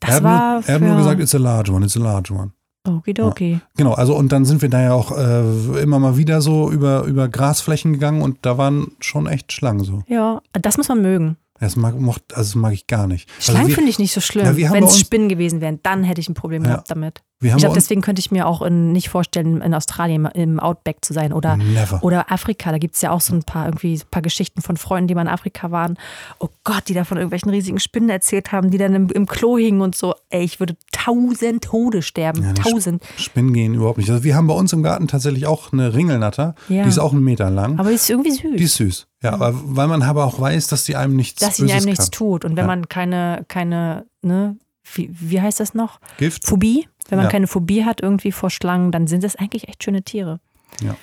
Das 0.00 0.10
er 0.10 0.16
hat, 0.16 0.22
war 0.24 0.54
nur, 0.54 0.68
er 0.68 0.74
hat 0.74 0.82
nur 0.82 0.96
gesagt, 0.96 1.20
it's 1.20 1.34
a 1.34 1.38
large 1.38 1.70
one, 1.70 1.84
it's 1.84 1.96
a 1.96 2.00
large 2.00 2.32
one. 2.32 2.52
Okidoki. 2.88 3.60
Genau, 3.76 3.92
also 3.92 4.16
und 4.16 4.32
dann 4.32 4.44
sind 4.44 4.62
wir 4.62 4.68
da 4.68 4.82
ja 4.82 4.92
auch 4.92 5.16
äh, 5.16 5.82
immer 5.82 5.98
mal 5.98 6.16
wieder 6.16 6.40
so 6.40 6.70
über, 6.70 7.04
über 7.04 7.28
Grasflächen 7.28 7.92
gegangen 7.92 8.22
und 8.22 8.38
da 8.42 8.58
waren 8.58 8.92
schon 8.98 9.26
echt 9.26 9.52
Schlangen 9.52 9.84
so. 9.84 10.02
Ja, 10.08 10.40
das 10.52 10.78
muss 10.78 10.88
man 10.88 11.02
mögen. 11.02 11.36
Das 11.62 11.76
mag, 11.76 11.94
mocht, 11.94 12.34
also 12.34 12.48
das 12.50 12.54
mag 12.56 12.72
ich 12.72 12.88
gar 12.88 13.06
nicht. 13.06 13.30
Schlangen 13.38 13.66
also 13.66 13.74
finde 13.76 13.90
ich 13.90 14.00
nicht 14.00 14.12
so 14.12 14.20
schlimm. 14.20 14.58
Ja, 14.58 14.72
Wenn 14.72 14.82
es 14.82 14.98
Spinnen 14.98 15.28
gewesen 15.28 15.60
wären, 15.60 15.78
dann 15.84 16.02
hätte 16.02 16.20
ich 16.20 16.28
ein 16.28 16.34
Problem 16.34 16.64
Ja. 16.64 16.72
gehabt 16.72 16.90
damit. 16.90 17.22
Ich 17.42 17.56
glaube, 17.56 17.74
deswegen 17.74 18.00
könnte 18.00 18.20
ich 18.20 18.30
mir 18.30 18.46
auch 18.46 18.62
in, 18.62 18.92
nicht 18.92 19.08
vorstellen, 19.08 19.60
in 19.60 19.74
Australien 19.74 20.26
im 20.26 20.60
Outback 20.60 20.98
zu 21.04 21.12
sein 21.12 21.32
oder, 21.32 21.56
Never. 21.56 22.02
oder 22.02 22.30
Afrika. 22.30 22.70
Da 22.70 22.78
gibt 22.78 22.94
es 22.94 23.02
ja 23.02 23.10
auch 23.10 23.20
so 23.20 23.34
ein 23.34 23.42
paar 23.42 23.66
irgendwie 23.66 23.94
ein 23.94 24.02
paar 24.10 24.22
Geschichten 24.22 24.62
von 24.62 24.76
Freunden, 24.76 25.08
die 25.08 25.14
mal 25.14 25.22
in 25.22 25.28
Afrika 25.28 25.70
waren. 25.70 25.98
Oh 26.38 26.48
Gott, 26.64 26.84
die 26.88 26.94
da 26.94 27.04
von 27.04 27.16
irgendwelchen 27.16 27.50
riesigen 27.50 27.80
Spinnen 27.80 28.08
erzählt 28.10 28.52
haben, 28.52 28.70
die 28.70 28.78
dann 28.78 28.94
im, 28.94 29.08
im 29.10 29.26
Klo 29.26 29.58
hingen 29.58 29.80
und 29.80 29.94
so. 29.94 30.14
Ey, 30.30 30.42
ich 30.44 30.60
würde 30.60 30.76
tausend 30.92 31.64
Tode 31.64 32.02
sterben. 32.02 32.42
Ja, 32.42 32.52
die 32.52 32.62
tausend. 32.62 33.02
Spinnen 33.16 33.52
gehen 33.52 33.74
überhaupt 33.74 33.98
nicht. 33.98 34.10
Also 34.10 34.24
wir 34.24 34.34
haben 34.36 34.46
bei 34.46 34.54
uns 34.54 34.72
im 34.72 34.82
Garten 34.82 35.08
tatsächlich 35.08 35.46
auch 35.46 35.72
eine 35.72 35.94
Ringelnatter, 35.94 36.54
Ja. 36.68 36.82
die 36.84 36.88
ist 36.88 36.98
auch 36.98 37.12
einen 37.12 37.24
Meter 37.24 37.50
lang. 37.50 37.78
Aber 37.78 37.88
die 37.88 37.96
ist 37.96 38.08
irgendwie 38.08 38.30
süß. 38.30 38.56
Die 38.56 38.64
ist 38.64 38.74
süß. 38.76 39.06
Ja, 39.22 39.32
aber 39.34 39.54
weil 39.54 39.86
man 39.88 40.02
aber 40.02 40.24
auch 40.24 40.40
weiß, 40.40 40.66
dass 40.68 40.84
die 40.84 40.96
einem 40.96 41.14
nichts 41.16 41.40
dass 41.40 41.56
sie 41.56 41.72
einem 41.72 41.84
nichts 41.84 42.06
kann. 42.06 42.10
tut. 42.12 42.44
Und 42.44 42.52
wenn 42.56 42.64
Ja. 42.64 42.66
man 42.66 42.88
keine, 42.88 43.44
keine, 43.48 44.04
ne, 44.22 44.56
wie, 44.94 45.08
wie 45.12 45.40
heißt 45.40 45.60
das 45.60 45.74
noch? 45.74 46.00
Gift? 46.18 46.44
Phobie. 46.44 46.88
Wenn 47.08 47.16
man 47.18 47.26
Ja. 47.26 47.30
keine 47.30 47.46
Phobie 47.46 47.84
hat 47.84 48.00
irgendwie 48.00 48.32
vor 48.32 48.50
Schlangen, 48.50 48.90
dann 48.92 49.06
sind 49.06 49.24
das 49.24 49.36
eigentlich 49.36 49.68
echt 49.68 49.82
schöne 49.84 50.02
Tiere. 50.02 50.40
Ja. 50.82 50.96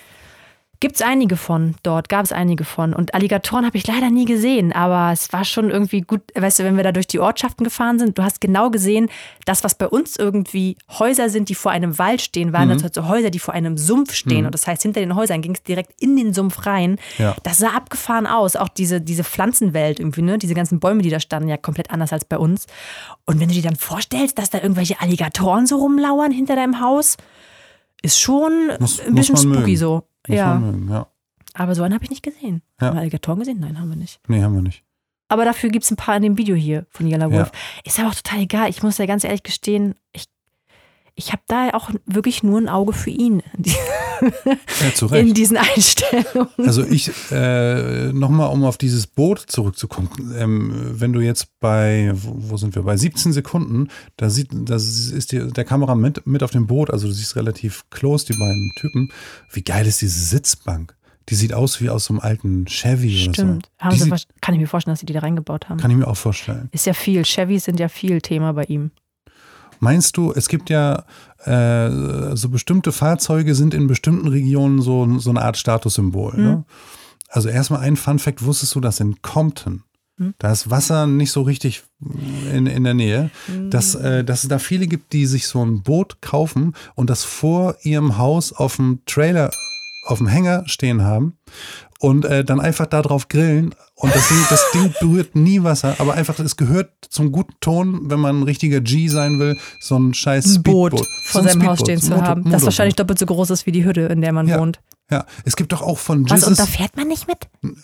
Gibt 0.82 0.96
es 0.96 1.02
einige 1.02 1.36
von 1.36 1.76
dort, 1.84 2.08
gab 2.08 2.24
es 2.24 2.32
einige 2.32 2.63
von. 2.63 2.94
Und 2.94 3.13
Alligatoren 3.13 3.65
habe 3.65 3.76
ich 3.78 3.86
leider 3.86 4.10
nie 4.10 4.24
gesehen, 4.24 4.72
aber 4.72 5.12
es 5.12 5.34
war 5.34 5.44
schon 5.44 5.70
irgendwie 5.70 6.00
gut, 6.02 6.22
weißt 6.36 6.60
du, 6.60 6.63
wenn 6.63 6.78
wir 6.78 6.86
da 6.86 6.94
durch 6.94 7.08
die 7.08 7.20
Ortschaften 7.20 7.65
gefahren 7.65 8.00
sind, 8.00 8.18
du 8.18 8.24
hast 8.24 8.39
genau 8.39 8.70
gesehen, 8.70 9.10
das, 9.44 9.65
was 9.65 9.76
bei 9.76 9.89
uns 9.89 10.15
irgendwie 10.15 10.78
Häuser 10.98 11.30
sind, 11.30 11.50
die 11.50 11.56
vor 11.56 11.72
einem 11.72 12.00
Wald 12.00 12.22
stehen, 12.22 12.54
waren 12.54 12.70
das 12.70 12.82
halt 12.84 12.94
so 12.94 13.10
Häuser, 13.10 13.30
die 13.30 13.39
vor 13.39 13.54
einem 13.54 13.78
Sumpf 13.78 14.13
stehen. 14.13 14.46
Und 14.46 14.54
das 14.54 14.68
heißt, 14.68 14.82
hinter 14.84 15.02
den 15.02 15.15
Häusern 15.15 15.42
ging 15.42 15.54
es 15.54 15.63
direkt 15.63 16.02
in 16.02 16.15
den 16.15 16.34
Sumpf 16.34 16.65
rein. 16.65 16.98
Ja. 17.18 17.36
Das 17.44 17.58
sah 17.58 17.72
abgefahren 17.72 18.26
aus. 18.26 18.56
Auch 18.56 18.70
diese, 18.70 19.02
diese 19.02 19.26
Pflanzenwelt 19.26 20.00
irgendwie, 20.00 20.22
ne? 20.22 20.38
Diese 20.38 20.54
ganzen 20.54 20.80
Bäume, 20.80 21.02
die 21.02 21.10
da 21.10 21.20
standen, 21.20 21.50
ja 21.50 21.58
komplett 21.58 21.92
anders 21.92 22.13
als 22.13 22.24
bei 22.24 22.38
uns. 22.38 22.68
Und 23.26 23.42
wenn 23.42 23.50
du 23.50 23.54
dir 23.54 23.63
dann 23.63 23.76
vorstellst, 23.76 24.38
dass 24.38 24.50
da 24.50 24.60
irgendwelche 24.60 25.02
Alligatoren 25.02 25.68
so 25.68 25.76
rumlauern 25.76 26.32
hinter 26.32 26.56
deinem 26.56 26.80
Haus, 26.80 27.18
ist 28.02 28.20
schon 28.20 28.72
Muss- 28.80 29.02
ein 29.02 29.13
bisschen 29.13 29.36
spooky 29.36 29.60
mögen. 29.60 29.78
so. 29.78 30.04
Ja. 30.38 30.56
mögen, 30.56 30.89
ja. 30.89 31.08
Aber 31.54 31.76
so 31.76 31.84
einen 31.84 31.94
habe 31.94 32.04
ich 32.04 32.10
nicht 32.10 32.24
gesehen. 32.24 32.62
Ja. 32.80 32.88
Haben 32.88 32.96
wir 32.96 33.02
Alligatoren 33.02 33.39
gesehen? 33.39 33.60
Nein, 33.60 33.80
haben 33.80 33.89
wir 33.89 33.96
nicht. 33.96 34.20
Nee, 34.28 34.42
haben 34.44 34.56
wir 34.56 34.62
nicht. 34.62 34.84
Aber 35.28 35.46
dafür 35.46 35.70
gibt 35.70 35.86
es 35.86 35.92
ein 35.92 35.96
paar 35.96 36.18
in 36.18 36.24
dem 36.24 36.38
Video 36.38 36.56
hier 36.56 36.86
von 36.89 37.08
Yellow 37.08 37.32
Wolf. 37.32 37.51
Ja. 37.53 37.82
Ist 37.86 37.99
aber 37.99 38.10
auch 38.10 38.16
total 38.16 38.39
egal. 38.39 38.70
Ich 38.70 38.82
muss 38.82 38.97
ja 38.97 39.06
ganz 39.06 39.24
ehrlich 39.24 39.43
gestehen, 39.43 39.95
ich, 40.12 40.26
ich 41.20 41.32
habe 41.34 41.41
da 41.47 41.70
auch 41.74 41.91
wirklich 42.05 42.43
nur 42.43 42.59
ein 42.59 42.70
Auge 42.70 42.93
für 42.93 43.09
ihn 43.09 43.43
Ja, 43.63 45.17
in 45.17 45.34
diesen 45.34 45.57
Einstellungen. 45.57 46.49
Also 46.57 46.84
ich, 46.84 47.11
äh, 47.32 48.11
nochmal, 48.13 48.49
um 48.51 48.63
auf 48.63 48.78
dieses 48.78 49.07
Boot 49.07 49.39
zurückzukommen, 49.47 50.09
ähm, 50.38 50.74
wenn 50.99 51.13
du 51.13 51.20
jetzt 51.22 51.59
bei, 51.59 52.11
wo, 52.13 52.34
wo 52.51 52.57
sind 52.57 52.76
wir, 52.76 52.84
bei 52.84 52.97
17 52.97 53.34
Sekunden, 53.34 53.89
da 54.17 54.30
sieht, 54.30 54.49
da 54.51 54.76
ist 54.76 55.32
die, 55.32 55.47
der 55.51 55.65
Kamera 55.65 55.95
mit, 55.95 56.26
mit 56.26 56.43
auf 56.43 56.51
dem 56.51 56.67
Boot, 56.67 56.89
also 56.89 57.07
du 57.07 57.13
siehst 57.13 57.36
relativ 57.36 57.84
close 57.89 58.26
die 58.26 58.38
beiden 58.38 58.72
Typen. 58.80 59.11
Wie 59.51 59.61
geil 59.63 59.86
ist 59.88 60.01
diese 60.01 60.20
Sitzbank? 60.20 60.95
Die 61.30 61.36
sieht 61.36 61.53
aus 61.53 61.80
wie 61.80 61.89
aus 61.89 62.05
so 62.05 62.13
einem 62.13 62.22
alten 62.22 62.65
Chevy 62.65 63.15
Stimmt. 63.34 63.70
oder 63.86 63.95
so. 63.95 64.05
Wahrsch- 64.05 64.26
kann 64.41 64.55
ich 64.55 64.61
mir 64.61 64.67
vorstellen, 64.67 64.93
dass 64.93 64.99
sie 65.01 65.05
die 65.05 65.13
da 65.13 65.20
reingebaut 65.20 65.70
haben. 65.70 65.78
kann 65.80 65.91
ich 65.91 65.97
mir 65.97 66.07
auch 66.07 66.17
vorstellen. 66.17 66.70
Ist 66.72 66.88
ja 66.88 66.93
viel. 66.93 67.24
Chevys 67.24 67.65
sind 67.65 67.80
ja 67.80 67.88
viel 67.88 68.20
Thema 68.22 68.53
bei 68.53 68.63
ihm. 68.63 68.89
Meinst 69.80 70.17
du, 70.17 70.34
es 70.34 70.47
gibt 70.47 70.69
ja 70.69 71.03
äh, 71.45 72.36
so 72.36 72.49
bestimmte 72.49 72.91
Fahrzeuge 72.91 73.55
sind 73.55 73.73
in 73.73 73.88
bestimmten 73.88 74.27
Regionen 74.27 74.82
so, 74.82 75.19
so 75.19 75.30
eine 75.30 75.41
Art 75.41 75.57
Statussymbol. 75.57 76.36
Ne? 76.38 76.63
Also 77.30 77.49
erstmal 77.49 77.82
ein 77.82 77.95
Fun 77.95 78.19
Fact, 78.19 78.43
wusstest 78.43 78.75
du, 78.75 78.82
dass 78.82 78.99
in 78.99 79.21
Compton, 79.21 79.84
da 80.38 80.51
ist 80.51 80.69
Wasser 80.69 81.07
nicht 81.07 81.32
so 81.32 81.43
richtig 81.43 81.84
in, 82.51 82.67
in 82.67 82.84
der 82.84 82.93
Nähe, 82.93 83.32
dass, 83.69 83.95
äh, 83.95 84.23
dass 84.25 84.43
es 84.43 84.49
da 84.49 84.59
viele 84.59 84.88
gibt, 84.88 85.13
die 85.13 85.25
sich 85.25 85.47
so 85.47 85.63
ein 85.63 85.82
Boot 85.82 86.21
kaufen 86.21 86.73
und 86.95 87.09
das 87.09 87.23
vor 87.23 87.77
ihrem 87.84 88.17
Haus 88.17 88.51
auf 88.51 88.75
dem 88.75 88.99
Trailer, 89.05 89.49
auf 90.07 90.17
dem 90.17 90.27
Hänger 90.27 90.63
stehen 90.67 91.03
haben 91.03 91.38
und 92.00 92.26
äh, 92.26 92.43
dann 92.45 92.60
einfach 92.60 92.86
da 92.86 93.02
drauf 93.02 93.28
grillen 93.28 93.76
und 93.95 94.16
das 94.16 94.28
Ding, 94.30 94.38
das 94.50 94.72
Ding 94.74 94.93
berührt 95.02 95.36
nie 95.36 95.62
Wasser, 95.64 95.95
aber 96.00 96.14
einfach, 96.14 96.39
es 96.39 96.56
gehört 96.56 96.89
zum 97.10 97.32
guten 97.32 97.54
Ton, 97.60 98.10
wenn 98.10 98.20
man 98.20 98.39
ein 98.39 98.43
richtiger 98.43 98.80
G 98.80 99.08
sein 99.10 99.38
will, 99.39 99.58
so 99.82 99.97
ein 99.97 100.14
scheiß 100.14 100.45
Speedboot. 100.56 100.91
Boot 100.91 101.00
So 101.00 101.06
vor 101.32 101.41
ein 101.41 101.47
seinem 101.50 101.68
Haus 101.68 101.80
Speedboot, 101.80 101.86
stehen 101.88 102.00
so 102.00 102.08
zu 102.08 102.14
ein 102.14 102.20
Motor- 102.20 102.30
haben, 102.30 102.52
das 102.52 102.64
wahrscheinlich 102.64 102.95
doppelt 102.95 103.20
so 103.20 103.26
groß 103.26 103.50
ist 103.50 103.66
wie 103.66 103.72
die 103.74 103.84
Hütte, 103.86 104.02
in 104.02 104.22
der 104.22 104.32
man 104.32 104.47
Ja. 104.47 104.60
wohnt. 104.60 104.80
Ja, 105.12 105.26
es 105.43 105.55
gibt 105.55 105.72
doch 105.72 105.82
auch 105.82 105.97
von 105.97 106.30
Was, 106.30 106.43
und 106.43 106.60
da 106.60 106.64
Jesus, 106.64 106.76
fährt 106.78 106.95
man 106.95 107.07
nicht 107.07 107.28
mit? 107.28 107.38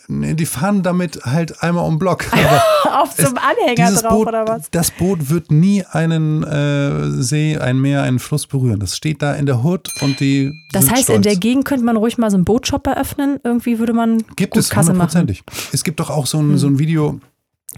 nee, 0.07 0.35
die 0.35 0.45
fahren 0.45 0.83
damit 0.83 1.25
halt 1.25 1.63
einmal 1.63 1.85
um 1.85 1.97
Block. 1.97 2.25
Auf 2.83 3.17
einem 3.17 3.37
Anhänger 3.37 3.91
drauf 3.99 4.11
Boot, 4.11 4.27
oder 4.27 4.47
was? 4.47 4.69
Das 4.69 4.91
Boot 4.91 5.29
wird 5.31 5.49
nie 5.51 5.83
einen 5.83 6.43
äh, 6.43 7.21
See, 7.23 7.57
ein 7.57 7.79
Meer, 7.79 8.03
einen 8.03 8.19
Fluss 8.19 8.45
berühren. 8.45 8.79
Das 8.79 8.95
steht 8.95 9.23
da 9.23 9.33
in 9.33 9.47
der 9.47 9.63
Hood 9.63 9.89
und 10.01 10.19
die 10.19 10.51
Das 10.71 10.89
heißt, 10.91 11.03
stolz. 11.05 11.15
in 11.17 11.21
der 11.23 11.35
Gegend 11.35 11.65
könnte 11.65 11.83
man 11.83 11.97
ruhig 11.97 12.19
mal 12.19 12.29
so 12.29 12.37
einen 12.37 12.45
Bootshop 12.45 12.85
eröffnen. 12.85 13.39
Irgendwie 13.43 13.79
würde 13.79 13.93
man 13.93 14.23
Gibt 14.35 14.53
gut 14.53 14.61
es 14.61 14.69
Kasse. 14.69 14.89
Hm. 14.89 14.95
hundertprozentig. 14.99 15.43
Es 15.73 15.83
gibt 15.83 15.99
doch 15.99 16.11
auch 16.11 16.27
so 16.27 16.39
ein, 16.39 16.59
so 16.59 16.67
ein 16.67 16.77
Video 16.77 17.19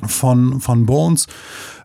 von, 0.04 0.60
von 0.60 0.86
Bones. 0.86 1.28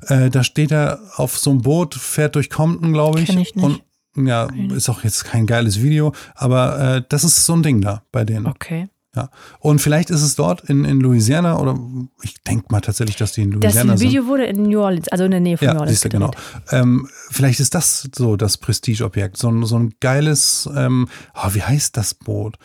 Äh, 0.08 0.30
da 0.30 0.42
steht 0.42 0.72
er 0.72 0.98
auf 1.14 1.38
so 1.38 1.50
einem 1.50 1.62
Boot, 1.62 1.94
fährt 1.94 2.34
durch 2.34 2.50
Compton, 2.50 2.92
glaube 2.92 3.20
ich. 3.20 3.28
Ich 3.30 3.36
nicht. 3.36 3.56
Und 3.56 3.82
ja, 4.16 4.48
ist 4.74 4.88
auch 4.88 5.04
jetzt 5.04 5.24
kein 5.24 5.46
geiles 5.46 5.82
Video, 5.82 6.12
aber 6.34 6.96
äh, 6.96 7.02
das 7.08 7.24
ist 7.24 7.44
so 7.44 7.54
ein 7.54 7.62
Ding 7.62 7.80
da 7.80 8.02
bei 8.12 8.24
denen. 8.24 8.46
Okay. 8.46 8.88
Ja. 9.14 9.28
Und 9.58 9.80
vielleicht 9.80 10.08
ist 10.08 10.22
es 10.22 10.36
dort 10.36 10.62
in, 10.70 10.86
in 10.86 11.00
Louisiana 11.00 11.58
oder 11.58 11.78
ich 12.22 12.42
denke 12.44 12.66
mal 12.70 12.80
tatsächlich, 12.80 13.16
dass 13.16 13.32
die 13.32 13.42
in 13.42 13.50
Das 13.50 13.74
Louisiana 13.74 13.96
sind. 13.98 14.08
Video 14.08 14.26
wurde 14.26 14.44
in 14.44 14.62
New 14.62 14.80
Orleans, 14.80 15.08
also 15.08 15.24
in 15.24 15.32
der 15.32 15.40
Nähe 15.40 15.58
von 15.58 15.66
New 15.66 15.74
Ja, 15.74 15.80
Orleans 15.80 16.00
siehst 16.00 16.04
du, 16.04 16.18
genau. 16.18 16.30
Ähm, 16.70 17.06
vielleicht 17.30 17.60
ist 17.60 17.74
das 17.74 18.08
so 18.14 18.36
das 18.36 18.56
Prestigeobjekt. 18.56 19.36
So 19.36 19.50
ein, 19.50 19.66
so 19.66 19.78
ein 19.78 19.92
geiles, 20.00 20.68
ähm, 20.74 21.08
oh, 21.34 21.48
wie 21.52 21.62
heißt 21.62 21.96
das 21.96 22.14
Boot? 22.14 22.56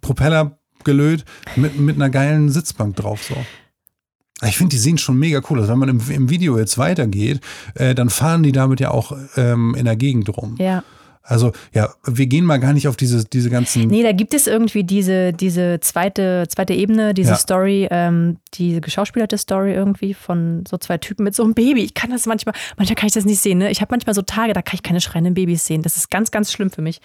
Propeller 0.00 0.58
gelöt 0.82 1.24
mit, 1.54 1.78
mit 1.78 1.96
einer 1.96 2.10
geilen 2.10 2.48
Sitzbank 2.48 2.96
drauf. 2.96 3.22
So. 3.22 3.36
Ich 4.44 4.58
finde, 4.58 4.76
die 4.76 4.78
sehen 4.78 4.98
schon 4.98 5.18
mega 5.18 5.40
cool 5.48 5.60
aus. 5.60 5.68
Wenn 5.68 5.78
man 5.78 5.88
im, 5.88 6.00
im 6.10 6.28
Video 6.28 6.58
jetzt 6.58 6.76
weitergeht, 6.76 7.40
äh, 7.74 7.94
dann 7.94 8.10
fahren 8.10 8.42
die 8.42 8.52
damit 8.52 8.80
ja 8.80 8.90
auch 8.90 9.16
ähm, 9.36 9.74
in 9.74 9.86
der 9.86 9.96
Gegend 9.96 10.28
rum. 10.36 10.56
Ja. 10.58 10.82
Also, 11.28 11.52
ja, 11.72 11.92
wir 12.04 12.26
gehen 12.26 12.44
mal 12.44 12.58
gar 12.58 12.72
nicht 12.72 12.86
auf 12.88 12.96
diese, 12.96 13.24
diese 13.24 13.50
ganzen. 13.50 13.88
Nee, 13.88 14.02
da 14.04 14.12
gibt 14.12 14.32
es 14.32 14.46
irgendwie 14.46 14.84
diese, 14.84 15.32
diese 15.32 15.80
zweite, 15.80 16.46
zweite 16.48 16.72
Ebene, 16.72 17.14
diese 17.14 17.30
Ja. 17.30 17.36
Story, 17.36 17.88
ähm, 17.90 18.36
diese 18.54 18.80
geschauspielerte 18.80 19.36
Story 19.36 19.72
irgendwie 19.74 20.14
von 20.14 20.64
so 20.68 20.78
zwei 20.78 20.98
Typen 20.98 21.24
mit 21.24 21.34
so 21.34 21.42
einem 21.42 21.54
Baby. 21.54 21.82
Ich 21.82 21.94
kann 21.94 22.10
das 22.10 22.26
manchmal, 22.26 22.54
manchmal 22.76 22.94
kann 22.94 23.08
ich 23.08 23.12
das 23.14 23.24
nicht 23.24 23.40
sehen. 23.40 23.58
Ne? 23.58 23.70
Ich 23.70 23.80
habe 23.80 23.90
manchmal 23.92 24.14
so 24.14 24.22
Tage, 24.22 24.52
da 24.52 24.62
kann 24.62 24.76
ich 24.76 24.82
keine 24.84 25.00
schreienden 25.00 25.34
Babys 25.34 25.66
sehen. 25.66 25.82
Das 25.82 25.96
ist 25.96 26.10
ganz, 26.10 26.30
ganz 26.30 26.52
schlimm 26.52 26.70
für 26.70 26.82
mich. 26.82 27.00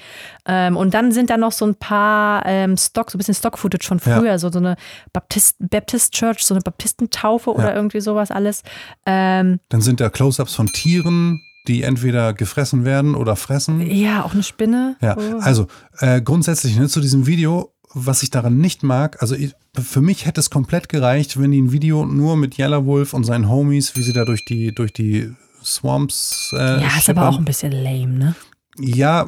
Ähm, 0.45 0.78
und 0.78 0.93
dann 0.93 1.11
sind 1.11 1.30
da 1.32 1.38
noch 1.38 1.51
so 1.51 1.65
ein 1.65 1.76
paar 1.76 2.43
ähm, 2.45 2.78
Stock, 2.78 3.09
so 3.11 3.17
ein 3.17 3.19
bisschen 3.19 3.34
Stock-Footage 3.36 3.88
von 3.88 3.99
Ja. 4.05 4.19
früher, 4.19 4.39
so, 4.39 4.51
so 4.51 4.59
eine 4.59 4.76
Baptist, 5.13 5.55
Baptist 5.59 6.13
Church, 6.13 6.45
so 6.45 6.53
eine 6.53 6.61
Baptistentaufe 6.61 7.51
oder 7.51 7.76
irgendwie 7.76 8.01
sowas 8.01 8.30
alles. 8.32 8.61
Ähm, 9.05 9.59
Dann 9.69 9.82
sind 9.82 9.99
da 9.99 10.09
Close-ups 10.09 10.53
von 10.55 10.67
Tieren, 10.67 11.41
die 11.68 11.84
entweder 11.84 12.34
gefressen 12.34 12.86
werden 12.86 13.16
oder 13.16 13.36
fressen. 13.36 13.82
ja, 13.82 14.24
auch 14.24 14.34
eine 14.34 14.43
Spinne. 14.43 14.95
Ja, 15.01 15.16
Oh. 15.18 15.39
also 15.39 15.68
äh, 15.99 16.22
grundsätzlich 16.22 16.78
ne, 16.78 16.88
zu 16.88 17.01
diesem 17.01 17.28
Video, 17.28 17.74
was 17.93 18.24
ich 18.24 18.30
daran 18.30 18.57
nicht 18.57 18.84
mag, 18.84 19.22
also 19.22 19.36
ich, 19.36 19.53
für 19.80 20.01
mich 20.01 20.26
hätte 20.26 20.39
es 20.39 20.49
komplett 20.49 20.89
gereicht, 20.89 21.39
wenn 21.39 21.51
die 21.51 21.62
ein 21.62 21.72
Video 21.72 22.05
nur 22.05 22.36
mit 22.38 22.57
Yellow 22.57 22.86
Wolf 22.86 23.14
und 23.14 23.26
seinen 23.26 23.49
Homies, 23.49 23.95
wie 23.95 24.01
sie 24.01 24.14
da 24.14 24.26
durch 24.26 24.45
die, 24.45 24.74
durch 24.74 24.93
die 24.93 25.32
Swamps 25.64 26.51
äh, 26.53 26.82
ja, 26.82 26.88
ist 26.97 27.09
aber 27.09 27.30
auch 27.30 27.38
ein 27.38 27.45
bisschen 27.45 27.72
lame, 27.72 28.07
ne? 28.07 28.36
Ja, 28.80 29.28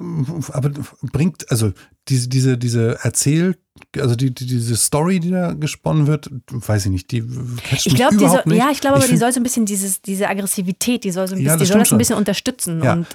aber 0.54 0.72
bringt, 1.02 1.52
also 1.52 1.74
diese, 2.08 2.30
diese, 2.30 2.58
diese 2.58 2.98
Erzähl, 3.04 3.58
also 3.98 4.16
die, 4.16 4.34
die, 4.34 4.46
diese 4.46 4.76
Story, 4.76 5.20
die 5.20 5.32
da 5.32 5.54
gesponnen 5.54 6.08
wird, 6.08 6.30
weiß 6.50 6.86
ich 6.86 6.92
nicht, 6.92 7.12
die 7.12 7.22
catcht 7.22 7.86
Ich 7.86 7.94
mich 7.94 7.96
glaube, 7.96 8.16
überhaupt 8.16 8.46
nicht. 8.48 8.58
ja, 8.58 8.70
ich 8.72 8.82
glaube, 8.82 8.98
aber 8.98 9.08
die 9.08 9.18
soll 9.18 9.32
so 9.32 9.40
ein 9.40 9.44
bisschen 9.44 9.66
dieses, 9.66 10.02
diese 10.02 10.28
Aggressivität, 10.30 11.04
die 11.04 11.12
soll 11.12 11.28
so 11.28 11.36
ein 11.36 11.42
Ja, 11.42 11.56
bisschen, 11.56 11.60
das 11.60 11.68
die 11.68 11.72
soll 11.72 11.80
das 11.80 11.88
ein 11.88 11.90
schon. 11.90 11.98
bisschen 12.00 12.18
unterstützen. 12.18 12.84
Ja, 12.84 12.94
Und 12.94 13.08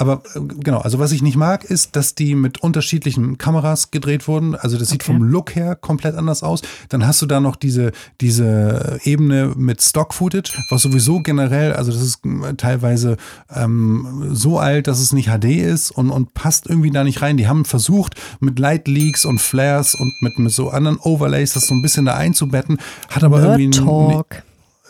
aber 0.00 0.22
äh, 0.34 0.40
genau, 0.40 0.78
also 0.78 0.98
was 0.98 1.12
ich 1.12 1.22
nicht 1.22 1.36
mag, 1.36 1.64
ist, 1.64 1.94
dass 1.96 2.14
die 2.14 2.34
mit 2.34 2.58
unterschiedlichen 2.62 3.38
Kameras 3.38 3.90
gedreht 3.90 4.26
wurden. 4.26 4.54
Also 4.56 4.78
das 4.78 4.88
sieht 4.88 5.02
Okay. 5.02 5.12
vom 5.12 5.22
Look 5.22 5.54
her 5.54 5.76
komplett 5.76 6.14
anders 6.16 6.42
aus. 6.42 6.62
Dann 6.88 7.06
hast 7.06 7.22
du 7.22 7.26
da 7.26 7.38
noch 7.40 7.56
diese, 7.56 7.92
diese 8.20 8.98
Ebene 9.04 9.52
mit 9.56 9.80
Stock-Footage, 9.82 10.52
was 10.70 10.82
sowieso 10.82 11.20
generell, 11.20 11.72
also 11.72 11.92
das 11.92 12.02
ist 12.02 12.20
teilweise 12.56 13.16
ähm, 13.54 14.28
so 14.32 14.58
alt, 14.58 14.86
dass 14.86 15.00
es 15.00 15.12
nicht 15.12 15.28
HD 15.28 15.44
ist 15.46 15.90
und, 15.90 16.10
und 16.10 16.34
passt 16.34 16.66
irgendwie 16.66 16.90
da 16.90 17.04
nicht 17.04 17.22
rein. 17.22 17.36
Die 17.36 17.48
haben 17.48 17.64
versucht, 17.64 18.14
mit 18.40 18.58
Light 18.58 18.88
Leaks 18.88 19.24
und 19.24 19.40
Flares 19.40 19.94
und 19.94 20.12
mit, 20.22 20.38
mit 20.38 20.52
so 20.52 20.70
anderen 20.70 20.98
Overlays 20.98 21.52
das 21.54 21.66
so 21.66 21.74
ein 21.74 21.82
bisschen 21.82 22.04
da 22.06 22.14
einzubetten, 22.14 22.78
hat 23.08 23.24
aber 23.24 23.40
irgendwie 23.42 23.66
Nerd 23.68 23.78
n- 23.78 23.84
Talk. 23.84 24.42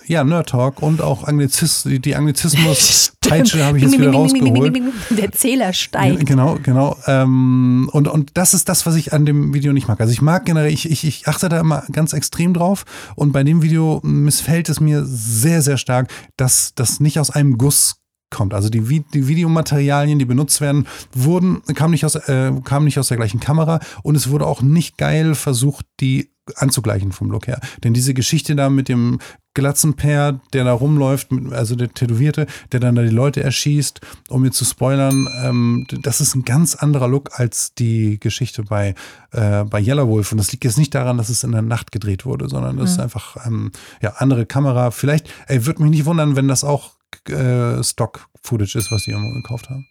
Ja, 0.07 0.25
Nerd 0.25 0.51
Talk 0.51 0.83
und 0.83 1.01
auch 1.01 1.25
Anglizis, 1.25 1.85
die, 1.85 2.01
die 2.01 2.17
Anglizismus-Peitsche 2.17 3.65
habe 3.65 3.79
ich 3.79 3.85
jetzt 3.85 3.99
wieder 3.99 4.11
rausgeholt. 4.13 4.81
Der 5.11 5.33
Zähler 5.33 5.73
steigt. 5.73 6.27
Genau, 6.27 6.59
genau. 6.63 6.97
Ähm, 7.07 7.89
und, 7.93 8.09
und 8.09 8.31
das 8.35 8.55
ist 8.55 8.69
das, 8.69 8.87
was 8.87 8.97
ich 8.97 9.13
an 9.13 9.27
dem 9.27 9.55
Video 9.55 9.73
nicht 9.73 9.89
mag. 9.89 10.01
Also 10.01 10.13
ich 10.13 10.23
mag 10.23 10.45
generell, 10.45 10.73
ich, 10.73 10.91
ich, 10.91 11.05
ich 11.05 11.29
achte 11.29 11.49
da 11.49 11.61
immer 11.61 11.85
ganz 11.93 12.13
extrem 12.13 12.55
drauf. 12.55 12.85
Und 13.15 13.33
bei 13.33 13.45
dem 13.45 13.63
Video 13.63 14.01
missfällt 14.03 14.69
es 14.69 14.81
mir 14.81 15.05
sehr, 15.05 15.63
sehr 15.63 15.77
stark, 15.77 16.11
dass 16.37 16.75
das 16.75 17.01
nicht 17.01 17.19
aus 17.19 17.31
einem 17.31 17.59
Guss 17.59 17.97
kommt. 18.31 18.55
Also 18.55 18.71
die, 18.71 19.05
die 19.13 19.29
Videomaterialien, 19.29 20.19
die 20.19 20.25
benutzt 20.25 20.61
werden, 20.61 20.87
wurden, 21.13 21.63
kamen 21.75 21.91
nicht, 21.91 22.05
aus, 22.05 22.15
äh, 22.15 22.53
kamen 22.65 22.85
nicht 22.85 22.99
aus 22.99 23.09
der 23.09 23.17
gleichen 23.17 23.41
Kamera 23.41 23.81
und 24.03 24.17
es 24.17 24.31
wurde 24.31 24.47
auch 24.47 24.63
nicht 24.63 24.97
geil 24.97 25.35
versucht, 25.35 25.85
die 26.01 26.30
anzugleichen 26.57 27.13
vom 27.13 27.31
Look 27.31 27.47
her. 27.47 27.61
Denn 27.85 27.95
diese 27.95 28.15
Geschichte 28.15 28.57
da 28.57 28.71
mit 28.71 28.89
dem 28.89 29.19
Glatzenpair, 29.55 30.41
der 30.53 30.65
da 30.65 30.73
rumläuft, 30.73 31.29
also 31.51 31.75
der 31.75 31.93
Tätowierte, 31.93 32.47
der 32.71 32.81
dann 32.81 32.95
da 32.95 33.03
die 33.03 33.09
Leute 33.09 33.43
erschießt, 33.43 34.01
um 34.29 34.43
mir 34.43 34.53
zu 34.53 34.65
spoilern, 34.65 35.29
ähm, 35.43 35.87
das 36.03 36.21
ist 36.21 36.35
ein 36.35 36.45
ganz 36.45 36.77
anderer 36.77 37.09
Look 37.09 37.39
als 37.39 37.75
die 37.75 38.21
Geschichte 38.21 38.63
bei, 38.63 38.95
äh, 39.33 39.65
bei 39.65 39.81
Yellow 39.81 40.09
Wolf. 40.09 40.31
Und 40.33 40.39
das 40.39 40.53
liegt 40.53 40.65
jetzt 40.65 40.79
nicht 40.79 40.95
daran, 40.95 41.19
dass 41.19 41.29
es 41.29 41.43
in 41.43 41.53
der 41.53 41.63
Nacht 41.63 41.91
gedreht 41.91 42.25
wurde, 42.25 42.49
sondern 42.49 42.77
das 42.77 42.93
ist 42.93 43.01
einfach 43.01 43.45
ähm, 43.45 43.73
ja 44.01 44.11
andere 44.19 44.47
Kamera. 44.47 44.93
Vielleicht, 44.93 45.29
ey, 45.47 45.67
würde 45.67 45.83
mich 45.83 45.91
nicht 45.91 46.05
wundern, 46.05 46.37
wenn 46.37 46.47
das 46.47 46.63
auch 46.63 46.93
äh, 47.29 47.83
Stock-Footage 47.83 48.77
ist, 48.77 48.93
was 48.93 49.05
die 49.05 49.11
irgendwo 49.11 49.35
gekauft 49.35 49.69
haben. 49.69 49.87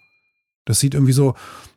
Das 0.65 0.79
sieht 0.79 0.93
irgendwie 0.93 1.13
so, 1.13 1.35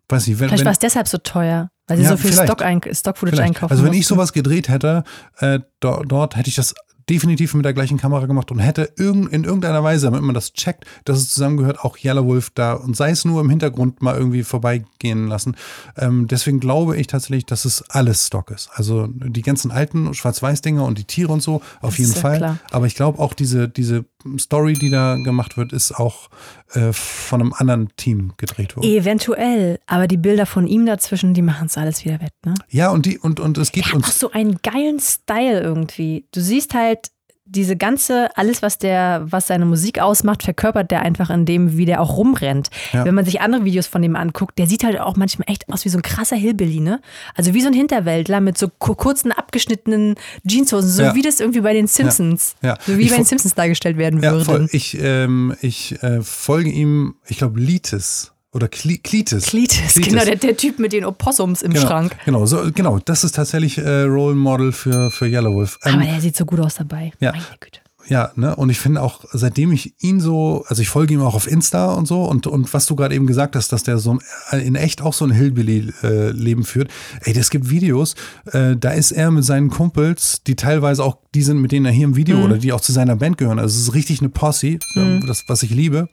weiß 0.08 0.26
nicht, 0.26 0.38
wenn, 0.38 0.48
Vielleicht 0.48 0.64
war 0.64 0.72
es 0.72 0.78
deshalb 0.78 1.08
so 1.08 1.18
teuer, 1.18 1.70
weil 1.86 1.96
sie 1.96 2.04
Ja, 2.04 2.10
so 2.10 2.16
viel. 2.16 2.32
Stock 2.32 2.60
Stock-Footage 2.60 3.16
Vielleicht. 3.16 3.40
einkaufen 3.40 3.72
Also 3.72 3.84
wenn 3.84 3.92
ich 3.92 4.06
sowas 4.06 4.32
gedreht 4.32 4.68
hätte, 4.68 5.04
äh, 5.38 5.60
do, 5.80 6.02
dort 6.06 6.36
hätte 6.36 6.48
ich 6.48 6.54
das 6.56 6.74
definitiv 7.08 7.54
mit 7.54 7.64
der 7.64 7.72
gleichen 7.72 7.98
Kamera 7.98 8.26
gemacht 8.26 8.50
und 8.50 8.58
hätte 8.58 8.92
irgend, 8.96 9.32
in 9.32 9.44
irgendeiner 9.44 9.82
Weise, 9.82 10.06
damit 10.06 10.22
man 10.22 10.34
das 10.34 10.52
checkt, 10.52 10.84
dass 11.04 11.18
es 11.18 11.30
zusammengehört, 11.32 11.80
auch 11.80 11.98
Yellow 11.98 12.24
Wolf 12.26 12.50
da 12.54 12.74
und 12.74 12.96
sei 12.96 13.10
es 13.10 13.24
nur 13.24 13.40
im 13.40 13.50
Hintergrund 13.50 14.02
mal 14.02 14.16
irgendwie 14.16 14.44
vorbeigehen 14.44 15.26
lassen. 15.26 15.56
Ähm, 15.96 16.26
deswegen 16.28 16.60
glaube 16.60 16.96
ich 16.96 17.06
tatsächlich, 17.08 17.46
dass 17.46 17.64
es 17.64 17.82
alles 17.90 18.28
Stock 18.28 18.50
ist. 18.50 18.70
Also 18.74 19.08
die 19.08 19.42
ganzen 19.42 19.70
alten 19.70 20.14
Schwarz-Weiß-Dinger 20.14 20.84
und 20.84 20.98
die 20.98 21.04
Tiere 21.04 21.32
und 21.32 21.42
so, 21.42 21.60
auf 21.80 21.98
jeden 21.98 22.12
ja 22.12 22.20
Fall. 22.20 22.36
klar. 22.38 22.58
Aber 22.70 22.86
ich 22.86 22.94
glaube 22.94 23.18
auch 23.18 23.34
diese, 23.34 23.68
diese 23.68 24.04
Story, 24.38 24.74
die 24.74 24.90
da 24.90 25.16
gemacht 25.16 25.56
wird, 25.56 25.72
ist 25.72 25.92
auch 25.92 26.28
äh, 26.72 26.92
von 26.92 27.40
einem 27.40 27.52
anderen 27.52 27.88
Team 27.96 28.32
gedreht 28.36 28.76
worden. 28.76 28.86
Eventuell, 28.86 29.78
aber 29.86 30.06
die 30.06 30.16
Bilder 30.16 30.46
von 30.46 30.66
ihm 30.66 30.86
dazwischen, 30.86 31.34
die 31.34 31.42
machen 31.42 31.66
es 31.66 31.76
alles 31.76 32.04
wieder 32.04 32.20
wett, 32.20 32.32
ne? 32.44 32.54
Ja, 32.68 32.90
und 32.90 33.06
die, 33.06 33.18
und, 33.18 33.40
und 33.40 33.58
es 33.58 33.72
hat 33.72 33.90
auch 33.90 33.94
uns. 33.94 34.18
so 34.18 34.30
einen 34.30 34.58
geilen 34.62 35.00
Style 35.00 35.60
irgendwie. 35.60 36.26
Du 36.32 36.40
siehst 36.40 36.74
halt 36.74 37.10
diese 37.54 37.76
ganze, 37.76 38.28
alles, 38.36 38.62
was 38.62 38.78
der, 38.78 39.22
was 39.26 39.46
seine 39.46 39.64
Musik 39.66 40.00
ausmacht, 40.00 40.42
verkörpert 40.42 40.90
der 40.90 41.02
einfach 41.02 41.30
in 41.30 41.44
dem, 41.44 41.76
wie 41.76 41.84
der 41.84 42.00
auch 42.00 42.16
rumrennt. 42.16 42.70
Ja. 42.92 43.04
Wenn 43.04 43.14
man 43.14 43.24
sich 43.24 43.40
andere 43.40 43.64
Videos 43.64 43.86
von 43.86 44.02
dem 44.02 44.16
anguckt, 44.16 44.58
der 44.58 44.66
sieht 44.66 44.84
halt 44.84 44.98
auch 44.98 45.16
manchmal 45.16 45.48
echt 45.50 45.68
aus 45.70 45.84
wie 45.84 45.90
so 45.90 45.98
ein 45.98 46.02
krasser 46.02 46.36
Hillbilly, 46.36 46.80
ne? 46.80 47.00
Also 47.34 47.54
wie 47.54 47.60
so 47.60 47.68
ein 47.68 47.74
Hinterwäldler 47.74 48.40
mit 48.40 48.56
so 48.58 48.68
ku- 48.78 48.94
kurzen, 48.94 49.32
abgeschnittenen 49.32 50.14
Jeanshosen, 50.48 50.90
so 50.90 51.02
Ja. 51.02 51.14
wie 51.14 51.22
das 51.22 51.40
irgendwie 51.40 51.60
bei 51.60 51.74
den 51.74 51.86
Simpsons, 51.86 52.54
Ja. 52.62 52.76
so 52.86 52.96
wie 52.98 53.02
Ich 53.02 53.10
bei 53.10 53.16
den 53.16 53.24
Simpsons 53.26 53.54
dargestellt 53.54 53.98
werden 53.98 54.22
würde. 54.22 54.68
Ich, 54.72 54.98
ähm, 55.00 55.54
ich 55.60 56.02
äh, 56.02 56.22
folge 56.22 56.70
ihm, 56.70 57.14
ich 57.26 57.38
glaube, 57.38 57.60
Litis 57.60 58.32
oder 58.52 58.68
Kli 58.68 58.98
Klitis. 58.98 59.46
Klitis, 59.46 59.94
genau, 59.94 60.24
der, 60.24 60.36
der 60.36 60.56
Typ 60.56 60.78
mit 60.78 60.92
den 60.92 61.04
Opossums 61.04 61.62
im 61.62 61.72
genau, 61.72 61.86
Schrank. 61.86 62.16
Genau, 62.24 62.46
so, 62.46 62.70
genau, 62.74 62.98
das 62.98 63.24
ist 63.24 63.34
tatsächlich 63.34 63.78
äh, 63.78 64.02
Role 64.02 64.34
Model 64.34 64.72
für, 64.72 65.10
für 65.10 65.26
Yellow 65.26 65.54
Wolf. 65.54 65.78
Ähm, 65.84 65.94
Aber 65.94 66.04
der 66.04 66.20
sieht 66.20 66.36
so 66.36 66.44
gut 66.44 66.60
aus 66.60 66.74
dabei. 66.74 67.12
Ja. 67.20 67.32
Meine 67.32 67.44
Güte. 67.58 67.80
Ja, 68.08 68.32
ne? 68.34 68.56
Und 68.56 68.70
ich 68.70 68.80
finde 68.80 69.00
auch, 69.00 69.24
seitdem 69.32 69.70
ich 69.72 69.94
ihn 70.02 70.20
so, 70.20 70.64
also 70.66 70.82
ich 70.82 70.88
folge 70.88 71.14
ihm 71.14 71.22
auch 71.22 71.34
auf 71.34 71.46
Insta 71.46 71.92
und 71.92 72.06
so, 72.06 72.24
und, 72.24 72.46
und 72.46 72.72
was 72.74 72.86
du 72.86 72.96
gerade 72.96 73.14
eben 73.14 73.26
gesagt 73.26 73.54
hast, 73.54 73.72
dass 73.72 73.84
der 73.84 73.98
so 73.98 74.18
in 74.52 74.74
echt 74.74 75.02
auch 75.02 75.12
so 75.12 75.24
ein 75.24 75.30
Hillbilly-Leben 75.30 76.64
führt. 76.64 76.90
Ey, 77.20 77.36
es 77.38 77.50
gibt 77.50 77.70
Videos, 77.70 78.14
äh, 78.52 78.76
da 78.76 78.90
ist 78.90 79.12
er 79.12 79.30
mit 79.30 79.44
seinen 79.44 79.70
Kumpels, 79.70 80.42
die 80.44 80.56
teilweise 80.56 81.04
auch 81.04 81.18
die 81.34 81.42
sind, 81.42 81.60
mit 81.60 81.72
denen 81.72 81.86
er 81.86 81.92
hier 81.92 82.04
im 82.04 82.16
Video 82.16 82.44
oder 82.44 82.58
die 82.58 82.72
auch 82.72 82.80
zu 82.80 82.92
seiner 82.92 83.16
Band 83.16 83.38
gehören. 83.38 83.58
Also 83.58 83.74
es 83.76 83.88
ist 83.88 83.94
richtig 83.94 84.20
eine 84.20 84.28
Posse, 84.28 84.78
das, 85.26 85.44
was 85.46 85.62
ich 85.62 85.70
liebe. 85.70 86.08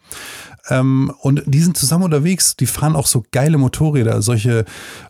Ähm, 0.70 1.12
und 1.22 1.43
die 1.45 1.60
sind 1.62 1.78
zusammen 1.78 2.03
unterwegs, 2.05 2.55
die 2.55 2.66
fahren 2.66 2.95
auch 2.95 3.07
so 3.07 3.24
geile 3.32 3.57
Motorräder, 3.57 4.22
solche, 4.22 4.66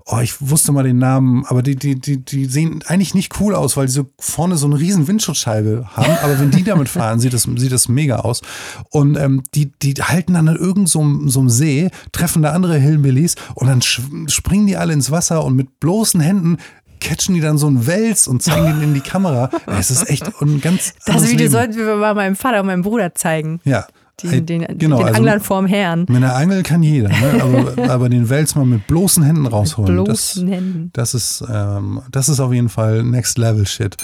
oh, 0.05 0.19
ich 0.19 0.35
wusste 0.39 0.71
mal 0.71 0.83
den 0.83 0.97
Namen, 0.99 1.45
aber 1.47 1.63
die, 1.63 1.75
die, 1.75 1.99
die, 1.99 2.23
die 2.23 2.45
sehen 2.45 2.83
eigentlich 2.87 3.13
nicht 3.15 3.39
cool 3.39 3.55
aus, 3.55 3.75
weil 3.75 3.87
die 3.87 3.91
so 3.91 4.05
vorne 4.19 4.57
so 4.57 4.67
eine 4.67 4.79
riesen 4.79 5.07
Windschutzscheibe 5.07 5.85
haben, 5.95 6.13
aber 6.23 6.39
wenn 6.39 6.51
die 6.51 6.63
damit 6.63 6.89
fahren, 6.89 7.19
sieht 7.19 7.33
das, 7.33 7.43
sieht 7.43 7.71
das 7.71 7.87
mega 7.89 8.17
aus. 8.17 8.41
Und 8.89 9.17
ähm, 9.17 9.43
die, 9.55 9.71
die 9.81 9.93
halten 9.95 10.33
dann 10.35 10.47
an 10.47 10.55
irgendeinem 10.55 10.87
so, 10.87 11.01
einem- 11.01 11.29
so 11.29 11.39
einem 11.39 11.49
See, 11.49 11.89
treffen 12.11 12.41
da 12.41 12.51
andere 12.51 12.77
Hillbillies 12.77 13.35
und 13.55 13.67
dann 13.67 13.81
springen 13.81 14.67
die 14.67 14.77
alle 14.77 14.93
ins 14.93 15.11
Wasser 15.11 15.43
und 15.43 15.55
mit 15.55 15.79
bloßen 15.79 16.19
Händen 16.21 16.57
catchen 17.01 17.33
die 17.33 17.39
dann 17.39 17.57
so 17.57 17.67
einen 17.67 17.87
Wels 17.87 18.27
und 18.27 18.43
zeigen 18.43 18.65
den 18.79 18.89
in 18.89 18.93
die 18.93 18.99
Kamera. 18.99 19.49
Es 19.67 19.89
ist 19.89 20.09
echt 20.09 20.25
ein 20.41 20.59
ganz 20.59 20.93
Das 21.05 21.23
Video 21.23 21.37
Leben. 21.37 21.51
sollten 21.51 21.77
wir 21.77 21.95
mal 21.95 22.13
meinem 22.13 22.35
Vater 22.35 22.59
und 22.59 22.65
meinem 22.67 22.81
Bruder 22.81 23.15
zeigen. 23.15 23.61
ja. 23.63 23.87
Den, 24.23 24.45
den, 24.45 24.77
genau, 24.77 24.97
den 24.97 25.05
also- 25.07 25.17
Anglern 25.17 25.39
vorm 25.39 25.65
Herrn. 25.65 26.01
mit 26.01 26.17
einer 26.17 26.35
Angel 26.35 26.63
kann 26.63 26.83
jeder, 26.83 27.09
ne? 27.09 27.41
aber, 27.41 27.89
aber 27.89 28.09
den 28.09 28.29
Wels 28.29 28.55
mal 28.55 28.65
mit 28.65 28.87
bloßen 28.87 29.23
Händen 29.23 29.45
rausholen. 29.45 29.93
Bloßen 30.03 30.45
das, 30.47 30.55
Händen. 30.55 30.89
Das 30.93 31.13
ist, 31.13 31.43
ähm, 31.51 32.01
das 32.11 32.29
ist 32.29 32.39
auf 32.39 32.53
jeden 32.53 32.69
Fall 32.69 33.03
Next 33.03 33.37
Level 33.37 33.65
Shit. 33.65 33.97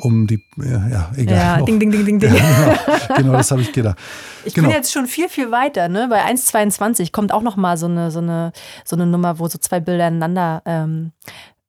Um 0.00 0.28
die, 0.28 0.40
ja, 0.58 0.88
ja 0.88 1.10
egal. 1.16 1.36
Ja, 1.36 1.62
ding, 1.62 1.80
ding, 1.80 1.90
ding, 1.90 2.04
ding, 2.04 2.20
ding. 2.20 2.30
genau, 2.30 3.16
genau, 3.16 3.32
das 3.32 3.50
habe 3.50 3.62
ich 3.62 3.72
gedacht. 3.72 3.98
Ich 4.44 4.54
genau. 4.54 4.68
bin 4.68 4.76
jetzt 4.76 4.92
schon 4.92 5.06
viel, 5.06 5.28
viel 5.28 5.50
weiter. 5.50 5.88
Ne? 5.88 6.06
Bei 6.08 6.24
1,22 6.24 7.10
kommt 7.10 7.32
auch 7.32 7.42
noch 7.42 7.56
mal 7.56 7.76
so 7.76 7.86
eine, 7.86 8.12
so, 8.12 8.20
eine, 8.20 8.52
so 8.84 8.94
eine 8.94 9.06
Nummer, 9.06 9.40
wo 9.40 9.48
so 9.48 9.58
zwei 9.58 9.80
Bilder 9.80 10.06
ineinander 10.06 10.62
ähm, 10.66 11.10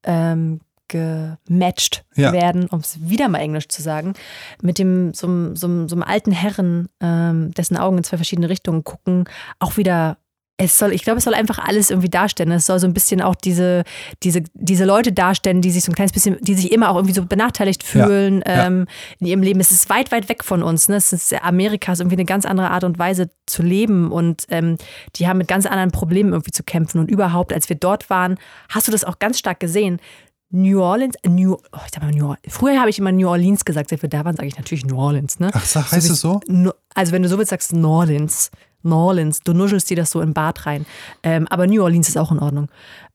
ähm, 0.04 0.60
gematcht 0.90 2.04
Ja. 2.16 2.34
werden, 2.34 2.68
um 2.68 2.80
es 2.80 2.98
wieder 3.02 3.30
mal 3.30 3.40
Englisch 3.40 3.68
zu 3.70 3.82
sagen, 3.82 4.14
mit 4.62 4.78
dem 4.80 5.14
so, 5.14 5.28
einem- 5.28 5.56
so, 5.56 5.88
so 5.88 5.96
einem 5.96 6.04
alten 6.04 6.32
Herren, 6.32 6.90
ähm, 7.02 7.52
dessen 7.52 7.78
Augen 7.78 7.98
in 7.98 8.04
zwei 8.04 8.18
verschiedene 8.18 8.50
Richtungen 8.50 8.84
gucken, 8.84 9.26
auch 9.60 9.78
wieder. 9.78 10.18
Es 10.62 10.78
soll, 10.78 10.92
ich 10.92 11.04
glaube, 11.04 11.20
es 11.20 11.24
soll 11.24 11.36
einfach 11.36 11.58
alles 11.60 11.90
irgendwie 11.90 12.10
darstellen. 12.10 12.52
Es 12.52 12.66
soll 12.66 12.80
so 12.80 12.86
ein 12.88 12.92
bisschen 12.94 13.22
auch 13.22 13.36
diese, 13.36 13.86
diese, 14.24 14.44
diese 14.56 14.84
Leute 14.84 15.14
darstellen, 15.14 15.62
die 15.62 15.72
sich 15.72 15.86
so 15.86 15.90
ein 15.94 15.96
kleines 15.96 16.12
bisschen, 16.12 16.36
die 16.42 16.54
sich 16.54 16.74
immer 16.74 16.90
auch 16.90 16.96
irgendwie 16.98 17.14
so 17.14 17.24
benachteiligt 17.26 17.82
Ja, 17.94 18.06
fühlen 18.06 18.44
ja. 18.46 18.68
ähm, 18.68 18.86
in 19.22 19.28
ihrem 19.28 19.42
Leben. 19.42 19.62
Es 19.62 19.72
ist 19.72 19.90
weit, 19.90 20.12
weit 20.12 20.28
weg 20.28 20.44
von 20.44 20.62
uns. 20.62 20.90
Ne? 20.90 20.98
Es 20.98 21.14
ist 21.14 21.34
Amerika 21.46 21.94
ist 21.94 22.02
irgendwie 22.02 22.18
eine 22.18 22.26
ganz 22.26 22.46
andere 22.46 22.72
Art 22.72 22.84
und 22.84 23.00
Weise 23.00 23.30
zu 23.46 23.64
leben 23.64 24.12
und 24.12 24.48
ähm, 24.50 24.76
die 25.16 25.30
haben 25.30 25.38
mit 25.38 25.48
ganz 25.48 25.66
anderen 25.66 25.92
Problemen 25.92 26.34
irgendwie 26.34 26.52
zu 26.52 26.64
kämpfen. 26.64 27.00
Und 27.00 27.10
überhaupt, 27.10 27.54
als 27.54 27.70
wir 27.70 27.78
dort 27.78 28.10
waren, 28.10 28.36
hast 28.68 28.86
du 28.86 28.92
das 28.92 29.06
auch 29.06 29.20
ganz 29.20 29.40
stark 29.40 29.62
gesehen. 29.62 30.02
New 30.52 30.82
Orleans, 30.82 31.16
New, 31.28 31.54
oh, 31.54 31.78
ich 31.86 31.92
sag 31.94 32.02
mal 32.02 32.12
New 32.12 32.24
Orleans. 32.26 32.42
Früher 32.48 32.80
habe 32.80 32.90
ich 32.90 32.98
immer 33.00 33.12
New 33.12 33.28
Orleans 33.30 33.66
gesagt, 33.66 33.92
wir 33.92 33.98
da 34.10 34.26
waren, 34.26 34.36
sage 34.36 34.48
ich 34.48 34.58
natürlich 34.58 34.86
New 34.86 34.98
Orleans. 34.98 35.40
Ne? 35.40 35.52
Ach, 35.54 35.64
sag, 35.64 35.92
heißt 35.92 36.08
wie- 36.10 36.14
es 36.14 36.22
so? 36.22 36.40
Also 36.96 37.12
wenn 37.12 37.22
du 37.22 37.30
so 37.30 37.38
willst, 37.38 37.52
sagst 37.52 37.72
New 37.74 37.88
Orleans. 37.88 38.50
New 38.82 38.96
Orleans, 38.96 39.42
du 39.42 39.54
nuschelst 39.54 39.90
dir 39.90 39.98
das 39.98 40.10
so 40.12 40.22
in 40.22 40.30
den 40.30 40.34
Bart 40.34 40.66
rein. 40.66 40.86
Ähm, 41.22 41.48
aber 41.50 41.68
New 41.68 41.84
Orleans 41.84 42.08
ist 42.08 42.18
auch 42.18 42.32
in 42.32 42.40
Ordnung. 42.40 42.70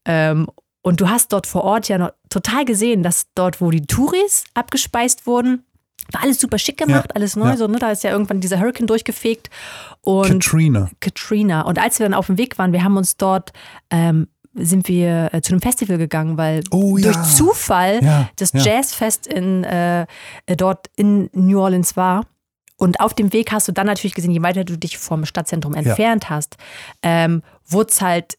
Ähm, 0.04 0.46
und 0.82 1.00
du 1.00 1.08
hast 1.08 1.32
dort 1.32 1.46
vor 1.46 1.64
Ort 1.64 1.88
ja 1.88 1.96
noch 1.98 2.10
total 2.28 2.64
gesehen, 2.66 3.02
dass 3.02 3.26
dort, 3.34 3.60
wo 3.62 3.70
die 3.70 3.86
Touris 3.86 4.44
abgespeist 4.52 5.26
wurden, 5.26 5.64
war 6.12 6.22
alles 6.22 6.38
super 6.38 6.58
schick 6.58 6.76
gemacht, 6.76 7.06
Ja, 7.08 7.14
alles 7.14 7.34
neu. 7.34 7.46
ja. 7.48 7.56
So, 7.56 7.66
ne? 7.66 7.78
Da 7.78 7.90
ist 7.90 8.04
ja 8.04 8.10
irgendwann 8.10 8.40
dieser 8.42 8.60
Hurricane 8.60 8.86
durchgefegt. 8.86 9.48
Und 10.02 10.28
Katrina. 10.28 10.90
Katrina. 11.00 11.62
Und 11.62 11.78
als 11.78 11.98
wir 11.98 12.04
dann 12.04 12.12
auf 12.14 12.26
dem 12.26 12.36
Weg 12.36 12.58
waren, 12.58 12.72
wir 12.74 12.84
haben 12.84 12.98
uns 12.98 13.16
dort, 13.16 13.52
ähm, 13.90 14.28
sind 14.54 14.88
wir 14.88 15.30
äh, 15.32 15.40
zu 15.42 15.52
einem 15.52 15.60
Festival 15.60 15.98
gegangen, 15.98 16.36
weil 16.38 16.62
Oh, 16.70 16.96
ja. 16.96 17.12
durch 17.12 17.22
Zufall 17.34 18.00
Ja, 18.02 18.28
das 18.36 18.52
ja. 18.52 18.60
Jazzfest 18.60 19.26
in, 19.26 19.64
äh, 19.64 20.02
äh, 20.46 20.56
dort 20.56 20.88
in 20.96 21.28
New 21.32 21.60
Orleans 21.60 21.96
war. 21.96 22.26
Und 22.76 23.00
auf 23.00 23.14
dem 23.14 23.32
Weg 23.32 23.52
hast 23.52 23.68
du 23.68 23.72
dann 23.72 23.86
natürlich 23.86 24.14
gesehen, 24.14 24.32
je 24.32 24.42
weiter 24.42 24.64
du 24.64 24.76
dich 24.76 24.98
vom 24.98 25.24
Stadtzentrum 25.26 25.74
entfernt 25.74 26.28
hast, 26.30 26.56
ähm, 27.02 27.42
wurde 27.66 27.90
es 27.90 28.00
halt, 28.00 28.36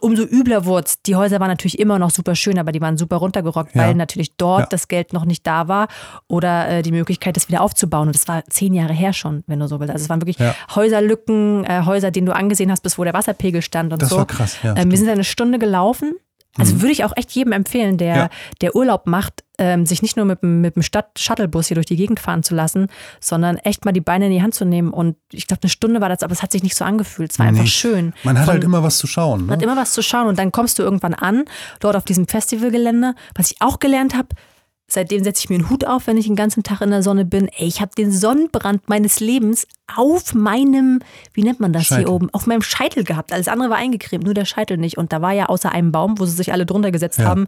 umso 0.00 0.22
übler 0.24 0.64
wurde 0.66 0.86
es. 0.86 1.02
Die 1.02 1.16
Häuser 1.16 1.40
waren 1.40 1.48
natürlich 1.48 1.78
immer 1.78 1.98
noch 1.98 2.10
super 2.10 2.34
schön, 2.34 2.58
aber 2.58 2.72
die 2.72 2.80
waren 2.80 2.96
super 2.98 3.16
runtergerockt, 3.16 3.74
Ja. 3.74 3.82
weil 3.82 3.94
natürlich 3.94 4.36
dort 4.36 4.60
Ja. 4.60 4.66
das 4.70 4.88
Geld 4.88 5.12
noch 5.12 5.24
nicht 5.24 5.46
da 5.46 5.68
war 5.68 5.88
oder 6.28 6.68
äh, 6.68 6.82
die 6.82 6.92
Möglichkeit, 6.92 7.36
das 7.36 7.48
wieder 7.48 7.60
aufzubauen. 7.62 8.08
Und 8.08 8.14
das 8.14 8.28
war 8.28 8.44
zehn 8.46 8.74
Jahre 8.74 8.92
her 8.92 9.12
schon, 9.12 9.42
wenn 9.46 9.58
du 9.60 9.68
so 9.68 9.80
willst. 9.80 9.92
Also 9.92 10.04
es 10.04 10.08
waren 10.10 10.20
wirklich 10.20 10.38
Ja. 10.38 10.54
Häuserlücken, 10.74 11.64
äh, 11.64 11.82
Häuser, 11.86 12.10
denen 12.10 12.26
du 12.26 12.34
angesehen 12.34 12.70
hast, 12.70 12.82
bis 12.82 12.98
wo 12.98 13.04
der 13.04 13.14
Wasserpegel 13.14 13.62
stand 13.62 13.92
und 13.92 14.02
Das 14.02 14.10
so. 14.10 14.16
war 14.18 14.26
krass, 14.26 14.56
ja, 14.62 14.74
ähm, 14.76 14.90
wir 14.90 14.98
sind 14.98 15.08
eine 15.08 15.24
Stunde 15.24 15.58
gelaufen. 15.58 16.14
Also 16.58 16.80
würde 16.80 16.92
ich 16.92 17.04
auch 17.04 17.12
echt 17.16 17.30
jedem 17.30 17.52
empfehlen, 17.52 17.96
der, 17.96 18.16
Ja. 18.16 18.28
der 18.60 18.74
Urlaub 18.74 19.06
macht, 19.06 19.44
ähm, 19.58 19.86
sich 19.86 20.02
nicht 20.02 20.16
nur 20.16 20.26
mit, 20.26 20.42
dem- 20.42 20.60
mit 20.60 20.74
dem 20.74 20.82
Stadt-Shuttlebus 20.82 21.68
hier 21.68 21.76
durch 21.76 21.86
die 21.86 21.94
Gegend 21.96 22.18
fahren 22.18 22.42
zu 22.42 22.54
lassen, 22.54 22.88
sondern 23.20 23.56
echt 23.58 23.84
mal 23.84 23.92
die 23.92 24.00
Beine 24.00 24.26
in 24.26 24.32
die 24.32 24.42
Hand 24.42 24.54
zu 24.54 24.64
nehmen. 24.64 24.90
Und 24.92 25.16
ich 25.30 25.46
glaube, 25.46 25.62
eine 25.62 25.70
Stunde 25.70 26.00
war 26.00 26.08
das, 26.08 26.22
aber 26.24 26.32
es 26.32 26.42
hat 26.42 26.50
sich 26.50 26.62
nicht 26.64 26.74
so 26.74 26.84
angefühlt. 26.84 27.30
Es 27.30 27.38
war 27.38 27.46
einfach 27.46 27.62
Nee. 27.62 27.68
schön. 27.68 28.14
Man 28.24 28.36
hat 28.36 28.46
Von- 28.46 28.54
halt 28.54 28.64
immer 28.64 28.82
was 28.82 28.98
zu 28.98 29.06
schauen. 29.06 29.42
man 29.42 29.50
hat 29.52 29.58
Ne? 29.60 29.64
immer 29.66 29.76
was 29.76 29.92
zu 29.92 30.02
schauen 30.02 30.26
und 30.26 30.38
dann 30.38 30.50
kommst 30.50 30.78
du 30.78 30.82
irgendwann 30.82 31.14
an, 31.14 31.44
dort 31.78 31.94
auf 31.94 32.04
diesem 32.04 32.26
Festivalgelände. 32.26 33.14
Was 33.36 33.50
ich 33.52 33.56
auch 33.60 33.78
gelernt 33.78 34.14
habe, 34.16 34.28
seitdem 34.92 35.24
setze 35.24 35.44
ich 35.44 35.48
mir 35.50 35.56
einen 35.56 35.70
Hut 35.70 35.84
auf, 35.86 36.06
wenn 36.06 36.16
ich 36.16 36.26
den 36.26 36.36
ganzen 36.36 36.62
Tag 36.62 36.80
in 36.80 36.90
der 36.90 37.02
Sonne 37.02 37.24
bin. 37.24 37.48
Ey, 37.48 37.66
ich 37.66 37.80
habe 37.80 37.92
den 37.96 38.12
Sonnenbrand 38.12 38.88
meines 38.88 39.20
Lebens 39.20 39.66
auf 39.96 40.34
meinem, 40.34 41.00
wie 41.32 41.42
nennt 41.42 41.60
man 41.60 41.72
das 41.72 41.86
Scheitel. 41.86 42.04
hier 42.04 42.12
oben, 42.12 42.28
auf 42.32 42.46
meinem 42.46 42.62
Scheitel 42.62 43.04
gehabt. 43.04 43.32
Alles 43.32 43.48
andere 43.48 43.70
war 43.70 43.76
eingecremt, 43.76 44.24
nur 44.24 44.34
der 44.34 44.44
Scheitel 44.44 44.76
nicht. 44.76 44.98
Und 44.98 45.12
da 45.12 45.20
war 45.22 45.32
ja 45.32 45.46
außer 45.46 45.72
einem 45.72 45.92
Baum, 45.92 46.18
wo 46.18 46.26
sie 46.26 46.36
sich 46.36 46.52
alle 46.52 46.66
drunter 46.66 46.90
gesetzt 46.90 47.18
Ja. 47.18 47.26
haben, 47.26 47.46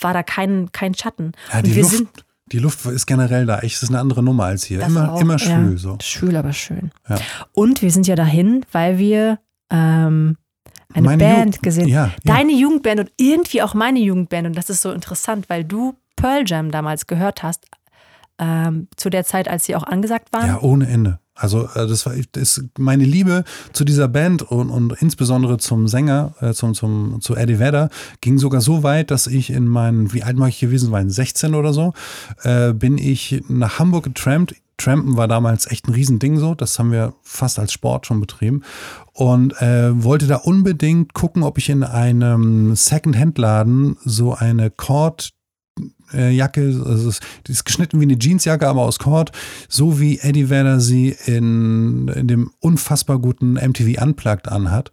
war 0.00 0.12
da 0.14 0.22
kein, 0.22 0.70
kein 0.72 0.94
Schatten. 0.94 1.32
Ja, 1.52 1.62
die 1.62 1.80
Luft, 1.80 2.04
die 2.52 2.58
Luft 2.58 2.84
ist 2.86 3.06
generell 3.06 3.46
da. 3.46 3.60
Echt, 3.60 3.82
ist 3.82 3.88
eine 3.88 4.00
andere 4.00 4.22
Nummer 4.22 4.44
als 4.44 4.64
hier. 4.64 4.78
das 4.80 4.88
Immer, 4.88 5.12
auch, 5.12 5.20
immer 5.20 5.38
schwül 5.38 5.72
ja, 5.72 5.78
so. 5.78 5.96
Schwül, 6.02 6.36
aber 6.36 6.52
schön. 6.52 6.90
Ja. 7.08 7.16
Und 7.52 7.82
wir 7.82 7.90
sind 7.90 8.06
ja 8.06 8.16
dahin, 8.16 8.64
weil 8.72 8.98
wir 8.98 9.38
ähm, 9.70 10.36
eine 10.92 11.06
Meine 11.06 11.24
Band 11.24 11.56
Ju- 11.56 11.62
gesehen 11.62 11.88
Ja, 11.88 12.06
ja. 12.06 12.12
Deine 12.24 12.52
Jugendband 12.52 13.00
und 13.00 13.12
irgendwie 13.16 13.62
auch 13.62 13.74
meine 13.74 13.98
Jugendband. 13.98 14.46
Und 14.46 14.56
das 14.56 14.70
ist 14.70 14.82
so 14.82 14.92
interessant, 14.92 15.48
weil 15.48 15.64
du 15.64 15.94
Pearl 16.16 16.44
Jam 16.46 16.70
damals 16.70 17.06
gehört 17.06 17.42
hast, 17.42 17.66
ähm, 18.38 18.88
zu 18.96 19.10
der 19.10 19.24
Zeit, 19.24 19.48
als 19.48 19.64
sie 19.64 19.76
auch 19.76 19.84
angesagt 19.84 20.32
waren. 20.32 20.46
Ja, 20.46 20.60
ohne 20.60 20.86
Ende. 20.86 21.20
Also 21.36 21.68
äh, 21.74 21.86
das 21.86 22.06
war 22.06 22.14
das 22.32 22.64
meine 22.78 23.04
Liebe 23.04 23.44
zu 23.72 23.84
dieser 23.84 24.06
Band 24.08 24.42
und, 24.42 24.70
und 24.70 24.92
insbesondere 25.00 25.58
zum 25.58 25.88
Sänger, 25.88 26.34
äh, 26.40 26.52
zum, 26.52 26.74
zum, 26.74 27.20
zu 27.20 27.34
Eddie 27.34 27.58
Vedder, 27.58 27.90
ging 28.20 28.38
sogar 28.38 28.60
so 28.60 28.82
weit, 28.82 29.10
dass 29.10 29.26
ich 29.26 29.50
in 29.50 29.66
meinen, 29.66 30.12
wie 30.12 30.22
alt 30.22 30.36
mag 30.36 30.50
ich 30.50 30.60
gewesen 30.60 30.90
sein, 30.90 31.10
16 31.10 31.54
oder 31.54 31.72
so, 31.72 31.92
äh, 32.42 32.72
bin 32.72 32.98
ich 32.98 33.42
nach 33.48 33.78
Hamburg 33.78 34.04
getrampt. 34.04 34.54
Trampen 34.76 35.16
war 35.16 35.28
damals 35.28 35.70
echt 35.70 35.86
ein 35.86 35.94
Riesending 35.94 36.36
so, 36.36 36.56
das 36.56 36.78
haben 36.80 36.90
wir 36.90 37.14
fast 37.22 37.60
als 37.60 37.72
Sport 37.72 38.06
schon 38.06 38.20
betrieben 38.20 38.62
und 39.12 39.60
äh, 39.62 40.02
wollte 40.02 40.26
da 40.26 40.36
unbedingt 40.36 41.14
gucken, 41.14 41.44
ob 41.44 41.58
ich 41.58 41.68
in 41.68 41.84
einem 41.84 42.74
Second-Hand-Laden 42.74 43.96
so 44.04 44.34
eine 44.34 44.70
Cord 44.70 45.30
Jacke, 46.12 46.82
also 46.86 47.08
es, 47.08 47.20
die 47.46 47.52
ist 47.52 47.64
geschnitten 47.64 47.98
wie 47.98 48.04
eine 48.04 48.18
Jeansjacke, 48.18 48.68
aber 48.68 48.82
aus 48.82 48.98
Cord, 48.98 49.32
so 49.68 49.98
wie 49.98 50.20
Eddie 50.20 50.48
Vedder 50.48 50.78
sie 50.78 51.16
in, 51.26 52.08
in 52.08 52.28
dem 52.28 52.50
unfassbar 52.60 53.18
guten 53.18 53.54
MTV 53.54 54.00
Unplugged 54.00 54.48
anhat. 54.48 54.92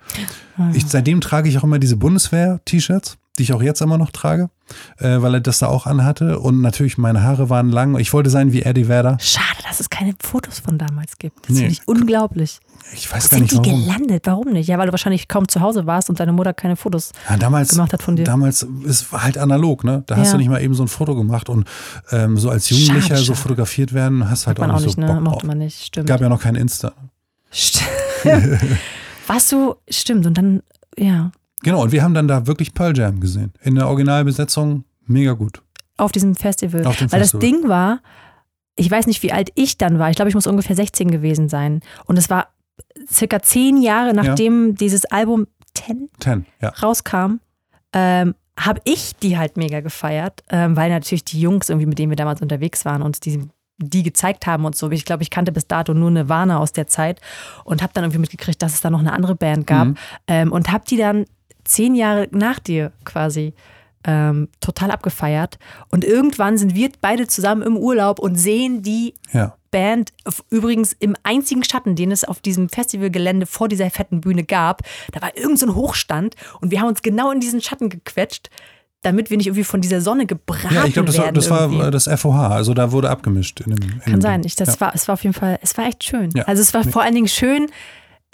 Ich, 0.74 0.88
seitdem 0.88 1.22
trage 1.22 1.50
ich 1.50 1.58
auch 1.58 1.64
immer 1.64 1.80
diese 1.80 1.98
Bundeswehr-T-Shirts, 1.98 3.18
die 3.38 3.44
ich 3.44 3.54
auch 3.54 3.62
jetzt 3.62 3.82
immer 3.82 3.98
noch 3.98 4.12
trage. 4.12 4.50
äh, 5.00 5.22
weil 5.22 5.34
er 5.34 5.42
das 5.42 5.60
da 5.60 5.68
auch 5.68 5.86
anhatte. 5.86 6.40
Und 6.40 6.62
natürlich 6.62 6.98
meine 6.98 7.24
Haare 7.24 7.50
waren 7.50 7.70
lang. 7.70 7.98
Ich 8.00 8.14
wollte 8.14 8.30
sein 8.30 8.54
wie 8.54 8.62
Eddie 8.62 8.88
Vedder. 8.88 9.18
Schade, 9.20 9.58
dass 9.68 9.82
es 9.82 9.90
keine 9.90 10.14
Fotos 10.22 10.60
von 10.60 10.78
damals 10.78 11.18
gibt. 11.18 11.40
Das 11.42 11.50
Nee. 11.50 11.56
finde 11.60 11.72
ich 11.74 11.82
unglaublich. 11.88 12.60
Ich 12.94 13.12
weiß 13.12 13.26
Wo 13.26 13.30
gar 13.30 13.40
sind 13.40 13.42
nicht 13.54 13.66
die 13.66 13.70
warum. 13.70 13.84
gelandet? 13.86 14.22
Warum 14.28 14.54
nicht? 14.54 14.68
Ja, 14.68 14.78
weil 14.78 14.86
du 14.88 14.94
wahrscheinlich 14.94 15.28
kaum 15.28 15.48
zu 15.50 15.60
Hause 15.60 15.86
warst 15.88 16.10
und 16.10 16.20
deine 16.22 16.32
Mutter 16.32 16.54
keine 16.54 16.78
Fotos 16.78 17.12
Ja, 17.30 17.36
damals, 17.36 17.70
gemacht 17.72 17.92
hat 17.92 18.02
von 18.02 18.16
dir. 18.16 18.24
damals 18.24 18.66
ist 18.86 19.12
halt 19.12 19.38
analog, 19.38 19.84
ne? 19.84 20.04
Da 20.06 20.16
hast 20.16 20.28
Ja. 20.28 20.32
du 20.34 20.38
nicht 20.38 20.50
mal 20.50 20.62
eben 20.62 20.74
so 20.74 20.84
ein 20.84 20.88
Foto 20.88 21.16
gemacht 21.16 21.50
und 21.50 21.68
ähm, 22.12 22.38
so 22.38 22.50
als 22.50 22.70
Jugendlicher 22.70 23.02
Schade, 23.10 23.20
so 23.22 23.26
schade. 23.34 23.40
fotografiert 23.40 23.92
werden, 23.94 24.30
hast 24.30 24.48
halt 24.48 24.58
auch 24.62 24.70
auch 24.70 24.80
nicht 24.80 24.96
so 24.96 25.02
ne? 25.02 25.08
Bock 25.08 25.22
Mochte 25.22 25.48
man 25.48 25.58
nicht. 25.58 25.84
Stimmt. 25.86 26.08
Gab 26.08 26.22
ja 26.22 26.30
noch 26.30 26.42
kein 26.42 26.56
Insta. 26.56 26.94
Stimmt. 27.52 27.90
Warst 29.28 29.52
du, 29.52 29.76
stimmt. 29.90 30.26
Und 30.26 30.38
dann, 30.38 30.62
ja, 30.98 31.32
Genau, 31.64 31.82
und 31.84 31.92
wir 31.92 32.04
haben 32.04 32.14
dann 32.14 32.28
da 32.28 32.48
wirklich 32.48 32.74
Pearl 32.74 32.98
Jam 32.98 33.20
gesehen. 33.20 33.54
In 33.62 33.76
der 33.76 33.88
Originalbesetzung 33.88 34.84
mega 35.06 35.34
gut. 35.34 35.62
auf 35.98 36.12
diesem 36.12 36.36
Festival. 36.36 36.86
Auf 36.86 36.98
dem 36.98 37.12
Weil 37.12 37.20
Festival. 37.20 37.42
das 37.42 37.50
Ding 37.62 37.70
war, 37.70 38.00
ich 38.76 38.90
weiß 38.90 39.06
nicht, 39.08 39.22
wie 39.24 39.32
alt 39.32 39.50
ich 39.56 39.78
dann 39.78 40.00
war. 40.00 40.10
Ich 40.10 40.16
glaube, 40.16 40.30
ich 40.30 40.36
muss 40.36 40.48
ungefähr 40.48 40.76
16 40.76 41.12
gewesen 41.12 41.50
sein. 41.50 41.82
Und 42.06 42.18
es 42.18 42.30
war 42.30 42.48
circa 43.12 43.42
zehn 43.42 43.82
Jahre, 43.82 44.14
nachdem 44.14 44.76
dieses 44.76 45.06
Album 45.06 45.48
Ten 45.74 46.10
Ten, 46.20 46.46
ja. 46.62 46.70
rauskam, 46.70 47.40
ähm, 47.94 48.34
habe 48.60 48.82
ich 48.84 49.16
die 49.18 49.38
halt 49.38 49.56
mega 49.58 49.80
gefeiert, 49.82 50.44
ähm, 50.50 50.76
weil 50.76 50.90
natürlich 50.90 51.24
die 51.26 51.40
Jungs 51.40 51.70
irgendwie, 51.70 51.86
mit 51.86 52.00
denen 52.00 52.10
wir 52.12 52.16
damals 52.18 52.42
unterwegs 52.42 52.84
waren, 52.86 53.02
uns 53.02 53.20
die, 53.20 53.48
die 53.78 54.04
gezeigt 54.04 54.48
haben 54.48 54.66
und 54.66 54.76
so. 54.76 54.90
Ich 54.92 55.06
glaube, 55.06 55.24
ich 55.24 55.30
kannte 55.30 55.52
bis 55.52 55.68
dato 55.68 55.94
nur 55.94 56.12
Nirvana 56.12 56.58
aus 56.60 56.72
der 56.74 56.88
Zeit 56.88 57.22
und 57.64 57.82
habe 57.82 57.94
dann 57.94 58.04
irgendwie 58.04 58.20
mitgekriegt, 58.20 58.62
dass 58.62 58.74
es 58.74 58.82
da 58.82 58.90
noch 58.90 59.00
eine 59.00 59.14
andere 59.14 59.36
Band 59.36 59.68
gab 59.68 59.88
Mhm. 59.90 59.96
ähm, 60.28 60.52
und 60.52 60.72
habe 60.72 60.84
die 60.90 60.98
dann 60.98 61.26
zehn 61.72 61.96
Jahre 61.96 62.28
nach 62.32 62.60
dir 62.60 62.92
quasi 63.06 63.54
ähm, 64.04 64.50
total 64.60 64.92
abgefeiert. 64.92 65.60
Und 65.90 66.04
irgendwann 66.04 66.58
sind 66.58 66.76
wir 66.76 66.90
beide 67.02 67.28
zusammen 67.28 67.62
im 67.62 67.78
Urlaub 67.78 68.20
und 68.20 68.36
sehen 68.36 68.82
die 68.82 69.14
Ja. 69.32 69.56
Band, 69.70 70.12
übrigens 70.50 70.92
im 71.00 71.16
einzigen 71.24 71.64
Schatten, 71.64 71.96
den 71.96 72.12
es 72.12 72.26
auf 72.26 72.42
diesem 72.42 72.68
Festivalgelände 72.68 73.46
vor 73.46 73.70
dieser 73.70 73.90
fetten 73.90 74.20
Bühne 74.20 74.44
gab. 74.44 74.82
Da 75.14 75.22
war 75.22 75.38
irgend 75.38 75.60
so 75.60 75.66
ein 75.66 75.76
Hochstand 75.76 76.36
und 76.60 76.72
wir 76.72 76.82
haben 76.82 76.90
uns 76.90 77.02
genau 77.02 77.32
in 77.32 77.40
diesen 77.40 77.62
Schatten 77.62 77.90
gequetscht, 77.90 78.50
damit 79.02 79.30
wir 79.30 79.38
nicht 79.38 79.48
irgendwie 79.48 79.64
von 79.64 79.80
dieser 79.80 80.02
Sonne 80.02 80.26
gebraten 80.26 80.76
Ja, 80.76 80.84
ich 80.86 80.94
glaube, 80.94 81.08
das, 81.08 81.18
war, 81.18 81.26
werden. 81.26 81.36
das 81.36 81.50
war 81.50 81.92
das 81.92 82.20
FOH. 82.22 82.36
Also 82.54 82.74
da 82.74 82.92
wurde 82.92 83.10
abgemischt. 83.10 83.62
In 83.62 83.76
dem, 83.76 83.90
in 84.06 84.12
Kann 84.12 84.22
sein. 84.22 84.42
Ich, 84.44 84.56
das 84.56 84.76
ja. 84.76 84.82
war, 84.82 84.94
es 84.94 85.08
war 85.08 85.14
auf 85.14 85.24
jeden 85.24 85.34
Fall, 85.34 85.58
es 85.62 85.78
war 85.78 85.86
echt 85.86 86.04
schön. 86.04 86.32
Ja. 86.36 86.44
Also 86.44 86.62
es 86.62 86.74
war 86.74 86.84
vor 86.84 87.02
allen 87.02 87.16
Dingen 87.16 87.30
schön, 87.30 87.68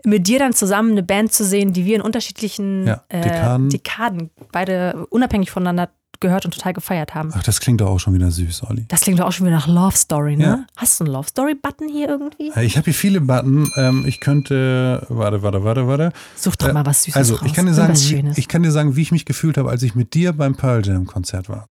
mit 0.08 0.28
dir 0.28 0.40
dann 0.40 0.54
zusammen 0.54 0.92
eine 0.92 1.04
Band 1.04 1.34
zu 1.34 1.44
sehen, 1.44 1.74
die 1.74 1.86
wir 1.86 1.96
in 1.96 2.02
unterschiedlichen 2.02 2.88
Ja, 2.88 3.04
Dekaden. 3.12 3.68
Äh, 3.68 3.70
Dekaden 3.72 4.30
beide 4.52 5.06
unabhängig 5.10 5.52
voneinander 5.52 5.90
gehört 6.20 6.46
und 6.46 6.54
total 6.54 6.74
gefeiert 6.74 7.14
haben. 7.14 7.32
Ach, 7.36 7.44
das 7.44 7.60
klingt 7.60 7.80
doch 7.82 7.90
auch 7.92 8.00
schon 8.00 8.14
wieder 8.16 8.32
süß, 8.32 8.64
Olli. 8.70 8.86
Das 8.88 9.02
klingt 9.02 9.20
doch 9.20 9.26
auch 9.28 9.32
schon 9.32 9.46
wieder 9.46 9.58
nach 9.58 9.68
Love 9.68 9.96
Story, 9.96 10.36
ne? 10.36 10.44
Ja. 10.44 10.66
Hast 10.76 11.00
du 11.00 11.04
einen 11.04 11.14
Love 11.14 11.28
Story-Button 11.28 11.90
hier 11.90 12.08
irgendwie? 12.10 12.52
Äh, 12.56 12.66
Ich 12.66 12.76
habe 12.78 12.86
hier 12.86 12.96
viele 12.96 13.22
Button. 13.22 13.72
Ähm, 13.76 14.04
ich 14.08 14.20
könnte. 14.20 15.06
Warte, 15.10 15.44
warte, 15.44 15.64
warte, 15.64 15.88
warte. 15.88 16.12
Such 16.36 16.56
doch 16.56 16.70
Äh, 16.70 16.74
mal 16.74 16.86
was 16.88 17.04
Süßes 17.04 17.16
Also, 17.18 17.36
raus. 17.36 17.44
ich 17.46 17.54
kann, 17.54 17.68
dir 17.68 17.74
sagen, 17.76 17.94
wie, 17.96 18.32
ich 18.40 18.48
kann 18.48 18.64
dir 18.64 18.72
sagen, 18.72 18.96
wie 18.96 19.02
ich 19.04 19.12
mich 19.12 19.26
gefühlt 19.26 19.58
habe, 19.60 19.70
als 19.70 19.84
ich 19.84 19.94
mit 19.94 20.16
dir 20.16 20.34
beim 20.34 20.56
Pearl 20.56 20.84
Jam 20.84 21.06
Konzert 21.06 21.50
war. 21.50 21.68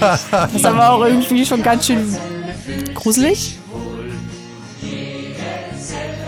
Das 0.00 0.54
ist 0.54 0.64
aber 0.64 0.90
auch 0.90 1.04
irgendwie 1.04 1.44
schon 1.44 1.62
ganz 1.62 1.86
schön 1.86 2.16
gruselig. 2.94 3.58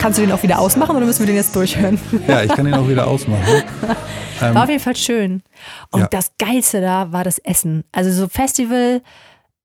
Kannst 0.05 0.19
du 0.19 0.23
den 0.23 0.33
auch 0.33 0.43
wieder 0.43 0.59
ausmachen 0.59 0.95
oder 0.97 1.07
müssen 1.07 1.21
wir 1.21 1.27
den 1.29 1.37
jetzt 1.37 1.57
durchhören? 1.57 1.99
Ja, 2.29 2.43
ich 2.43 2.51
kann 2.53 2.67
ihn 2.67 2.75
auch 2.75 2.87
wieder 2.87 3.07
ausmachen. 3.09 3.63
Ähm, 4.43 4.55
War 4.55 4.65
auf 4.65 4.69
jeden 4.69 4.83
Fall 4.83 4.97
schön. 4.97 5.43
Und 5.93 6.01
Ja. 6.03 6.09
das 6.09 6.33
Geilste 6.39 6.83
da 6.83 7.11
war 7.11 7.25
das 7.25 7.39
Essen. 7.39 7.85
Also 7.91 8.13
so 8.13 8.29
Festival 8.29 9.01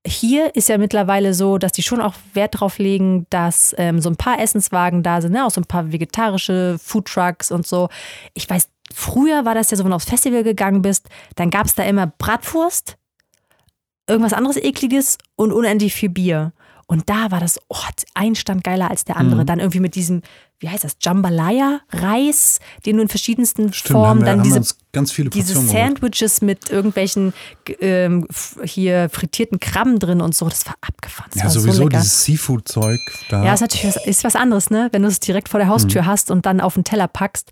hier 0.08 0.56
ist 0.56 0.70
ja 0.70 0.78
mittlerweile 0.78 1.34
so, 1.34 1.58
dass 1.58 1.74
die 1.74 1.84
schon 1.84 2.00
auch 2.00 2.14
Wert 2.36 2.62
drauf 2.62 2.78
legen, 2.78 3.28
dass 3.30 3.76
ähm, 3.78 4.00
so 4.00 4.10
ein 4.10 4.16
paar 4.16 4.40
Essenswagen 4.40 5.04
da 5.04 5.20
sind, 5.20 5.34
ne? 5.34 5.46
auch 5.46 5.52
so 5.52 5.60
ein 5.60 5.66
paar 5.66 5.92
vegetarische 5.92 6.78
Foodtrucks 6.82 7.52
und 7.52 7.68
so. 7.68 7.90
Ich 8.34 8.50
weiß, 8.50 8.70
früher 8.94 9.44
war 9.44 9.56
das 9.56 9.72
ja 9.72 9.76
so, 9.78 9.84
wenn 9.84 9.90
du 9.90 9.96
aufs 9.98 10.06
Festival 10.10 10.44
gegangen 10.44 10.82
bist, 10.82 11.10
dann 11.36 11.50
gab 11.50 11.66
es 11.66 11.76
da 11.76 11.84
immer 11.84 12.08
Bratwurst, 12.08 12.96
irgendwas 14.08 14.32
anderes 14.32 14.56
ekliges 14.56 15.18
und 15.36 15.52
unendlich 15.52 15.94
viel 15.94 16.08
Bier. 16.10 16.54
Und 16.92 17.08
da 17.08 17.30
war 17.30 17.40
das, 17.40 17.60
oh, 17.68 17.78
ein 18.16 18.34
Stand 18.34 18.64
geiler 18.64 18.90
als 18.90 19.06
der 19.06 19.16
andere. 19.18 19.42
Mhm. 19.42 19.46
Dann 19.46 19.60
irgendwie 19.60 19.80
mit 19.80 19.94
diesem, 19.94 20.24
wie 20.58 20.70
heißt 20.70 20.84
das, 20.84 20.94
Jambalaya, 21.00 21.82
Reis, 21.92 22.60
den 22.84 22.96
du 22.96 23.04
in 23.04 23.10
verschiedensten 23.10 23.72
Stimmt, 23.74 23.92
Formen, 24.00 24.22
wir, 24.22 24.26
dann 24.26 24.42
diese 24.42 24.62
ganz 24.92 25.12
viele 25.12 25.30
diese 25.30 25.54
Portionen. 25.54 25.70
Sandwiches 26.00 26.42
mit 26.42 26.72
irgendwelchen 26.72 27.34
ähm, 27.80 28.28
hier 28.64 29.08
frittierten 29.12 29.60
Krabben 29.60 30.00
drin 30.00 30.20
und 30.20 30.34
so, 30.34 30.50
das 30.50 30.66
war 30.66 30.74
abgefahren. 30.82 31.30
Das 31.32 31.38
Ja, 31.38 31.44
war 31.44 31.52
so 31.52 31.60
sowieso 31.60 31.84
lecker. 31.84 32.00
dieses 32.00 32.24
Seafood-Zeug. 32.26 33.00
Ja, 33.30 33.54
ist 33.54 33.62
natürlich 33.62 33.96
was, 33.96 34.06
ist 34.08 34.24
was 34.24 34.36
anderes, 34.36 34.72
ne? 34.72 34.90
Wenn 34.92 35.04
du 35.04 35.10
es 35.10 35.20
direkt 35.20 35.48
vor 35.50 35.60
der 35.60 35.68
Mhm. 35.68 35.74
Haustür 35.74 36.06
hast 36.08 36.32
und 36.32 36.48
dann 36.48 36.60
auf 36.60 36.74
den 36.74 36.86
Teller 36.86 37.08
packst. 37.08 37.52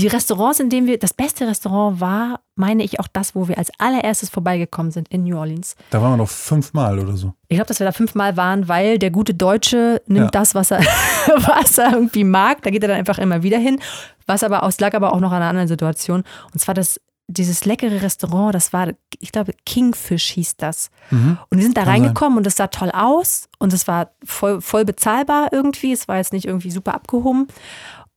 Die 0.00 0.06
Restaurants, 0.06 0.60
in 0.60 0.70
denen 0.70 0.86
wir, 0.86 0.98
das 0.98 1.12
beste 1.12 1.46
Restaurant 1.46 2.00
war, 2.00 2.40
meine 2.54 2.82
ich, 2.82 2.98
auch 3.00 3.06
das, 3.06 3.34
wo 3.34 3.48
wir 3.48 3.58
als 3.58 3.70
allererstes 3.78 4.30
vorbeigekommen 4.30 4.90
sind 4.92 5.08
in 5.08 5.24
New 5.24 5.36
Orleans. 5.38 5.76
da 5.90 6.00
waren 6.00 6.12
wir 6.12 6.16
noch 6.16 6.28
fünfmal 6.28 6.98
oder 6.98 7.16
so. 7.16 7.34
Ich 7.48 7.56
glaube, 7.56 7.68
dass 7.68 7.80
wir 7.80 7.86
da 7.86 7.92
fünfmal 7.92 8.36
waren, 8.36 8.68
weil 8.68 8.98
der 8.98 9.10
gute 9.10 9.34
Deutsche 9.34 10.00
nimmt 10.06 10.26
Ja. 10.26 10.30
das, 10.30 10.54
was 10.54 10.70
er, 10.70 10.80
was 11.26 11.78
er 11.78 11.92
irgendwie 11.92 12.24
mag. 12.24 12.62
Da 12.62 12.70
geht 12.70 12.82
er 12.82 12.88
dann 12.88 12.98
einfach 12.98 13.18
immer 13.18 13.42
wieder 13.42 13.58
hin. 13.58 13.78
Was 14.26 14.42
aber 14.42 14.62
aus, 14.62 14.80
lag 14.80 14.94
aber 14.94 15.12
auch 15.12 15.20
noch 15.20 15.30
an 15.32 15.36
einer 15.38 15.48
anderen 15.50 15.68
Situation. 15.68 16.24
Und 16.52 16.58
zwar 16.60 16.74
das, 16.74 17.00
dieses 17.26 17.64
leckere 17.64 18.02
Restaurant, 18.02 18.54
das 18.54 18.72
war, 18.72 18.88
ich 19.18 19.32
glaube, 19.32 19.52
Kingfish 19.66 20.30
hieß 20.30 20.56
das. 20.56 20.90
Und 21.10 21.38
wir 21.50 21.62
sind 21.62 21.76
da 21.76 21.82
Mhm. 21.82 21.84
Kann 21.84 21.92
reingekommen 21.94 22.38
und 22.38 22.46
es 22.46 22.56
sah 22.56 22.66
toll 22.68 22.90
aus 22.92 23.48
und 23.58 23.72
es 23.72 23.86
war 23.86 24.10
voll, 24.24 24.60
voll 24.60 24.84
bezahlbar 24.84 25.48
irgendwie. 25.52 25.92
Es 25.92 26.08
war 26.08 26.16
jetzt 26.16 26.32
nicht 26.32 26.46
irgendwie 26.46 26.70
super 26.70 26.94
abgehoben. 26.94 27.48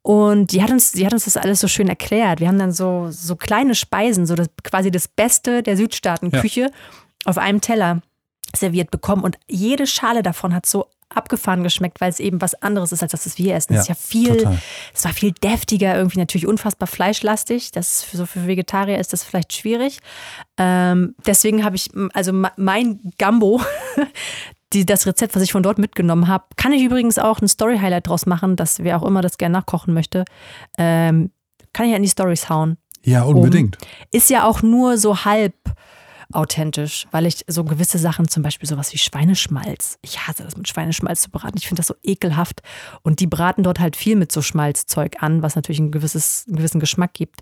Und 0.04 0.52
die 0.52 0.62
hat 0.62 0.70
uns, 0.70 0.92
die 0.92 1.06
hat 1.06 1.14
uns 1.14 1.24
das 1.26 1.38
alles 1.38 1.62
so 1.62 1.68
schön 1.70 1.88
erklärt. 1.88 2.40
Wir 2.42 2.50
haben 2.50 2.60
dann 2.60 2.74
so, 2.74 3.08
so 3.10 3.36
kleine 3.38 3.74
Speisen, 3.74 4.26
so 4.28 4.36
das, 4.36 4.50
quasi 4.64 4.92
das 4.92 5.08
Beste 5.08 5.64
der 5.64 5.78
Südstaatenküche 5.78 6.70
auf 7.26 7.38
einem 7.38 7.62
Teller 7.62 8.02
serviert 8.56 8.92
bekommen. 8.92 9.24
Und 9.24 9.38
jede 9.48 9.88
Schale 9.88 10.22
davon 10.22 10.54
hat 10.54 10.66
so 10.66 10.88
abgefahren 11.08 11.64
geschmeckt, 11.64 12.02
weil 12.02 12.10
es 12.10 12.20
eben 12.20 12.42
was 12.42 12.54
anderes 12.62 12.92
ist, 12.92 13.02
als 13.02 13.12
das, 13.14 13.26
was 13.26 13.38
wir 13.38 13.56
essen. 13.56 13.76
Es 13.76 13.82
ist 13.82 13.88
Ja, 13.88 13.94
ja 13.94 14.00
viel, 14.00 14.38
total. 14.38 14.60
es 14.94 15.06
war 15.06 15.14
viel 15.14 15.32
deftiger, 15.32 15.96
irgendwie 15.96 16.20
natürlich 16.20 16.48
unfassbar 16.48 16.88
fleischlastig. 16.88 17.72
Das 17.72 17.96
ist 18.00 18.06
für, 18.06 18.18
so 18.18 18.26
für 18.26 18.46
Vegetarier 18.46 18.98
ist 19.00 19.14
das 19.14 19.24
vielleicht 19.24 19.54
schwierig. 19.54 20.00
Ähm, 20.58 21.16
deswegen 21.26 21.64
habe 21.64 21.76
ich, 21.78 21.90
also 22.14 22.34
mein 22.58 23.00
Gambo, 23.18 23.62
die, 24.74 24.86
das 24.86 25.06
Rezept, 25.06 25.36
was 25.36 25.44
ich 25.44 25.52
von 25.52 25.64
dort 25.64 25.78
mitgenommen 25.78 26.28
habe, 26.28 26.46
kann 26.56 26.74
ich 26.74 26.84
übrigens 26.84 27.20
auch 27.20 27.42
ein 27.42 27.48
Story-Highlight 27.48 28.08
draus 28.08 28.26
machen, 28.26 28.56
dass 28.56 28.80
wer 28.80 28.98
auch 28.98 29.06
immer 29.06 29.22
das 29.22 29.38
gerne 29.38 29.54
nachkochen 29.54 29.94
möchte, 29.94 30.26
ähm, 30.78 31.32
kann 31.74 31.86
ich 31.86 31.92
ja 31.92 31.98
in 31.98 32.04
die 32.04 32.10
Stories 32.10 32.50
hauen. 32.50 32.78
Ja, 33.04 33.24
unbedingt. 33.24 33.78
Ist 34.12 34.30
ja 34.30 34.46
auch 34.46 34.62
nur 34.62 34.98
so 34.98 35.26
halb 35.26 35.56
authentisch, 36.32 37.08
weil 37.12 37.26
ich 37.26 37.44
so 37.48 37.64
gewisse 37.64 37.98
Sachen, 37.98 38.28
zum 38.28 38.44
Beispiel 38.44 38.68
sowas 38.68 38.94
wie 38.94 38.98
Schweineschmalz, 38.98 40.00
ich 40.02 40.28
hasse 40.28 40.44
das 40.44 40.58
mit 40.58 40.68
Schweineschmalz 40.68 41.22
zu 41.22 41.30
braten. 41.30 41.58
Ich 41.58 41.68
finde 41.68 41.80
das 41.80 41.88
so 41.88 41.96
ekelhaft. 42.04 42.62
Und 43.04 43.20
die 43.20 43.28
braten 43.28 43.64
dort 43.64 43.80
halt 43.80 43.96
viel 43.96 44.16
mit 44.16 44.32
so 44.32 44.42
Schmalzzeug 44.42 45.22
an, 45.22 45.42
was 45.42 45.56
natürlich 45.56 45.80
ein 45.80 45.92
gewisses, 45.92 46.46
einen 46.48 46.58
gewissen 46.58 46.80
Geschmack 46.80 47.14
gibt. 47.14 47.42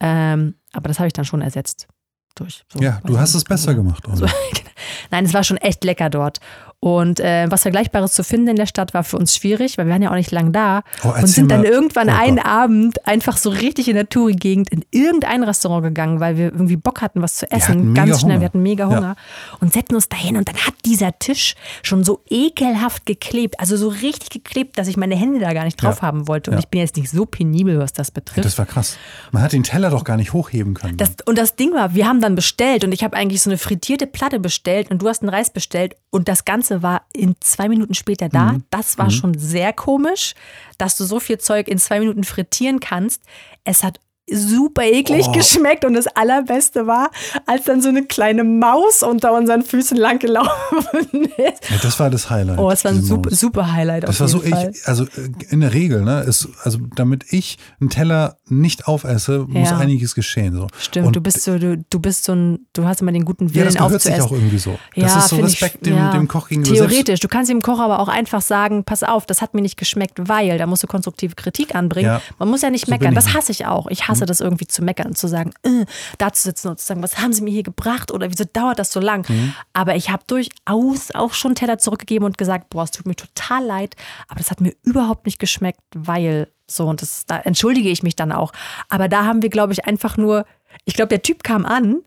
Ähm, 0.00 0.56
aber 0.72 0.88
das 0.88 0.98
habe 0.98 1.06
ich 1.06 1.12
dann 1.12 1.24
schon 1.24 1.42
ersetzt. 1.42 1.86
Durch 2.34 2.64
so, 2.72 2.80
Ja, 2.80 3.00
du 3.04 3.18
hast 3.18 3.34
es 3.34 3.44
besser 3.44 3.74
gemacht. 3.74 4.04
So, 4.14 4.26
Nein, 5.10 5.26
es 5.26 5.34
war 5.34 5.44
schon 5.44 5.58
echt 5.58 5.84
lecker 5.84 6.08
dort. 6.08 6.40
Und 6.84 7.20
äh, 7.20 7.46
was 7.48 7.62
Vergleichbares 7.62 8.12
zu 8.12 8.24
finden 8.24 8.48
in 8.48 8.56
der 8.56 8.66
Stadt 8.66 8.92
war 8.92 9.04
für 9.04 9.16
uns 9.16 9.36
schwierig, 9.36 9.78
weil 9.78 9.86
wir 9.86 9.92
waren 9.92 10.02
ja 10.02 10.10
auch 10.10 10.16
nicht 10.16 10.32
lang 10.32 10.50
da 10.50 10.82
Oh, 11.04 11.10
und 11.16 11.28
sind 11.28 11.48
dann 11.48 11.60
mal. 11.60 11.68
irgendwann 11.68 12.08
Oh 12.08 12.12
einen. 12.12 12.40
Abend 12.40 13.06
einfach 13.06 13.36
so 13.36 13.50
richtig 13.50 13.86
in 13.86 13.94
der 13.94 14.08
Touri-Gegend 14.08 14.68
in 14.68 14.84
irgendein 14.90 15.44
Restaurant 15.44 15.84
gegangen, 15.84 16.18
weil 16.18 16.36
wir 16.36 16.46
irgendwie 16.46 16.74
Bock 16.74 17.00
hatten, 17.00 17.22
was 17.22 17.36
zu 17.36 17.48
essen. 17.52 17.94
Ganz 17.94 18.18
schnell, 18.18 18.32
Hunger. 18.32 18.40
wir 18.40 18.46
hatten 18.46 18.62
mega 18.64 18.90
Ja. 18.90 18.96
Hunger. 18.96 19.16
Und 19.60 19.72
setzten 19.72 19.94
uns 19.94 20.08
dahin 20.08 20.36
und 20.36 20.48
dann 20.48 20.56
hat 20.56 20.74
dieser 20.84 21.16
Tisch 21.20 21.54
schon 21.84 22.02
so 22.02 22.20
ekelhaft 22.28 23.06
geklebt, 23.06 23.60
also 23.60 23.76
so 23.76 23.86
richtig 23.86 24.30
geklebt, 24.30 24.76
dass 24.76 24.88
ich 24.88 24.96
meine 24.96 25.14
Hände 25.14 25.38
da 25.38 25.52
gar 25.52 25.62
nicht 25.62 25.80
drauf 25.80 25.98
Ja. 25.98 26.02
haben 26.08 26.26
wollte. 26.26 26.50
Und 26.50 26.56
Ja. 26.56 26.60
ich 26.64 26.68
bin 26.68 26.80
jetzt 26.80 26.96
nicht 26.96 27.10
so 27.10 27.26
penibel, 27.26 27.78
was 27.78 27.92
das 27.92 28.10
betrifft. 28.10 28.44
Das 28.44 28.58
war 28.58 28.66
krass. 28.66 28.96
Man 29.30 29.40
hat 29.44 29.52
den 29.52 29.62
Teller 29.62 29.90
doch 29.90 30.02
gar 30.02 30.16
nicht 30.16 30.32
hochheben 30.32 30.74
können. 30.74 30.96
Das, 30.96 31.12
und 31.26 31.38
das 31.38 31.54
Ding 31.54 31.72
war, 31.74 31.94
wir 31.94 32.08
haben 32.08 32.20
dann 32.20 32.34
bestellt 32.34 32.82
und 32.82 32.90
ich 32.90 33.04
habe 33.04 33.16
eigentlich 33.16 33.40
so 33.40 33.50
eine 33.50 33.56
frittierte 33.58 34.08
Platte 34.08 34.40
bestellt 34.40 34.90
und 34.90 35.00
du 35.00 35.08
hast 35.08 35.22
einen 35.22 35.28
Reis 35.28 35.50
bestellt 35.52 35.94
und 36.10 36.26
das 36.26 36.44
Ganze 36.44 36.71
war 36.80 37.02
in 37.12 37.34
zwei 37.40 37.68
Minuten 37.68 37.94
später 37.94 38.28
da. 38.28 38.52
Mhm. 38.52 38.64
Das 38.70 38.96
war 38.96 39.10
schon 39.10 39.36
sehr 39.36 39.72
komisch, 39.72 40.34
dass 40.78 40.96
du 40.96 41.04
so 41.04 41.18
viel 41.18 41.38
Zeug 41.38 41.66
in 41.66 41.78
zwei 41.78 41.98
Minuten 41.98 42.22
frittieren 42.22 42.78
kannst. 42.78 43.22
Es 43.64 43.82
hat 43.82 43.98
super 44.32 44.82
eklig 44.84 45.26
Oh. 45.28 45.32
geschmeckt 45.32 45.84
und 45.84 45.94
das 45.94 46.06
allerbeste 46.08 46.86
war, 46.86 47.10
als 47.46 47.64
dann 47.64 47.80
so 47.80 47.88
eine 47.88 48.04
kleine 48.04 48.44
Maus 48.44 49.02
unter 49.02 49.32
unseren 49.34 49.62
Füßen 49.62 49.96
lang 49.96 50.18
gelaufen 50.18 50.80
ist. 51.36 51.70
Ja, 51.70 51.76
das 51.82 51.98
war 52.00 52.10
das 52.10 52.28
Highlight. 52.30 52.58
Oh, 52.58 52.70
es 52.70 52.84
war 52.84 52.92
ein 52.92 53.02
super, 53.02 53.30
super 53.30 53.72
Highlight. 53.72 54.04
Das 54.04 54.16
auf 54.16 54.20
war 54.20 54.28
so, 54.28 54.40
Fall. 54.40 54.70
ich, 54.74 54.86
also 54.88 55.04
äh, 55.04 55.08
in 55.50 55.60
der 55.60 55.72
Regel, 55.74 56.02
ne, 56.02 56.20
ist, 56.22 56.48
also 56.64 56.78
damit 56.96 57.24
ich 57.32 57.58
einen 57.80 57.90
Teller 57.90 58.36
nicht 58.48 58.86
aufesse, 58.88 59.46
muss 59.48 59.70
Ja. 59.70 59.78
einiges 59.78 60.14
geschehen. 60.14 60.54
So. 60.54 60.66
Stimmt, 60.78 61.06
Und 61.08 61.16
du 61.16 61.20
bist 61.20 61.42
so, 61.42 61.58
du, 61.58 61.76
du 61.88 62.00
bist 62.00 62.24
so 62.24 62.32
ein, 62.34 62.66
du 62.72 62.84
hast 62.84 63.00
immer 63.00 63.12
den 63.12 63.24
guten 63.24 63.48
ja, 63.48 63.54
Willen 63.54 63.64
das 63.66 63.74
gehört 63.76 64.02
sich 64.02 64.12
aufzuessen. 64.12 64.22
auch 64.22 64.32
irgendwie 64.32 64.58
so. 64.58 64.78
Das 64.96 65.12
ja, 65.14 65.18
ist 65.20 65.28
so 65.28 65.36
Respekt 65.36 65.76
ich, 65.82 65.82
dem, 65.88 65.96
ja. 65.96 66.10
dem 66.12 66.28
Koch 66.28 66.48
gegenüber. 66.48 66.74
Selbst- 66.76 66.90
Theoretisch, 66.92 67.20
du 67.20 67.28
kannst 67.28 67.50
dem 67.50 67.62
Koch 67.62 67.78
aber 67.80 67.98
auch 68.00 68.08
einfach 68.08 68.42
sagen, 68.42 68.84
pass 68.84 69.02
auf, 69.02 69.26
das 69.26 69.40
hat 69.42 69.54
mir 69.54 69.62
nicht 69.62 69.76
geschmeckt, 69.76 70.28
weil, 70.28 70.58
da 70.58 70.66
musst 70.66 70.82
du 70.82 70.86
konstruktive 70.86 71.34
Kritik 71.34 71.74
anbringen. 71.74 72.06
Ja. 72.06 72.20
Man 72.38 72.48
muss 72.48 72.62
ja 72.62 72.70
nicht 72.70 72.86
So 72.86 72.92
meckern, 72.92 73.14
das 73.14 73.34
hasse 73.34 73.52
ich 73.52 73.66
auch. 73.66 73.86
Ich 73.88 74.08
hasse 74.08 74.21
das 74.26 74.40
irgendwie 74.40 74.66
zu 74.66 74.82
meckern 74.82 75.08
und 75.08 75.18
zu 75.18 75.28
sagen, 75.28 75.52
äh, 75.62 75.84
da 76.18 76.32
zu 76.32 76.42
sitzen 76.42 76.68
und 76.68 76.78
zu 76.80 76.86
sagen, 76.86 77.02
was 77.02 77.18
haben 77.18 77.32
sie 77.32 77.42
mir 77.42 77.50
hier 77.50 77.62
gebracht 77.62 78.10
oder 78.10 78.30
wieso 78.30 78.44
dauert 78.44 78.78
das 78.78 78.92
so 78.92 79.00
lang? 79.00 79.28
Mhm. 79.28 79.54
Aber 79.72 79.96
ich 79.96 80.10
habe 80.10 80.24
durchaus 80.26 81.10
auch 81.14 81.34
schon 81.34 81.54
Teller 81.54 81.78
zurückgegeben 81.78 82.26
und 82.26 82.38
gesagt, 82.38 82.70
boah, 82.70 82.84
es 82.84 82.90
tut 82.90 83.06
mir 83.06 83.16
total 83.16 83.64
leid, 83.64 83.96
aber 84.28 84.38
das 84.38 84.50
hat 84.50 84.60
mir 84.60 84.74
überhaupt 84.82 85.26
nicht 85.26 85.38
geschmeckt, 85.38 85.80
weil 85.94 86.48
so 86.66 86.88
und 86.88 87.02
das, 87.02 87.26
da 87.26 87.38
entschuldige 87.38 87.90
ich 87.90 88.02
mich 88.02 88.16
dann 88.16 88.32
auch. 88.32 88.52
Aber 88.88 89.08
da 89.08 89.24
haben 89.24 89.42
wir, 89.42 89.50
glaube 89.50 89.72
ich, 89.72 89.84
einfach 89.84 90.16
nur, 90.16 90.46
ich 90.84 90.94
glaube, 90.94 91.08
der 91.08 91.22
Typ 91.22 91.42
kam 91.42 91.64
an 91.64 92.02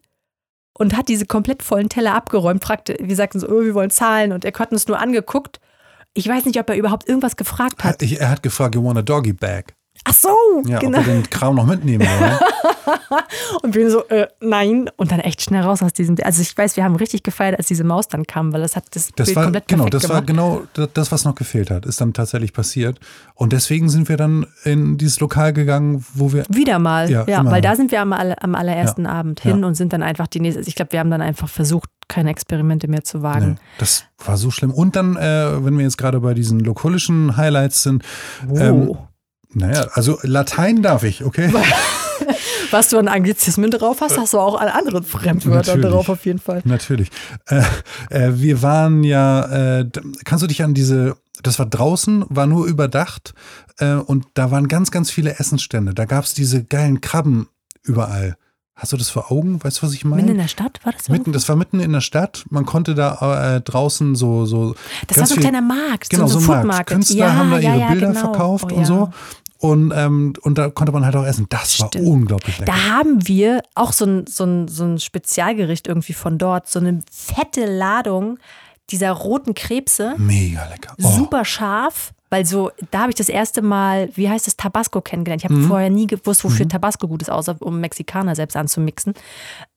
und 0.77 0.97
hat 0.97 1.07
diese 1.07 1.25
komplett 1.25 1.63
vollen 1.63 1.89
Teller 1.89 2.15
abgeräumt, 2.15 2.63
fragte, 2.63 2.97
wir 2.99 3.15
sagten 3.15 3.39
so, 3.39 3.47
oh, 3.47 3.61
wir 3.61 3.75
wollen 3.75 3.91
zahlen 3.91 4.31
und 4.31 4.45
er 4.45 4.53
hat 4.53 4.71
uns 4.71 4.87
nur 4.87 4.99
angeguckt. 4.99 5.59
Ich 6.13 6.27
weiß 6.27 6.45
nicht, 6.45 6.59
ob 6.59 6.69
er 6.69 6.77
überhaupt 6.77 7.07
irgendwas 7.07 7.35
gefragt 7.35 7.83
hat. 7.83 8.01
Er 8.01 8.29
hat 8.29 8.41
gefragt, 8.41 8.75
you 8.75 8.83
want 8.83 8.97
a 8.97 9.01
doggy 9.01 9.33
bag? 9.33 9.74
Ach 10.07 10.13
so, 10.13 10.29
Ja, 10.65 10.79
genau. 10.79 10.99
ob 10.99 11.05
wir 11.07 11.13
den 11.13 11.29
Kram 11.29 11.55
noch 11.55 11.65
mitnehmen 11.65 12.05
wollen. 12.07 12.37
Und 13.63 13.73
wir 13.75 13.89
so, 13.89 14.07
äh, 14.09 14.27
nein. 14.39 14.89
Und 14.97 15.11
dann 15.11 15.19
echt 15.19 15.41
schnell 15.41 15.63
raus 15.63 15.81
aus 15.81 15.93
diesem. 15.93 16.15
Also 16.23 16.41
ich 16.41 16.55
weiß, 16.55 16.77
wir 16.77 16.83
haben 16.83 16.95
richtig 16.95 17.23
gefeiert, 17.23 17.57
als 17.57 17.67
diese 17.67 17.83
Maus 17.83 18.07
dann 18.07 18.25
kam, 18.27 18.53
weil 18.53 18.61
das 18.61 18.75
hat 18.75 18.83
das, 18.91 19.09
Das 19.15 19.25
Bild 19.27 19.35
war, 19.35 19.43
komplett 19.45 19.67
genau, 19.67 19.85
das 19.89 20.03
war 20.09 20.21
gemacht. 20.21 20.67
genau 20.75 20.87
das, 20.93 21.11
was 21.11 21.25
noch 21.25 21.35
gefehlt 21.35 21.71
hat, 21.71 21.85
ist 21.85 21.99
dann 22.01 22.13
tatsächlich 22.13 22.53
passiert. 22.53 22.99
Und 23.33 23.51
deswegen 23.53 23.89
sind 23.89 24.07
wir 24.07 24.17
dann 24.17 24.45
in 24.63 24.97
dieses 24.97 25.19
Lokal 25.19 25.53
gegangen, 25.53 26.05
wo 26.13 26.31
wir 26.33 26.45
Wieder 26.49 26.77
mal, 26.79 27.09
Ja, 27.09 27.25
ja, 27.27 27.43
weil 27.45 27.61
da 27.61 27.75
sind 27.75 27.91
wir 27.91 28.01
am, 28.01 28.13
am 28.13 28.55
allerersten 28.55 29.07
Abend 29.07 29.39
hin 29.41 29.61
Ja. 29.61 29.67
und 29.67 29.75
sind 29.75 29.91
dann 29.93 30.03
einfach 30.03 30.27
die 30.27 30.39
nächste. 30.39 30.61
Ich 30.61 30.75
glaube, 30.75 30.91
wir 30.91 30.99
haben 30.99 31.09
dann 31.11 31.21
einfach 31.21 31.49
versucht, 31.49 31.89
keine 32.07 32.29
Experimente 32.29 32.87
mehr 32.87 33.03
zu 33.03 33.23
wagen. 33.23 33.53
Nee, 33.53 33.57
das 33.79 34.03
war 34.23 34.37
so 34.37 34.51
schlimm. 34.51 34.71
Und 34.71 34.95
dann, 34.95 35.15
äh, 35.17 35.65
wenn 35.65 35.75
wir 35.77 35.83
jetzt 35.83 35.97
gerade 35.97 36.19
bei 36.19 36.35
diesen 36.35 36.59
lokulischen 36.59 37.35
Highlights 37.37 37.81
sind, 37.81 38.03
ähm, 38.55 38.89
Oh. 38.89 38.97
Naja, 39.55 39.87
also 39.93 40.19
Latein 40.21 40.81
darf 40.81 41.03
ich, 41.03 41.23
okay? 41.23 41.51
Was 42.71 42.89
du 42.89 42.97
an 42.97 43.07
Anglizismen 43.07 43.71
drauf 43.71 44.01
hast, 44.01 44.17
hast 44.17 44.33
du 44.33 44.39
auch 44.39 44.59
an 44.59 44.67
anderen 44.67 45.03
Fremdwörtern 45.03 45.79
Natürlich. 45.79 45.85
drauf 45.95 46.09
auf 46.09 46.25
jeden 46.25 46.39
Fall. 46.39 46.61
Natürlich. 46.65 47.09
Äh, 47.47 47.61
äh, 48.09 48.31
wir 48.39 48.61
waren 48.61 49.03
ja, 49.03 49.79
äh, 49.79 49.89
kannst 50.25 50.43
du 50.43 50.47
dich 50.47 50.63
an 50.63 50.73
diese, 50.73 51.15
das 51.41 51.57
war 51.59 51.65
draußen, 51.67 52.25
war 52.29 52.47
nur 52.47 52.65
überdacht 52.65 53.33
äh, 53.79 53.93
und 53.93 54.25
da 54.33 54.51
waren 54.51 54.67
ganz, 54.67 54.91
ganz 54.91 55.09
viele 55.09 55.39
Essensstände. 55.39 55.93
Da 55.93 56.05
gab 56.05 56.25
es 56.25 56.33
diese 56.33 56.63
geilen 56.63 56.99
Krabben 57.01 57.47
überall. 57.83 58.35
Hast 58.77 58.91
du 58.91 58.97
das 58.97 59.09
vor 59.09 59.31
Augen? 59.31 59.63
Weißt 59.63 59.77
du, 59.81 59.83
was 59.83 59.93
ich 59.93 60.03
meine? 60.03 60.17
Mitten 60.23 60.33
in 60.33 60.37
der 60.37 60.49
Stadt 60.49 60.81
war 60.83 60.91
das? 60.91 61.07
Mitten, 61.07 61.31
das 61.31 61.47
war 61.47 61.55
mitten 61.55 61.79
in 61.79 61.93
der 61.93 62.01
Stadt. 62.01 62.43
Man 62.49 62.65
konnte 62.65 62.93
da 62.93 63.55
äh, 63.55 63.61
draußen 63.61 64.15
so 64.15 64.45
so 64.45 64.75
Das 65.07 65.17
war 65.17 65.27
so 65.27 65.35
ein 65.35 65.39
kleiner 65.39 65.61
Markt, 65.61 66.09
genau 66.09 66.27
so, 66.27 66.39
so 66.39 66.45
so 66.45 66.51
ein 66.51 66.57
ein 66.57 66.61
Food 66.63 66.67
Markt. 66.67 66.67
Market. 66.67 66.87
Künstler 66.87 67.17
ja, 67.25 67.33
haben 67.35 67.51
da 67.51 67.59
ja, 67.59 67.69
ihre 67.69 67.79
ja, 67.79 67.91
Bilder 67.91 68.07
genau. 68.07 68.19
verkauft 68.19 68.65
Oh, 68.73 68.75
und 68.75 68.85
so. 68.85 69.09
Und, 69.69 69.91
ähm, 69.95 70.33
und 70.41 70.57
da 70.57 70.69
konnte 70.69 70.91
man 70.91 71.05
halt 71.05 71.15
auch 71.15 71.25
essen. 71.25 71.45
Das 71.49 71.73
Stimmt. 71.75 71.95
war 71.95 72.01
unglaublich 72.03 72.57
lecker. 72.59 72.71
Da 72.71 72.95
haben 72.97 73.27
wir 73.27 73.61
auch 73.75 73.91
so 73.93 74.05
ein, 74.05 74.27
so, 74.27 74.43
ein, 74.45 74.67
so 74.67 74.83
ein 74.83 74.99
Spezialgericht 74.99 75.87
irgendwie 75.87 76.13
von 76.13 76.37
dort, 76.37 76.67
so 76.67 76.79
eine 76.79 76.99
fette 77.11 77.65
Ladung 77.65 78.37
dieser 78.91 79.11
roten 79.11 79.53
Krebse, 79.55 80.13
Mega 80.17 80.67
lecker. 80.69 80.93
Oh. 81.01 81.09
super 81.15 81.43
scharf. 81.45 82.11
Weil 82.31 82.45
so, 82.45 82.71
da 82.91 83.01
habe 83.01 83.11
ich 83.11 83.15
das 83.15 83.29
erste 83.29 83.61
Mal, 83.61 84.09
wie 84.15 84.27
heißt 84.29 84.47
das, 84.47 84.57
Tabasco 84.57 84.99
kennengelernt. 84.99 85.43
Ich 85.43 85.49
habe 85.49 85.53
Mhm. 85.61 85.67
vorher 85.67 85.89
nie 85.91 86.07
gewusst, 86.07 86.43
wofür 86.43 86.67
Tabasco 86.67 87.07
gut 87.07 87.21
ist, 87.21 87.29
außer 87.29 87.55
um 87.59 87.79
Mexikaner 87.79 88.35
selbst 88.35 88.57
anzumixen. 88.57 89.13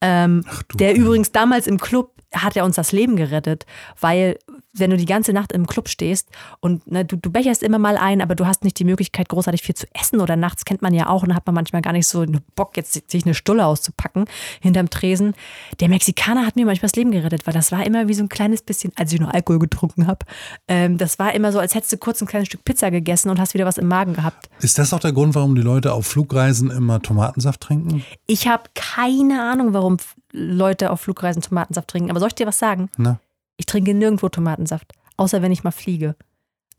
Ähm, 0.01 0.45
du 0.69 0.79
der 0.79 0.89
Heiliger. 0.89 1.05
übrigens 1.05 1.31
damals 1.31 1.67
im 1.67 1.79
Club 1.79 2.11
hat 2.33 2.57
er 2.57 2.65
uns 2.65 2.77
das 2.77 2.91
Leben 2.93 3.17
gerettet, 3.17 3.65
weil 4.01 4.39
wenn 4.73 4.91
du 4.91 4.97
die 4.97 5.07
ganze 5.07 5.33
Nacht 5.33 5.53
im 5.53 5.67
Club 5.67 5.89
stehst 5.89 6.29
und 6.61 6.91
ne, 6.91 7.05
du, 7.05 7.17
du 7.17 7.31
becherst 7.31 7.63
immer 7.63 7.79
mal 7.79 7.97
ein, 7.97 8.21
aber 8.21 8.35
du 8.35 8.47
hast 8.47 8.65
nicht 8.65 8.79
die 8.79 8.85
Möglichkeit, 8.85 9.29
großartig 9.29 9.63
viel 9.63 9.75
zu 9.75 9.87
essen 9.95 10.21
oder 10.21 10.37
nachts 10.37 10.65
kennt 10.65 10.83
man 10.83 10.95
ja 10.95 11.09
auch 11.09 11.23
und 11.23 11.35
hat 11.35 11.47
man 11.47 11.55
manchmal 11.55 11.83
gar 11.83 11.93
nicht 11.93 12.07
so 12.07 12.25
Bock, 12.55 12.77
jetzt 12.77 13.11
sich 13.11 13.25
eine 13.25 13.35
Stulle 13.35 13.67
auszupacken 13.67 14.27
hinterm 14.61 14.91
Tresen. 14.91 15.35
Der 15.81 15.89
Mexikaner 15.89 16.47
hat 16.47 16.57
mir 16.57 16.67
manchmal 16.67 16.89
das 16.89 16.97
Leben 16.97 17.11
gerettet, 17.11 17.47
weil 17.47 17.55
das 17.55 17.73
war 17.73 17.85
immer 17.85 18.09
wie 18.09 18.15
so 18.15 18.23
ein 18.23 18.29
kleines 18.29 18.63
bisschen, 18.63 18.93
als 18.97 19.13
ich 19.13 19.21
nur 19.21 19.35
Alkohol 19.35 19.59
getrunken 19.59 20.07
habe, 20.07 20.27
ähm, 20.69 20.99
das 20.99 21.19
war 21.19 21.35
immer 21.35 21.53
so, 21.53 21.59
als 21.59 21.75
hättest 21.75 21.93
du 21.93 21.97
kurz 21.97 22.21
ein 22.21 22.27
kleines 22.27 22.49
Stück 22.49 22.65
Pizza 22.65 22.91
gegessen 22.91 23.31
und 23.31 23.41
hast 23.41 23.55
wieder 23.55 23.67
was 23.67 23.79
im 23.79 23.89
Magen 23.89 24.15
gehabt. 24.15 24.49
Ist 24.61 24.79
das 24.79 24.93
auch 24.93 25.01
der 25.01 25.13
Grund, 25.13 25.35
warum 25.35 25.55
die 25.55 25.63
Leute 25.63 25.93
auf 25.93 26.07
Flugreisen 26.07 26.71
immer 26.71 27.01
Tomatensaft 27.01 27.61
trinken? 27.61 28.05
Ich 28.27 28.49
habe 28.49 28.65
keine 28.75 29.43
Ahnung, 29.43 29.73
warum 29.73 29.97
Leute 30.33 30.91
auf 30.91 31.01
Flugreisen 31.01 31.43
Tomatensaft 31.43 31.89
trinken, 31.89 32.11
aber 32.11 32.21
soll 32.21 32.29
ich 32.29 32.35
dir 32.35 32.47
was 32.47 32.59
sagen? 32.59 32.91
Na? 32.97 33.19
Ich 33.59 33.67
trinke 33.67 33.93
nirgendwo 33.93 34.31
Tomatensaft, 34.31 34.93
außer 35.19 35.43
wenn 35.43 35.53
ich 35.53 35.63
mal 35.65 35.71
fliege. 35.73 36.17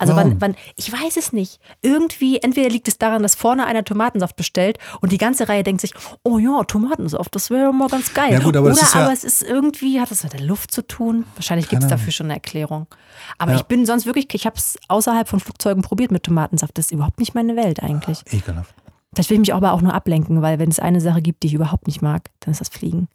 Also 0.01 0.15
Warum? 0.15 0.31
wann, 0.39 0.41
wann, 0.41 0.55
ich 0.77 0.89
weiß 0.89 1.17
es 1.17 1.33
nicht. 1.33 1.59
Irgendwie, 1.81 2.37
entweder 2.41 2.69
liegt 2.69 2.87
es 2.87 2.97
daran, 2.97 3.21
dass 3.21 3.35
vorne 3.35 3.65
einer 3.65 3.83
Tomatensaft 3.83 4.37
bestellt 4.37 4.77
und 5.01 5.11
die 5.11 5.17
ganze 5.17 5.49
Reihe 5.49 5.61
denkt 5.63 5.81
sich, 5.81 5.93
oh 6.23 6.37
ja, 6.39 6.63
Tomatensaft, 6.63 7.35
das 7.35 7.49
wäre 7.49 7.73
mal 7.73 7.89
ganz 7.89 8.13
geil. 8.13 8.31
Ja 8.31 8.39
gut, 8.39 8.55
aber 8.55 8.67
Oder 8.67 8.75
es 8.75 8.81
ist 8.81 8.95
ja- 8.95 9.01
aber 9.03 9.11
es 9.11 9.25
ist 9.25 9.43
irgendwie, 9.43 9.99
hat 9.99 10.09
das 10.09 10.23
mit 10.23 10.31
der 10.31 10.39
Luft 10.39 10.71
zu 10.71 10.87
tun? 10.87 11.25
Wahrscheinlich 11.35 11.67
gibt 11.67 11.83
es 11.83 11.89
dafür 11.89 12.13
schon 12.13 12.27
eine 12.27 12.35
Erklärung. 12.35 12.87
Aber 13.39 13.51
Ja. 13.51 13.57
ich 13.57 13.63
bin 13.63 13.85
sonst 13.85 14.05
wirklich, 14.05 14.27
ich 14.33 14.45
habe 14.45 14.55
es 14.55 14.77
außerhalb 14.87 15.27
von 15.27 15.41
Flugzeugen 15.41 15.83
probiert 15.83 16.11
mit 16.11 16.23
Tomatensaft. 16.23 16.77
Das 16.77 16.85
ist 16.85 16.91
überhaupt 16.93 17.19
nicht 17.19 17.35
meine 17.35 17.57
Welt 17.57 17.83
eigentlich. 17.83 18.23
Ekelhaft. 18.31 18.73
Das 19.15 19.29
will 19.29 19.35
ich 19.35 19.39
mich 19.41 19.53
aber 19.53 19.73
auch 19.73 19.81
nur 19.81 19.93
ablenken, 19.93 20.41
weil 20.41 20.59
wenn 20.59 20.69
es 20.69 20.79
eine 20.79 21.01
Sache 21.01 21.21
gibt, 21.21 21.43
die 21.43 21.47
ich 21.47 21.53
überhaupt 21.55 21.87
nicht 21.87 22.01
mag, 22.01 22.29
dann 22.39 22.53
ist 22.53 22.61
das 22.61 22.69
Fliegen. 22.69 23.09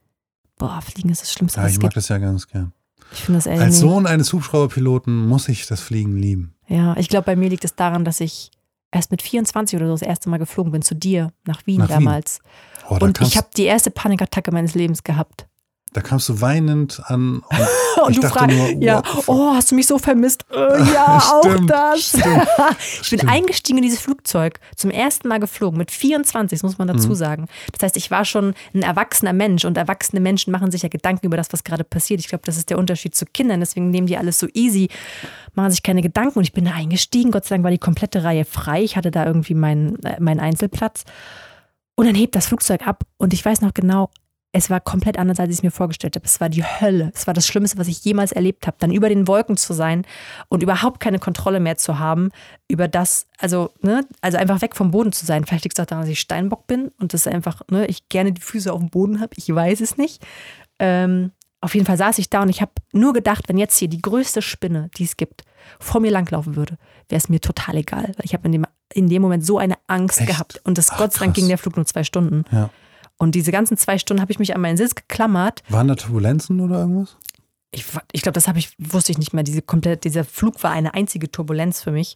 Boah, 0.59 0.83
Fliegen 0.83 1.09
ist 1.09 1.23
das 1.23 1.33
Schlimmste, 1.33 1.61
Ja, 1.61 1.67
ich 1.67 1.81
mag 1.81 1.95
das 1.95 2.09
ja 2.09 2.19
ganz 2.19 2.47
gern. 2.47 2.73
Ich 3.13 3.21
finde 3.21 3.39
das 3.39 3.47
Als 3.47 3.79
Sohn 3.79 4.07
eines 4.07 4.33
Hubschrauberpiloten 4.33 5.27
muss 5.27 5.49
ich 5.49 5.67
das 5.67 5.81
Fliegen 5.81 6.17
lieben. 6.17 6.55
Ja, 6.69 6.97
ich 6.97 7.09
glaube, 7.09 7.27
bei 7.27 7.37
mir 7.37 7.49
liegt 7.49 7.65
es 7.65 7.75
daran, 7.75 8.05
dass 8.05 8.21
ich 8.21 8.51
erst 8.91 9.11
mit 9.11 9.23
24 9.23 9.77
oder 9.77 9.87
so 9.87 9.93
das 9.93 10.03
erste 10.03 10.29
Mal 10.31 10.39
geflogen 10.39 10.73
bin 10.73 10.83
zu 10.83 10.95
dir 10.95 11.33
nach 11.47 11.67
Wien 11.67 11.79
Nach 11.79 11.89
Wien. 11.89 11.95
damals. 11.97 12.41
Oh, 12.89 12.97
da, 12.99 13.07
und 13.07 13.21
ich 13.21 13.37
habe 13.37 13.49
die 13.57 13.65
erste 13.65 13.91
Panikattacke 13.91 14.51
meines 14.53 14.75
Lebens 14.75 15.03
gehabt. 15.03 15.47
Da 15.95 16.01
kamst 16.03 16.29
du 16.29 16.41
weinend 16.43 17.01
an 17.07 17.39
und 17.39 17.45
Und 18.07 18.17
du 18.19 18.29
fragst, 18.29 18.55
nur, 18.57 18.83
ja, 18.83 19.03
oh, 19.29 19.55
hast 19.55 19.71
du 19.71 19.77
mich 19.77 19.87
so 19.87 19.99
vermisst? 19.99 20.45
Äh, 20.53 20.57
ja, 20.93 21.17
auch 21.33 21.43
Stimmt, 21.45 21.71
das. 21.71 22.09
stimmt, 22.09 22.25
ich 22.79 23.11
bin 23.11 23.19
stimmt. 23.21 23.29
eingestiegen 23.29 23.79
in 23.79 23.85
dieses 23.85 24.01
Flugzeug, 24.01 24.61
zum 24.77 24.91
ersten 24.91 25.29
Mal 25.29 25.39
geflogen, 25.41 25.79
mit 25.79 25.91
24, 25.91 26.59
das 26.59 26.63
muss 26.65 26.77
man 26.77 26.89
dazu 26.89 27.09
Mhm. 27.11 27.15
sagen. 27.15 27.49
Das 27.73 27.83
heißt, 27.85 27.97
ich 27.97 28.11
war 28.11 28.25
schon 28.27 28.55
ein 28.75 28.83
erwachsener 28.83 29.33
Mensch 29.33 29.65
und 29.65 29.79
erwachsene 29.79 30.21
Menschen 30.21 30.51
machen 30.51 30.71
sich 30.71 30.83
ja 30.83 30.89
Gedanken 30.91 31.25
über 31.27 31.37
das, 31.39 31.53
was 31.53 31.65
gerade 31.65 31.85
passiert. 31.85 32.21
Ich 32.21 32.29
glaube, 32.29 32.43
das 32.45 32.57
ist 32.59 32.69
der 32.69 32.79
Unterschied 32.79 33.15
zu 33.15 33.25
Kindern, 33.27 33.61
deswegen 33.61 33.91
nehmen 33.91 34.07
die 34.09 34.19
alles 34.19 34.39
so 34.39 34.49
easy, 34.53 34.89
machen 35.55 35.71
sich 35.71 35.83
keine 35.85 36.03
Gedanken 36.03 36.39
und 36.41 36.45
ich 36.45 36.53
bin 36.53 36.65
da 36.67 36.73
eingestiegen. 36.73 37.31
Gott 37.31 37.45
sei 37.45 37.55
Dank 37.55 37.65
war 37.65 37.71
die 37.71 37.79
komplette 37.79 38.25
Reihe 38.25 38.45
frei. 38.45 38.83
Ich 38.83 38.97
hatte 38.97 39.13
da 39.13 39.25
irgendwie 39.25 39.55
meinen, 39.55 40.03
äh, 40.05 40.21
meinen 40.21 40.41
Einzelplatz. 40.41 41.05
Und 41.95 42.07
dann 42.07 42.17
hebt 42.17 42.35
das 42.35 42.49
Flugzeug 42.49 42.87
ab 42.87 43.05
und 43.19 43.33
ich 43.33 43.45
weiß 43.45 43.61
noch 43.61 43.73
genau, 43.73 44.11
es 44.57 44.71
war 44.71 44.79
komplett 44.79 45.19
anders, 45.19 45.41
als 45.41 45.51
ich 45.51 45.57
es 45.57 45.63
mir 45.65 45.73
vorgestellt 45.73 46.15
habe. 46.15 46.25
Es 46.25 46.41
war 46.41 46.49
die 46.49 46.63
Hölle. 46.63 47.11
Es 47.13 47.27
war 47.27 47.35
das 47.35 47.45
Schlimmste, 47.45 47.77
was 47.77 47.89
ich 47.89 48.05
jemals 48.05 48.31
erlebt 48.31 48.69
habe. 48.69 48.77
Dann 48.79 48.93
über 48.93 49.09
den 49.09 49.27
Wolken 49.27 49.57
zu 49.57 49.73
sein 49.73 50.07
und 50.49 50.63
überhaupt 50.63 51.01
keine 51.01 51.19
Kontrolle 51.19 51.59
mehr 51.59 51.77
zu 51.77 51.99
haben 51.99 52.31
über 52.69 52.87
das, 52.87 53.27
also, 53.39 53.71
ne, 53.83 54.07
also 54.21 54.39
einfach 54.39 54.63
weg 54.63 54.77
vom 54.77 54.93
Boden 54.93 55.11
zu 55.11 55.27
sein. 55.27 55.45
Vielleicht 55.45 55.65
liegt 55.65 55.77
es 55.77 55.83
auch 55.83 55.89
daran, 55.89 56.05
dass 56.05 56.11
ich 56.11 56.21
Steinbock 56.21 56.69
bin 56.69 56.93
und 57.01 57.13
das 57.15 57.27
einfach, 57.27 57.63
ne, 57.69 57.87
ich 57.87 58.09
gerne 58.09 58.31
die 58.31 58.41
Füße 58.41 58.73
auf 58.73 58.79
dem 58.79 58.91
Boden 58.91 59.21
habe. 59.21 59.33
Ich 59.35 59.53
weiß 59.53 59.81
es 59.81 59.97
nicht. 59.97 60.25
Ähm, 60.79 61.33
auf 61.61 61.75
jeden 61.75 61.87
Fall 61.87 61.99
saß 61.99 62.19
ich 62.19 62.31
da 62.31 62.43
und 62.43 62.49
ich 62.49 62.61
habe 62.63 62.73
nur 62.93 63.13
gedacht, 63.13 63.49
wenn 63.49 63.59
jetzt 63.59 63.77
hier 63.77 63.89
die 63.89 64.03
größte 64.03 64.41
Spinne, 64.41 64.89
die 64.97 65.05
es 65.05 65.17
gibt, 65.17 65.43
vor 65.81 66.01
mir 66.01 66.13
langlaufen 66.13 66.55
würde, 66.55 66.79
wäre 67.09 67.19
es 67.19 67.29
mir 67.29 67.41
total 67.41 67.79
egal. 67.79 68.05
Weil 68.05 68.25
ich 68.25 68.35
habe 68.35 68.47
in 68.47 68.53
dem, 68.53 68.67
in 68.93 69.09
dem 69.09 69.21
Moment 69.21 69.45
so 69.45 69.59
eine 69.59 69.75
Angst 69.89 70.21
Echt? 70.21 70.29
gehabt. 70.29 70.61
Und 70.63 70.79
das 70.79 70.91
Ach, 70.93 70.99
Gott 70.99 71.13
sei 71.13 71.25
Dank 71.25 71.35
ging 71.35 71.49
der 71.49 71.59
Flug 71.59 71.75
nur 71.75 71.87
zwei 71.87 72.05
Stunden. 72.05 72.45
Ja. 72.53 72.71
Und 73.19 73.35
diese 73.35 73.53
ganzen 73.53 73.77
zwei 73.77 73.99
Stunden 73.99 74.21
habe 74.21 74.33
ich 74.33 74.39
mich 74.39 74.55
an 74.55 74.61
meinen 74.61 74.77
Sitz 74.77 74.95
geklammert. 74.95 75.63
Waren 75.69 75.89
da 75.89 75.95
Turbulenzen 75.95 76.61
oder 76.61 76.79
irgendwas? 76.81 77.17
Ich, 77.71 77.85
ich 78.13 78.23
glaube, 78.23 78.35
das 78.35 78.47
habe 78.47 78.61
ich, 78.61 78.73
wusste 78.79 79.11
ich 79.11 79.19
nicht 79.19 79.33
mehr. 79.33 79.43
Diese 79.43 79.61
komplett, 79.61 80.05
dieser 80.05 80.23
Flug 80.25 80.63
war 80.63 80.71
eine 80.71 80.95
einzige 80.95 81.29
Turbulenz 81.29 81.83
für 81.83 81.91
mich. 81.91 82.15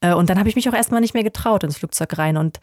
Äh, 0.00 0.14
Und 0.14 0.30
dann 0.30 0.38
habe 0.38 0.48
ich 0.48 0.54
mich 0.54 0.68
auch 0.68 0.72
erstmal 0.72 1.00
nicht 1.00 1.14
mehr 1.14 1.24
getraut 1.24 1.64
ins 1.64 1.78
Flugzeug 1.78 2.16
rein. 2.16 2.36
Und 2.36 2.60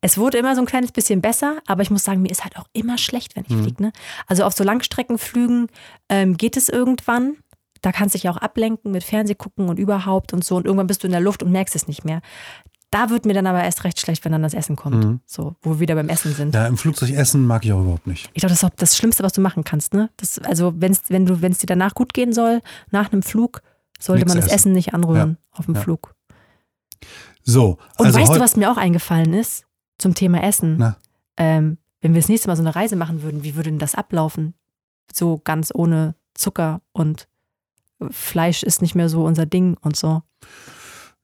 es 0.00 0.16
wurde 0.16 0.38
immer 0.38 0.54
so 0.54 0.62
ein 0.62 0.66
kleines 0.66 0.92
bisschen 0.92 1.20
besser, 1.20 1.58
aber 1.66 1.82
ich 1.82 1.90
muss 1.90 2.02
sagen, 2.04 2.22
mir 2.22 2.30
ist 2.30 2.42
halt 2.42 2.56
auch 2.56 2.64
immer 2.72 2.96
schlecht, 2.96 3.36
wenn 3.36 3.44
ich 3.46 3.50
Mhm. 3.54 3.62
fliege. 3.64 3.82
Ne? 3.82 3.92
Also 4.26 4.44
auf 4.44 4.54
so 4.54 4.64
Langstreckenflügen 4.64 5.66
ähm, 6.08 6.38
geht 6.38 6.56
es 6.56 6.70
irgendwann. 6.70 7.36
Da 7.82 7.92
kannst 7.92 8.14
du 8.14 8.18
dich 8.18 8.28
auch 8.30 8.36
ablenken 8.38 8.92
mit 8.92 9.04
Fernseh 9.04 9.34
gucken 9.34 9.68
und 9.68 9.78
überhaupt 9.78 10.32
und 10.32 10.42
so. 10.44 10.56
Und 10.56 10.66
irgendwann 10.66 10.86
bist 10.86 11.02
du 11.02 11.06
in 11.06 11.12
der 11.12 11.20
Luft 11.20 11.42
und 11.42 11.50
merkst 11.52 11.74
es 11.76 11.86
nicht 11.88 12.04
mehr. 12.04 12.20
Da 12.90 13.08
wird 13.08 13.24
mir 13.24 13.34
dann 13.34 13.46
aber 13.46 13.62
erst 13.62 13.84
recht 13.84 14.00
schlecht, 14.00 14.24
wenn 14.24 14.32
dann 14.32 14.42
das 14.42 14.52
Essen 14.54 14.74
kommt. 14.74 15.04
Mhm. 15.04 15.20
So, 15.24 15.54
wo 15.62 15.70
wir 15.74 15.80
wieder 15.80 15.94
beim 15.94 16.08
Essen 16.08 16.34
sind. 16.34 16.54
Ja, 16.54 16.66
im 16.66 16.76
Flugzeug 16.76 17.10
essen 17.10 17.46
mag 17.46 17.64
ich 17.64 17.72
auch 17.72 17.80
überhaupt 17.82 18.08
nicht. 18.08 18.28
Ich 18.34 18.40
glaube, 18.40 18.50
das 18.50 18.58
ist 18.62 18.64
auch 18.64 18.74
das 18.76 18.96
Schlimmste, 18.96 19.22
was 19.22 19.32
du 19.32 19.40
machen 19.40 19.62
kannst. 19.62 19.94
Ne? 19.94 20.10
Das, 20.16 20.38
also, 20.40 20.72
wenn's, 20.76 21.02
wenn 21.08 21.24
du, 21.24 21.40
wenn 21.40 21.52
es 21.52 21.58
dir 21.58 21.66
danach 21.66 21.94
gut 21.94 22.12
gehen 22.14 22.32
soll, 22.32 22.62
nach 22.90 23.12
einem 23.12 23.22
Flug, 23.22 23.62
sollte 24.00 24.22
Nix 24.24 24.28
man 24.30 24.36
das 24.38 24.46
essen. 24.46 24.54
Essen 24.56 24.72
nicht 24.72 24.92
anrühren 24.92 25.38
auf 25.52 25.66
dem 25.66 25.76
Ja. 25.76 25.80
Flug. 25.82 26.14
So, 27.44 27.78
Und 27.96 28.06
also 28.06 28.18
weißt 28.18 28.34
du, 28.34 28.40
was 28.40 28.56
mir 28.56 28.70
auch 28.70 28.76
eingefallen 28.76 29.34
ist 29.34 29.66
zum 29.98 30.14
Thema 30.14 30.42
Essen? 30.42 30.94
Ähm, 31.36 31.78
wenn 32.00 32.14
wir 32.14 32.20
das 32.20 32.28
nächste 32.28 32.48
Mal 32.48 32.56
so 32.56 32.62
eine 32.62 32.74
Reise 32.74 32.96
machen 32.96 33.22
würden, 33.22 33.44
wie 33.44 33.54
würde 33.54 33.70
denn 33.70 33.78
das 33.78 33.94
ablaufen? 33.94 34.54
So 35.12 35.40
ganz 35.42 35.70
ohne 35.74 36.14
Zucker 36.34 36.80
und 36.92 37.28
Fleisch 38.10 38.62
ist 38.62 38.82
nicht 38.82 38.94
mehr 38.94 39.08
so 39.08 39.24
unser 39.24 39.46
Ding 39.46 39.76
und 39.80 39.96
so. 39.96 40.22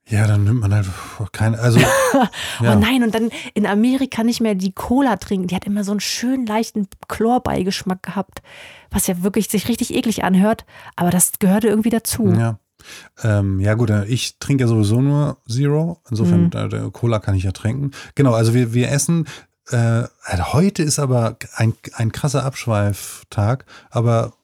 Ja, 0.09 0.27
dann 0.29 0.45
nimmt 0.45 0.61
man 0.61 0.73
halt 0.73 0.87
keine, 1.33 1.59
also 1.59 1.81
ja. 2.61 2.75
Oh 2.75 2.79
nein, 2.79 3.03
und 3.03 3.13
dann 3.15 3.31
in 3.55 3.67
Amerika 3.67 4.23
nicht 4.23 4.41
mehr 4.41 4.55
die 4.55 4.71
Cola 4.73 5.17
trinken. 5.17 5.49
Die 5.49 5.55
hat 5.57 5.65
immer 5.67 5.83
so 5.83 5.91
einen 5.91 6.01
schönen 6.01 6.47
leichten 6.47 6.87
Chlorbeigeschmack 7.09 8.03
gehabt, 8.05 8.41
was 8.91 9.09
ja 9.09 9.23
wirklich 9.25 9.49
sich 9.49 9.67
richtig 9.69 9.93
eklig 9.95 10.23
anhört, 10.23 10.65
aber 10.95 11.11
das 11.11 11.33
gehörte 11.41 11.67
irgendwie 11.69 11.91
dazu. 11.91 12.29
Ja. 12.33 12.59
Ähm, 13.25 13.59
ja 13.59 13.75
gut, 13.75 13.91
äh, 13.91 14.05
ich 14.05 14.39
trinke 14.39 14.63
ja 14.65 14.69
sowieso 14.69 15.01
nur 15.01 15.39
Zero. 15.49 16.01
Insofern, 16.09 16.53
Mhm. 16.55 16.87
äh, 16.87 16.91
Cola 16.93 17.19
kann 17.19 17.35
ich 17.35 17.43
ja 17.43 17.51
trinken. 17.51 17.91
Genau, 18.15 18.33
also 18.33 18.55
wir, 18.55 18.73
wir 18.75 18.93
essen. 18.93 19.27
Äh, 19.71 20.05
also 20.23 20.53
heute 20.53 20.85
ist 20.85 21.01
aber 21.01 21.37
ein, 21.57 21.73
ein 21.95 22.13
krasser 22.13 22.45
Abschweiftag, 22.45 23.65
aber 23.91 24.35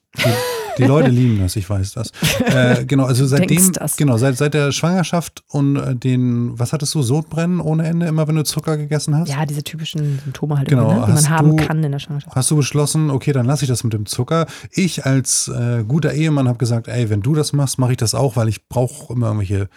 die, 0.77 0.83
Leute 0.83 1.09
lieben 1.09 1.39
das, 1.39 1.55
ich 1.55 1.69
weiß 1.69 1.93
das. 1.93 2.11
Äh, 2.45 2.85
genau, 2.87 3.05
also 3.05 3.25
seitdem, 3.25 3.71
das. 3.73 3.95
genau, 3.97 4.17
seit, 4.17 4.37
seit 4.37 4.53
der 4.53 4.71
Schwangerschaft 4.71 5.43
und 5.49 5.75
äh, 5.75 5.95
den, 5.95 6.57
was 6.57 6.73
hattest 6.73 6.93
du, 6.95 7.01
Sodbrennen 7.01 7.59
ohne 7.59 7.85
Ende, 7.87 8.07
immer 8.07 8.27
wenn 8.27 8.35
du 8.35 8.43
Zucker 8.43 8.77
gegessen 8.77 9.15
hast? 9.17 9.29
Ja, 9.29 9.45
diese 9.45 9.63
typischen 9.63 10.19
Symptome 10.23 10.57
halt, 10.57 10.67
Genau, 10.67 10.89
irgendwie, 10.89 10.99
ne, 10.99 11.05
die 11.07 11.13
man 11.23 11.29
haben 11.29 11.57
du- 11.57 11.65
kann 11.65 11.83
in 11.83 11.91
der 11.91 11.99
Schwangerschaft. 11.99 12.35
Hast 12.35 12.49
du 12.51 12.55
beschlossen, 12.55 13.09
okay, 13.11 13.31
dann 13.33 13.45
lasse 13.45 13.65
ich 13.65 13.69
das 13.69 13.83
mit 13.83 13.93
dem 13.93 14.05
Zucker. 14.05 14.47
Ich 14.71 15.05
als 15.05 15.47
äh, 15.47 15.83
guter 15.87 16.13
Ehemann 16.13 16.47
habe 16.47 16.57
gesagt, 16.57 16.87
ey, 16.87 17.09
wenn 17.09 17.21
du 17.21 17.33
das 17.35 17.53
machst, 17.53 17.77
mache 17.79 17.91
ich 17.91 17.97
das 17.97 18.15
auch, 18.15 18.35
weil 18.35 18.47
ich 18.49 18.67
brauche 18.67 19.13
immer 19.13 19.27
irgendwelche 19.27 19.69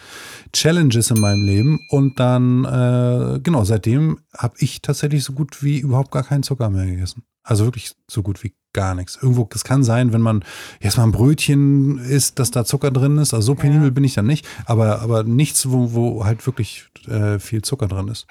Challenges 0.52 1.10
in 1.10 1.20
meinem 1.20 1.42
Leben. 1.44 1.80
Und 1.90 2.18
dann, 2.20 2.64
äh, 2.64 3.40
genau, 3.40 3.64
seitdem 3.64 4.18
habe 4.36 4.54
ich 4.58 4.82
tatsächlich 4.82 5.24
so 5.24 5.32
gut 5.32 5.62
wie 5.62 5.78
überhaupt 5.78 6.10
gar 6.10 6.22
keinen 6.22 6.42
Zucker 6.42 6.70
mehr 6.70 6.86
gegessen. 6.86 7.22
Also 7.42 7.64
wirklich 7.64 7.92
so 8.10 8.22
gut 8.22 8.42
wie 8.42 8.54
gar 8.76 8.94
nichts. 8.94 9.18
Irgendwo, 9.20 9.48
es 9.52 9.64
kann 9.64 9.82
sein, 9.82 10.12
wenn 10.12 10.20
man 10.20 10.44
jetzt 10.80 10.96
mal 10.98 11.02
ein 11.04 11.12
Brötchen 11.12 11.98
isst, 11.98 12.38
dass 12.38 12.52
da 12.52 12.64
Zucker 12.64 12.92
drin 12.92 13.18
ist. 13.18 13.34
Also 13.34 13.46
so 13.46 13.54
penibel 13.56 13.90
bin 13.90 14.04
ich 14.04 14.14
dann 14.14 14.26
nicht. 14.26 14.46
Aber, 14.66 15.00
aber 15.00 15.24
nichts, 15.24 15.68
wo, 15.70 15.92
wo 15.94 16.24
halt 16.24 16.46
wirklich 16.46 16.84
äh, 17.08 17.38
viel 17.40 17.62
Zucker 17.62 17.88
drin 17.88 18.06
ist. 18.08 18.26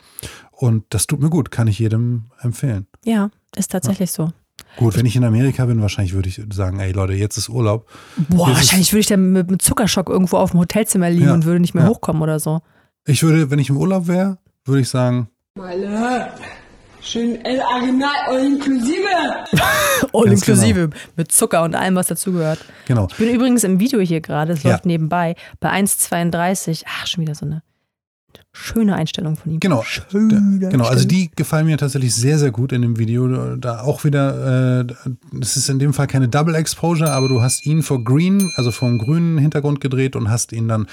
Und 0.51 0.85
das 0.91 1.07
tut 1.07 1.19
mir 1.19 1.29
gut, 1.29 1.51
kann 1.51 1.67
ich 1.67 1.79
jedem 1.79 2.25
empfehlen. 2.39 2.87
Ja, 3.03 3.29
ist 3.57 3.71
tatsächlich 3.71 4.11
so. 4.11 4.31
Gut, 4.77 4.95
wenn 4.95 5.05
ich 5.05 5.15
in 5.15 5.23
Amerika 5.23 5.65
bin, 5.65 5.81
wahrscheinlich 5.81 6.13
würde 6.13 6.29
ich 6.29 6.41
sagen, 6.53 6.79
ey 6.79 6.91
Leute, 6.91 7.13
jetzt 7.13 7.37
ist 7.37 7.49
Urlaub. 7.49 7.87
Boah, 8.29 8.47
Jetzt 8.49 8.57
wahrscheinlich 8.57 8.91
würde 8.93 8.99
ich 9.01 9.07
dann 9.07 9.33
mit 9.33 9.47
einem 9.49 9.59
Zuckerschock 9.59 10.09
irgendwo 10.09 10.37
auf 10.37 10.51
dem 10.51 10.59
Hotelzimmer 10.61 11.09
liegen 11.09 11.25
Ja, 11.25 11.33
und 11.33 11.45
würde 11.45 11.59
nicht 11.59 11.73
mehr 11.73 11.83
ja. 11.85 11.89
hochkommen 11.89 12.21
oder 12.21 12.39
so. 12.39 12.61
Ich 13.05 13.23
würde, 13.23 13.49
wenn 13.51 13.59
ich 13.59 13.69
im 13.69 13.77
Urlaub 13.77 14.07
wäre, 14.07 14.37
würde 14.65 14.81
ich 14.81 14.89
sagen, 14.89 15.29
Meine, 15.57 16.29
schön 17.06 17.43
El 17.45 17.60
Original 17.62 18.10
all 18.28 18.45
inklusive. 18.45 18.95
All 20.14 20.26
Ganz 20.26 20.39
inklusive 20.41 20.89
mit 21.16 21.32
Zucker 21.32 21.64
und 21.64 21.76
allem, 21.76 21.95
was 21.95 22.08
dazugehört. 22.08 22.60
genau. 22.88 23.08
Ich 23.12 23.18
bin 23.18 23.34
übrigens 23.34 23.64
im 23.64 23.80
Video 23.80 23.99
hier 23.99 24.22
gerade, 24.22 24.53
es 24.53 24.64
Ja. 24.64 24.72
läuft 24.72 24.86
nebenbei, 24.86 25.36
bei 25.60 25.72
1,32. 25.72 26.84
Ach, 26.88 27.08
schon 27.08 27.22
wieder 27.24 27.36
so 27.36 27.45
eine 27.45 27.64
schöne 28.51 28.95
Einstellung 28.95 29.36
von 29.36 29.51
ihm. 29.53 29.60
Genau, 29.60 29.84
Schöne 29.84 30.60
genau. 30.60 30.86
Also 30.86 31.06
die 31.08 31.30
gefallen 31.36 31.66
mir 31.66 31.78
tatsächlich 31.78 32.14
sehr, 32.16 32.38
sehr 32.39 32.51
gut 32.51 32.72
in 32.72 32.82
dem 32.82 32.97
Video. 32.97 33.56
Da 33.58 33.82
auch 33.82 34.03
wieder, 34.03 34.82
äh, 34.82 34.86
das 35.34 35.58
ist 35.58 35.70
in 35.70 35.80
dem 35.80 35.93
Fall 35.93 36.08
keine 36.08 36.28
Double 36.30 36.56
Exposure, 36.56 37.12
aber 37.12 37.28
du 37.30 37.41
hast 37.41 37.66
ihn 37.66 37.84
vor 37.84 38.03
Green, 38.03 38.51
also 38.56 38.72
vom 38.72 38.97
grünen 38.97 39.38
Hintergrund 39.38 39.82
gedreht 39.82 40.16
und 40.16 40.30
hast 40.30 40.51
ihn 40.53 40.68
dann 40.68 40.88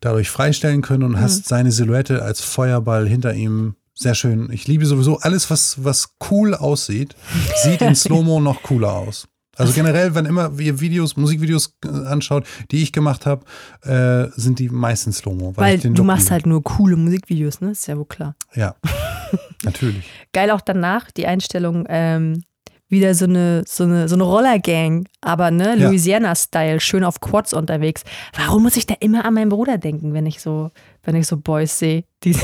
dadurch 0.00 0.30
freistellen 0.30 0.80
können 0.82 1.02
und 1.04 1.20
hast 1.20 1.46
seine 1.48 1.72
Silhouette 1.72 2.22
als 2.22 2.40
Feuerball 2.40 3.08
hinter 3.08 3.34
ihm. 3.34 3.74
Sehr 4.00 4.14
schön. 4.14 4.48
Ich 4.52 4.68
liebe 4.68 4.86
sowieso 4.86 5.18
alles, 5.18 5.50
was, 5.50 5.82
was 5.82 6.14
cool 6.30 6.54
aussieht, 6.54 7.16
sieht 7.64 7.82
in 7.82 7.94
Slow-Mo 7.96 8.38
noch 8.38 8.62
cooler 8.62 8.92
aus. 8.92 9.26
Also 9.56 9.72
generell, 9.72 10.14
wenn 10.14 10.24
immer 10.24 10.52
ihr 10.60 10.78
Videos, 10.78 11.16
Musikvideos 11.16 11.76
äh, 11.84 11.88
anschaut, 12.06 12.46
die 12.70 12.80
ich 12.80 12.92
gemacht 12.92 13.26
habe, 13.26 13.44
äh, 13.82 14.30
sind 14.40 14.60
die 14.60 14.68
meistens 14.68 15.18
Slow-Mo. 15.18 15.56
Weil 15.56 15.74
ich 15.74 15.82
den 15.82 15.94
du 15.94 16.02
Look 16.02 16.06
machst 16.06 16.26
liebe. 16.26 16.34
halt 16.34 16.46
nur 16.46 16.62
coole 16.62 16.94
Musikvideos, 16.94 17.60
ne? 17.60 17.72
Ist 17.72 17.88
ja 17.88 17.98
wohl 17.98 18.04
klar. 18.04 18.36
Ja, 18.54 18.76
natürlich. 19.64 20.08
Geil 20.32 20.52
auch 20.52 20.60
danach 20.60 21.10
die 21.10 21.26
Einstellung, 21.26 21.84
ähm, 21.88 22.44
wieder 22.88 23.14
so 23.16 23.24
eine, 23.24 23.64
so 23.66 23.82
eine, 23.82 24.08
so 24.08 24.14
eine 24.14 24.22
Rollergang, 24.22 25.08
aber 25.20 25.50
ne. 25.50 25.74
Louisiana-Style, 25.74 26.78
schön 26.78 27.02
auf 27.02 27.20
Quads 27.20 27.52
unterwegs. 27.52 28.04
Warum 28.36 28.62
muss 28.62 28.76
ich 28.76 28.86
da 28.86 28.94
immer 29.00 29.24
an 29.24 29.34
meinen 29.34 29.48
Bruder 29.48 29.76
denken, 29.76 30.14
wenn 30.14 30.26
ich 30.26 30.40
so, 30.40 30.70
wenn 31.08 31.16
ich 31.16 31.26
so 31.26 31.38
Boys 31.38 31.78
sehe, 31.78 32.04
die, 32.22 32.36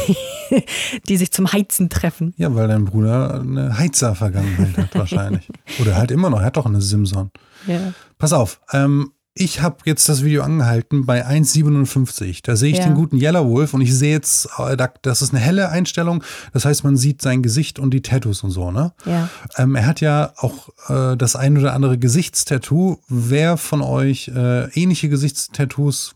die 1.09 1.17
sich 1.19 1.31
zum 1.33 1.53
Heizen 1.53 1.91
treffen? 1.91 2.33
Ja, 2.39 2.55
weil 2.55 2.67
dein 2.69 2.87
Bruder 2.87 3.41
eine 3.41 3.77
Heizer-Vergangenheit 3.79 4.77
hat 4.79 4.95
wahrscheinlich. 4.95 5.47
Oder 5.81 5.97
halt 5.97 6.11
immer 6.11 6.31
noch, 6.31 6.41
er 6.41 6.47
hat 6.47 6.57
doch 6.57 6.65
eine 6.65 6.81
Simson. 6.81 7.31
Ja. 7.67 7.93
Pass 8.17 8.33
auf, 8.33 8.61
ähm, 8.73 9.11
ich 9.35 9.61
habe 9.61 9.79
jetzt 9.85 10.09
das 10.09 10.23
Video 10.25 10.43
angehalten 10.45 11.05
bei 11.07 11.27
1,57. 11.27 12.39
Da 12.45 12.57
sehe 12.57 12.71
ich 12.73 12.79
Ja. 12.79 12.85
den 12.85 12.95
guten 12.95 13.17
Yellow 13.21 13.49
Wolf 13.51 13.75
und 13.75 13.81
ich 13.83 13.93
sehe 13.95 14.13
jetzt, 14.13 14.49
äh, 14.59 14.77
da- 14.79 14.93
das 15.03 15.21
ist 15.23 15.35
eine 15.35 15.41
helle 15.41 15.69
Einstellung. 15.71 16.23
Das 16.55 16.65
heißt, 16.65 16.85
man 16.85 16.97
sieht 16.97 17.21
sein 17.21 17.43
Gesicht 17.43 17.79
und 17.79 17.91
die 17.93 18.01
Tattoos 18.01 18.45
und 18.45 18.51
so, 18.53 18.71
ne? 18.71 18.93
Ja. 19.05 19.29
Ähm, 19.59 19.75
er 19.75 19.87
hat 19.87 20.01
ja 20.01 20.33
auch 20.37 20.69
äh, 20.89 21.17
das 21.17 21.35
ein 21.37 21.59
oder 21.59 21.75
andere 21.75 21.99
Gesichtstattoo. 21.99 22.99
Wer 23.09 23.57
von 23.57 23.83
euch 23.83 24.29
äh, 24.29 24.69
ähnliche 24.81 25.09
Gesichtstattoos 25.09 26.15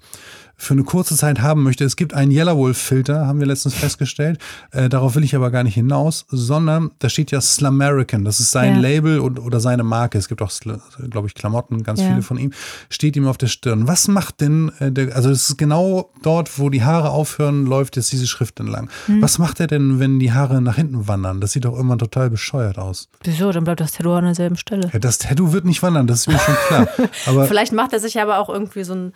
für 0.60 0.74
eine 0.74 0.82
kurze 0.82 1.16
Zeit 1.16 1.40
haben 1.40 1.62
möchte, 1.62 1.84
es 1.84 1.94
gibt 1.94 2.14
einen 2.14 2.32
Yellow 2.32 2.56
Wolf 2.56 2.76
Filter, 2.76 3.26
haben 3.26 3.38
wir 3.38 3.46
letztens 3.46 3.74
festgestellt. 3.76 4.38
Äh, 4.72 4.88
darauf 4.88 5.14
will 5.14 5.22
ich 5.22 5.34
aber 5.36 5.50
gar 5.52 5.62
nicht 5.62 5.74
hinaus, 5.74 6.26
sondern 6.28 6.90
da 6.98 7.08
steht 7.08 7.30
ja 7.30 7.40
Slamerican. 7.40 8.24
Das 8.24 8.40
ist 8.40 8.50
sein 8.50 8.74
Ja. 8.74 8.80
Label 8.80 9.20
und, 9.20 9.38
oder 9.38 9.60
seine 9.60 9.84
Marke. 9.84 10.18
Es 10.18 10.28
gibt 10.28 10.42
auch, 10.42 10.50
glaube 11.10 11.28
ich, 11.28 11.34
Klamotten, 11.34 11.84
ganz 11.84 12.00
Ja. 12.00 12.08
viele 12.08 12.22
von 12.22 12.38
ihm. 12.38 12.52
Steht 12.90 13.16
ihm 13.16 13.26
auf 13.28 13.38
der 13.38 13.46
Stirn. 13.46 13.86
Was 13.86 14.08
macht 14.08 14.40
denn 14.40 14.72
äh, 14.80 14.90
der, 14.90 15.14
also 15.14 15.30
es 15.30 15.48
ist 15.48 15.58
genau 15.58 16.10
dort, 16.22 16.58
wo 16.58 16.70
die 16.70 16.82
Haare 16.82 17.10
aufhören, 17.10 17.64
läuft 17.64 17.96
jetzt 17.96 18.10
diese 18.10 18.26
Schrift 18.26 18.58
entlang. 18.58 18.90
Hm. 19.06 19.22
Was 19.22 19.38
macht 19.38 19.60
er 19.60 19.68
denn, 19.68 20.00
wenn 20.00 20.18
die 20.18 20.32
Haare 20.32 20.60
nach 20.60 20.74
hinten 20.76 21.06
wandern? 21.06 21.40
Das 21.40 21.52
sieht 21.52 21.64
doch 21.66 21.74
irgendwann 21.74 21.98
total 21.98 22.30
bescheuert 22.30 22.78
aus. 22.78 23.08
Wieso? 23.22 23.52
Dann 23.52 23.62
bleibt 23.64 23.80
das 23.80 23.92
Tattoo 23.92 24.12
an 24.14 24.24
derselben 24.24 24.56
Stelle. 24.56 24.90
Ja, 24.92 24.98
das 24.98 25.18
Tattoo 25.18 25.52
wird 25.52 25.64
nicht 25.64 25.82
wandern, 25.84 26.08
das 26.08 26.20
ist 26.20 26.26
mir 26.28 26.38
schon 26.40 26.56
klar. 26.66 26.88
Aber 27.26 27.44
Vielleicht 27.46 27.72
macht 27.72 27.92
er 27.92 28.00
sich 28.00 28.20
aber 28.20 28.38
auch 28.38 28.48
irgendwie 28.48 28.82
so 28.84 28.94
ein, 28.94 29.12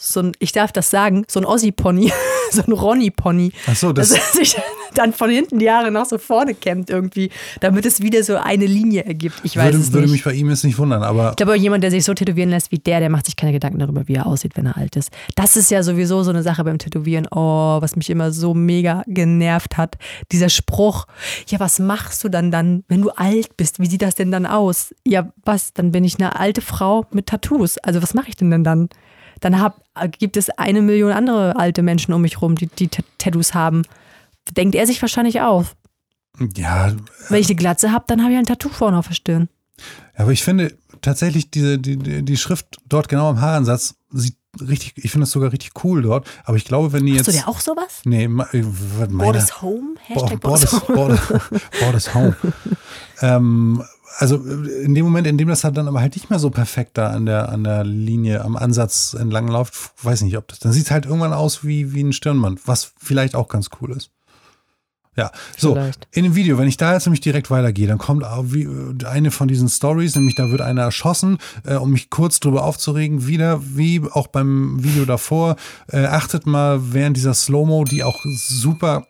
so 0.00 0.20
ein, 0.20 0.32
ich 0.38 0.52
darf 0.52 0.72
das 0.72 0.90
sagen, 0.90 1.24
so 1.28 1.40
ein 1.40 1.44
Ossi-Pony, 1.44 2.12
so 2.50 2.62
ein 2.62 2.72
Ronny-Pony. 2.72 3.52
ach 3.66 3.76
so, 3.76 3.92
Dass 3.92 4.10
das, 4.10 4.18
er 4.18 4.44
sich 4.44 4.56
dann 4.94 5.12
von 5.12 5.30
hinten 5.30 5.58
die 5.58 5.70
Haare 5.70 5.90
nach 5.90 6.06
so 6.06 6.18
vorne 6.18 6.54
kämmt 6.54 6.90
irgendwie, 6.90 7.30
damit 7.60 7.86
es 7.86 8.00
wieder 8.00 8.24
so 8.24 8.36
eine 8.36 8.66
Linie 8.66 9.04
ergibt. 9.04 9.40
Ich 9.44 9.56
weiß 9.56 9.66
würde, 9.66 9.78
es 9.78 9.92
würde 9.92 10.06
nicht. 10.06 10.12
mich 10.12 10.24
bei 10.24 10.32
ihm 10.32 10.48
jetzt 10.50 10.64
nicht 10.64 10.78
wundern, 10.78 11.02
aber 11.02 11.30
ich 11.30 11.36
glaube, 11.36 11.56
jemand, 11.56 11.84
der 11.84 11.90
sich 11.90 12.04
so 12.04 12.14
tätowieren 12.14 12.50
lässt 12.50 12.72
wie 12.72 12.78
der, 12.78 13.00
der 13.00 13.10
macht 13.10 13.26
sich 13.26 13.36
keine 13.36 13.52
Gedanken 13.52 13.78
darüber, 13.78 14.08
wie 14.08 14.14
er 14.14 14.26
aussieht, 14.26 14.56
wenn 14.56 14.66
er 14.66 14.76
alt 14.76 14.96
ist. 14.96 15.10
Das 15.36 15.56
ist 15.56 15.70
ja 15.70 15.82
sowieso 15.82 16.22
so 16.22 16.30
eine 16.30 16.42
Sache 16.42 16.64
beim 16.64 16.78
Tätowieren, 16.78 17.28
oh, 17.30 17.80
was 17.80 17.94
mich 17.94 18.10
immer 18.10 18.32
so 18.32 18.54
mega 18.54 19.02
genervt 19.06 19.76
hat. 19.76 19.96
Dieser 20.32 20.48
Spruch, 20.48 21.06
ja, 21.48 21.60
was 21.60 21.78
machst 21.78 22.24
du 22.24 22.28
dann 22.28 22.50
dann, 22.50 22.84
wenn 22.88 23.02
du 23.02 23.10
alt 23.10 23.56
bist? 23.56 23.78
Wie 23.78 23.86
sieht 23.86 24.02
das 24.02 24.14
denn 24.14 24.32
dann 24.32 24.46
aus? 24.46 24.94
Ja, 25.06 25.30
was? 25.44 25.72
Dann 25.72 25.92
bin 25.92 26.04
ich 26.04 26.18
eine 26.18 26.38
alte 26.38 26.62
Frau 26.62 27.06
mit 27.12 27.26
Tattoos. 27.26 27.78
Also 27.78 28.02
was 28.02 28.14
mache 28.14 28.28
ich 28.28 28.36
denn 28.36 28.50
denn 28.50 28.64
dann? 28.64 28.88
Dann 29.40 29.60
hab, 29.60 29.82
gibt 30.18 30.36
es 30.36 30.50
eine 30.50 30.82
Million 30.82 31.12
andere 31.12 31.56
alte 31.56 31.82
Menschen 31.82 32.12
um 32.14 32.22
mich 32.22 32.40
rum, 32.42 32.54
die, 32.56 32.66
die 32.66 32.88
Tat- 32.88 33.04
Tattoos 33.18 33.54
haben. 33.54 33.82
Denkt 34.56 34.74
er 34.74 34.86
sich 34.86 35.00
wahrscheinlich 35.02 35.40
auf. 35.40 35.76
ja, 36.56 36.92
Wenn 37.28 37.40
ich 37.40 37.46
eine 37.48 37.56
Glatze 37.56 37.92
habe, 37.92 38.04
dann 38.08 38.22
habe 38.22 38.32
ich 38.32 38.38
ein 38.38 38.46
Tattoo 38.46 38.68
vorne 38.68 38.98
auf 38.98 39.08
der 39.08 39.14
Stirn. 39.14 39.48
aber 40.16 40.32
ich 40.32 40.42
finde 40.42 40.74
tatsächlich 41.02 41.50
diese, 41.50 41.78
die, 41.78 41.96
die 42.22 42.36
Schrift 42.36 42.78
dort 42.86 43.08
genau 43.08 43.30
am 43.30 43.40
Haaransatz 43.40 43.94
sieht 44.10 44.36
richtig, 44.60 44.92
ich 44.96 45.10
finde 45.12 45.22
das 45.24 45.30
sogar 45.30 45.52
richtig 45.52 45.72
cool 45.84 46.02
dort, 46.02 46.28
aber 46.44 46.56
ich 46.56 46.64
glaube, 46.64 46.92
wenn 46.92 47.06
die 47.06 47.12
Hast 47.18 47.26
jetzt. 47.28 47.38
du 47.38 47.42
dir 47.42 47.48
auch 47.48 47.60
sowas? 47.60 48.00
Nee, 48.04 48.24
äh, 48.24 48.28
meine, 48.28 48.64
Borders 49.08 49.62
Home? 49.62 49.94
Hashtag 50.00 50.40
Bo- 50.40 50.48
Borders 50.48 50.70
Borders, 50.70 50.88
Home. 50.88 50.96
Borders, 50.96 51.62
Borders 51.80 52.14
Home. 52.14 52.36
ähm, 53.22 53.82
also 54.18 54.36
äh, 54.36 54.82
in 54.84 54.94
dem 54.94 55.04
Moment, 55.04 55.26
in 55.26 55.38
dem 55.38 55.48
das 55.48 55.64
halt 55.64 55.76
dann 55.76 55.88
aber 55.88 56.00
halt 56.00 56.16
nicht 56.16 56.30
mehr 56.30 56.38
so 56.38 56.50
perfekt 56.50 56.98
da 56.98 57.10
an 57.10 57.26
der, 57.26 57.48
an 57.48 57.64
der 57.64 57.84
Linie, 57.84 58.44
am 58.44 58.56
Ansatz 58.56 59.14
entlang 59.14 59.48
läuft, 59.48 59.92
weiß 60.02 60.22
nicht, 60.22 60.36
ob 60.36 60.48
das, 60.48 60.58
dann 60.58 60.72
sieht 60.72 60.86
es 60.86 60.90
halt 60.90 61.06
irgendwann 61.06 61.32
aus 61.32 61.64
wie, 61.64 61.92
wie 61.92 62.02
ein 62.02 62.12
Stirnband, 62.12 62.66
was 62.66 62.92
vielleicht 62.98 63.34
auch 63.34 63.48
ganz 63.48 63.68
cool 63.80 63.92
ist. 63.92 64.10
Ja, 65.16 65.32
so, 65.56 65.72
Vielleicht. 65.74 66.06
in 66.12 66.22
dem 66.22 66.36
Video, 66.36 66.56
wenn 66.56 66.68
ich 66.68 66.76
da 66.76 66.94
jetzt 66.94 67.04
nämlich 67.04 67.20
direkt 67.20 67.50
weitergehe, 67.50 67.88
dann 67.88 67.98
kommt 67.98 68.22
äh, 68.22 69.06
eine 69.06 69.32
von 69.32 69.48
diesen 69.48 69.68
Stories, 69.68 70.14
nämlich 70.14 70.36
da 70.36 70.50
wird 70.50 70.60
einer 70.60 70.82
erschossen, 70.82 71.38
äh, 71.64 71.74
um 71.74 71.90
mich 71.90 72.10
kurz 72.10 72.38
drüber 72.38 72.64
aufzuregen, 72.64 73.26
wieder 73.26 73.60
wie 73.62 74.00
auch 74.12 74.28
beim 74.28 74.82
Video 74.82 75.04
davor, 75.04 75.56
äh, 75.88 76.06
achtet 76.06 76.46
mal 76.46 76.94
während 76.94 77.16
dieser 77.16 77.34
Slow-Mo, 77.34 77.84
die 77.84 78.04
auch 78.04 78.24
super 78.24 79.08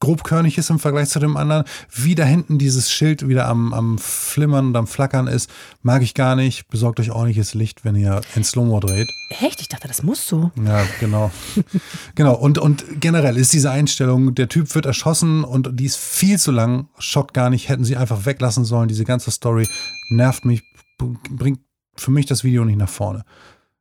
grobkörnig 0.00 0.58
ist 0.58 0.70
im 0.70 0.78
Vergleich 0.78 1.08
zu 1.08 1.18
dem 1.18 1.36
anderen. 1.36 1.64
Wie 1.92 2.14
da 2.14 2.24
hinten 2.24 2.58
dieses 2.58 2.90
Schild 2.90 3.26
wieder 3.26 3.46
am, 3.46 3.72
am 3.72 3.98
Flimmern 3.98 4.68
und 4.68 4.76
am 4.76 4.86
Flackern 4.86 5.26
ist, 5.26 5.50
mag 5.82 6.02
ich 6.02 6.14
gar 6.14 6.36
nicht. 6.36 6.68
Besorgt 6.68 7.00
euch 7.00 7.10
ordentliches 7.10 7.54
Licht, 7.54 7.84
wenn 7.84 7.96
ihr 7.96 8.20
in 8.34 8.44
Slow-Mo 8.44 8.80
dreht. 8.80 9.08
Echt? 9.40 9.60
Ich 9.60 9.68
dachte, 9.68 9.88
das 9.88 10.02
muss 10.02 10.26
so. 10.26 10.50
Ja, 10.64 10.84
genau. 11.00 11.30
genau. 12.14 12.34
Und, 12.34 12.58
und 12.58 12.84
generell 13.00 13.36
ist 13.36 13.52
diese 13.52 13.70
Einstellung, 13.70 14.34
der 14.34 14.48
Typ 14.48 14.74
wird 14.74 14.86
erschossen 14.86 15.44
und 15.44 15.80
die 15.80 15.86
ist 15.86 15.96
viel 15.96 16.38
zu 16.38 16.52
lang, 16.52 16.88
schockt 16.98 17.34
gar 17.34 17.50
nicht, 17.50 17.68
hätten 17.68 17.84
sie 17.84 17.96
einfach 17.96 18.24
weglassen 18.24 18.64
sollen. 18.64 18.88
Diese 18.88 19.04
ganze 19.04 19.30
Story 19.30 19.68
nervt 20.10 20.44
mich, 20.44 20.62
bringt 20.98 21.60
für 21.96 22.10
mich 22.10 22.26
das 22.26 22.44
Video 22.44 22.64
nicht 22.64 22.78
nach 22.78 22.88
vorne. 22.88 23.24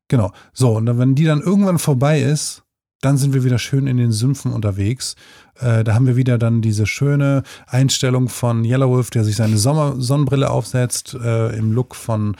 Genau. 0.08 0.32
So, 0.54 0.78
und 0.78 0.86
dann, 0.86 0.98
wenn 0.98 1.16
die 1.16 1.26
dann 1.26 1.42
irgendwann 1.42 1.80
vorbei 1.80 2.22
ist, 2.22 2.64
dann 3.02 3.18
sind 3.18 3.34
wir 3.34 3.44
wieder 3.44 3.60
schön 3.60 3.88
in 3.88 3.98
den 3.98 4.12
Sümpfen 4.12 4.52
unterwegs. 4.52 5.16
Äh, 5.60 5.84
da 5.84 5.94
haben 5.94 6.08
wir 6.08 6.16
wieder 6.16 6.38
dann 6.38 6.62
diese 6.62 6.86
schöne 6.86 7.44
Einstellung 7.68 8.30
von 8.30 8.64
Yellow 8.64 8.90
Wolf, 8.90 9.10
der 9.10 9.24
sich 9.24 9.36
seine 9.36 9.58
Sommer 9.58 9.96
Sonnenbrille 9.98 10.50
aufsetzt, 10.50 11.16
äh, 11.16 11.56
im 11.58 11.72
Look 11.72 11.96
von 11.96 12.36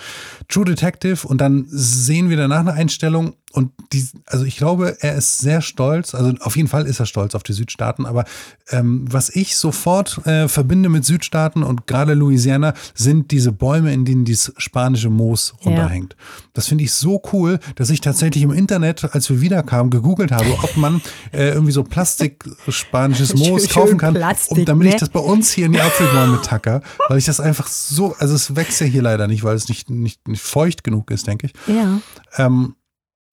True 0.48 0.66
Detective. 0.66 1.28
Und 1.28 1.42
dann 1.42 1.66
sehen 1.68 2.30
wir 2.30 2.38
danach 2.38 2.60
eine 2.60 2.74
Einstellung 2.74 3.34
und 3.58 3.72
die, 3.92 4.08
also 4.28 4.46
ich 4.46 4.56
glaube, 4.56 4.98
er 5.00 5.16
ist 5.16 5.40
sehr 5.40 5.64
stolz, 5.64 6.14
also 6.14 6.32
auf 6.42 6.56
jeden 6.56 6.68
Fall 6.68 6.86
ist 6.86 7.00
er 7.00 7.08
stolz 7.08 7.34
auf 7.34 7.42
die 7.42 7.54
Südstaaten, 7.54 8.06
aber 8.06 8.26
ähm, 8.70 9.06
was 9.12 9.30
ich 9.30 9.58
sofort 9.58 10.24
äh, 10.28 10.48
verbinde 10.48 10.90
mit 10.90 11.06
Südstaaten 11.06 11.64
und 11.64 11.88
gerade 11.88 12.14
Louisiana, 12.14 12.76
sind 12.94 13.32
diese 13.32 13.52
Bäume, 13.52 13.92
in 13.92 14.06
denen 14.06 14.26
dieses 14.26 14.54
spanische 14.58 15.10
Moos 15.10 15.56
runterhängt. 15.66 16.16
Ja. 16.20 16.26
Das 16.54 16.68
finde 16.68 16.84
ich 16.84 16.92
so 16.92 17.20
cool, 17.34 17.58
dass 17.74 17.90
ich 17.90 18.00
tatsächlich 18.00 18.44
im 18.44 18.52
Internet, 18.52 19.16
als 19.16 19.28
wir 19.32 19.42
wiederkamen, 19.42 19.90
gegoogelt 19.90 20.32
habe, 20.32 20.54
ob 20.62 20.78
man 20.78 21.02
äh, 21.34 21.50
irgendwie 21.50 21.72
so 21.72 21.84
Plastik-spanisches 21.84 23.34
Moos 23.38 23.64
schön, 23.64 23.72
kaufen 23.72 23.98
kann, 23.98 24.14
Plastik, 24.14 24.60
um, 24.60 24.66
damit 24.66 24.88
ne? 24.88 24.94
ich 24.94 25.00
das 25.00 25.10
bei 25.10 25.20
uns 25.20 25.52
hier 25.52 25.66
in 25.66 25.74
die 25.74 25.82
Apfelbäume 25.82 26.44
tacker, 26.44 26.84
weil 27.10 27.18
ich 27.18 27.26
das 27.26 27.40
einfach 27.40 27.66
so, 27.66 28.16
also 28.20 28.36
es 28.36 28.56
wächst 28.56 28.82
ja 28.82 28.86
hier 28.86 29.02
leider 29.02 29.26
nicht, 29.28 29.44
weil 29.44 29.56
es 29.56 29.68
nicht, 29.68 29.90
nicht, 29.90 30.28
nicht 30.28 30.44
feucht 30.44 30.84
genug 30.84 31.10
ist, 31.10 31.26
denke 31.26 31.48
ich. 31.48 31.54
Ja. 31.66 32.00
Ähm, 32.38 32.76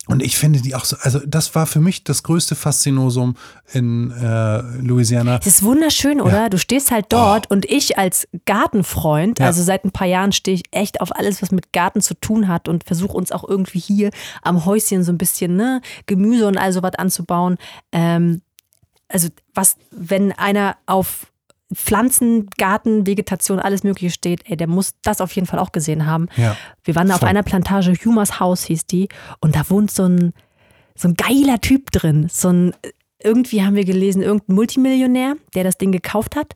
und 0.07 0.23
ich 0.23 0.37
finde 0.37 0.61
die 0.61 0.75
auch 0.75 0.85
so, 0.85 0.97
also 1.01 1.19
das 1.27 1.55
war 1.55 1.67
für 1.67 1.81
mich 1.81 2.05
das 2.05 2.23
größte 2.23 2.55
Faszinosum 2.55 3.37
in 3.73 4.11
äh, 4.11 4.61
Louisiana. 4.81 5.39
Das 5.39 5.47
ist 5.47 5.63
wunderschön, 5.63 6.21
oder? 6.21 6.43
Ja. 6.43 6.49
Du 6.49 6.59
stehst 6.59 6.91
halt 6.91 7.07
dort 7.09 7.47
oh. 7.49 7.55
und 7.55 7.65
ich 7.65 7.97
als 7.97 8.29
Gartenfreund, 8.45 9.39
ja. 9.39 9.47
also 9.47 9.63
seit 9.63 9.85
ein 9.85 9.93
paar 9.93 10.07
Jahren 10.07 10.33
stehe 10.33 10.57
ich 10.57 10.65
echt 10.73 11.01
auf 11.01 11.15
alles, 11.17 11.41
was 11.41 11.53
mit 11.53 11.73
Garten 11.73 12.03
zu 12.03 12.15
tun 12.15 12.49
hat 12.49 12.69
und 12.69 12.85
versuche 12.85 13.17
uns 13.17 13.33
auch 13.33 13.49
irgendwie 13.49 13.79
hier 13.79 14.11
am 14.43 14.67
Häuschen 14.67 15.05
so 15.05 15.13
ein 15.13 15.19
bisschen 15.19 15.57
ne, 15.57 15.81
Gemüse 16.07 16.47
und 16.47 16.59
all 16.59 16.73
sowas 16.73 16.95
anzubauen. 16.97 17.57
Ähm, 17.91 18.43
also 19.09 19.29
was, 19.55 19.77
wenn 19.91 20.33
einer 20.33 20.77
auf 20.87 21.27
Pflanzen, 21.75 22.49
Garten, 22.59 23.07
Vegetation, 23.07 23.59
alles 23.59 23.83
Mögliche 23.83 24.13
steht, 24.13 24.43
ey, 24.49 24.57
der 24.57 24.67
muss 24.67 24.95
das 25.03 25.21
auf 25.21 25.33
jeden 25.33 25.47
Fall 25.47 25.59
auch 25.59 25.73
gesehen 25.73 26.07
haben. 26.07 26.29
Ja, 26.37 26.57
wir 26.85 26.95
waren 26.95 27.09
voll. 27.09 27.17
auf 27.17 27.23
einer 27.25 27.43
Plantage, 27.43 27.93
Humas 28.05 28.41
House 28.41 28.65
hieß 28.65 28.87
die, 28.87 29.09
und 29.41 29.57
da 29.57 29.69
wohnt 29.69 29.91
so 29.91 30.05
ein, 30.05 30.33
so 30.95 31.09
ein 31.09 31.15
geiler 31.15 31.61
Typ 31.61 31.91
drin. 31.91 32.29
So 32.31 32.49
ein, 32.49 32.75
irgendwie 33.23 33.63
haben 33.63 33.75
wir 33.75 33.85
gelesen, 33.85 34.23
irgendein 34.23 34.55
Multimillionär, 34.55 35.37
der 35.55 35.65
das 35.65 35.79
Ding 35.79 35.93
gekauft 35.93 36.37
hat. 36.37 36.55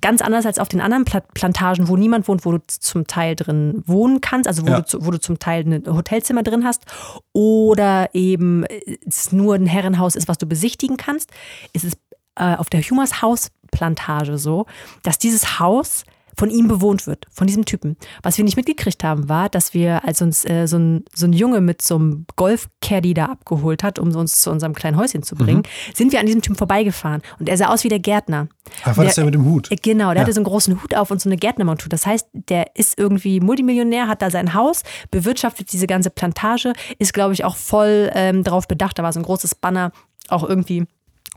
Ganz 0.00 0.20
anders 0.20 0.46
als 0.46 0.58
auf 0.58 0.68
den 0.68 0.80
anderen 0.80 1.04
Plantagen, 1.04 1.86
wo 1.86 1.96
niemand 1.96 2.26
wohnt, 2.26 2.44
wo 2.44 2.52
du 2.52 2.58
zum 2.66 3.06
Teil 3.06 3.36
drin 3.36 3.84
wohnen 3.86 4.20
kannst, 4.20 4.48
also 4.48 4.66
wo, 4.66 4.70
ja. 4.70 4.80
du, 4.80 5.06
wo 5.06 5.12
du 5.12 5.20
zum 5.20 5.38
Teil 5.38 5.64
ein 5.64 5.86
Hotelzimmer 5.86 6.42
drin 6.42 6.64
hast 6.64 6.84
oder 7.32 8.10
eben 8.12 8.64
es 9.06 9.30
nur 9.30 9.54
ein 9.54 9.66
Herrenhaus 9.66 10.16
ist, 10.16 10.26
was 10.26 10.38
du 10.38 10.46
besichtigen 10.46 10.96
kannst, 10.96 11.30
ist 11.72 11.84
es 11.84 11.92
äh, 12.34 12.56
auf 12.56 12.68
der 12.68 12.82
Humas 12.82 13.22
House 13.22 13.52
Plantage 13.72 14.38
so, 14.38 14.66
dass 15.02 15.18
dieses 15.18 15.58
Haus 15.58 16.04
von 16.36 16.50
ihm 16.50 16.68
bewohnt 16.68 17.06
wird, 17.06 17.26
von 17.30 17.46
diesem 17.46 17.64
Typen. 17.64 17.96
Was 18.22 18.38
wir 18.38 18.44
nicht 18.44 18.56
mitgekriegt 18.56 19.04
haben, 19.04 19.28
war, 19.28 19.48
dass 19.48 19.74
wir, 19.74 20.04
als 20.04 20.22
uns 20.22 20.48
äh, 20.48 20.66
so, 20.66 20.78
ein, 20.78 21.04
so 21.14 21.26
ein 21.26 21.32
Junge 21.32 21.60
mit 21.60 21.82
so 21.82 21.96
einem 21.96 22.26
Golf-Caddy 22.36 23.14
da 23.14 23.26
abgeholt 23.26 23.82
hat, 23.82 23.98
um 23.98 24.14
uns 24.14 24.40
zu 24.40 24.50
unserem 24.50 24.74
kleinen 24.74 24.96
Häuschen 24.96 25.22
zu 25.22 25.36
bringen, 25.36 25.60
mhm. 25.60 25.94
sind 25.94 26.12
wir 26.12 26.20
an 26.20 26.26
diesem 26.26 26.42
Typen 26.42 26.56
vorbeigefahren. 26.56 27.22
Und 27.38 27.48
er 27.48 27.56
sah 27.56 27.66
aus 27.66 27.84
wie 27.84 27.88
der 27.88 27.98
Gärtner. 27.98 28.48
Ach, 28.84 28.96
war 28.96 29.04
das 29.04 29.16
der 29.16 29.24
mit 29.24 29.34
dem 29.34 29.44
Hut? 29.44 29.70
Äh, 29.70 29.76
genau, 29.76 30.08
der 30.08 30.16
ja. 30.16 30.20
hatte 30.22 30.32
so 30.32 30.40
einen 30.40 30.46
großen 30.46 30.82
Hut 30.82 30.94
auf 30.94 31.10
und 31.10 31.20
so 31.20 31.28
eine 31.28 31.36
Gärtnermontur. 31.36 31.88
Das 31.88 32.06
heißt, 32.06 32.28
der 32.32 32.76
ist 32.76 32.98
irgendwie 32.98 33.40
Multimillionär, 33.40 34.08
hat 34.08 34.22
da 34.22 34.30
sein 34.30 34.54
Haus, 34.54 34.82
bewirtschaftet 35.10 35.72
diese 35.72 35.86
ganze 35.86 36.10
Plantage, 36.10 36.72
ist, 36.98 37.12
glaube 37.12 37.34
ich, 37.34 37.44
auch 37.44 37.56
voll 37.56 38.10
ähm, 38.14 38.42
darauf 38.42 38.68
bedacht. 38.68 38.98
Da 38.98 39.02
war 39.02 39.12
so 39.12 39.20
ein 39.20 39.24
großes 39.24 39.54
Banner, 39.56 39.92
auch 40.28 40.48
irgendwie 40.48 40.86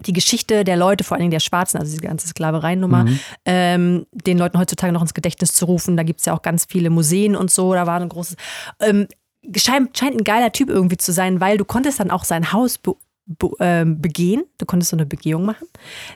die 0.01 0.13
Geschichte 0.13 0.63
der 0.63 0.75
Leute, 0.75 1.03
vor 1.03 1.15
allen 1.15 1.21
Dingen 1.21 1.31
der 1.31 1.39
Schwarzen, 1.39 1.77
also 1.77 1.91
diese 1.91 2.01
ganze 2.01 2.27
Sklavereinummer, 2.27 3.05
mhm. 3.05 3.19
ähm, 3.45 4.05
den 4.11 4.37
Leuten 4.37 4.59
heutzutage 4.59 4.91
noch 4.91 5.01
ins 5.01 5.13
Gedächtnis 5.13 5.53
zu 5.53 5.65
rufen. 5.65 5.95
Da 5.95 6.03
gibt 6.03 6.19
es 6.19 6.25
ja 6.25 6.33
auch 6.33 6.41
ganz 6.41 6.65
viele 6.65 6.89
Museen 6.89 7.35
und 7.35 7.51
so. 7.51 7.73
Da 7.73 7.87
war 7.87 7.99
ein 7.99 8.09
großes. 8.09 8.35
Ähm, 8.81 9.07
scheint, 9.55 9.97
scheint 9.97 10.15
ein 10.15 10.23
geiler 10.23 10.51
Typ 10.51 10.69
irgendwie 10.69 10.97
zu 10.97 11.11
sein, 11.11 11.39
weil 11.39 11.57
du 11.57 11.65
konntest 11.65 11.99
dann 11.99 12.11
auch 12.11 12.25
sein 12.25 12.51
Haus 12.51 12.77
be, 12.77 12.95
be, 13.25 13.49
äh, 13.59 13.85
begehen. 13.85 14.43
Du 14.57 14.65
konntest 14.65 14.91
so 14.91 14.97
eine 14.97 15.05
Begehung 15.05 15.45
machen, 15.45 15.67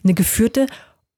eine 0.03 0.13
geführte. 0.13 0.67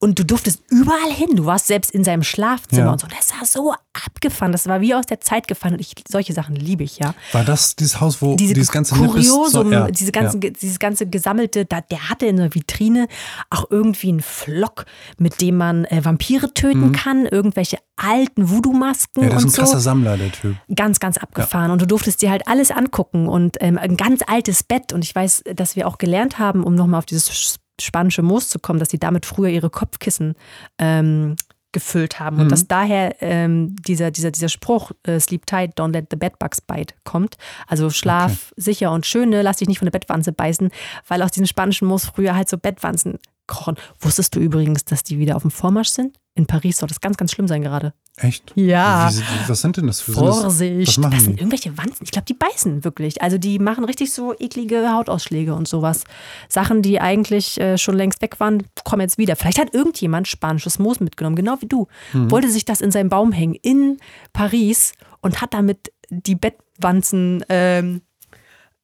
Und 0.04 0.18
du 0.18 0.26
durftest 0.26 0.64
überall 0.70 1.12
hin. 1.12 1.36
Du 1.36 1.46
warst 1.46 1.68
selbst 1.68 1.92
in 1.92 2.04
seinem 2.04 2.24
Schlafzimmer 2.24 2.88
ja. 2.88 2.92
und 2.92 3.02
so. 3.02 3.08
Das 3.08 3.38
war 3.38 3.46
so 3.46 3.76
abgefahren. 3.94 4.52
Das 4.52 4.66
war 4.66 4.82
wie 4.82 4.96
aus 4.96 5.06
der 5.06 5.22
Zeit 5.22 5.48
gefallen. 5.48 5.76
Und 5.76 5.80
ich, 5.80 5.94
solche 6.10 6.34
Sachen 6.34 6.56
liebe 6.56 6.84
ich, 6.84 6.98
ja. 6.98 7.14
War 7.34 7.44
das 7.44 7.76
dieses 7.76 8.02
Haus, 8.02 8.20
wo 8.20 8.36
diese 8.36 8.56
dieses 8.56 8.72
ganze 8.72 8.96
Kuriosum, 8.96 9.68
so, 9.68 9.72
ja. 9.72 9.92
diese 9.92 10.12
ganze, 10.12 10.40
ja. 10.42 10.50
dieses 10.50 10.80
ganze 10.80 11.06
gesammelte, 11.06 11.66
da, 11.66 11.82
der 11.82 12.10
hatte 12.10 12.26
in 12.26 12.38
der 12.38 12.56
Vitrine 12.56 13.08
auch 13.52 13.70
irgendwie 13.70 14.10
einen 14.10 14.22
Flock, 14.22 14.86
mit 15.20 15.40
dem 15.40 15.58
man 15.58 15.86
äh, 15.86 16.04
Vampire 16.04 16.52
töten 16.52 16.88
mhm. 16.88 16.92
kann, 16.94 17.26
irgendwelche 17.28 17.78
alten 17.96 18.50
Voodoo-Masken. 18.50 19.22
Ja, 19.22 19.30
das 19.30 19.44
ist 19.44 19.46
ein 19.46 19.50
so. 19.52 19.62
krasser 19.62 19.80
Sammler, 19.82 20.18
der 20.18 20.32
Typ. 20.32 20.56
Ganz, 20.76 21.00
ganz 21.00 21.18
abgefahren. 21.18 21.70
Und 21.70 21.80
du 21.80 21.86
durftest 21.86 22.24
dir 22.24 22.32
halt 22.32 22.48
alles 22.48 22.72
angucken 22.72 23.28
und 23.28 23.58
ähm, 23.60 23.78
ein 23.78 23.98
ganz 23.98 24.22
altes 24.26 24.64
Bett. 24.64 24.94
Und 24.94 25.04
ich 25.04 25.14
weiß, 25.14 25.44
dass 25.56 25.76
wir 25.76 25.88
auch 25.88 26.00
gelernt 26.00 26.40
haben, 26.40 26.64
um 26.64 26.74
nochmal 26.74 26.98
auf 26.98 27.06
dieses 27.06 27.60
spanische 27.84 28.22
Moos 28.22 28.50
zu 28.50 28.60
kommen, 28.60 28.80
dass 28.80 28.90
sie 28.90 29.00
damit 29.00 29.26
früher 29.26 29.50
ihre 29.50 29.70
Kopfkissen 29.70 30.36
ähm, 30.78 31.36
gefüllt 31.72 32.20
haben 32.20 32.38
mhm. 32.38 32.44
und 32.44 32.52
dass 32.52 32.68
daher 32.68 33.22
ähm, 33.22 33.76
dieser, 33.88 34.12
dieser, 34.12 34.32
dieser 34.32 34.50
Spruch 34.50 34.92
äh, 35.04 35.20
Sleep 35.20 35.46
tight, 35.46 35.80
don't 35.80 35.94
let 35.94 36.08
the 36.10 36.18
bedbugs 36.18 36.60
bite 36.62 36.94
kommt. 37.04 37.38
Also 37.68 37.90
schlaf 37.90 38.52
okay. 38.52 38.62
sicher 38.62 38.92
und 38.92 39.06
schöne, 39.06 39.42
lass 39.42 39.58
dich 39.58 39.68
nicht 39.68 39.80
von 39.80 39.86
der 39.86 39.98
Bettwanze 39.98 40.34
beißen, 40.34 40.70
weil 41.08 41.22
aus 41.22 41.32
diesem 41.32 41.48
spanischen 41.48 41.88
Moos 41.88 42.06
früher 42.06 42.36
halt 42.36 42.50
so 42.50 42.58
Bettwanzen 42.58 43.20
krochen. 43.52 43.76
Wusstest 44.00 44.36
du 44.36 44.40
übrigens, 44.40 44.86
dass 44.86 45.04
die 45.04 45.20
wieder 45.20 45.36
auf 45.36 45.44
dem 45.44 45.52
Vormarsch 45.52 45.90
sind? 45.90 46.18
In 46.34 46.46
Paris 46.46 46.78
soll 46.78 46.88
das 46.88 47.02
ganz, 47.02 47.18
ganz 47.18 47.34
schlimm 47.34 47.48
sein 47.48 47.62
gerade. 47.62 47.94
Echt? 48.16 48.54
Ja. 48.56 49.10
Wie, 49.12 49.50
was 49.50 49.62
sind 49.62 49.76
denn 49.76 49.88
das 49.88 50.00
für 50.00 50.14
Vorsicht. 50.14 50.98
Das, 50.98 51.12
das 51.12 51.24
sind 51.24 51.38
irgendwelche 51.38 51.78
Wanzen. 51.78 52.04
Ich 52.04 52.12
glaube, 52.12 52.26
die 52.26 52.34
beißen 52.34 52.86
wirklich. 52.86 53.22
Also 53.22 53.38
die 53.38 53.60
machen 53.60 53.84
richtig 53.84 54.14
so 54.14 54.34
eklige 54.40 54.94
Hautausschläge 54.94 55.54
und 55.54 55.68
sowas. 55.68 56.06
Sachen, 56.48 56.82
die 56.82 57.02
eigentlich 57.02 57.60
äh, 57.60 57.78
schon 57.78 57.96
längst 57.96 58.22
weg 58.22 58.40
waren, 58.40 58.64
kommen 58.86 59.02
jetzt 59.02 59.18
wieder. 59.18 59.36
Vielleicht 59.36 59.60
hat 59.60 59.74
irgendjemand 59.74 60.30
spanisches 60.30 60.80
Moos 60.80 61.02
mitgenommen, 61.02 61.36
genau 61.36 61.58
wie 61.60 61.68
du. 61.68 61.88
Hm. 62.12 62.32
Wollte 62.32 62.50
sich 62.50 62.64
das 62.64 62.80
in 62.80 62.92
seinen 62.92 63.10
Baum 63.10 63.34
hängen 63.34 63.56
in 63.56 63.98
Paris 64.32 64.94
und 65.22 65.42
hat 65.42 65.54
damit 65.54 65.92
die 66.10 66.36
Bettwanzen 66.36 67.44
ähm, 67.50 68.02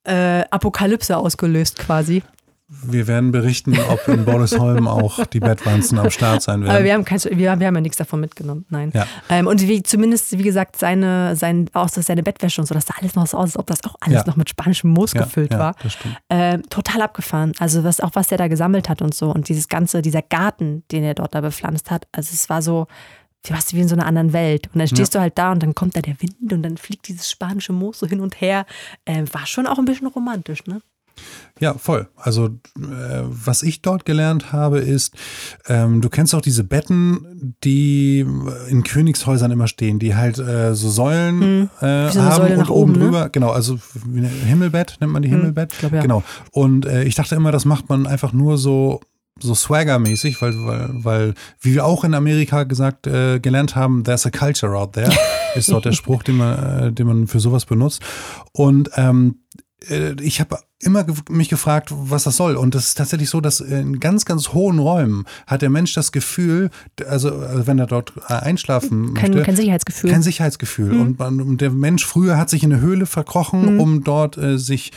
äh, 0.04 0.44
Apokalypse 0.52 1.16
ausgelöst 1.16 1.80
quasi. 1.80 2.24
Wir 2.70 3.08
werden 3.08 3.32
berichten, 3.32 3.78
ob 3.90 4.06
in 4.10 4.26
Borisholm 4.26 4.90
auch 4.90 5.26
die 5.26 5.40
Bettwanzen 5.40 5.98
am 6.00 6.10
Start 6.10 6.42
sein 6.42 6.64
werden. 6.64 6.76
Aber 6.76 6.84
wir 6.84 6.94
haben, 6.94 7.06
kein, 7.06 7.18
wir, 7.24 7.38
wir 7.38 7.50
haben 7.50 7.62
ja 7.62 7.82
nichts 7.82 7.96
davon 7.96 8.20
mitgenommen, 8.20 8.66
nein. 8.70 8.92
Ja. 8.94 9.08
Ähm, 9.30 9.48
und 9.48 9.62
wie, 9.62 9.82
zumindest, 9.84 10.38
wie 10.38 10.44
gesagt, 10.44 10.76
seine, 10.76 11.38
sein, 11.38 11.70
auch 11.72 11.88
seine 11.88 12.24
Bettwäsche 12.24 12.60
und 12.60 12.68
so, 12.68 12.74
das 12.74 12.86
sah 12.86 12.96
alles 13.00 13.16
noch 13.16 13.26
so 13.26 13.38
aus, 13.38 13.44
als 13.44 13.60
ob 13.60 13.68
das 13.68 13.86
auch 13.86 13.96
alles 14.02 14.18
ja. 14.18 14.24
noch 14.28 14.36
mit 14.36 14.50
spanischem 14.50 14.90
Moos 14.90 15.14
ja, 15.14 15.24
gefüllt 15.24 15.52
war. 15.52 15.76
Ähm, 16.30 16.64
total 16.70 17.02
abgefahren. 17.02 17.54
Also 17.60 17.86
was, 17.86 18.02
auch 18.02 18.12
was 18.16 18.28
der 18.28 18.38
da 18.38 18.50
gesammelt 18.50 18.90
hat 18.90 19.02
und 19.02 19.14
so. 19.14 19.32
Und 19.32 19.48
dieses 19.48 19.70
ganze, 19.70 20.02
dieser 20.02 20.22
Garten, 20.22 20.84
den 20.92 21.04
er 21.04 21.14
dort 21.14 21.36
da 21.36 21.42
bepflanzt 21.42 21.90
hat, 21.90 22.06
also 22.12 22.32
es 22.34 22.50
war 22.50 22.62
so, 22.62 22.88
du 23.46 23.54
warst 23.54 23.74
wie 23.76 23.80
in 23.80 23.88
so 23.88 23.96
einer 23.96 24.06
anderen 24.06 24.34
Welt. 24.34 24.68
Und 24.74 24.80
dann 24.80 24.90
stehst 24.90 25.14
ja. 25.14 25.20
du 25.20 25.22
halt 25.22 25.38
da 25.38 25.54
und 25.54 25.64
dann 25.64 25.74
kommt 25.74 25.96
da 25.96 26.02
der 26.02 26.22
Wind 26.22 26.52
und 26.52 26.64
dann 26.64 26.76
fliegt 26.76 27.08
dieses 27.08 27.32
spanische 27.32 27.72
Moos 27.72 28.00
so 28.00 28.08
hin 28.08 28.20
und 28.20 28.42
her. 28.42 28.66
Äh, 29.06 29.24
war 29.32 29.46
schon 29.46 29.68
auch 29.68 29.78
ein 29.78 29.86
bisschen 29.86 30.08
romantisch, 30.08 30.66
ne? 30.66 30.82
Ja, 31.60 31.74
voll. 31.74 32.08
Also 32.16 32.46
äh, 32.78 33.24
was 33.24 33.64
ich 33.64 33.82
dort 33.82 34.06
gelernt 34.06 34.52
habe, 34.52 34.80
ist, 34.80 35.16
ähm, 35.68 36.02
du 36.02 36.10
kennst 36.10 36.36
auch 36.36 36.42
diese 36.42 36.64
Betten, 36.64 37.56
die 37.64 38.26
in 38.70 38.84
Königshäusern 38.84 39.52
immer 39.52 39.68
stehen, 39.68 40.00
die 40.00 40.16
halt 40.16 40.38
äh, 40.38 40.76
so 40.76 40.90
Säulen 40.90 41.42
hm. 41.42 41.70
äh, 41.88 42.12
so 42.12 42.22
haben 42.22 42.36
Säule 42.36 42.58
und 42.60 42.70
oben, 42.70 42.94
drüber, 42.94 43.24
ne? 43.26 43.30
genau, 43.32 43.50
also 43.50 43.80
Himmelbett 44.46 44.98
nennt 45.00 45.14
man 45.14 45.22
die 45.22 45.30
hm, 45.30 45.38
Himmelbett. 45.38 45.74
Hm, 45.74 45.80
glaub, 45.80 45.94
ja. 45.94 46.02
Genau. 46.02 46.24
Und 46.52 46.86
äh, 46.86 47.04
ich 47.04 47.16
dachte 47.16 47.36
immer, 47.36 47.52
das 47.52 47.66
macht 47.66 47.90
man 47.90 48.06
einfach 48.06 48.34
nur 48.34 48.58
so 48.58 49.02
so 49.40 49.54
Swagger-mäßig, 49.54 50.42
weil, 50.42 50.54
weil, 50.66 50.90
weil, 50.94 51.34
wie 51.62 51.76
wir 51.76 51.86
auch 51.86 52.04
in 52.04 52.16
Amerika 52.16 52.64
gesagt, 52.64 53.06
äh, 53.06 53.40
gelernt 53.40 53.76
haben, 53.76 54.04
there's 54.04 54.26
a 54.26 54.32
culture 54.32 54.76
out 54.76 54.94
there, 54.94 55.12
ist 55.56 55.72
dort 55.72 55.86
der 55.86 55.92
Spruch, 55.92 56.24
den 56.24 56.38
man, 56.38 56.88
äh, 56.88 56.92
den 56.92 57.06
man 57.06 57.28
für 57.28 57.40
sowas 57.40 57.66
benutzt. 57.66 58.02
Und 58.52 58.90
ähm, 58.96 59.42
äh, 59.90 60.14
ich 60.22 60.40
habe 60.40 60.58
immer 60.80 61.04
ge 61.04 61.16
mich 61.30 61.50
gefragt, 61.50 61.90
was 61.92 62.24
das 62.26 62.38
soll. 62.38 62.56
Und 62.56 62.76
das 62.76 62.88
ist 62.90 62.98
tatsächlich 62.98 63.30
so, 63.30 63.42
dass 63.42 63.60
in 63.62 64.00
ganz, 64.00 64.26
ganz 64.26 64.50
hohen 64.54 64.78
Räumen 64.80 65.26
hat 65.48 65.62
der 65.64 65.70
Mensch 65.70 65.94
das 65.94 66.12
Gefühl, 66.12 66.70
also 67.08 67.30
äh, 67.30 67.66
wenn 67.66 67.80
er 67.80 67.88
dort 67.88 68.14
äh, 68.30 68.34
einschlafen 68.34 69.14
Kein, 69.16 69.32
möchte, 69.32 69.44
kein 69.46 69.56
Sicherheitsgefühl. 69.56 70.12
kein 70.12 70.22
Sicherheitsgefühl. 70.22 70.94
Mhm. 70.94 71.02
Und, 71.20 71.42
und 71.42 71.62
der 71.62 71.72
Mensch 71.72 72.06
früher 72.06 72.38
hat 72.38 72.50
sich 72.50 72.64
in 72.64 72.72
eine 72.72 72.82
Höhle 72.82 73.06
verkrochen, 73.06 73.74
Mhm. 73.76 73.80
um 73.80 74.04
dort 74.04 74.38
äh, 74.38 74.58
sich 74.60 74.92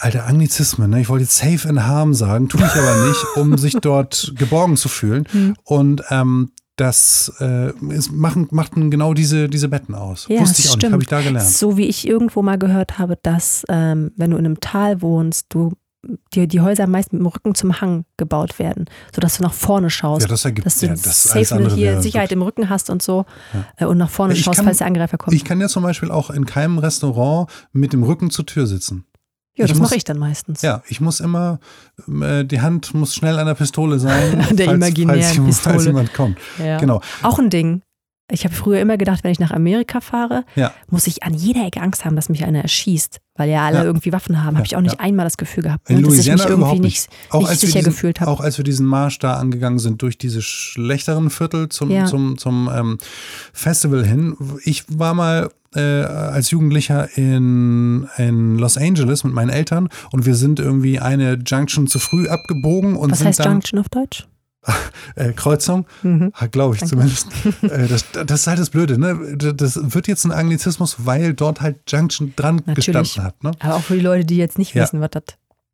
Alter, 0.00 0.26
Anglizismen, 0.26 0.90
ne? 0.90 1.00
Ich 1.00 1.08
wollte 1.08 1.24
jetzt 1.24 1.38
safe 1.38 1.66
and 1.66 1.82
harm 1.86 2.12
sagen, 2.12 2.48
tue 2.50 2.60
ich 2.60 2.72
aber 2.72 3.08
nicht, 3.08 3.24
um 3.36 3.56
sich 3.56 3.72
dort 3.80 4.32
geborgen 4.36 4.76
zu 4.76 4.88
fühlen. 4.88 5.26
Mhm. 5.32 5.56
Und 5.64 6.02
ähm, 6.10 6.50
das 6.78 7.32
äh, 7.40 7.70
ist, 7.92 8.12
machen, 8.12 8.48
machten 8.50 8.90
genau 8.90 9.12
diese, 9.14 9.48
diese 9.48 9.68
Betten 9.68 9.94
aus. 9.94 10.26
Ja, 10.28 10.40
Wusste 10.40 10.60
ich 10.62 10.68
auch 10.70 10.74
nicht, 10.74 10.80
stimmt. 10.82 10.92
habe 10.94 11.02
ich 11.02 11.08
da 11.08 11.20
gelernt. 11.20 11.48
So 11.48 11.76
wie 11.76 11.86
ich 11.86 12.06
irgendwo 12.06 12.40
mal 12.42 12.58
gehört 12.58 12.98
habe, 12.98 13.18
dass 13.22 13.64
ähm, 13.68 14.12
wenn 14.16 14.30
du 14.30 14.36
in 14.38 14.46
einem 14.46 14.60
Tal 14.60 15.02
wohnst, 15.02 15.46
du 15.50 15.72
die, 16.32 16.46
die 16.46 16.60
Häuser 16.60 16.86
meist 16.86 17.12
mit 17.12 17.20
dem 17.20 17.26
Rücken 17.26 17.56
zum 17.56 17.80
Hang 17.80 18.04
gebaut 18.16 18.60
werden, 18.60 18.84
sodass 19.12 19.38
du 19.38 19.42
nach 19.42 19.52
vorne 19.52 19.90
schaust. 19.90 20.22
Ja, 20.22 20.28
das 20.28 20.44
ergibt 20.44 20.64
dass 20.64 20.78
du 20.78 20.86
ja, 20.86 20.92
das 20.92 21.24
safe 21.24 21.54
andere 21.56 21.74
hier 21.74 22.00
Sicherheit 22.00 22.30
im 22.30 22.40
Rücken 22.40 22.68
hast 22.70 22.88
und 22.88 23.02
so 23.02 23.24
äh, 23.76 23.84
und 23.84 23.98
nach 23.98 24.08
vorne 24.08 24.34
Ich 24.34 24.44
schaust, 24.44 24.56
kann- 24.58 24.64
falls 24.66 24.78
der 24.78 24.86
Angreifer 24.86 25.18
kommt. 25.18 25.34
Ich 25.34 25.44
kann 25.44 25.60
ja 25.60 25.66
zum 25.66 25.82
Beispiel 25.82 26.12
auch 26.12 26.30
in 26.30 26.46
keinem 26.46 26.78
Restaurant 26.78 27.50
mit 27.72 27.92
dem 27.92 28.04
Rücken 28.04 28.30
zur 28.30 28.46
Tür 28.46 28.68
sitzen. 28.68 29.06
Ja, 29.58 29.64
ich 29.66 29.72
das 29.72 29.80
mache 29.80 29.96
ich 29.96 30.04
dann 30.04 30.18
meistens. 30.18 30.62
Ja, 30.62 30.82
ich 30.88 31.00
muss 31.00 31.20
immer, 31.20 31.58
äh, 32.22 32.44
die 32.44 32.60
Hand 32.60 32.94
muss 32.94 33.14
schnell 33.14 33.38
an 33.38 33.46
der 33.46 33.54
Pistole 33.54 33.98
sein. 33.98 34.40
An 34.48 34.56
der 34.56 34.66
falls, 34.66 34.76
imaginären 34.78 35.20
falls, 35.22 35.34
jemand- 35.34 35.54
Falls 35.54 35.76
Pistole. 35.76 35.86
jemand 35.86 36.14
kommt. 36.14 36.38
Ja. 36.58 36.78
Genau. 36.78 37.00
Auch 37.22 37.38
ein 37.38 37.50
Ding. 37.50 37.82
Ich 38.30 38.44
habe 38.44 38.54
früher 38.54 38.80
immer 38.80 38.98
gedacht, 38.98 39.24
wenn 39.24 39.30
ich 39.32 39.40
nach 39.40 39.52
Amerika 39.52 40.00
fahre, 40.00 40.44
Ja. 40.54 40.72
muss 40.90 41.06
ich 41.06 41.22
an 41.22 41.32
jeder 41.34 41.66
Ecke 41.66 41.80
Angst 41.80 42.04
haben, 42.04 42.14
dass 42.14 42.28
mich 42.28 42.44
einer 42.44 42.60
erschießt, 42.60 43.20
weil 43.38 43.48
ja 43.48 43.64
alle 43.64 43.78
Ja. 43.78 43.84
irgendwie 43.84 44.12
Waffen 44.12 44.44
haben. 44.44 44.56
Habe 44.56 44.66
ich 44.66 44.76
auch 44.76 44.80
nicht 44.82 45.00
einmal 45.00 45.24
das 45.24 45.38
Gefühl 45.38 45.62
gehabt, 45.62 45.88
In 45.88 45.96
ne, 45.96 46.02
dass 46.02 46.18
ich 46.18 46.30
mich 46.30 46.44
irgendwie 46.44 46.80
nicht, 46.80 46.82
nicht. 46.82 47.08
Auch 47.30 47.48
nicht 47.48 47.60
sicher 47.60 47.78
diesen, 47.78 47.92
gefühlt 47.92 48.20
habe. 48.20 48.30
Auch 48.30 48.40
als 48.40 48.58
wir 48.58 48.64
diesen 48.64 48.84
Marsch 48.84 49.18
da 49.18 49.34
angegangen 49.38 49.78
sind 49.78 50.02
durch 50.02 50.18
diese 50.18 50.42
schlechteren 50.42 51.30
Viertel 51.30 51.70
zum, 51.70 51.90
Ja. 51.90 52.04
zum, 52.04 52.36
zum 52.36 52.68
ähm, 52.74 52.98
Festival 53.52 54.04
hin. 54.04 54.36
Ich 54.64 54.84
war 54.88 55.14
mal 55.14 55.48
äh, 55.74 55.80
als 55.80 56.50
Jugendlicher 56.50 57.16
in, 57.16 58.08
in 58.16 58.58
Los 58.58 58.76
Angeles 58.76 59.24
mit 59.24 59.32
meinen 59.34 59.50
Eltern 59.50 59.88
und 60.12 60.26
wir 60.26 60.34
sind 60.34 60.60
irgendwie 60.60 60.98
eine 60.98 61.34
Junction 61.46 61.86
zu 61.86 61.98
früh 61.98 62.26
abgebogen 62.28 62.96
und 62.96 63.10
Was 63.10 63.18
sind 63.18 63.28
heißt 63.28 63.40
dann 63.40 63.52
Junction 63.52 63.78
auf 63.78 63.88
Deutsch? 63.88 64.26
Äh, 65.16 65.32
Kreuzung, 65.32 65.86
Mhm. 66.02 66.32
glaube 66.50 66.74
ich 66.76 66.80
Danke. 66.80 66.94
zumindest. 66.96 67.28
äh, 67.62 67.88
das, 67.88 68.04
das 68.12 68.40
ist 68.40 68.46
halt 68.46 68.58
das 68.58 68.70
Blöde, 68.70 68.98
ne? 68.98 69.36
Das 69.54 69.78
wird 69.94 70.08
jetzt 70.08 70.24
ein 70.24 70.32
Anglizismus, 70.32 70.96
weil 70.98 71.34
dort 71.34 71.60
halt 71.60 71.78
Junction 71.88 72.32
dran 72.36 72.62
Natürlich. 72.66 72.86
gestanden 72.86 73.22
hat. 73.24 73.42
Ne? 73.44 73.52
Aber 73.60 73.74
auch 73.76 73.82
für 73.82 73.94
die 73.94 74.00
Leute, 74.00 74.24
die 74.24 74.36
jetzt 74.36 74.58
nicht 74.58 74.74
Ja. 74.74 74.82
wissen, 74.84 75.00
was 75.00 75.10
das. 75.10 75.22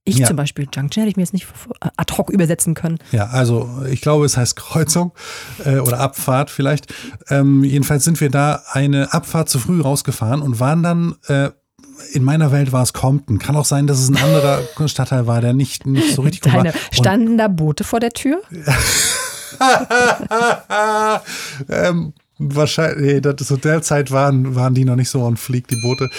Ich 0.06 0.18
Ja. 0.18 0.26
zum 0.26 0.36
Beispiel, 0.36 0.66
Junction 0.70 1.00
hätte 1.02 1.08
ich 1.10 1.16
mir 1.16 1.22
jetzt 1.22 1.32
nicht 1.32 1.46
äh, 1.80 1.88
ad 1.96 2.12
hoc 2.18 2.28
übersetzen 2.28 2.74
können. 2.74 2.98
Ja, 3.10 3.28
also 3.28 3.82
ich 3.90 4.02
glaube, 4.02 4.26
es 4.26 4.36
heißt 4.36 4.54
Kreuzung 4.54 5.12
äh, 5.64 5.78
oder 5.78 5.98
Abfahrt 6.00 6.50
vielleicht. 6.50 6.92
Ähm, 7.30 7.64
jedenfalls 7.64 8.04
sind 8.04 8.20
wir 8.20 8.28
da 8.28 8.62
eine 8.72 9.14
Abfahrt 9.14 9.48
zu 9.48 9.58
früh 9.58 9.80
rausgefahren 9.80 10.42
und 10.42 10.60
waren 10.60 10.82
dann, 10.82 11.14
äh, 11.28 11.50
in 12.12 12.24
meiner 12.24 12.52
Welt 12.52 12.72
war 12.72 12.82
es 12.82 12.92
Compton. 12.92 13.38
Kann 13.38 13.56
auch 13.56 13.64
sein, 13.64 13.86
dass 13.86 13.98
es 13.98 14.08
ein 14.08 14.16
anderer 14.16 14.60
Stadtteil 14.86 15.26
war, 15.26 15.40
der 15.40 15.52
nicht, 15.52 15.86
nicht 15.86 16.14
so 16.14 16.22
richtig 16.22 16.42
gut 16.42 16.52
Deine, 16.52 16.70
war. 16.70 16.74
Und- 16.74 16.94
standen 16.94 17.38
da 17.38 17.48
Boote 17.48 17.84
vor 17.84 18.00
der 18.00 18.10
Tür? 18.10 18.40
ähm, 21.68 22.12
wahrscheinlich, 22.38 23.14
nee, 23.14 23.20
das, 23.20 23.46
zu 23.46 23.56
der 23.56 23.82
Zeit 23.82 24.10
waren, 24.10 24.54
waren 24.54 24.74
die 24.74 24.84
noch 24.84 24.96
nicht 24.96 25.10
so 25.10 25.22
on 25.22 25.36
fleek, 25.36 25.68
die 25.68 25.80
Boote. 25.80 26.10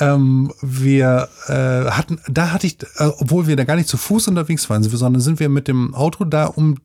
Ähm, 0.00 0.52
wir 0.60 1.28
äh, 1.46 1.90
hatten, 1.90 2.20
da 2.28 2.50
hatte 2.50 2.66
ich, 2.66 2.78
äh, 2.96 3.10
obwohl 3.18 3.46
wir 3.46 3.56
da 3.56 3.64
gar 3.64 3.76
nicht 3.76 3.88
zu 3.88 3.96
Fuß 3.96 4.28
unterwegs 4.28 4.68
waren, 4.70 4.82
sondern 4.82 5.20
sind 5.20 5.40
wir 5.40 5.48
mit 5.48 5.68
dem 5.68 5.94
Auto 5.94 6.24
da 6.24 6.46
um 6.46 6.78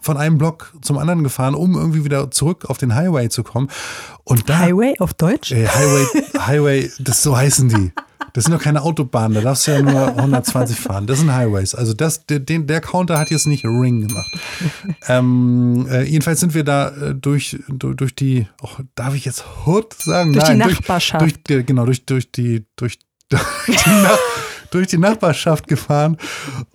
von 0.00 0.16
einem 0.16 0.38
Block 0.38 0.74
zum 0.82 0.98
anderen 0.98 1.22
gefahren, 1.22 1.54
um 1.54 1.74
irgendwie 1.74 2.04
wieder 2.04 2.30
zurück 2.30 2.66
auf 2.66 2.78
den 2.78 2.94
Highway 2.94 3.28
zu 3.28 3.42
kommen. 3.42 3.68
Und 4.24 4.48
da, 4.48 4.58
Highway 4.58 4.94
auf 4.98 5.14
Deutsch? 5.14 5.52
Äh, 5.52 5.66
Highway, 5.66 6.06
Highway, 6.38 6.90
das 6.98 7.22
so 7.22 7.36
heißen 7.36 7.68
die. 7.68 7.92
Das 8.34 8.44
sind 8.44 8.54
doch 8.54 8.62
keine 8.62 8.82
Autobahnen, 8.82 9.34
da 9.34 9.40
darfst 9.42 9.66
du 9.66 9.72
ja 9.72 9.82
nur 9.82 10.08
120 10.08 10.78
fahren. 10.78 11.06
Das 11.06 11.18
sind 11.18 11.34
Highways. 11.34 11.74
Also 11.74 11.92
das, 11.92 12.24
der, 12.24 12.38
den, 12.38 12.66
der 12.66 12.80
Counter 12.80 13.18
hat 13.18 13.30
jetzt 13.30 13.46
nicht 13.46 13.64
Ring 13.64 14.08
gemacht. 14.08 14.30
ähm, 15.08 15.86
äh, 15.90 16.04
jedenfalls 16.04 16.40
sind 16.40 16.54
wir 16.54 16.64
da 16.64 16.88
äh, 16.88 17.14
durch, 17.14 17.58
durch, 17.68 17.96
durch 17.96 18.14
die, 18.14 18.46
oh, 18.62 18.70
darf 18.94 19.14
ich 19.14 19.26
jetzt 19.26 19.44
Hood 19.66 19.92
sagen? 19.92 20.32
Durch 20.32 20.44
die 20.44 20.54
Nein, 20.54 20.70
Nachbarschaft. 20.70 21.20
Durch, 21.20 21.42
durch, 21.42 21.66
genau, 21.66 21.84
durch, 21.84 22.06
durch 22.06 22.30
die, 22.32 22.64
durch, 22.76 23.00
durch, 23.28 23.42
die 23.66 23.90
Nach 23.90 24.18
durch 24.72 24.88
die 24.88 24.98
Nachbarschaft 24.98 25.68
gefahren 25.68 26.16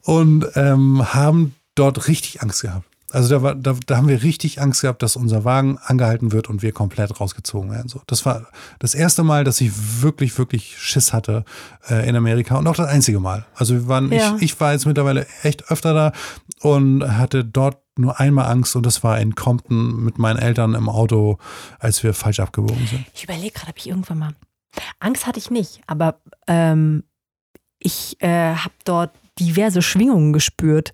und 0.03 0.45
ähm, 0.55 1.13
haben 1.13 1.55
dort 1.75 2.07
richtig 2.07 2.41
Angst 2.41 2.61
gehabt. 2.61 2.86
Also 3.11 3.29
da, 3.29 3.41
war, 3.41 3.55
da, 3.55 3.73
da 3.85 3.97
haben 3.97 4.09
wir 4.09 4.21
richtig 4.21 4.59
Angst 4.61 4.81
gehabt, 4.81 5.01
dass 5.01 5.15
unser 5.15 5.45
Wagen 5.45 5.77
angehalten 5.77 6.33
wird 6.33 6.49
und 6.49 6.61
wir 6.61 6.73
komplett 6.73 7.19
rausgezogen 7.21 7.71
werden. 7.71 7.87
So, 7.87 8.01
das 8.07 8.25
war 8.25 8.47
das 8.79 8.95
erste 8.95 9.23
Mal, 9.23 9.45
dass 9.45 9.61
ich 9.61 9.71
wirklich, 10.01 10.37
wirklich 10.37 10.77
Schiss 10.77 11.13
hatte 11.13 11.45
äh, 11.89 12.07
in 12.07 12.17
Amerika 12.17 12.57
und 12.57 12.67
auch 12.67 12.75
das 12.75 12.89
einzige 12.89 13.19
Mal. 13.21 13.45
Also 13.55 13.75
wir 13.75 13.87
waren, 13.87 14.11
Ja. 14.11 14.35
ich, 14.35 14.41
ich 14.43 14.59
war 14.59 14.73
jetzt 14.73 14.85
mittlerweile 14.85 15.25
echt 15.43 15.71
öfter 15.71 15.93
da 15.93 16.11
und 16.61 17.17
hatte 17.17 17.45
dort 17.45 17.77
nur 17.97 18.19
einmal 18.19 18.51
Angst 18.51 18.75
und 18.75 18.85
das 18.85 19.03
war 19.03 19.19
in 19.19 19.35
Compton 19.35 20.03
mit 20.03 20.17
meinen 20.19 20.37
Eltern 20.37 20.73
im 20.75 20.89
Auto, 20.89 21.37
als 21.79 22.03
wir 22.03 22.13
falsch 22.13 22.39
abgebogen 22.41 22.85
sind. 22.87 23.05
Ich 23.13 23.23
überlege 23.23 23.51
gerade, 23.53 23.69
ob 23.69 23.77
ich 23.77 23.87
irgendwann 23.87 24.19
mal. 24.19 24.35
Angst 24.99 25.25
hatte 25.25 25.39
ich 25.39 25.49
nicht, 25.49 25.81
aber 25.87 26.19
ähm, 26.47 27.03
ich 27.79 28.17
äh, 28.19 28.53
habe 28.53 28.73
dort 28.83 29.11
diverse 29.39 29.81
Schwingungen 29.81 30.33
gespürt. 30.33 30.93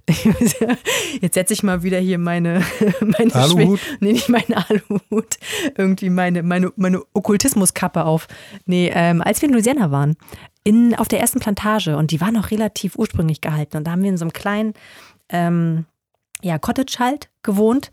Jetzt 1.22 1.34
setze 1.36 1.54
ich 1.54 1.64
mal 1.64 1.84
wieder 1.84 2.00
hier 2.00 2.18
meine, 2.18 2.62
meine 3.02 3.34
Aluhut? 3.36 3.80
Nee, 4.00 4.14
nicht 4.14 4.30
meinen 4.30 4.54
Aluhut. 4.54 5.38
Irgendwie 5.78 6.10
meine, 6.10 6.44
meine, 6.44 6.72
meine 6.76 7.02
Okkultismuskappe 7.14 8.06
auf. 8.06 8.28
Nee, 8.66 8.92
ähm, 8.94 9.22
als 9.22 9.42
wir 9.42 9.48
in 9.50 9.54
Louisiana 9.54 9.92
waren, 9.92 10.16
in, 10.64 10.96
auf 10.96 11.08
der 11.08 11.20
ersten 11.20 11.40
Plantage 11.40 11.98
und 11.98 12.12
die 12.12 12.22
war 12.22 12.32
noch 12.32 12.52
relativ 12.52 12.96
ursprünglich 12.98 13.42
gehalten. 13.42 13.78
Und 13.78 13.86
da 13.86 13.92
haben 13.92 14.02
wir 14.04 14.10
in 14.10 14.18
so 14.18 14.26
einem 14.26 14.34
kleinen 14.34 14.74
ähm, 15.30 15.86
ja, 16.42 16.58
Cottage 16.60 16.96
halt 17.00 17.30
gewohnt. 17.44 17.92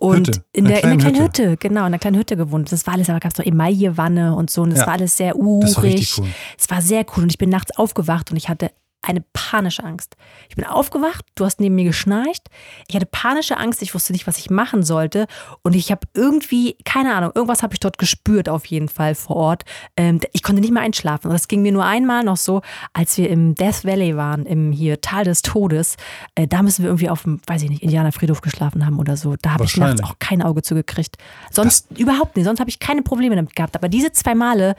Und 0.00 0.28
Hütte. 0.28 0.44
in 0.52 0.66
Einer 0.66 0.74
der, 0.76 0.84
in 0.84 0.88
der 0.90 0.98
kleinen 0.98 1.14
kleinen 1.14 1.26
Hütte. 1.26 1.56
genau, 1.56 1.84
in 1.86 1.90
der 1.92 1.98
kleinen 1.98 2.16
Hütte 2.18 2.36
gewohnt. 2.36 2.70
Das 2.70 2.86
war 2.86 2.94
alles, 2.94 3.10
aber 3.10 3.18
gab 3.18 3.32
es 3.32 3.38
noch 3.38 3.44
Emaillewanne 3.46 4.36
und 4.36 4.48
so. 4.48 4.62
Und 4.62 4.70
das 4.70 4.80
Ja. 4.80 4.86
war 4.86 4.92
alles 4.94 5.16
sehr 5.16 5.34
Das 5.34 5.76
war 5.76 5.82
richtig 5.82 6.16
urig. 6.16 6.18
cool. 6.18 6.28
Es 6.56 6.70
war 6.70 6.80
sehr 6.82 7.04
cool 7.16 7.24
und 7.24 7.30
ich 7.32 7.38
bin 7.38 7.50
nachts 7.50 7.76
aufgewacht 7.76 8.30
und 8.30 8.36
ich 8.36 8.48
hatte 8.48 8.70
eine 9.00 9.24
panische 9.32 9.84
Angst. 9.84 10.16
Ich 10.48 10.56
bin 10.56 10.64
aufgewacht, 10.64 11.24
du 11.36 11.44
hast 11.44 11.60
neben 11.60 11.76
mir 11.76 11.84
geschnarcht. 11.84 12.48
Ich 12.88 12.96
hatte 12.96 13.06
panische 13.06 13.56
Angst, 13.56 13.80
ich 13.80 13.94
wusste 13.94 14.12
nicht, 14.12 14.26
was 14.26 14.38
ich 14.38 14.50
machen 14.50 14.82
sollte. 14.82 15.26
Und 15.62 15.76
ich 15.76 15.90
habe 15.90 16.06
irgendwie, 16.14 16.76
keine 16.84 17.14
Ahnung, 17.14 17.30
irgendwas 17.34 17.62
habe 17.62 17.74
ich 17.74 17.80
dort 17.80 17.98
gespürt 17.98 18.48
auf 18.48 18.66
jeden 18.66 18.88
Fall 18.88 19.14
vor 19.14 19.36
Ort. 19.36 19.64
Ähm, 19.96 20.20
ich 20.32 20.42
konnte 20.42 20.60
nicht 20.60 20.72
mehr 20.72 20.82
einschlafen. 20.82 21.28
Und 21.28 21.32
das 21.32 21.48
ging 21.48 21.62
mir 21.62 21.72
nur 21.72 21.84
einmal 21.84 22.24
noch 22.24 22.36
so, 22.36 22.60
als 22.92 23.16
wir 23.16 23.30
im 23.30 23.54
Death 23.54 23.84
Valley 23.84 24.16
waren, 24.16 24.44
im 24.46 24.72
hier 24.72 25.00
Tal 25.00 25.24
des 25.24 25.42
Todes. 25.42 25.96
Äh, 26.34 26.48
da 26.48 26.62
müssen 26.62 26.82
wir 26.82 26.90
irgendwie 26.90 27.08
auf 27.08 27.22
dem, 27.22 27.40
weiß 27.46 27.62
ich 27.62 27.70
nicht, 27.70 27.82
Indianerfriedhof 27.82 28.40
geschlafen 28.40 28.84
haben 28.84 28.98
oder 28.98 29.16
so. 29.16 29.36
Da 29.40 29.52
habe 29.52 29.64
ich 29.64 29.76
nachts 29.76 30.02
auch 30.02 30.18
kein 30.18 30.42
Auge 30.42 30.62
zugekriegt. 30.62 31.16
Sonst 31.50 31.86
überhaupt 31.96 32.36
nicht. 32.36 32.46
Sonst 32.46 32.58
habe 32.58 32.70
ich 32.70 32.80
keine 32.80 33.02
Probleme 33.02 33.36
damit 33.36 33.54
gehabt. 33.54 33.76
Aber 33.76 33.88
diese 33.88 34.10
zwei 34.12 34.34
Male, 34.34 34.74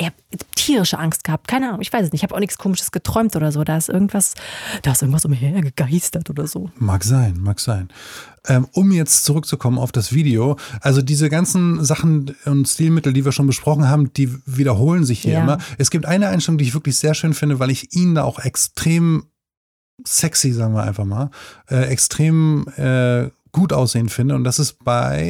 ich 0.00 0.06
habe 0.06 0.16
tierische 0.56 0.98
Angst 0.98 1.24
gehabt. 1.24 1.46
Keine 1.46 1.68
Ahnung, 1.68 1.82
ich 1.82 1.92
weiß 1.92 2.06
es 2.06 2.12
nicht. 2.12 2.20
Ich 2.20 2.22
habe 2.22 2.34
auch 2.34 2.40
nichts 2.40 2.56
Komisches 2.56 2.90
geträumt 2.90 3.36
oder 3.36 3.52
so. 3.52 3.64
Da 3.64 3.76
ist 3.76 3.88
irgendwas, 3.90 4.34
da 4.82 4.92
ist 4.92 5.02
irgendwas 5.02 5.24
umhergegeistert 5.26 6.30
oder 6.30 6.46
so. 6.46 6.70
Mag 6.78 7.04
sein, 7.04 7.38
mag 7.38 7.60
sein. 7.60 7.88
Ähm, 8.46 8.66
um 8.72 8.90
jetzt 8.92 9.24
zurückzukommen 9.24 9.78
auf 9.78 9.92
das 9.92 10.14
Video, 10.14 10.56
also 10.80 11.02
diese 11.02 11.28
ganzen 11.28 11.84
Sachen 11.84 12.34
und 12.46 12.66
Stilmittel, 12.66 13.12
die 13.12 13.24
wir 13.26 13.32
schon 13.32 13.46
besprochen 13.46 13.88
haben, 13.88 14.12
die 14.14 14.34
wiederholen 14.46 15.04
sich 15.04 15.20
hier 15.20 15.34
Ja. 15.34 15.42
immer. 15.42 15.58
Es 15.76 15.90
gibt 15.90 16.06
eine 16.06 16.28
Einstellung, 16.28 16.56
die 16.56 16.64
ich 16.64 16.74
wirklich 16.74 16.96
sehr 16.96 17.12
schön 17.12 17.34
finde, 17.34 17.58
weil 17.58 17.70
ich 17.70 17.94
ihn 17.94 18.14
da 18.14 18.24
auch 18.24 18.38
extrem 18.38 19.26
sexy, 20.06 20.52
sagen 20.52 20.74
wir 20.74 20.82
einfach 20.84 21.04
mal, 21.04 21.30
äh, 21.68 21.84
extrem 21.88 22.66
äh, 22.76 23.28
gut 23.52 23.74
aussehen 23.74 24.08
finde. 24.08 24.34
Und 24.34 24.44
das 24.44 24.58
ist 24.58 24.82
bei 24.84 25.22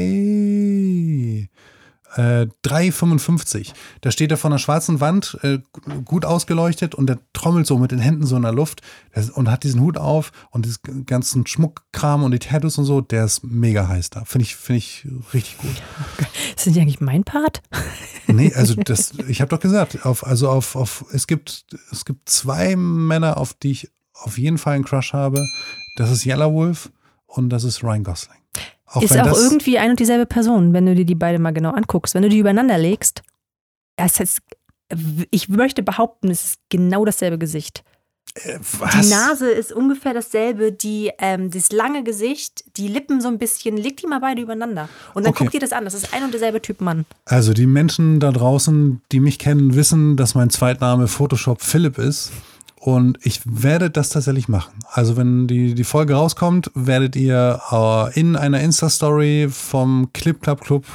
äh, 2.17 2.47
3,55. 2.65 3.73
Da 4.01 4.11
steht 4.11 4.31
er 4.31 4.37
vor 4.37 4.51
einer 4.51 4.59
schwarzen 4.59 5.01
Wand, 5.01 5.39
äh, 5.43 5.59
gut 6.05 6.25
ausgeleuchtet 6.25 6.95
und 6.95 7.07
der 7.07 7.19
trommelt 7.33 7.67
so 7.67 7.79
mit 7.79 7.91
den 7.91 7.99
Händen 7.99 8.27
so 8.27 8.37
in 8.37 8.43
der 8.43 8.53
Luft 8.53 8.83
das, 9.13 9.31
und 9.31 9.51
hat 9.51 9.65
diesen 9.65 9.81
Hut 9.81 9.99
auf 9.99 10.33
und 10.51 10.67
diesen 10.67 11.07
ganzen 11.07 11.47
Schmuckkram 11.47 12.23
und 12.23 12.33
die 12.33 12.39
Tattoos 12.39 12.79
und 12.79 12.85
so, 12.85 13.01
der 13.01 13.25
ist 13.25 13.45
mega 13.45 13.89
heiß 13.89 14.11
da. 14.11 14.25
Finde 14.25 14.45
ich, 14.45 14.57
finde 14.57 14.79
ich 14.79 15.07
richtig 15.33 15.59
gut. 15.59 15.83
Ist 16.57 16.59
das 16.59 16.67
nicht 16.67 16.81
eigentlich 16.81 17.01
mein 17.01 17.25
Part? 17.25 17.63
Nee, 18.33 18.53
also 18.55 18.75
das, 18.77 19.13
ich 19.27 19.41
habe 19.41 19.49
doch 19.49 19.59
gesagt, 19.59 20.07
auf, 20.07 20.25
also 20.25 20.51
auf, 20.51 20.77
auf, 20.77 21.05
es 21.11 21.27
gibt, 21.27 21.65
es 21.91 22.05
gibt 22.05 22.29
zwei 22.29 22.77
Männer, 22.77 23.39
auf 23.39 23.55
die 23.55 23.73
ich 23.73 23.91
auf 24.15 24.39
jeden 24.39 24.57
Fall 24.57 24.75
einen 24.75 24.85
Crush 24.85 25.13
habe. 25.13 25.45
Das 25.97 26.13
ist 26.13 26.25
Yellow 26.25 26.53
Wolf 26.53 26.93
und 27.27 27.51
das 27.51 27.65
ist 27.65 27.83
Ryan 27.83 28.05
Gosling. 28.05 28.39
Auch 28.93 29.03
ist 29.03 29.18
auch 29.18 29.26
irgendwie 29.26 29.78
ein 29.78 29.91
und 29.91 30.01
dieselbe 30.01 30.26
Person, 30.26 30.72
wenn 30.72 30.86
du 30.86 30.95
dir 30.95 31.05
die 31.05 31.14
beide 31.14 31.38
mal 31.38 31.53
genau 31.53 31.70
anguckst. 31.70 32.14
Wenn 32.14 32.22
du 32.22 32.28
die 32.28 32.39
übereinander 32.39 32.77
legst, 32.77 33.23
das 33.97 34.19
heißt, 34.19 34.40
ich 35.31 35.48
möchte 35.48 35.82
behaupten, 35.82 36.31
es 36.31 36.44
ist 36.44 36.60
genau 36.70 37.05
dasselbe 37.05 37.39
Gesicht. 37.39 37.85
Was? 38.78 38.93
Die 39.01 39.09
Nase 39.09 39.51
ist 39.51 39.73
ungefähr 39.73 40.15
dasselbe, 40.15 40.70
die, 40.73 41.10
ähm, 41.19 41.51
das 41.51 41.73
lange 41.73 42.05
Gesicht, 42.05 42.65
die 42.77 42.86
Lippen 42.86 43.20
so 43.20 43.27
ein 43.28 43.39
bisschen, 43.39 43.77
leg 43.77 43.97
die 43.97 44.06
mal 44.06 44.20
beide 44.20 44.43
übereinander. 44.43 44.89
Und 45.15 45.24
dann 45.24 45.32
Okay. 45.32 45.44
guck 45.44 45.52
dir 45.52 45.60
das 45.60 45.73
an. 45.73 45.85
Das 45.85 45.94
ist 45.94 46.15
ein 46.15 46.23
und 46.23 46.32
derselbe 46.32 46.62
Typ 46.62 46.81
Mann. 46.81 47.06
Also 47.24 47.52
die 47.52 47.66
Menschen 47.66 48.20
da 48.20 48.31
draußen, 48.31 49.01
die 49.10 49.19
mich 49.20 49.39
kennen, 49.40 49.74
wissen, 49.74 50.16
dass 50.16 50.35
mein 50.36 50.51
Zweitname 50.51 51.09
Photoshop 51.09 51.60
Philipp 51.60 51.98
ist. 51.98 52.31
Und 52.81 53.19
ich 53.23 53.43
werde 53.44 53.90
das 53.90 54.09
tatsächlich 54.09 54.48
machen. 54.48 54.73
Also 54.90 55.19
wenn 55.19 55.47
die, 55.47 55.74
die 55.74 55.85
Folge 55.85 56.15
rauskommt, 56.15 56.70
werdet 56.74 57.15
ihr 57.15 57.61
äh, 57.70 58.19
in 58.19 58.36
einer 58.36 58.61
Insta-Story 58.61 59.48
vom 59.51 60.15
Clip 60.15 60.40
Club 60.40 60.62
Club 60.62 60.86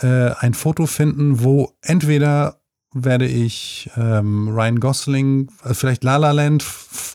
äh, 0.00 0.30
ein 0.38 0.54
Foto 0.54 0.86
finden, 0.86 1.44
wo 1.44 1.74
entweder 1.82 2.56
werde 2.94 3.26
ich 3.26 3.90
ähm, 3.98 4.48
Ryan 4.48 4.80
Gosling, 4.80 5.50
äh, 5.62 5.74
vielleicht 5.74 6.04
La 6.04 6.16
La 6.16 6.32
Land 6.32 6.64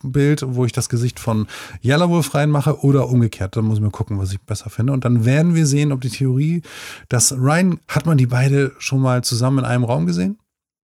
Bild, 0.03 0.43
wo 0.45 0.65
ich 0.65 0.71
das 0.71 0.87
Gesicht 0.87 1.19
von 1.19 1.47
Yellow 1.83 2.09
Wolf 2.09 2.35
reinmache 2.35 2.81
oder 2.81 3.09
umgekehrt. 3.09 3.57
Dann 3.57 3.65
muss 3.65 3.77
ich 3.77 3.83
mal 3.83 3.89
gucken, 3.89 4.19
was 4.19 4.31
ich 4.31 4.39
besser 4.39 4.69
finde. 4.69 4.93
Und 4.93 5.03
dann 5.03 5.25
werden 5.25 5.55
wir 5.55 5.65
sehen, 5.65 5.91
ob 5.91 6.01
die 6.01 6.11
Theorie, 6.11 6.61
dass 7.09 7.33
Ryan, 7.33 7.79
hat 7.87 8.05
man 8.05 8.19
die 8.19 8.27
beide 8.27 8.71
schon 8.77 9.01
mal 9.01 9.23
zusammen 9.23 9.59
in 9.59 9.65
einem 9.65 9.83
Raum 9.83 10.05
gesehen? 10.05 10.37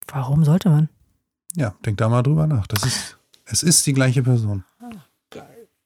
Warum 0.07 0.45
sollte 0.45 0.69
man? 0.69 0.89
Ja, 1.57 1.73
denk 1.85 1.97
da 1.97 2.07
mal 2.07 2.21
drüber 2.21 2.45
nach. 2.45 2.67
Das 2.67 2.83
ist, 2.83 3.17
es 3.45 3.63
ist 3.63 3.85
die 3.87 3.93
gleiche 3.93 4.21
Person. 4.23 4.63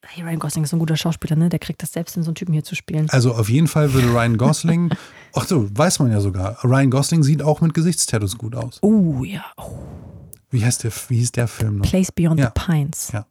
Hey, 0.04 0.24
Ryan 0.24 0.40
Gosling 0.40 0.64
ist 0.66 0.74
ein 0.74 0.80
guter 0.80 0.98
Schauspieler, 0.98 1.38
ne? 1.38 1.48
Der 1.48 1.60
kriegt 1.60 1.82
das 1.82 1.94
selbst, 1.94 2.18
in 2.18 2.24
so 2.24 2.30
einen 2.32 2.36
Typen 2.36 2.52
hier 2.54 2.64
zu 2.66 2.76
spielen. 2.76 3.08
Also 3.12 3.34
auf 3.34 3.48
jeden 3.50 3.68
Fall 3.68 3.94
würde 3.94 4.08
Ryan 4.12 4.36
Gosling, 4.38 4.90
ach 5.34 5.46
so, 5.48 5.70
weiß 5.78 6.00
man 6.00 6.12
ja 6.12 6.20
sogar, 6.20 6.58
Ryan 6.66 6.90
Gosling 6.90 7.24
sieht 7.24 7.42
auch 7.42 7.62
mit 7.62 7.74
Gesichtstattoos 7.74 8.38
gut 8.38 8.56
aus. 8.56 8.80
Oh 8.82 9.24
ja. 9.24 9.46
Oh, 9.58 9.78
Wie 10.50 10.66
heißt 10.66 10.84
der, 10.84 10.92
wie 11.08 11.18
hieß 11.20 11.32
der 11.32 11.48
Film 11.48 11.78
noch? 11.78 11.86
Place 11.86 12.12
Beyond 12.12 12.40
Ja. 12.42 12.52
the 12.54 12.62
Pines. 12.66 13.12
Ja. 13.14 13.26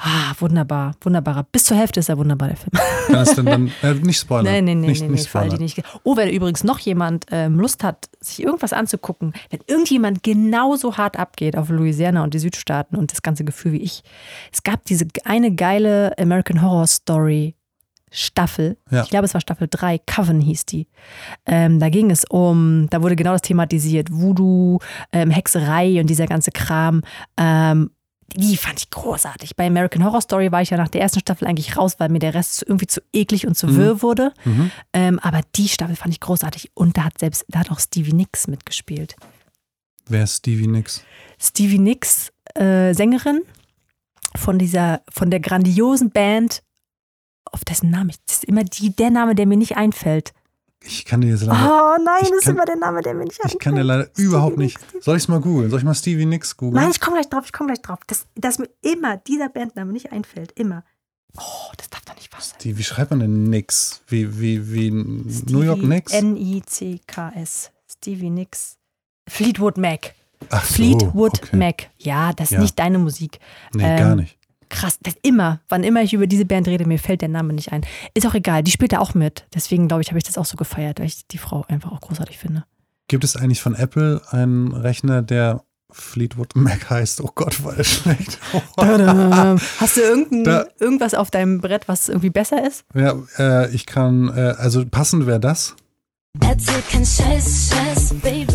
Ah, 0.00 0.32
wunderbar. 0.38 0.94
Wunderbarer. 1.00 1.44
Bis 1.50 1.64
zur 1.64 1.76
Hälfte 1.76 2.00
ist 2.00 2.08
er 2.08 2.18
wunderbar, 2.18 2.48
der 2.48 2.56
Film. 2.56 2.70
Kann 3.06 3.16
es 3.16 3.34
denn 3.34 3.46
dann, 3.46 3.72
äh, 3.82 3.94
nicht 3.94 4.20
spoilern. 4.20 4.44
Nein, 4.44 4.64
nein, 4.64 4.80
nein, 4.80 4.90
nicht, 4.90 5.02
nein, 5.02 5.10
nicht 5.10 5.34
nee, 5.34 5.58
nicht. 5.58 5.82
Oh, 6.04 6.16
wenn 6.16 6.28
übrigens 6.28 6.62
noch 6.62 6.78
jemand 6.78 7.26
ähm, 7.30 7.58
Lust 7.58 7.82
hat, 7.82 8.08
sich 8.20 8.42
irgendwas 8.42 8.72
anzugucken, 8.72 9.32
wenn 9.50 9.60
irgendjemand 9.66 10.22
genauso 10.22 10.96
hart 10.96 11.18
abgeht 11.18 11.56
auf 11.56 11.68
Louisiana 11.68 12.22
und 12.22 12.34
die 12.34 12.38
Südstaaten 12.38 12.96
und 12.96 13.10
das 13.10 13.22
ganze 13.22 13.44
Gefühl 13.44 13.72
wie 13.72 13.82
ich. 13.82 14.02
Es 14.52 14.62
gab 14.62 14.84
diese 14.84 15.06
eine 15.24 15.54
geile 15.54 16.16
American 16.18 16.62
Horror 16.62 16.86
Story 16.86 17.56
Staffel. 18.10 18.78
Ja. 18.90 19.02
Ich 19.02 19.10
glaube, 19.10 19.26
es 19.26 19.34
war 19.34 19.40
Staffel 19.40 19.68
3, 19.70 19.98
Coven 19.98 20.40
hieß 20.40 20.66
die. 20.66 20.86
Ähm, 21.46 21.78
da 21.78 21.88
ging 21.88 22.10
es 22.10 22.24
um, 22.24 22.86
da 22.90 23.02
wurde 23.02 23.16
genau 23.16 23.32
das 23.32 23.42
thematisiert, 23.42 24.10
Voodoo, 24.10 24.78
ähm, 25.12 25.30
Hexerei 25.30 26.00
und 26.00 26.08
dieser 26.08 26.26
ganze 26.26 26.50
Kram. 26.50 27.02
Ähm, 27.36 27.90
die 28.36 28.56
fand 28.56 28.78
ich 28.78 28.90
großartig. 28.90 29.56
Bei 29.56 29.66
American 29.66 30.04
Horror 30.04 30.20
Story 30.20 30.52
war 30.52 30.60
ich 30.60 30.70
ja 30.70 30.76
nach 30.76 30.88
der 30.88 31.00
ersten 31.00 31.20
Staffel 31.20 31.46
eigentlich 31.46 31.76
raus, 31.76 31.94
weil 31.98 32.10
mir 32.10 32.18
der 32.18 32.34
Rest 32.34 32.62
irgendwie 32.66 32.86
zu 32.86 33.00
eklig 33.12 33.46
und 33.46 33.56
zu 33.56 33.74
wirr 33.76 34.02
wurde. 34.02 34.32
Ähm, 34.92 35.18
aber 35.20 35.40
die 35.56 35.68
Staffel 35.68 35.96
fand 35.96 36.12
ich 36.12 36.20
großartig. 36.20 36.70
Und 36.74 36.96
da 36.96 37.04
hat 37.04 37.18
selbst, 37.18 37.44
da 37.48 37.60
hat 37.60 37.70
auch 37.70 37.80
Stevie 37.80 38.12
Nicks 38.12 38.46
mitgespielt. 38.46 39.16
Wer 40.06 40.24
ist 40.24 40.36
Stevie 40.38 40.66
Nicks? 40.66 41.02
Stevie 41.38 41.78
Nicks, 41.78 42.32
äh, 42.54 42.94
Sängerin 42.94 43.42
von 44.36 44.58
dieser, 44.58 45.02
von 45.10 45.30
der 45.30 45.40
grandiosen 45.40 46.10
Band, 46.10 46.62
auf 47.50 47.64
dessen 47.64 47.90
Name 47.90 48.10
ich, 48.10 48.16
das 48.26 48.36
ist 48.36 48.44
immer 48.44 48.64
die, 48.64 48.94
der 48.94 49.10
Name, 49.10 49.34
der 49.34 49.46
mir 49.46 49.56
nicht 49.56 49.76
einfällt. 49.76 50.32
Ich 50.84 51.04
kann 51.04 51.20
dir 51.20 51.28
jetzt 51.30 51.42
leider, 51.44 51.96
Oh 51.98 52.02
nein, 52.02 52.22
das 52.22 52.30
ist 52.42 52.46
immer 52.48 52.64
der 52.64 52.76
Name, 52.76 53.02
der 53.02 53.12
mir 53.14 53.24
nicht 53.24 53.40
einfällt. 53.40 53.54
ich 53.54 53.58
kann 53.58 53.74
dir 53.74 53.82
leider 53.82 54.04
Stevie 54.04 54.22
überhaupt 54.26 54.58
nicht. 54.58 54.78
Nicks. 54.92 55.04
Soll 55.04 55.16
ich 55.16 55.24
es 55.24 55.28
mal 55.28 55.40
googeln? 55.40 55.70
Soll 55.70 55.80
ich 55.80 55.84
mal 55.84 55.94
Stevie 55.94 56.24
Nicks 56.26 56.56
googeln? 56.56 56.80
Nein, 56.82 56.90
ich 56.92 57.00
komme 57.00 57.16
gleich 57.16 57.28
drauf, 57.28 57.44
ich 57.46 57.52
komme 57.52 57.68
gleich 57.72 57.82
drauf. 57.82 57.98
Dass, 58.06 58.26
dass 58.36 58.58
mir 58.58 58.68
immer 58.82 59.16
dieser 59.16 59.48
Bandname 59.48 59.92
nicht 59.92 60.12
einfällt. 60.12 60.52
Immer. 60.52 60.84
Oh, 61.36 61.72
das 61.76 61.90
darf 61.90 62.04
doch 62.04 62.14
nicht 62.14 62.32
wahr 62.32 62.40
sein. 62.40 62.58
Die, 62.62 62.78
wie 62.78 62.84
schreibt 62.84 63.10
man 63.10 63.20
denn 63.20 63.42
Nicks? 63.44 64.02
Wie, 64.06 64.40
wie, 64.40 64.72
wie 64.72 64.90
New 64.90 65.62
York 65.62 65.78
Stevie- 65.78 65.86
Nicks? 65.88 66.12
N-I-C-K-S. 66.82 67.70
Stevie 67.90 68.30
Nicks. 68.30 68.76
Fleetwood 69.28 69.76
Mac. 69.78 70.14
Ach 70.50 70.64
so, 70.64 70.74
Fleetwood 70.74 71.42
okay. 71.42 71.56
Mac. 71.56 71.90
Ja, 71.98 72.32
das 72.32 72.46
ist 72.50 72.52
Ja. 72.52 72.60
nicht 72.60 72.78
deine 72.78 72.98
Musik. 72.98 73.40
Nee, 73.74 73.82
Ähm, 73.84 73.98
gar 73.98 74.16
nicht. 74.16 74.37
Krass, 74.70 74.98
das 75.02 75.14
immer, 75.22 75.60
wann 75.68 75.82
immer 75.84 76.02
ich 76.02 76.12
über 76.12 76.26
diese 76.26 76.44
Band 76.44 76.68
rede, 76.68 76.86
mir 76.86 76.98
fällt 76.98 77.22
der 77.22 77.28
Name 77.28 77.52
nicht 77.54 77.72
ein. 77.72 77.82
Ist 78.14 78.26
auch 78.26 78.34
egal, 78.34 78.62
die 78.62 78.70
spielt 78.70 78.92
da 78.92 78.98
auch 78.98 79.14
mit. 79.14 79.46
Deswegen 79.54 79.88
glaube 79.88 80.02
ich, 80.02 80.08
habe 80.08 80.18
ich 80.18 80.24
das 80.24 80.36
auch 80.38 80.44
so 80.44 80.56
gefeiert, 80.56 80.98
weil 81.00 81.06
ich 81.06 81.26
die 81.28 81.38
Frau 81.38 81.64
einfach 81.68 81.92
auch 81.92 82.00
großartig 82.00 82.38
finde. 82.38 82.64
Gibt 83.08 83.24
es 83.24 83.36
eigentlich 83.36 83.62
von 83.62 83.74
Apple 83.74 84.20
einen 84.30 84.72
Rechner, 84.72 85.22
der 85.22 85.62
Fleetwood 85.90 86.54
Mac 86.54 86.90
heißt? 86.90 87.22
Oh 87.22 87.30
Gott, 87.34 87.64
war 87.64 87.74
das 87.74 87.86
schlecht. 87.88 88.38
Hast 88.76 89.96
du 89.96 90.00
irgendein, 90.02 90.44
Da- 90.44 90.66
irgendwas 90.78 91.14
auf 91.14 91.30
deinem 91.30 91.60
Brett, 91.62 91.88
was 91.88 92.08
irgendwie 92.10 92.28
besser 92.30 92.66
ist? 92.66 92.84
ja, 92.94 93.14
äh, 93.38 93.70
ich 93.74 93.86
kann, 93.86 94.28
äh, 94.28 94.54
also 94.58 94.84
passend 94.86 95.26
wäre 95.26 95.40
das. 95.40 95.74
Erzähl 96.40 96.82
kein 96.92 97.06
Scheiß, 97.06 97.70
Scheiß, 97.72 98.14
Baby. 98.20 98.52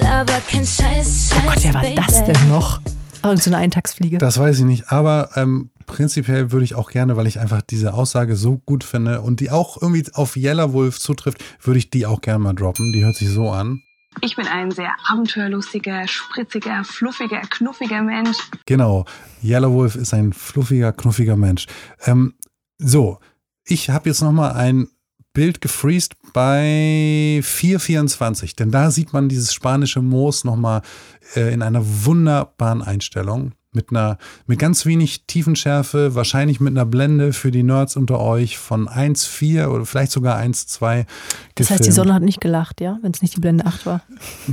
Laber 0.00 0.40
kein 0.48 0.64
Scheiß, 0.64 1.30
Scheiß, 1.30 1.42
Oh 1.44 1.48
Gott, 1.50 1.64
wer 1.64 1.74
war 1.74 1.82
das 2.06 2.24
denn 2.24 2.48
noch? 2.48 2.80
Irgend 3.24 3.42
so 3.42 3.50
eine 3.50 3.58
Eintagsfliege. 3.58 4.18
Das 4.18 4.38
weiß 4.38 4.58
ich 4.58 4.64
nicht, 4.64 4.92
aber 4.92 5.30
ähm, 5.34 5.70
prinzipiell 5.86 6.52
würde 6.52 6.64
ich 6.64 6.74
auch 6.74 6.90
gerne, 6.90 7.16
weil 7.16 7.26
ich 7.26 7.40
einfach 7.40 7.62
diese 7.62 7.94
Aussage 7.94 8.36
so 8.36 8.58
gut 8.58 8.84
finde 8.84 9.22
und 9.22 9.40
die 9.40 9.50
auch 9.50 9.80
irgendwie 9.80 10.04
auf 10.12 10.36
Yellow 10.36 10.72
Wolf 10.72 10.98
zutrifft, 10.98 11.42
würde 11.60 11.78
ich 11.78 11.90
die 11.90 12.06
auch 12.06 12.20
gerne 12.20 12.38
mal 12.38 12.52
droppen. 12.52 12.92
Die 12.92 13.04
hört 13.04 13.16
sich 13.16 13.30
so 13.30 13.50
an. 13.50 13.80
Ich 14.20 14.36
bin 14.36 14.46
ein 14.46 14.70
sehr 14.70 14.92
abenteuerlustiger, 15.08 16.06
spritziger, 16.06 16.84
fluffiger, 16.84 17.40
knuffiger 17.40 18.02
Mensch. 18.02 18.36
Genau, 18.66 19.06
Yellow 19.42 19.72
Wolf 19.72 19.96
ist 19.96 20.14
ein 20.14 20.32
fluffiger, 20.32 20.92
knuffiger 20.92 21.36
Mensch. 21.36 21.66
Ähm, 22.06 22.34
so, 22.78 23.18
ich 23.64 23.90
habe 23.90 24.08
jetzt 24.08 24.22
noch 24.22 24.32
mal 24.32 24.52
ein 24.52 24.88
Bild 25.32 25.60
gefreezed 25.60 26.14
bei 26.34 27.40
424, 27.42 28.56
denn 28.56 28.70
da 28.70 28.90
sieht 28.90 29.14
man 29.14 29.30
dieses 29.30 29.54
spanische 29.54 30.02
Moos 30.02 30.44
noch 30.44 30.56
mal 30.56 30.82
äh, 31.34 31.54
in 31.54 31.62
einer 31.62 31.80
wunderbaren 32.04 32.82
Einstellung 32.82 33.52
mit 33.74 33.90
einer 33.90 34.18
mit 34.46 34.58
ganz 34.58 34.86
wenig 34.86 35.26
Tiefenschärfe, 35.26 36.14
wahrscheinlich 36.14 36.60
mit 36.60 36.72
einer 36.72 36.86
Blende 36.86 37.32
für 37.32 37.50
die 37.50 37.62
Nerds 37.62 37.96
unter 37.96 38.20
euch 38.20 38.58
von 38.58 38.88
1,4 38.88 39.66
oder 39.66 39.84
vielleicht 39.84 40.12
sogar 40.12 40.38
1,2. 40.38 41.06
das 41.56 41.70
heißt, 41.70 41.86
die. 41.86 41.92
Sonne 41.92 42.14
hat 42.14 42.22
nicht 42.22 42.40
gelacht, 42.40 42.80
ja? 42.80 42.98
Wenn 43.02 43.12
es 43.12 43.22
nicht 43.22 43.36
die 43.36 43.40
Blende 43.40 43.66
8 43.66 43.86
war. 43.86 44.02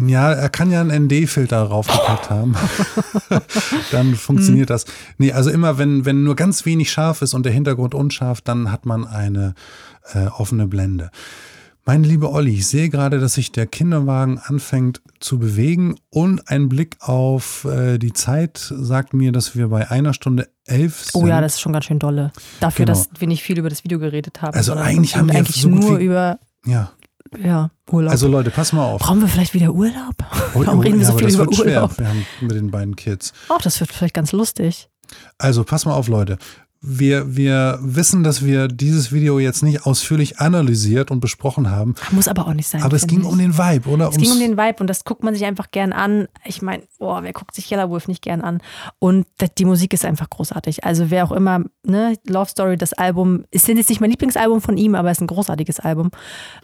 Ja, 0.07 0.31
er 0.31 0.49
kann 0.49 0.71
ja 0.71 0.81
einen 0.81 1.05
ND-Filter 1.05 1.65
draufgepackt 1.65 2.29
haben. 2.29 2.55
dann 3.91 4.15
funktioniert 4.15 4.69
das. 4.69 4.85
Nee, 5.17 5.31
also 5.31 5.49
immer, 5.49 5.77
wenn, 5.77 6.05
wenn 6.05 6.23
nur 6.23 6.35
ganz 6.35 6.65
wenig 6.65 6.91
scharf 6.91 7.21
ist 7.21 7.33
und 7.33 7.45
der 7.45 7.53
Hintergrund 7.53 7.95
unscharf, 7.95 8.41
dann 8.41 8.71
hat 8.71 8.85
man 8.85 9.05
eine 9.05 9.53
äh, 10.13 10.27
offene 10.27 10.67
Blende. 10.67 11.11
Meine 11.83 12.05
liebe 12.05 12.31
Olli, 12.31 12.53
ich 12.53 12.67
sehe 12.67 12.89
gerade, 12.89 13.19
dass 13.19 13.33
sich 13.33 13.51
der 13.51 13.65
Kinderwagen 13.65 14.37
anfängt 14.37 15.01
zu 15.19 15.39
bewegen 15.39 15.95
und 16.11 16.47
ein 16.47 16.69
Blick 16.69 16.97
auf 16.99 17.65
äh, 17.65 17.97
die 17.97 18.13
Zeit 18.13 18.59
sagt 18.59 19.13
mir, 19.13 19.31
dass 19.31 19.55
wir 19.55 19.67
bei 19.69 19.89
einer 19.89 20.13
Stunde 20.13 20.47
elf 20.65 21.05
sind. 21.05 21.15
Oh 21.23 21.27
ja, 21.27 21.41
das 21.41 21.55
ist 21.55 21.61
schon 21.61 21.73
ganz 21.73 21.85
schön 21.85 21.97
dolle. 21.97 22.31
Dafür, 22.59 22.85
Genau. 22.85 22.97
dass 22.97 23.09
wir 23.19 23.27
nicht 23.27 23.41
viel 23.41 23.57
über 23.57 23.69
das 23.69 23.83
Video 23.83 23.97
geredet 23.97 24.43
haben. 24.43 24.55
Also 24.55 24.73
eigentlich 24.73 25.15
haben 25.15 25.27
wir 25.29 25.39
eigentlich 25.39 25.59
so 25.61 25.69
nur 25.69 25.97
über 25.97 26.37
Ja, 26.65 26.91
ja, 27.43 27.71
Urlaub. 27.89 28.11
also 28.11 28.27
Leute, 28.27 28.51
pass 28.51 28.73
mal 28.73 28.85
auf. 28.85 29.01
Brauchen 29.01 29.21
wir 29.21 29.27
vielleicht 29.27 29.55
wieder 29.55 29.73
Urlaub? 29.73 30.15
Oh, 30.53 30.59
Warum 30.65 30.79
oh, 30.79 30.81
reden 30.83 30.99
wir 30.99 31.05
ja, 31.07 31.11
so 31.11 31.17
viel 31.17 31.29
über 31.33 31.45
wird 31.45 31.55
schwer 31.55 31.75
Urlaub? 31.83 31.97
wir 31.97 32.07
haben 32.09 32.25
mit 32.41 32.51
den 32.51 32.69
beiden 32.69 32.95
Kids. 32.95 33.33
Oh, 33.49 33.57
das 33.63 33.79
wird 33.79 33.91
vielleicht 33.91 34.13
ganz 34.13 34.31
lustig. 34.33 34.87
Also 35.39 35.63
pass 35.63 35.85
mal 35.85 35.93
auf, 35.95 36.07
Leute. 36.07 36.37
Wir, 36.83 37.35
wir 37.35 37.77
wissen, 37.83 38.23
dass 38.23 38.43
wir 38.43 38.67
dieses 38.67 39.11
Video 39.11 39.37
jetzt 39.37 39.61
nicht 39.61 39.85
ausführlich 39.85 40.39
analysiert 40.39 41.11
und 41.11 41.19
besprochen 41.19 41.69
haben, 41.69 41.93
Muss 42.09 42.27
aber 42.27 42.47
auch 42.47 42.55
nicht 42.55 42.67
sein. 42.67 42.81
aber 42.81 42.95
es 42.95 43.05
ging 43.05 43.19
ich. 43.19 43.25
um 43.27 43.37
den 43.37 43.55
Vibe, 43.55 43.87
oder? 43.87 44.09
Es 44.09 44.17
ging 44.17 44.31
um 44.31 44.39
den 44.39 44.57
Vibe 44.57 44.77
und 44.79 44.87
das 44.87 45.03
guckt 45.03 45.23
man 45.23 45.35
sich 45.35 45.45
einfach 45.45 45.69
gern 45.69 45.93
an. 45.93 46.27
Ich 46.43 46.63
meine, 46.63 46.81
oh, 46.97 47.19
wer 47.21 47.33
guckt 47.33 47.53
sich 47.53 47.69
Yellow 47.71 47.89
Wolf 47.91 48.07
nicht 48.07 48.23
gern 48.23 48.41
an? 48.41 48.61
Und 48.97 49.27
die 49.59 49.65
Musik 49.65 49.93
ist 49.93 50.05
einfach 50.05 50.27
großartig. 50.31 50.83
Also 50.83 51.11
wer 51.11 51.23
auch 51.23 51.31
immer, 51.31 51.63
ne, 51.85 52.15
Love 52.27 52.49
Story, 52.49 52.77
das 52.77 52.93
Album, 52.93 53.45
ist 53.51 53.67
jetzt 53.67 53.89
nicht 53.89 54.01
mein 54.01 54.09
Lieblingsalbum 54.09 54.59
von 54.59 54.75
ihm, 54.75 54.95
aber 54.95 55.11
es 55.11 55.19
ist 55.19 55.21
ein 55.21 55.27
großartiges 55.27 55.79
Album. 55.79 56.09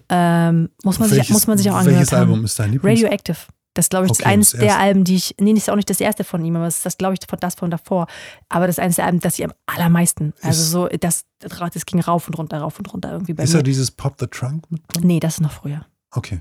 Ähm, 0.10 0.70
muss, 0.84 0.98
man 0.98 1.10
sich, 1.10 1.20
Welches- 1.20 1.34
muss 1.34 1.46
man 1.46 1.60
sich 1.60 1.70
auch 1.70 1.76
angehört 1.76 2.00
Welches 2.00 2.12
haben. 2.14 2.30
Album 2.32 2.44
ist 2.44 2.58
dein 2.58 2.72
Lieblings? 2.72 3.04
Radioactive. 3.04 3.38
Das 3.78 3.86
ist, 3.86 3.90
glaube 3.92 4.06
ich, 4.08 4.12
Okay, 4.12 4.24
das 4.24 4.32
eines 4.32 4.52
das 4.52 4.60
der 4.60 4.68
erste. 4.70 4.82
Alben, 4.84 5.04
die 5.04 5.16
ich, 5.16 5.36
nee, 5.40 5.54
das 5.54 5.64
ist 5.64 5.70
auch 5.70 5.76
nicht 5.76 5.90
das 5.90 6.00
erste 6.00 6.24
von 6.24 6.44
ihm, 6.44 6.56
aber 6.56 6.66
es 6.68 6.78
ist 6.78 6.86
das, 6.86 6.98
glaube 6.98 7.14
ich, 7.14 7.20
von 7.30 7.40
das 7.40 7.56
von 7.56 7.70
davor. 7.70 8.08
Aber 8.50 8.66
das 8.68 8.78
ist 8.78 8.84
eines 8.84 8.96
der 8.98 9.06
Alben, 9.06 9.20
das 9.20 9.38
ich 9.38 9.46
am 9.46 9.54
allermeisten, 9.68 10.34
also 10.42 10.62
Ist- 10.62 10.72
so, 10.72 10.88
das, 11.00 11.26
das 11.40 11.86
ging 11.86 12.00
rauf 12.02 12.28
und 12.28 12.34
runter, 12.38 12.58
rauf 12.60 12.80
und 12.80 12.92
runter 12.92 13.12
irgendwie 13.12 13.34
bei 13.34 13.44
Ist 13.44 13.52
mir. 13.54 13.60
da 13.60 13.64
dieses 13.64 13.92
Pop 13.92 14.16
the 14.20 14.28
Trunk 14.28 14.66
mit 14.72 14.82
drin? 14.88 15.06
Nee, 15.08 15.20
das 15.20 15.36
ist 15.36 15.42
noch 15.42 15.52
früher. 15.52 15.86
Okay. 16.12 16.40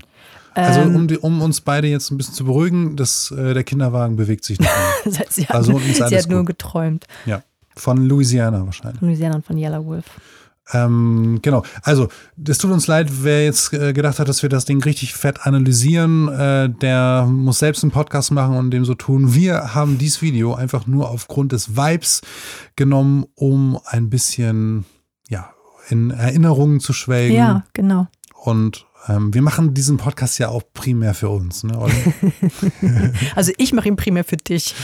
Also 0.55 0.81
Ähm, 0.81 0.95
um, 0.95 1.07
die, 1.07 1.17
um 1.19 1.41
uns 1.43 1.61
beide 1.61 1.87
jetzt 1.87 2.09
ein 2.09 2.17
bisschen 2.17 2.33
zu 2.33 2.45
beruhigen, 2.45 2.95
das, 2.95 3.29
äh, 3.31 3.53
der 3.53 3.63
Kinderwagen 3.63 4.15
bewegt 4.15 4.43
sich 4.43 4.59
nicht 4.59 4.71
mehr. 5.05 5.13
Sie 5.29 5.45
hat, 5.47 5.55
Also, 5.55 5.77
ist 5.77 5.95
sie 5.97 6.03
hat 6.17 6.27
nur 6.29 6.39
gut. 6.39 6.47
geträumt. 6.47 7.05
ja. 7.25 7.43
Von 7.75 8.07
Louisiana 8.07 8.65
wahrscheinlich. 8.65 8.99
Louisiana 9.01 9.35
und 9.35 9.45
von 9.45 9.55
Yellow 9.55 9.85
Wolf. 9.85 10.05
Ähm, 10.73 11.39
genau. 11.41 11.63
Also, 11.81 12.09
es 12.47 12.57
tut 12.57 12.71
uns 12.71 12.87
leid, 12.87 13.23
wer 13.23 13.45
jetzt 13.45 13.73
äh, 13.73 13.93
gedacht 13.93 14.19
hat, 14.19 14.27
dass 14.27 14.41
wir 14.41 14.49
das 14.49 14.65
Ding 14.65 14.81
richtig 14.83 15.13
fett 15.13 15.45
analysieren, 15.45 16.27
äh, 16.27 16.69
der 16.69 17.25
muss 17.29 17.59
selbst 17.59 17.83
einen 17.83 17.91
Podcast 17.91 18.31
machen 18.31 18.55
und 18.57 18.71
dem 18.71 18.85
so 18.85 18.93
tun. 18.93 19.33
Wir 19.33 19.75
haben 19.75 19.97
dieses 19.97 20.21
Video 20.21 20.55
einfach 20.55 20.87
nur 20.87 21.09
aufgrund 21.09 21.51
des 21.51 21.77
Vibes 21.77 22.21
genommen, 22.75 23.25
um 23.35 23.79
ein 23.85 24.09
bisschen, 24.09 24.85
ja, 25.29 25.51
in 25.89 26.11
Erinnerungen 26.11 26.79
zu 26.79 26.91
schwelgen. 26.93 27.37
Ja, 27.37 27.63
genau. 27.73 28.07
Und 28.33 28.85
ähm, 29.07 29.33
wir 29.33 29.41
machen 29.41 29.73
diesen 29.73 29.97
Podcast 29.97 30.37
ja 30.39 30.49
auch 30.49 30.63
primär 30.73 31.13
für 31.13 31.29
uns. 31.29 31.63
Ne? 31.63 31.77
Also 33.35 33.51
ich 33.57 33.73
mache 33.73 33.87
ihn 33.87 33.95
primär 33.95 34.23
für 34.23 34.37
dich. 34.37 34.75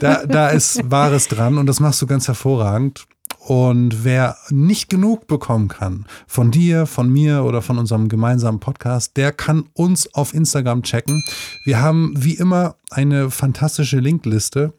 da, 0.00 0.24
da 0.26 0.48
ist 0.48 0.80
Wahres 0.90 1.28
dran 1.28 1.58
und 1.58 1.66
das 1.66 1.80
machst 1.80 2.00
du 2.00 2.06
ganz 2.06 2.28
hervorragend. 2.28 3.06
Und 3.44 4.04
wer 4.04 4.36
nicht 4.50 4.88
genug 4.88 5.26
bekommen 5.26 5.66
kann 5.66 6.06
von 6.28 6.52
dir, 6.52 6.86
von 6.86 7.10
mir 7.10 7.42
oder 7.44 7.60
von 7.60 7.76
unserem 7.76 8.08
gemeinsamen 8.08 8.60
Podcast, 8.60 9.16
der 9.16 9.32
kann 9.32 9.64
uns 9.72 10.14
auf 10.14 10.32
Instagram 10.32 10.84
checken. 10.84 11.24
Wir 11.64 11.82
haben 11.82 12.14
wie 12.16 12.34
immer 12.34 12.76
eine 12.90 13.30
fantastische 13.30 13.98
Linkliste, 13.98 14.74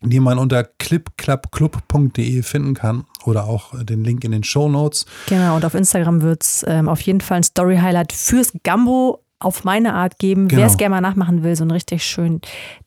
die 0.00 0.18
man 0.18 0.38
unter 0.38 0.64
clipclubclub.de 0.64 2.42
finden 2.42 2.72
kann 2.72 3.04
oder 3.26 3.44
auch 3.44 3.74
den 3.84 4.02
Link 4.02 4.24
in 4.24 4.32
den 4.32 4.44
Show 4.44 4.70
Notes. 4.70 5.04
Genau, 5.26 5.56
und 5.56 5.64
auf 5.66 5.74
Instagram 5.74 6.22
wird 6.22 6.42
es 6.42 6.64
ähm, 6.66 6.88
auf 6.88 7.02
jeden 7.02 7.20
Fall 7.20 7.38
ein 7.38 7.42
Story-Highlight 7.42 8.14
fürs 8.14 8.52
Gambo 8.62 9.22
auf 9.40 9.64
meine 9.64 9.92
Art 9.92 10.18
geben. 10.18 10.48
Genau. 10.48 10.60
Wer 10.60 10.68
es 10.68 10.78
gerne 10.78 10.94
mal 10.94 11.00
nachmachen 11.02 11.42
will, 11.42 11.54
so 11.54 11.64
einen 11.64 11.70
richtig 11.70 12.04
schön 12.04 12.40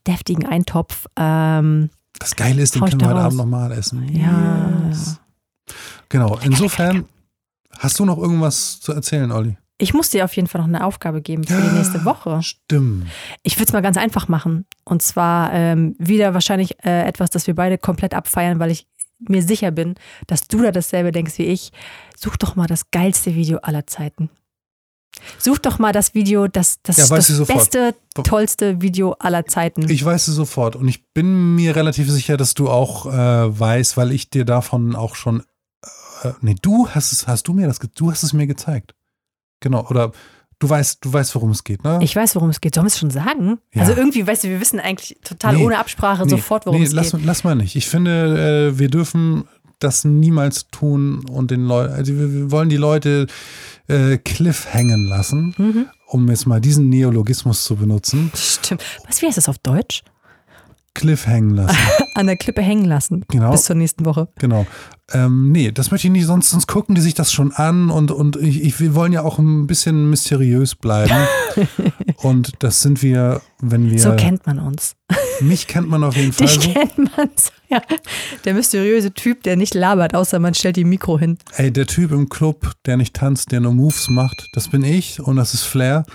deftigen 0.07 0.47
Eintopf. 0.47 1.05
Ähm, 1.19 1.91
Das 2.23 2.37
Geile 2.37 2.61
ist, 2.61 2.73
den 2.73 2.85
können 2.85 3.01
wir 3.01 3.07
heute 3.07 3.17
raus. 3.17 3.25
Abend 3.25 3.37
nochmal 3.37 3.71
essen. 3.73 4.07
ja. 4.15 4.71
Genau, 6.07 6.39
insofern 6.41 7.05
hast 7.77 7.99
du 7.99 8.05
noch 8.05 8.17
irgendwas 8.17 8.79
zu 8.79 8.93
erzählen, 8.93 9.29
Olli? 9.29 9.57
Ich 9.77 9.93
muss 9.93 10.09
dir 10.09 10.23
auf 10.23 10.33
jeden 10.33 10.47
Fall 10.47 10.61
noch 10.61 10.69
eine 10.69 10.85
Aufgabe 10.85 11.21
geben 11.21 11.43
für 11.43 11.59
die 11.59 11.75
nächste 11.75 12.05
Woche. 12.05 12.41
Stimmt. 12.41 13.07
Ich 13.41 13.57
würde 13.57 13.65
es 13.65 13.73
mal 13.73 13.81
ganz 13.81 13.97
einfach 13.97 14.29
machen. 14.29 14.65
Und 14.85 15.01
zwar 15.01 15.51
ähm, 15.51 15.95
wieder 15.99 16.33
wahrscheinlich 16.33 16.81
äh, 16.85 17.05
etwas, 17.05 17.29
das 17.29 17.45
wir 17.45 17.55
beide 17.55 17.77
komplett 17.77 18.13
abfeiern, 18.13 18.59
weil 18.59 18.71
ich 18.71 18.87
mir 19.19 19.43
sicher 19.43 19.71
bin, 19.71 19.95
dass 20.27 20.47
du 20.47 20.61
da 20.61 20.71
dasselbe 20.71 21.11
denkst 21.11 21.37
wie 21.39 21.47
ich. 21.47 21.73
Such 22.15 22.37
doch 22.37 22.55
mal 22.55 22.67
das 22.67 22.89
geilste 22.91 23.35
Video 23.35 23.57
aller 23.57 23.85
Zeiten. 23.85 24.29
Such 25.37 25.59
doch 25.59 25.79
mal 25.79 25.91
das 25.93 26.13
Video, 26.13 26.47
das, 26.47 26.81
das, 26.83 26.97
Ja, 26.97 27.07
das 27.07 27.45
beste, 27.45 27.95
tollste 28.23 28.81
Video 28.81 29.13
aller 29.19 29.45
Zeiten. 29.45 29.89
Ich 29.89 30.03
weiß 30.03 30.27
es 30.27 30.35
sofort 30.35 30.75
und 30.75 30.87
ich 30.87 31.05
bin 31.13 31.55
mir 31.55 31.75
relativ 31.75 32.09
sicher, 32.09 32.37
dass 32.37 32.53
du 32.53 32.69
auch 32.69 33.05
äh, 33.05 33.59
weißt, 33.59 33.97
weil 33.97 34.11
ich 34.11 34.29
dir 34.29 34.45
davon 34.45 34.95
auch 34.95 35.15
schon. 35.15 35.43
Äh, 36.23 36.31
nee, 36.41 36.55
du 36.61 36.87
hast 36.89 37.11
es, 37.11 37.27
hast 37.27 37.47
du 37.47 37.53
mir 37.53 37.67
das, 37.67 37.79
du 37.79 38.11
hast 38.11 38.23
es 38.23 38.33
mir 38.33 38.47
gezeigt. 38.47 38.95
Genau, 39.59 39.85
oder 39.87 40.11
du 40.59 40.69
weißt, 40.69 41.03
du 41.03 41.11
weißt, 41.11 41.35
worum 41.35 41.51
es 41.51 41.63
geht, 41.63 41.83
ne? 41.83 41.99
Ich 42.01 42.15
weiß, 42.15 42.35
worum 42.35 42.49
es 42.49 42.61
geht. 42.61 42.75
Sollen 42.75 42.85
wir 42.85 42.89
es 42.89 42.99
schon 42.99 43.11
sagen? 43.11 43.59
Ja. 43.73 43.81
Also 43.81 43.93
irgendwie, 43.93 44.25
weißt 44.25 44.43
du, 44.43 44.49
wir 44.49 44.59
wissen 44.61 44.79
eigentlich 44.79 45.17
total 45.23 45.55
Nee, 45.55 45.65
ohne 45.65 45.77
Absprache 45.77 46.23
Nee, 46.23 46.29
sofort, 46.29 46.65
worum 46.65 46.79
nee, 46.79 46.85
es 46.85 46.93
lass, 46.93 47.11
geht. 47.11 47.25
lass 47.25 47.43
mal 47.43 47.55
nicht. 47.55 47.75
Ich 47.75 47.87
finde, 47.87 48.71
äh, 48.73 48.79
wir 48.79 48.89
dürfen 48.89 49.45
das 49.79 50.05
niemals 50.05 50.67
tun 50.69 51.25
und 51.29 51.51
den 51.51 51.65
Leuten, 51.65 51.93
also 51.93 52.13
wir, 52.13 52.31
wir 52.33 52.51
wollen 52.51 52.69
die 52.69 52.77
Leute 52.77 53.27
äh, 53.87 54.17
cliff 54.17 54.67
hängen 54.71 55.05
lassen, 55.05 55.53
Mhm. 55.57 55.85
um 56.07 56.29
jetzt 56.29 56.45
mal 56.47 56.61
diesen 56.61 56.89
Neologismus 56.89 57.63
zu 57.65 57.75
benutzen. 57.75 58.31
Stimmt. 58.35 58.83
Was, 59.07 59.21
wie 59.21 59.27
heißt 59.27 59.37
das 59.37 59.49
auf 59.49 59.57
Deutsch? 59.59 60.03
Cliff 60.95 61.25
hängen 61.25 61.55
lassen. 61.55 61.75
An 62.15 62.27
der 62.27 62.37
Klippe 62.37 62.61
hängen 62.61 62.85
lassen. 62.85 63.25
Genau. 63.29 63.51
Bis 63.51 63.63
zur 63.63 63.75
nächsten 63.75 64.05
Woche. 64.05 64.27
Genau. 64.37 64.67
Ähm, 65.11 65.51
nee, 65.51 65.71
das 65.71 65.89
möchte 65.89 66.07
ich 66.07 66.11
nicht, 66.13 66.25
sonst, 66.27 66.51
sonst 66.51 66.67
gucken 66.67 66.93
die 66.93 67.01
sich 67.01 67.15
das 67.15 67.31
schon 67.31 67.51
an 67.51 67.89
und, 67.89 68.11
und 68.11 68.35
ich, 68.35 68.61
ich, 68.63 68.79
wir 68.79 68.93
wollen 68.93 69.11
ja 69.11 69.23
auch 69.23 69.39
ein 69.39 69.65
bisschen 69.65 70.09
mysteriös 70.11 70.75
bleiben. 70.75 71.15
und 72.17 72.51
das 72.59 72.81
sind 72.81 73.01
wir, 73.01 73.41
wenn 73.59 73.89
wir. 73.89 73.99
So 73.99 74.15
kennt 74.15 74.45
man 74.45 74.59
uns. 74.59 74.95
Mich 75.41 75.67
kennt 75.67 75.89
man 75.89 76.03
auf 76.03 76.15
jeden 76.15 76.33
Fall 76.33 76.47
Dich 76.47 76.61
so. 76.61 76.73
kennt 76.73 76.97
man 77.17 77.29
so. 77.35 77.49
Ja. 77.69 77.81
Der 78.45 78.53
mysteriöse 78.53 79.13
Typ, 79.13 79.43
der 79.43 79.55
nicht 79.55 79.73
labert, 79.73 80.13
außer 80.15 80.39
man 80.39 80.53
stellt 80.53 80.75
die 80.75 80.83
Mikro 80.83 81.17
hin. 81.17 81.37
Ey, 81.55 81.71
der 81.71 81.87
Typ 81.87 82.11
im 82.11 82.29
Club, 82.29 82.71
der 82.85 82.97
nicht 82.97 83.15
tanzt, 83.15 83.51
der 83.51 83.59
nur 83.61 83.73
Moves 83.73 84.09
macht, 84.09 84.49
das 84.53 84.67
bin 84.67 84.83
ich 84.83 85.19
und 85.19 85.35
das 85.37 85.53
ist 85.53 85.63
Flair. 85.63 86.05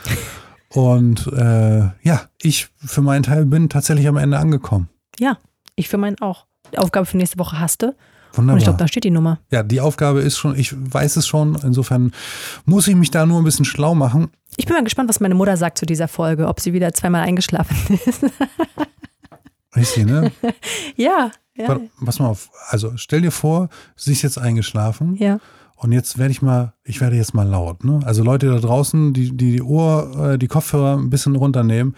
Und 0.71 1.27
äh, 1.33 1.81
ja, 2.03 2.23
ich 2.43 2.69
für 2.77 3.01
meinen 3.03 3.23
Teil 3.23 3.47
bin 3.47 3.69
tatsächlich 3.69 4.07
am 4.07 4.17
Ende 4.17 4.39
angekommen. 4.39 4.89
Ja, 5.19 5.39
ich 5.77 5.89
für 5.89 5.97
meinen 5.99 6.19
auch. 6.21 6.47
Die 6.73 6.79
Aufgabe 6.79 7.07
für 7.07 7.17
nächste 7.17 7.39
Woche 7.39 7.59
hast 7.59 7.83
du. 7.83 7.87
Und 7.87 7.95
ich 8.33 8.37
Wunderbar. 8.37 8.59
glaube, 8.63 8.79
da 8.79 8.87
steht 8.89 9.05
die 9.05 9.11
Nummer. 9.11 9.41
ja, 9.51 9.63
die 9.63 9.81
Aufgabe 9.81 10.21
ist 10.21 10.37
schon, 10.37 10.57
ich 10.57 10.73
weiß 10.77 11.17
es 11.17 11.27
schon, 11.27 11.59
insofern 11.65 12.13
muss 12.67 12.87
ich 12.87 12.95
mich 12.95 13.11
da 13.11 13.25
nur 13.25 13.39
ein 13.41 13.45
bisschen 13.45 13.65
schlau 13.65 13.95
machen. 13.95 14.29
Ich 14.59 14.67
bin 14.67 14.77
mal 14.77 14.85
gespannt, 14.85 15.09
was 15.09 15.19
meine 15.21 15.35
Mutter 15.35 15.57
sagt 15.57 15.79
zu 15.79 15.87
dieser 15.87 16.09
Folge, 16.09 16.47
ob 16.47 16.61
sie 16.61 16.75
wieder 16.75 16.93
zweimal 16.93 17.23
eingeschlafen 17.23 17.99
ist. 18.07 18.21
Richtig, 19.79 20.07
ne? 20.07 20.31
ja, 20.97 21.31
ja, 21.57 21.69
Warte, 21.69 21.89
Pass 22.05 22.19
mal 22.21 22.29
auf. 22.29 22.51
Also 22.69 22.93
stell 22.97 23.21
dir 23.21 23.33
vor, 23.33 23.69
sie 23.97 24.13
ist 24.13 24.23
jetzt 24.23 24.39
eingeschlafen 24.39 25.17
ja. 25.17 25.39
und 25.77 25.93
jetzt 25.93 26.19
werde 26.19 26.31
ich 26.31 26.41
mal, 26.43 26.75
ich 26.85 27.01
werde 27.01 27.17
jetzt 27.17 27.35
mal 27.35 27.47
laut. 27.49 27.85
Ne? 27.85 28.01
Also 28.05 28.23
Leute 28.23 28.47
da 28.49 28.59
draußen, 28.59 29.13
die 29.13 29.37
die, 29.37 29.53
die 29.53 29.63
Ohr, 29.63 30.33
äh, 30.35 30.39
die 30.39 30.49
Kopfhörer 30.49 30.97
ein 30.97 31.11
bisschen 31.11 31.37
runternehmen. 31.37 31.97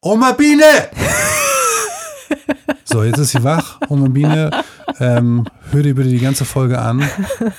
Oma 0.00 0.32
Biene! 0.32 0.64
so, 2.84 3.02
jetzt 3.02 3.18
ist 3.18 3.32
sie 3.32 3.44
wach. 3.44 3.80
Oma 3.88 4.08
Biene, 4.08 4.50
ähm, 4.98 5.46
hör 5.72 5.82
dir 5.82 5.94
bitte 5.94 6.08
die 6.08 6.18
ganze 6.18 6.44
Folge 6.44 6.78
an, 6.78 7.04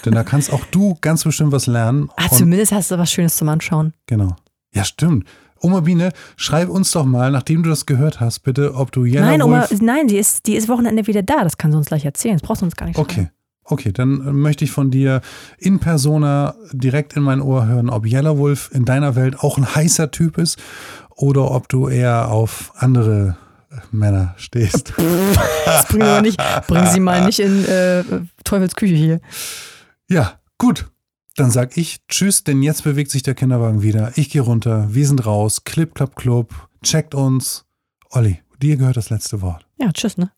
denn 0.06 0.14
da 0.14 0.24
kannst 0.24 0.52
auch 0.52 0.66
du 0.72 0.98
ganz 1.02 1.24
bestimmt 1.24 1.52
was 1.52 1.68
lernen. 1.68 2.10
Ah, 2.16 2.24
Und- 2.24 2.34
zumindest 2.38 2.72
hast 2.72 2.92
du 2.92 2.98
was 2.98 3.12
Schönes 3.12 3.38
zum 3.38 3.50
Anschauen. 3.50 3.94
Genau. 4.08 4.36
Ja, 4.74 4.84
stimmt. 4.84 5.28
Oma 5.62 5.82
Biene, 5.82 6.12
schreib 6.36 6.70
uns 6.70 6.92
doch 6.92 7.06
mal, 7.06 7.32
nachdem 7.32 7.64
du 7.64 7.70
das 7.70 7.86
gehört 7.86 8.20
hast, 8.20 8.40
bitte, 8.40 8.76
ob 8.76 8.92
du 8.92 9.06
Yellow 9.06 9.26
Nein, 9.26 9.42
Oma, 9.42 9.68
Wolf 9.70 9.82
nein, 9.82 10.08
die 10.08 10.18
ist, 10.18 10.46
die 10.48 10.56
ist 10.56 10.70
Wochenende 10.70 11.08
wieder 11.08 11.24
da. 11.24 11.44
Das 11.44 11.58
kann 11.58 11.72
sie 11.72 11.78
uns 11.78 11.88
gleich 11.88 12.06
erzählen. 12.06 12.36
Das 12.36 12.42
brauchst 12.42 12.62
du 12.62 12.66
uns 12.66 12.76
gar 12.76 12.86
nicht 12.88 12.98
Okay. 12.98 13.30
Okay, 13.70 13.92
dann 13.92 14.26
äh, 14.26 14.32
möchte 14.32 14.64
ich 14.64 14.72
von 14.72 14.92
dir 14.92 15.22
in 15.58 15.80
persona 15.80 16.56
direkt 16.72 17.18
in 17.18 17.24
mein 17.24 17.42
Ohr 17.42 17.68
hören, 17.68 17.90
ob 17.90 18.06
Yellow 18.06 18.38
Wolf 18.38 18.70
in 18.74 18.86
deiner 18.86 19.16
Welt 19.16 19.40
auch 19.40 19.58
ein 19.58 19.76
heißer 19.76 20.12
Typ 20.12 20.38
ist 20.38 20.58
oder 21.16 21.52
ob 21.52 21.68
du 21.68 21.90
eher 21.90 22.30
auf 22.30 22.72
andere 22.78 23.36
äh, 23.70 23.76
Männer 23.92 24.36
stehst. 24.38 24.94
Das 25.66 25.86
bringen 25.90 26.06
wir 26.06 26.22
nicht. 26.22 26.40
Bringen 26.68 26.88
sie 26.88 27.02
mal 27.02 27.26
nicht 27.26 27.40
in 27.40 27.66
äh, 27.66 28.04
Teufels 28.46 28.74
Küche 28.76 28.96
hier. 28.96 29.20
ja, 30.08 30.40
gut. 30.58 30.86
Dann 31.38 31.52
sag 31.52 31.78
ich 31.78 32.00
Tschüss, 32.08 32.44
denn 32.44 32.64
jetzt 32.64 32.84
bewegt 32.84 33.12
sich 33.12 33.22
der 33.22 33.36
Kinderwagen 33.36 33.84
wieder. 33.84 34.12
Ich 34.16 34.32
gehe 34.32 34.42
runter, 34.42 34.88
wir 34.92 35.06
sind 35.06 35.24
raus. 35.28 35.64
Clip, 35.64 35.94
Clap, 35.94 36.16
Club. 36.16 36.68
Checkt 36.82 37.14
uns. 37.14 37.64
Olli, 38.10 38.40
dir 38.60 38.76
gehört 38.76 38.98
das 38.98 39.12
letzte 39.12 39.40
Wort. 39.44 39.68
Ja, 39.78 39.92
tschüss, 39.92 40.18
ne? 40.18 40.32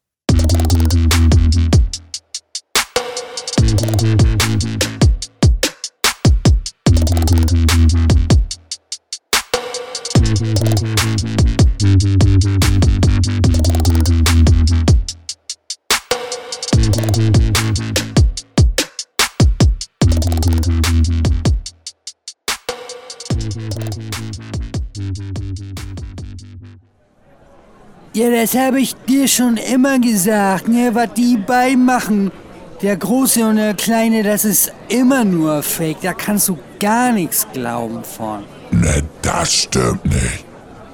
Ja, 28.20 28.30
das 28.30 28.54
habe 28.54 28.82
ich 28.82 28.96
dir 29.08 29.30
schon 29.30 29.56
immer 29.56 29.98
gesagt, 29.98 30.68
ne, 30.68 30.94
was 30.94 31.14
die 31.14 31.38
beiden 31.38 31.86
machen. 31.86 32.34
Der 32.82 32.98
Große 32.98 33.48
und 33.48 33.56
der 33.56 33.76
Kleine, 33.76 34.24
das 34.24 34.44
ist 34.44 34.74
immer 34.90 35.24
nur 35.24 35.64
Fake. 35.64 36.02
Da 36.02 36.12
kannst 36.12 36.50
du 36.50 36.58
gar 36.82 37.14
nichts 37.14 37.48
glauben 37.54 38.04
von. 38.04 38.44
Ne, 38.72 39.04
das 39.22 39.54
stimmt 39.54 40.04
nicht. 40.04 40.44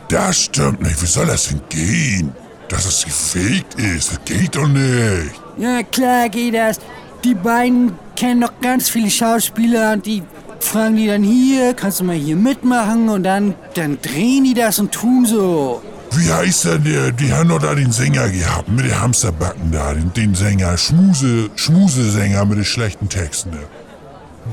Das 0.07 0.43
stimmt 0.43 0.83
nicht. 0.83 1.01
Wie 1.01 1.07
soll 1.07 1.25
das 1.25 1.47
denn 1.47 1.61
gehen? 1.67 2.31
Dass 2.69 2.85
es 2.85 3.03
gefaked 3.03 3.73
ist, 3.73 4.11
das 4.11 4.19
geht 4.25 4.55
doch 4.55 4.67
nicht. 4.67 5.33
Ja, 5.57 5.81
klar 5.81 6.29
geht 6.29 6.53
das. 6.53 6.79
Die 7.23 7.33
beiden 7.33 7.93
kennen 8.15 8.41
doch 8.41 8.53
ganz 8.61 8.87
viele 8.87 9.09
Schauspieler 9.09 9.93
und 9.93 10.05
die 10.05 10.21
fragen 10.59 10.95
die 10.95 11.07
dann 11.07 11.23
hier, 11.23 11.73
kannst 11.73 12.01
du 12.01 12.03
mal 12.03 12.15
hier 12.15 12.35
mitmachen? 12.35 13.09
Und 13.09 13.23
dann, 13.23 13.55
dann 13.73 13.97
drehen 13.99 14.43
die 14.43 14.53
das 14.53 14.77
und 14.77 14.91
tun 14.91 15.25
so. 15.25 15.81
Wie 16.17 16.31
heißt 16.31 16.65
denn 16.65 16.83
der? 16.83 17.11
Die 17.11 17.33
haben 17.33 17.49
doch 17.49 17.59
da 17.59 17.75
den 17.75 17.91
Sänger 17.91 18.29
gehabt, 18.29 18.69
mit 18.69 18.85
den 18.85 18.99
Hamsterbacken 18.99 19.71
da, 19.71 19.93
den, 19.93 20.13
den 20.13 20.33
Sänger, 20.33 20.77
Schmuse, 20.77 21.49
Schmusesänger 21.55 22.45
mit 22.45 22.57
den 22.57 22.65
schlechten 22.65 23.09
Texten. 23.09 23.51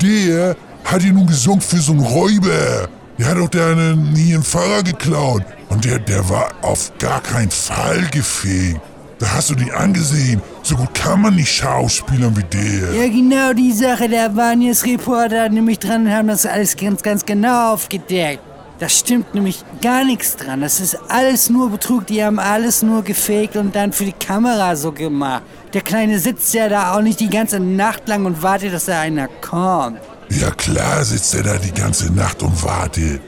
Der 0.00 0.56
hat 0.84 1.02
ja 1.02 1.12
nun 1.12 1.26
gesungen 1.26 1.60
für 1.60 1.78
so 1.78 1.92
einen 1.92 2.00
Räuber. 2.00 2.88
Der 3.18 3.26
hat 3.26 3.36
doch 3.36 3.48
da 3.48 3.70
einen, 3.70 4.14
hier 4.16 4.36
einen 4.36 4.44
Fahrer 4.44 4.82
geklaut. 4.82 5.44
Und 5.68 5.84
der, 5.84 5.98
der 5.98 6.28
war 6.28 6.50
auf 6.62 6.92
gar 6.98 7.22
keinen 7.22 7.50
Fall 7.50 8.08
gefegt. 8.10 8.80
Da 9.18 9.34
hast 9.34 9.50
du 9.50 9.54
den 9.54 9.70
angesehen 9.70 10.42
So 10.64 10.74
gut 10.74 10.92
kann 10.94 11.20
man 11.20 11.36
nicht 11.36 11.52
schauspielern 11.52 12.36
wie 12.36 12.42
der. 12.42 12.92
Ja, 12.92 13.08
genau 13.08 13.52
die 13.52 13.72
Sache. 13.72 14.08
Da 14.08 14.34
waren 14.34 14.60
jetzt 14.62 14.84
Reporter 14.84 15.48
nämlich 15.48 15.78
dran 15.78 16.06
und 16.06 16.12
haben 16.12 16.26
das 16.26 16.44
alles 16.44 16.76
ganz, 16.76 17.02
ganz 17.02 17.24
genau 17.24 17.74
aufgedeckt. 17.74 18.42
Da 18.82 18.88
stimmt 18.88 19.32
nämlich 19.32 19.64
gar 19.80 20.04
nichts 20.04 20.34
dran. 20.36 20.60
Das 20.60 20.80
ist 20.80 20.98
alles 21.08 21.48
nur 21.48 21.70
Betrug. 21.70 22.04
Die 22.08 22.24
haben 22.24 22.40
alles 22.40 22.82
nur 22.82 23.04
gefaked 23.04 23.54
und 23.54 23.76
dann 23.76 23.92
für 23.92 24.04
die 24.04 24.12
Kamera 24.12 24.74
so 24.74 24.90
gemacht. 24.90 25.44
Der 25.72 25.82
Kleine 25.82 26.18
sitzt 26.18 26.52
ja 26.52 26.68
da 26.68 26.92
auch 26.92 27.00
nicht 27.00 27.20
die 27.20 27.30
ganze 27.30 27.60
Nacht 27.60 28.08
lang 28.08 28.26
und 28.26 28.42
wartet, 28.42 28.74
dass 28.74 28.86
da 28.86 29.00
einer 29.00 29.28
kommt. 29.28 30.00
Ja 30.30 30.50
klar 30.50 31.04
sitzt 31.04 31.32
er 31.36 31.44
da 31.44 31.58
die 31.58 31.70
ganze 31.70 32.12
Nacht 32.12 32.42
und 32.42 32.60
wartet. 32.64 33.20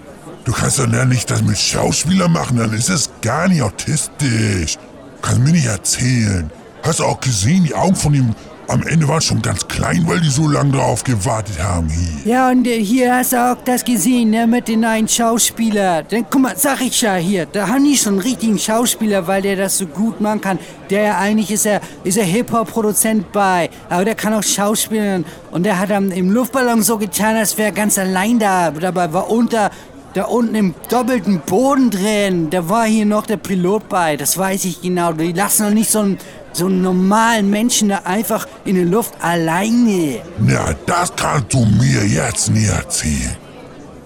Du 0.44 0.50
kannst 0.50 0.80
doch 0.80 0.88
nicht 0.88 1.30
das 1.30 1.40
mit 1.42 1.56
Schauspieler 1.56 2.26
machen, 2.26 2.56
dann 2.56 2.72
ist 2.72 2.88
es 2.88 3.08
gar 3.22 3.46
nicht 3.46 3.62
autistisch. 3.62 4.76
Kannst 5.22 5.40
mir 5.40 5.52
nicht 5.52 5.66
erzählen. 5.66 6.50
Hast 6.82 6.98
du 6.98 7.04
auch 7.04 7.20
gesehen, 7.20 7.62
die 7.62 7.76
Augen 7.76 7.94
von 7.94 8.12
ihm 8.12 8.34
am 8.68 8.82
Ende 8.86 9.06
waren 9.08 9.20
schon 9.20 9.42
ganz 9.42 9.66
klein, 9.68 10.04
weil 10.06 10.20
die 10.20 10.30
so 10.30 10.48
lange 10.48 10.72
drauf 10.72 11.04
gewartet 11.04 11.62
haben 11.62 11.88
hier. 11.88 12.32
Ja, 12.32 12.50
und 12.50 12.64
hier 12.64 13.14
hast 13.14 13.32
du 13.32 13.36
auch 13.36 13.56
das 13.64 13.84
gesehen, 13.84 14.30
ne, 14.30 14.46
mit 14.46 14.68
den 14.68 14.80
neuen 14.80 15.06
Schauspieler. 15.08 16.02
Dann, 16.02 16.26
guck 16.30 16.40
mal, 16.40 16.56
sag 16.56 16.80
ich 16.80 17.00
ja 17.00 17.14
hier, 17.16 17.46
da 17.46 17.68
haben 17.68 17.84
die 17.84 17.96
schon 17.96 18.14
einen 18.14 18.22
richtigen 18.22 18.58
Schauspieler, 18.58 19.26
weil 19.26 19.42
der 19.42 19.56
das 19.56 19.78
so 19.78 19.86
gut 19.86 20.20
machen 20.20 20.40
kann. 20.40 20.58
Der 20.90 21.18
eigentlich 21.18 21.50
ist 21.50 21.66
er, 21.66 21.80
ist 22.04 22.16
er 22.16 22.24
Hip-Hop-Produzent 22.24 23.32
bei, 23.32 23.70
aber 23.88 24.04
der 24.04 24.14
kann 24.14 24.34
auch 24.34 24.42
schauspielen. 24.42 25.24
Und 25.50 25.64
der 25.64 25.78
hat 25.78 25.90
dann 25.90 26.10
im 26.10 26.30
Luftballon 26.30 26.82
so 26.82 26.98
getan, 26.98 27.36
als 27.36 27.56
wäre 27.58 27.68
er 27.68 27.74
ganz 27.74 27.98
allein 27.98 28.38
da. 28.38 28.70
Dabei 28.70 29.12
war 29.12 29.30
unter, 29.30 29.70
da 30.14 30.24
unten 30.24 30.54
im 30.54 30.74
doppelten 30.88 31.40
Boden 31.40 31.90
drin. 31.90 32.50
Da 32.50 32.68
war 32.68 32.86
hier 32.86 33.06
noch 33.06 33.26
der 33.26 33.36
Pilot 33.36 33.88
bei, 33.88 34.16
das 34.16 34.38
weiß 34.38 34.64
ich 34.64 34.80
genau. 34.80 35.12
Die 35.12 35.32
lassen 35.32 35.64
doch 35.66 35.74
nicht 35.74 35.90
so 35.90 36.00
einen, 36.00 36.18
so 36.54 36.66
einen 36.66 36.82
normalen 36.82 37.50
Menschen 37.50 37.88
da 37.88 38.02
einfach 38.04 38.46
in 38.64 38.76
der 38.76 38.84
Luft 38.84 39.14
alleine. 39.20 40.20
Na, 40.38 40.74
das 40.86 41.12
kannst 41.16 41.52
du 41.52 41.64
mir 41.64 42.06
jetzt 42.06 42.50
nie 42.50 42.66
erzählen. 42.66 43.36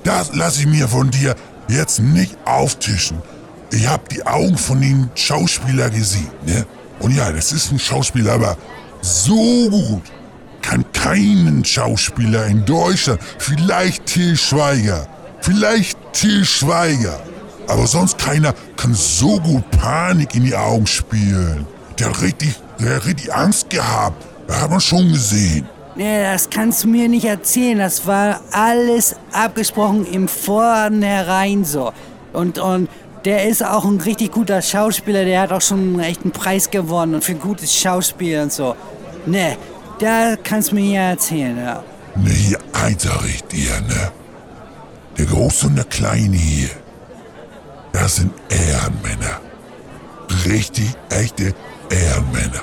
Das 0.03 0.35
lasse 0.35 0.61
ich 0.61 0.66
mir 0.66 0.89
von 0.89 1.11
dir 1.11 1.37
jetzt 1.69 2.01
nicht 2.01 2.37
auftischen. 2.47 3.19
Ich 3.70 3.87
habe 3.87 4.03
die 4.11 4.25
Augen 4.27 4.57
von 4.57 4.81
dem 4.81 5.11
Schauspieler 5.15 5.91
gesehen, 5.91 6.31
ne? 6.47 6.66
Und 7.01 7.15
ja, 7.15 7.31
das 7.31 7.53
ist 7.53 7.70
ein 7.70 7.79
Schauspieler, 7.79 8.33
aber 8.33 8.57
so 9.03 9.69
gut 9.69 10.03
kann 10.62 10.85
keinen 10.93 11.65
Schauspieler 11.65 12.47
in 12.47 12.65
Deutschland, 12.65 13.20
vielleicht 13.39 14.07
Til 14.07 14.37
Schweiger, 14.37 15.07
vielleicht 15.43 15.99
Til 16.12 16.45
Schweiger, 16.45 17.20
aber 17.69 17.87
sonst 17.87 18.19
keiner 18.19 18.55
kann 18.77 18.95
so 18.95 19.39
gut 19.39 19.70
Panik 19.70 20.35
in 20.35 20.45
die 20.45 20.57
Augen 20.57 20.87
spielen. 20.87 21.66
Der 21.99 22.09
hat 22.09 22.23
richtig, 22.23 22.55
der 22.79 22.97
hat 22.97 23.07
richtig 23.07 23.33
Angst 23.33 23.70
gehabt. 23.70 24.25
Das 24.47 24.61
hat 24.61 24.70
man 24.70 24.81
schon 24.81 25.12
gesehen. 25.12 25.69
Nee, 25.97 26.23
das 26.23 26.49
kannst 26.49 26.85
du 26.85 26.89
mir 26.89 27.09
nicht 27.09 27.25
erzählen. 27.25 27.79
Das 27.79 28.07
war 28.07 28.41
alles 28.53 29.16
abgesprochen 29.33 30.07
im 30.07 30.29
Vornherein 30.29 31.65
so. 31.65 31.93
Und, 32.33 32.59
und 32.59 32.89
der 33.25 33.49
ist 33.49 33.65
auch 33.65 33.85
ein 33.85 34.01
richtig 34.01 34.31
guter 34.31 34.62
Schauspieler. 34.62 35.25
Der 35.25 35.41
hat 35.41 35.53
auch 35.53 35.61
schon 35.61 35.81
einen 35.81 36.01
echten 36.01 36.31
Preis 36.31 36.70
gewonnen 36.70 37.16
und 37.16 37.25
für 37.25 37.35
gutes 37.35 37.75
Schauspiel 37.75 38.41
und 38.41 38.53
so. 38.53 38.77
Nee, 39.27 39.57
da 39.99 40.37
kannst 40.43 40.70
du 40.70 40.77
mir 40.77 40.95
ja 40.95 41.11
erzählen, 41.11 41.59
ja. 41.59 41.83
Ne, 42.15 42.31
hier 42.31 42.59
eins 42.73 43.03
sag 43.03 43.25
ich 43.27 43.43
dir, 43.45 43.81
ne? 43.81 44.12
Der 45.19 45.27
Große 45.27 45.66
und 45.66 45.77
der 45.77 45.85
Kleine 45.85 46.37
hier, 46.37 46.70
das 47.93 48.16
sind 48.16 48.33
Ehrenmänner. 48.49 49.41
Richtig 50.47 50.91
echte 51.11 51.55
Ehrenmänner. 51.90 52.62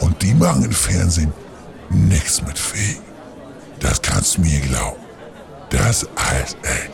Und 0.00 0.20
die 0.22 0.34
machen 0.34 0.64
im 0.64 0.72
Fernsehen 0.72 1.32
nichts 1.90 2.42
mit 2.42 2.58
Fake. 2.58 3.00
Das 3.80 4.00
kannst 4.00 4.36
du 4.36 4.42
mir 4.42 4.60
glauben. 4.60 5.00
Das 5.70 6.06
alles 6.16 6.56
echt. 6.62 6.93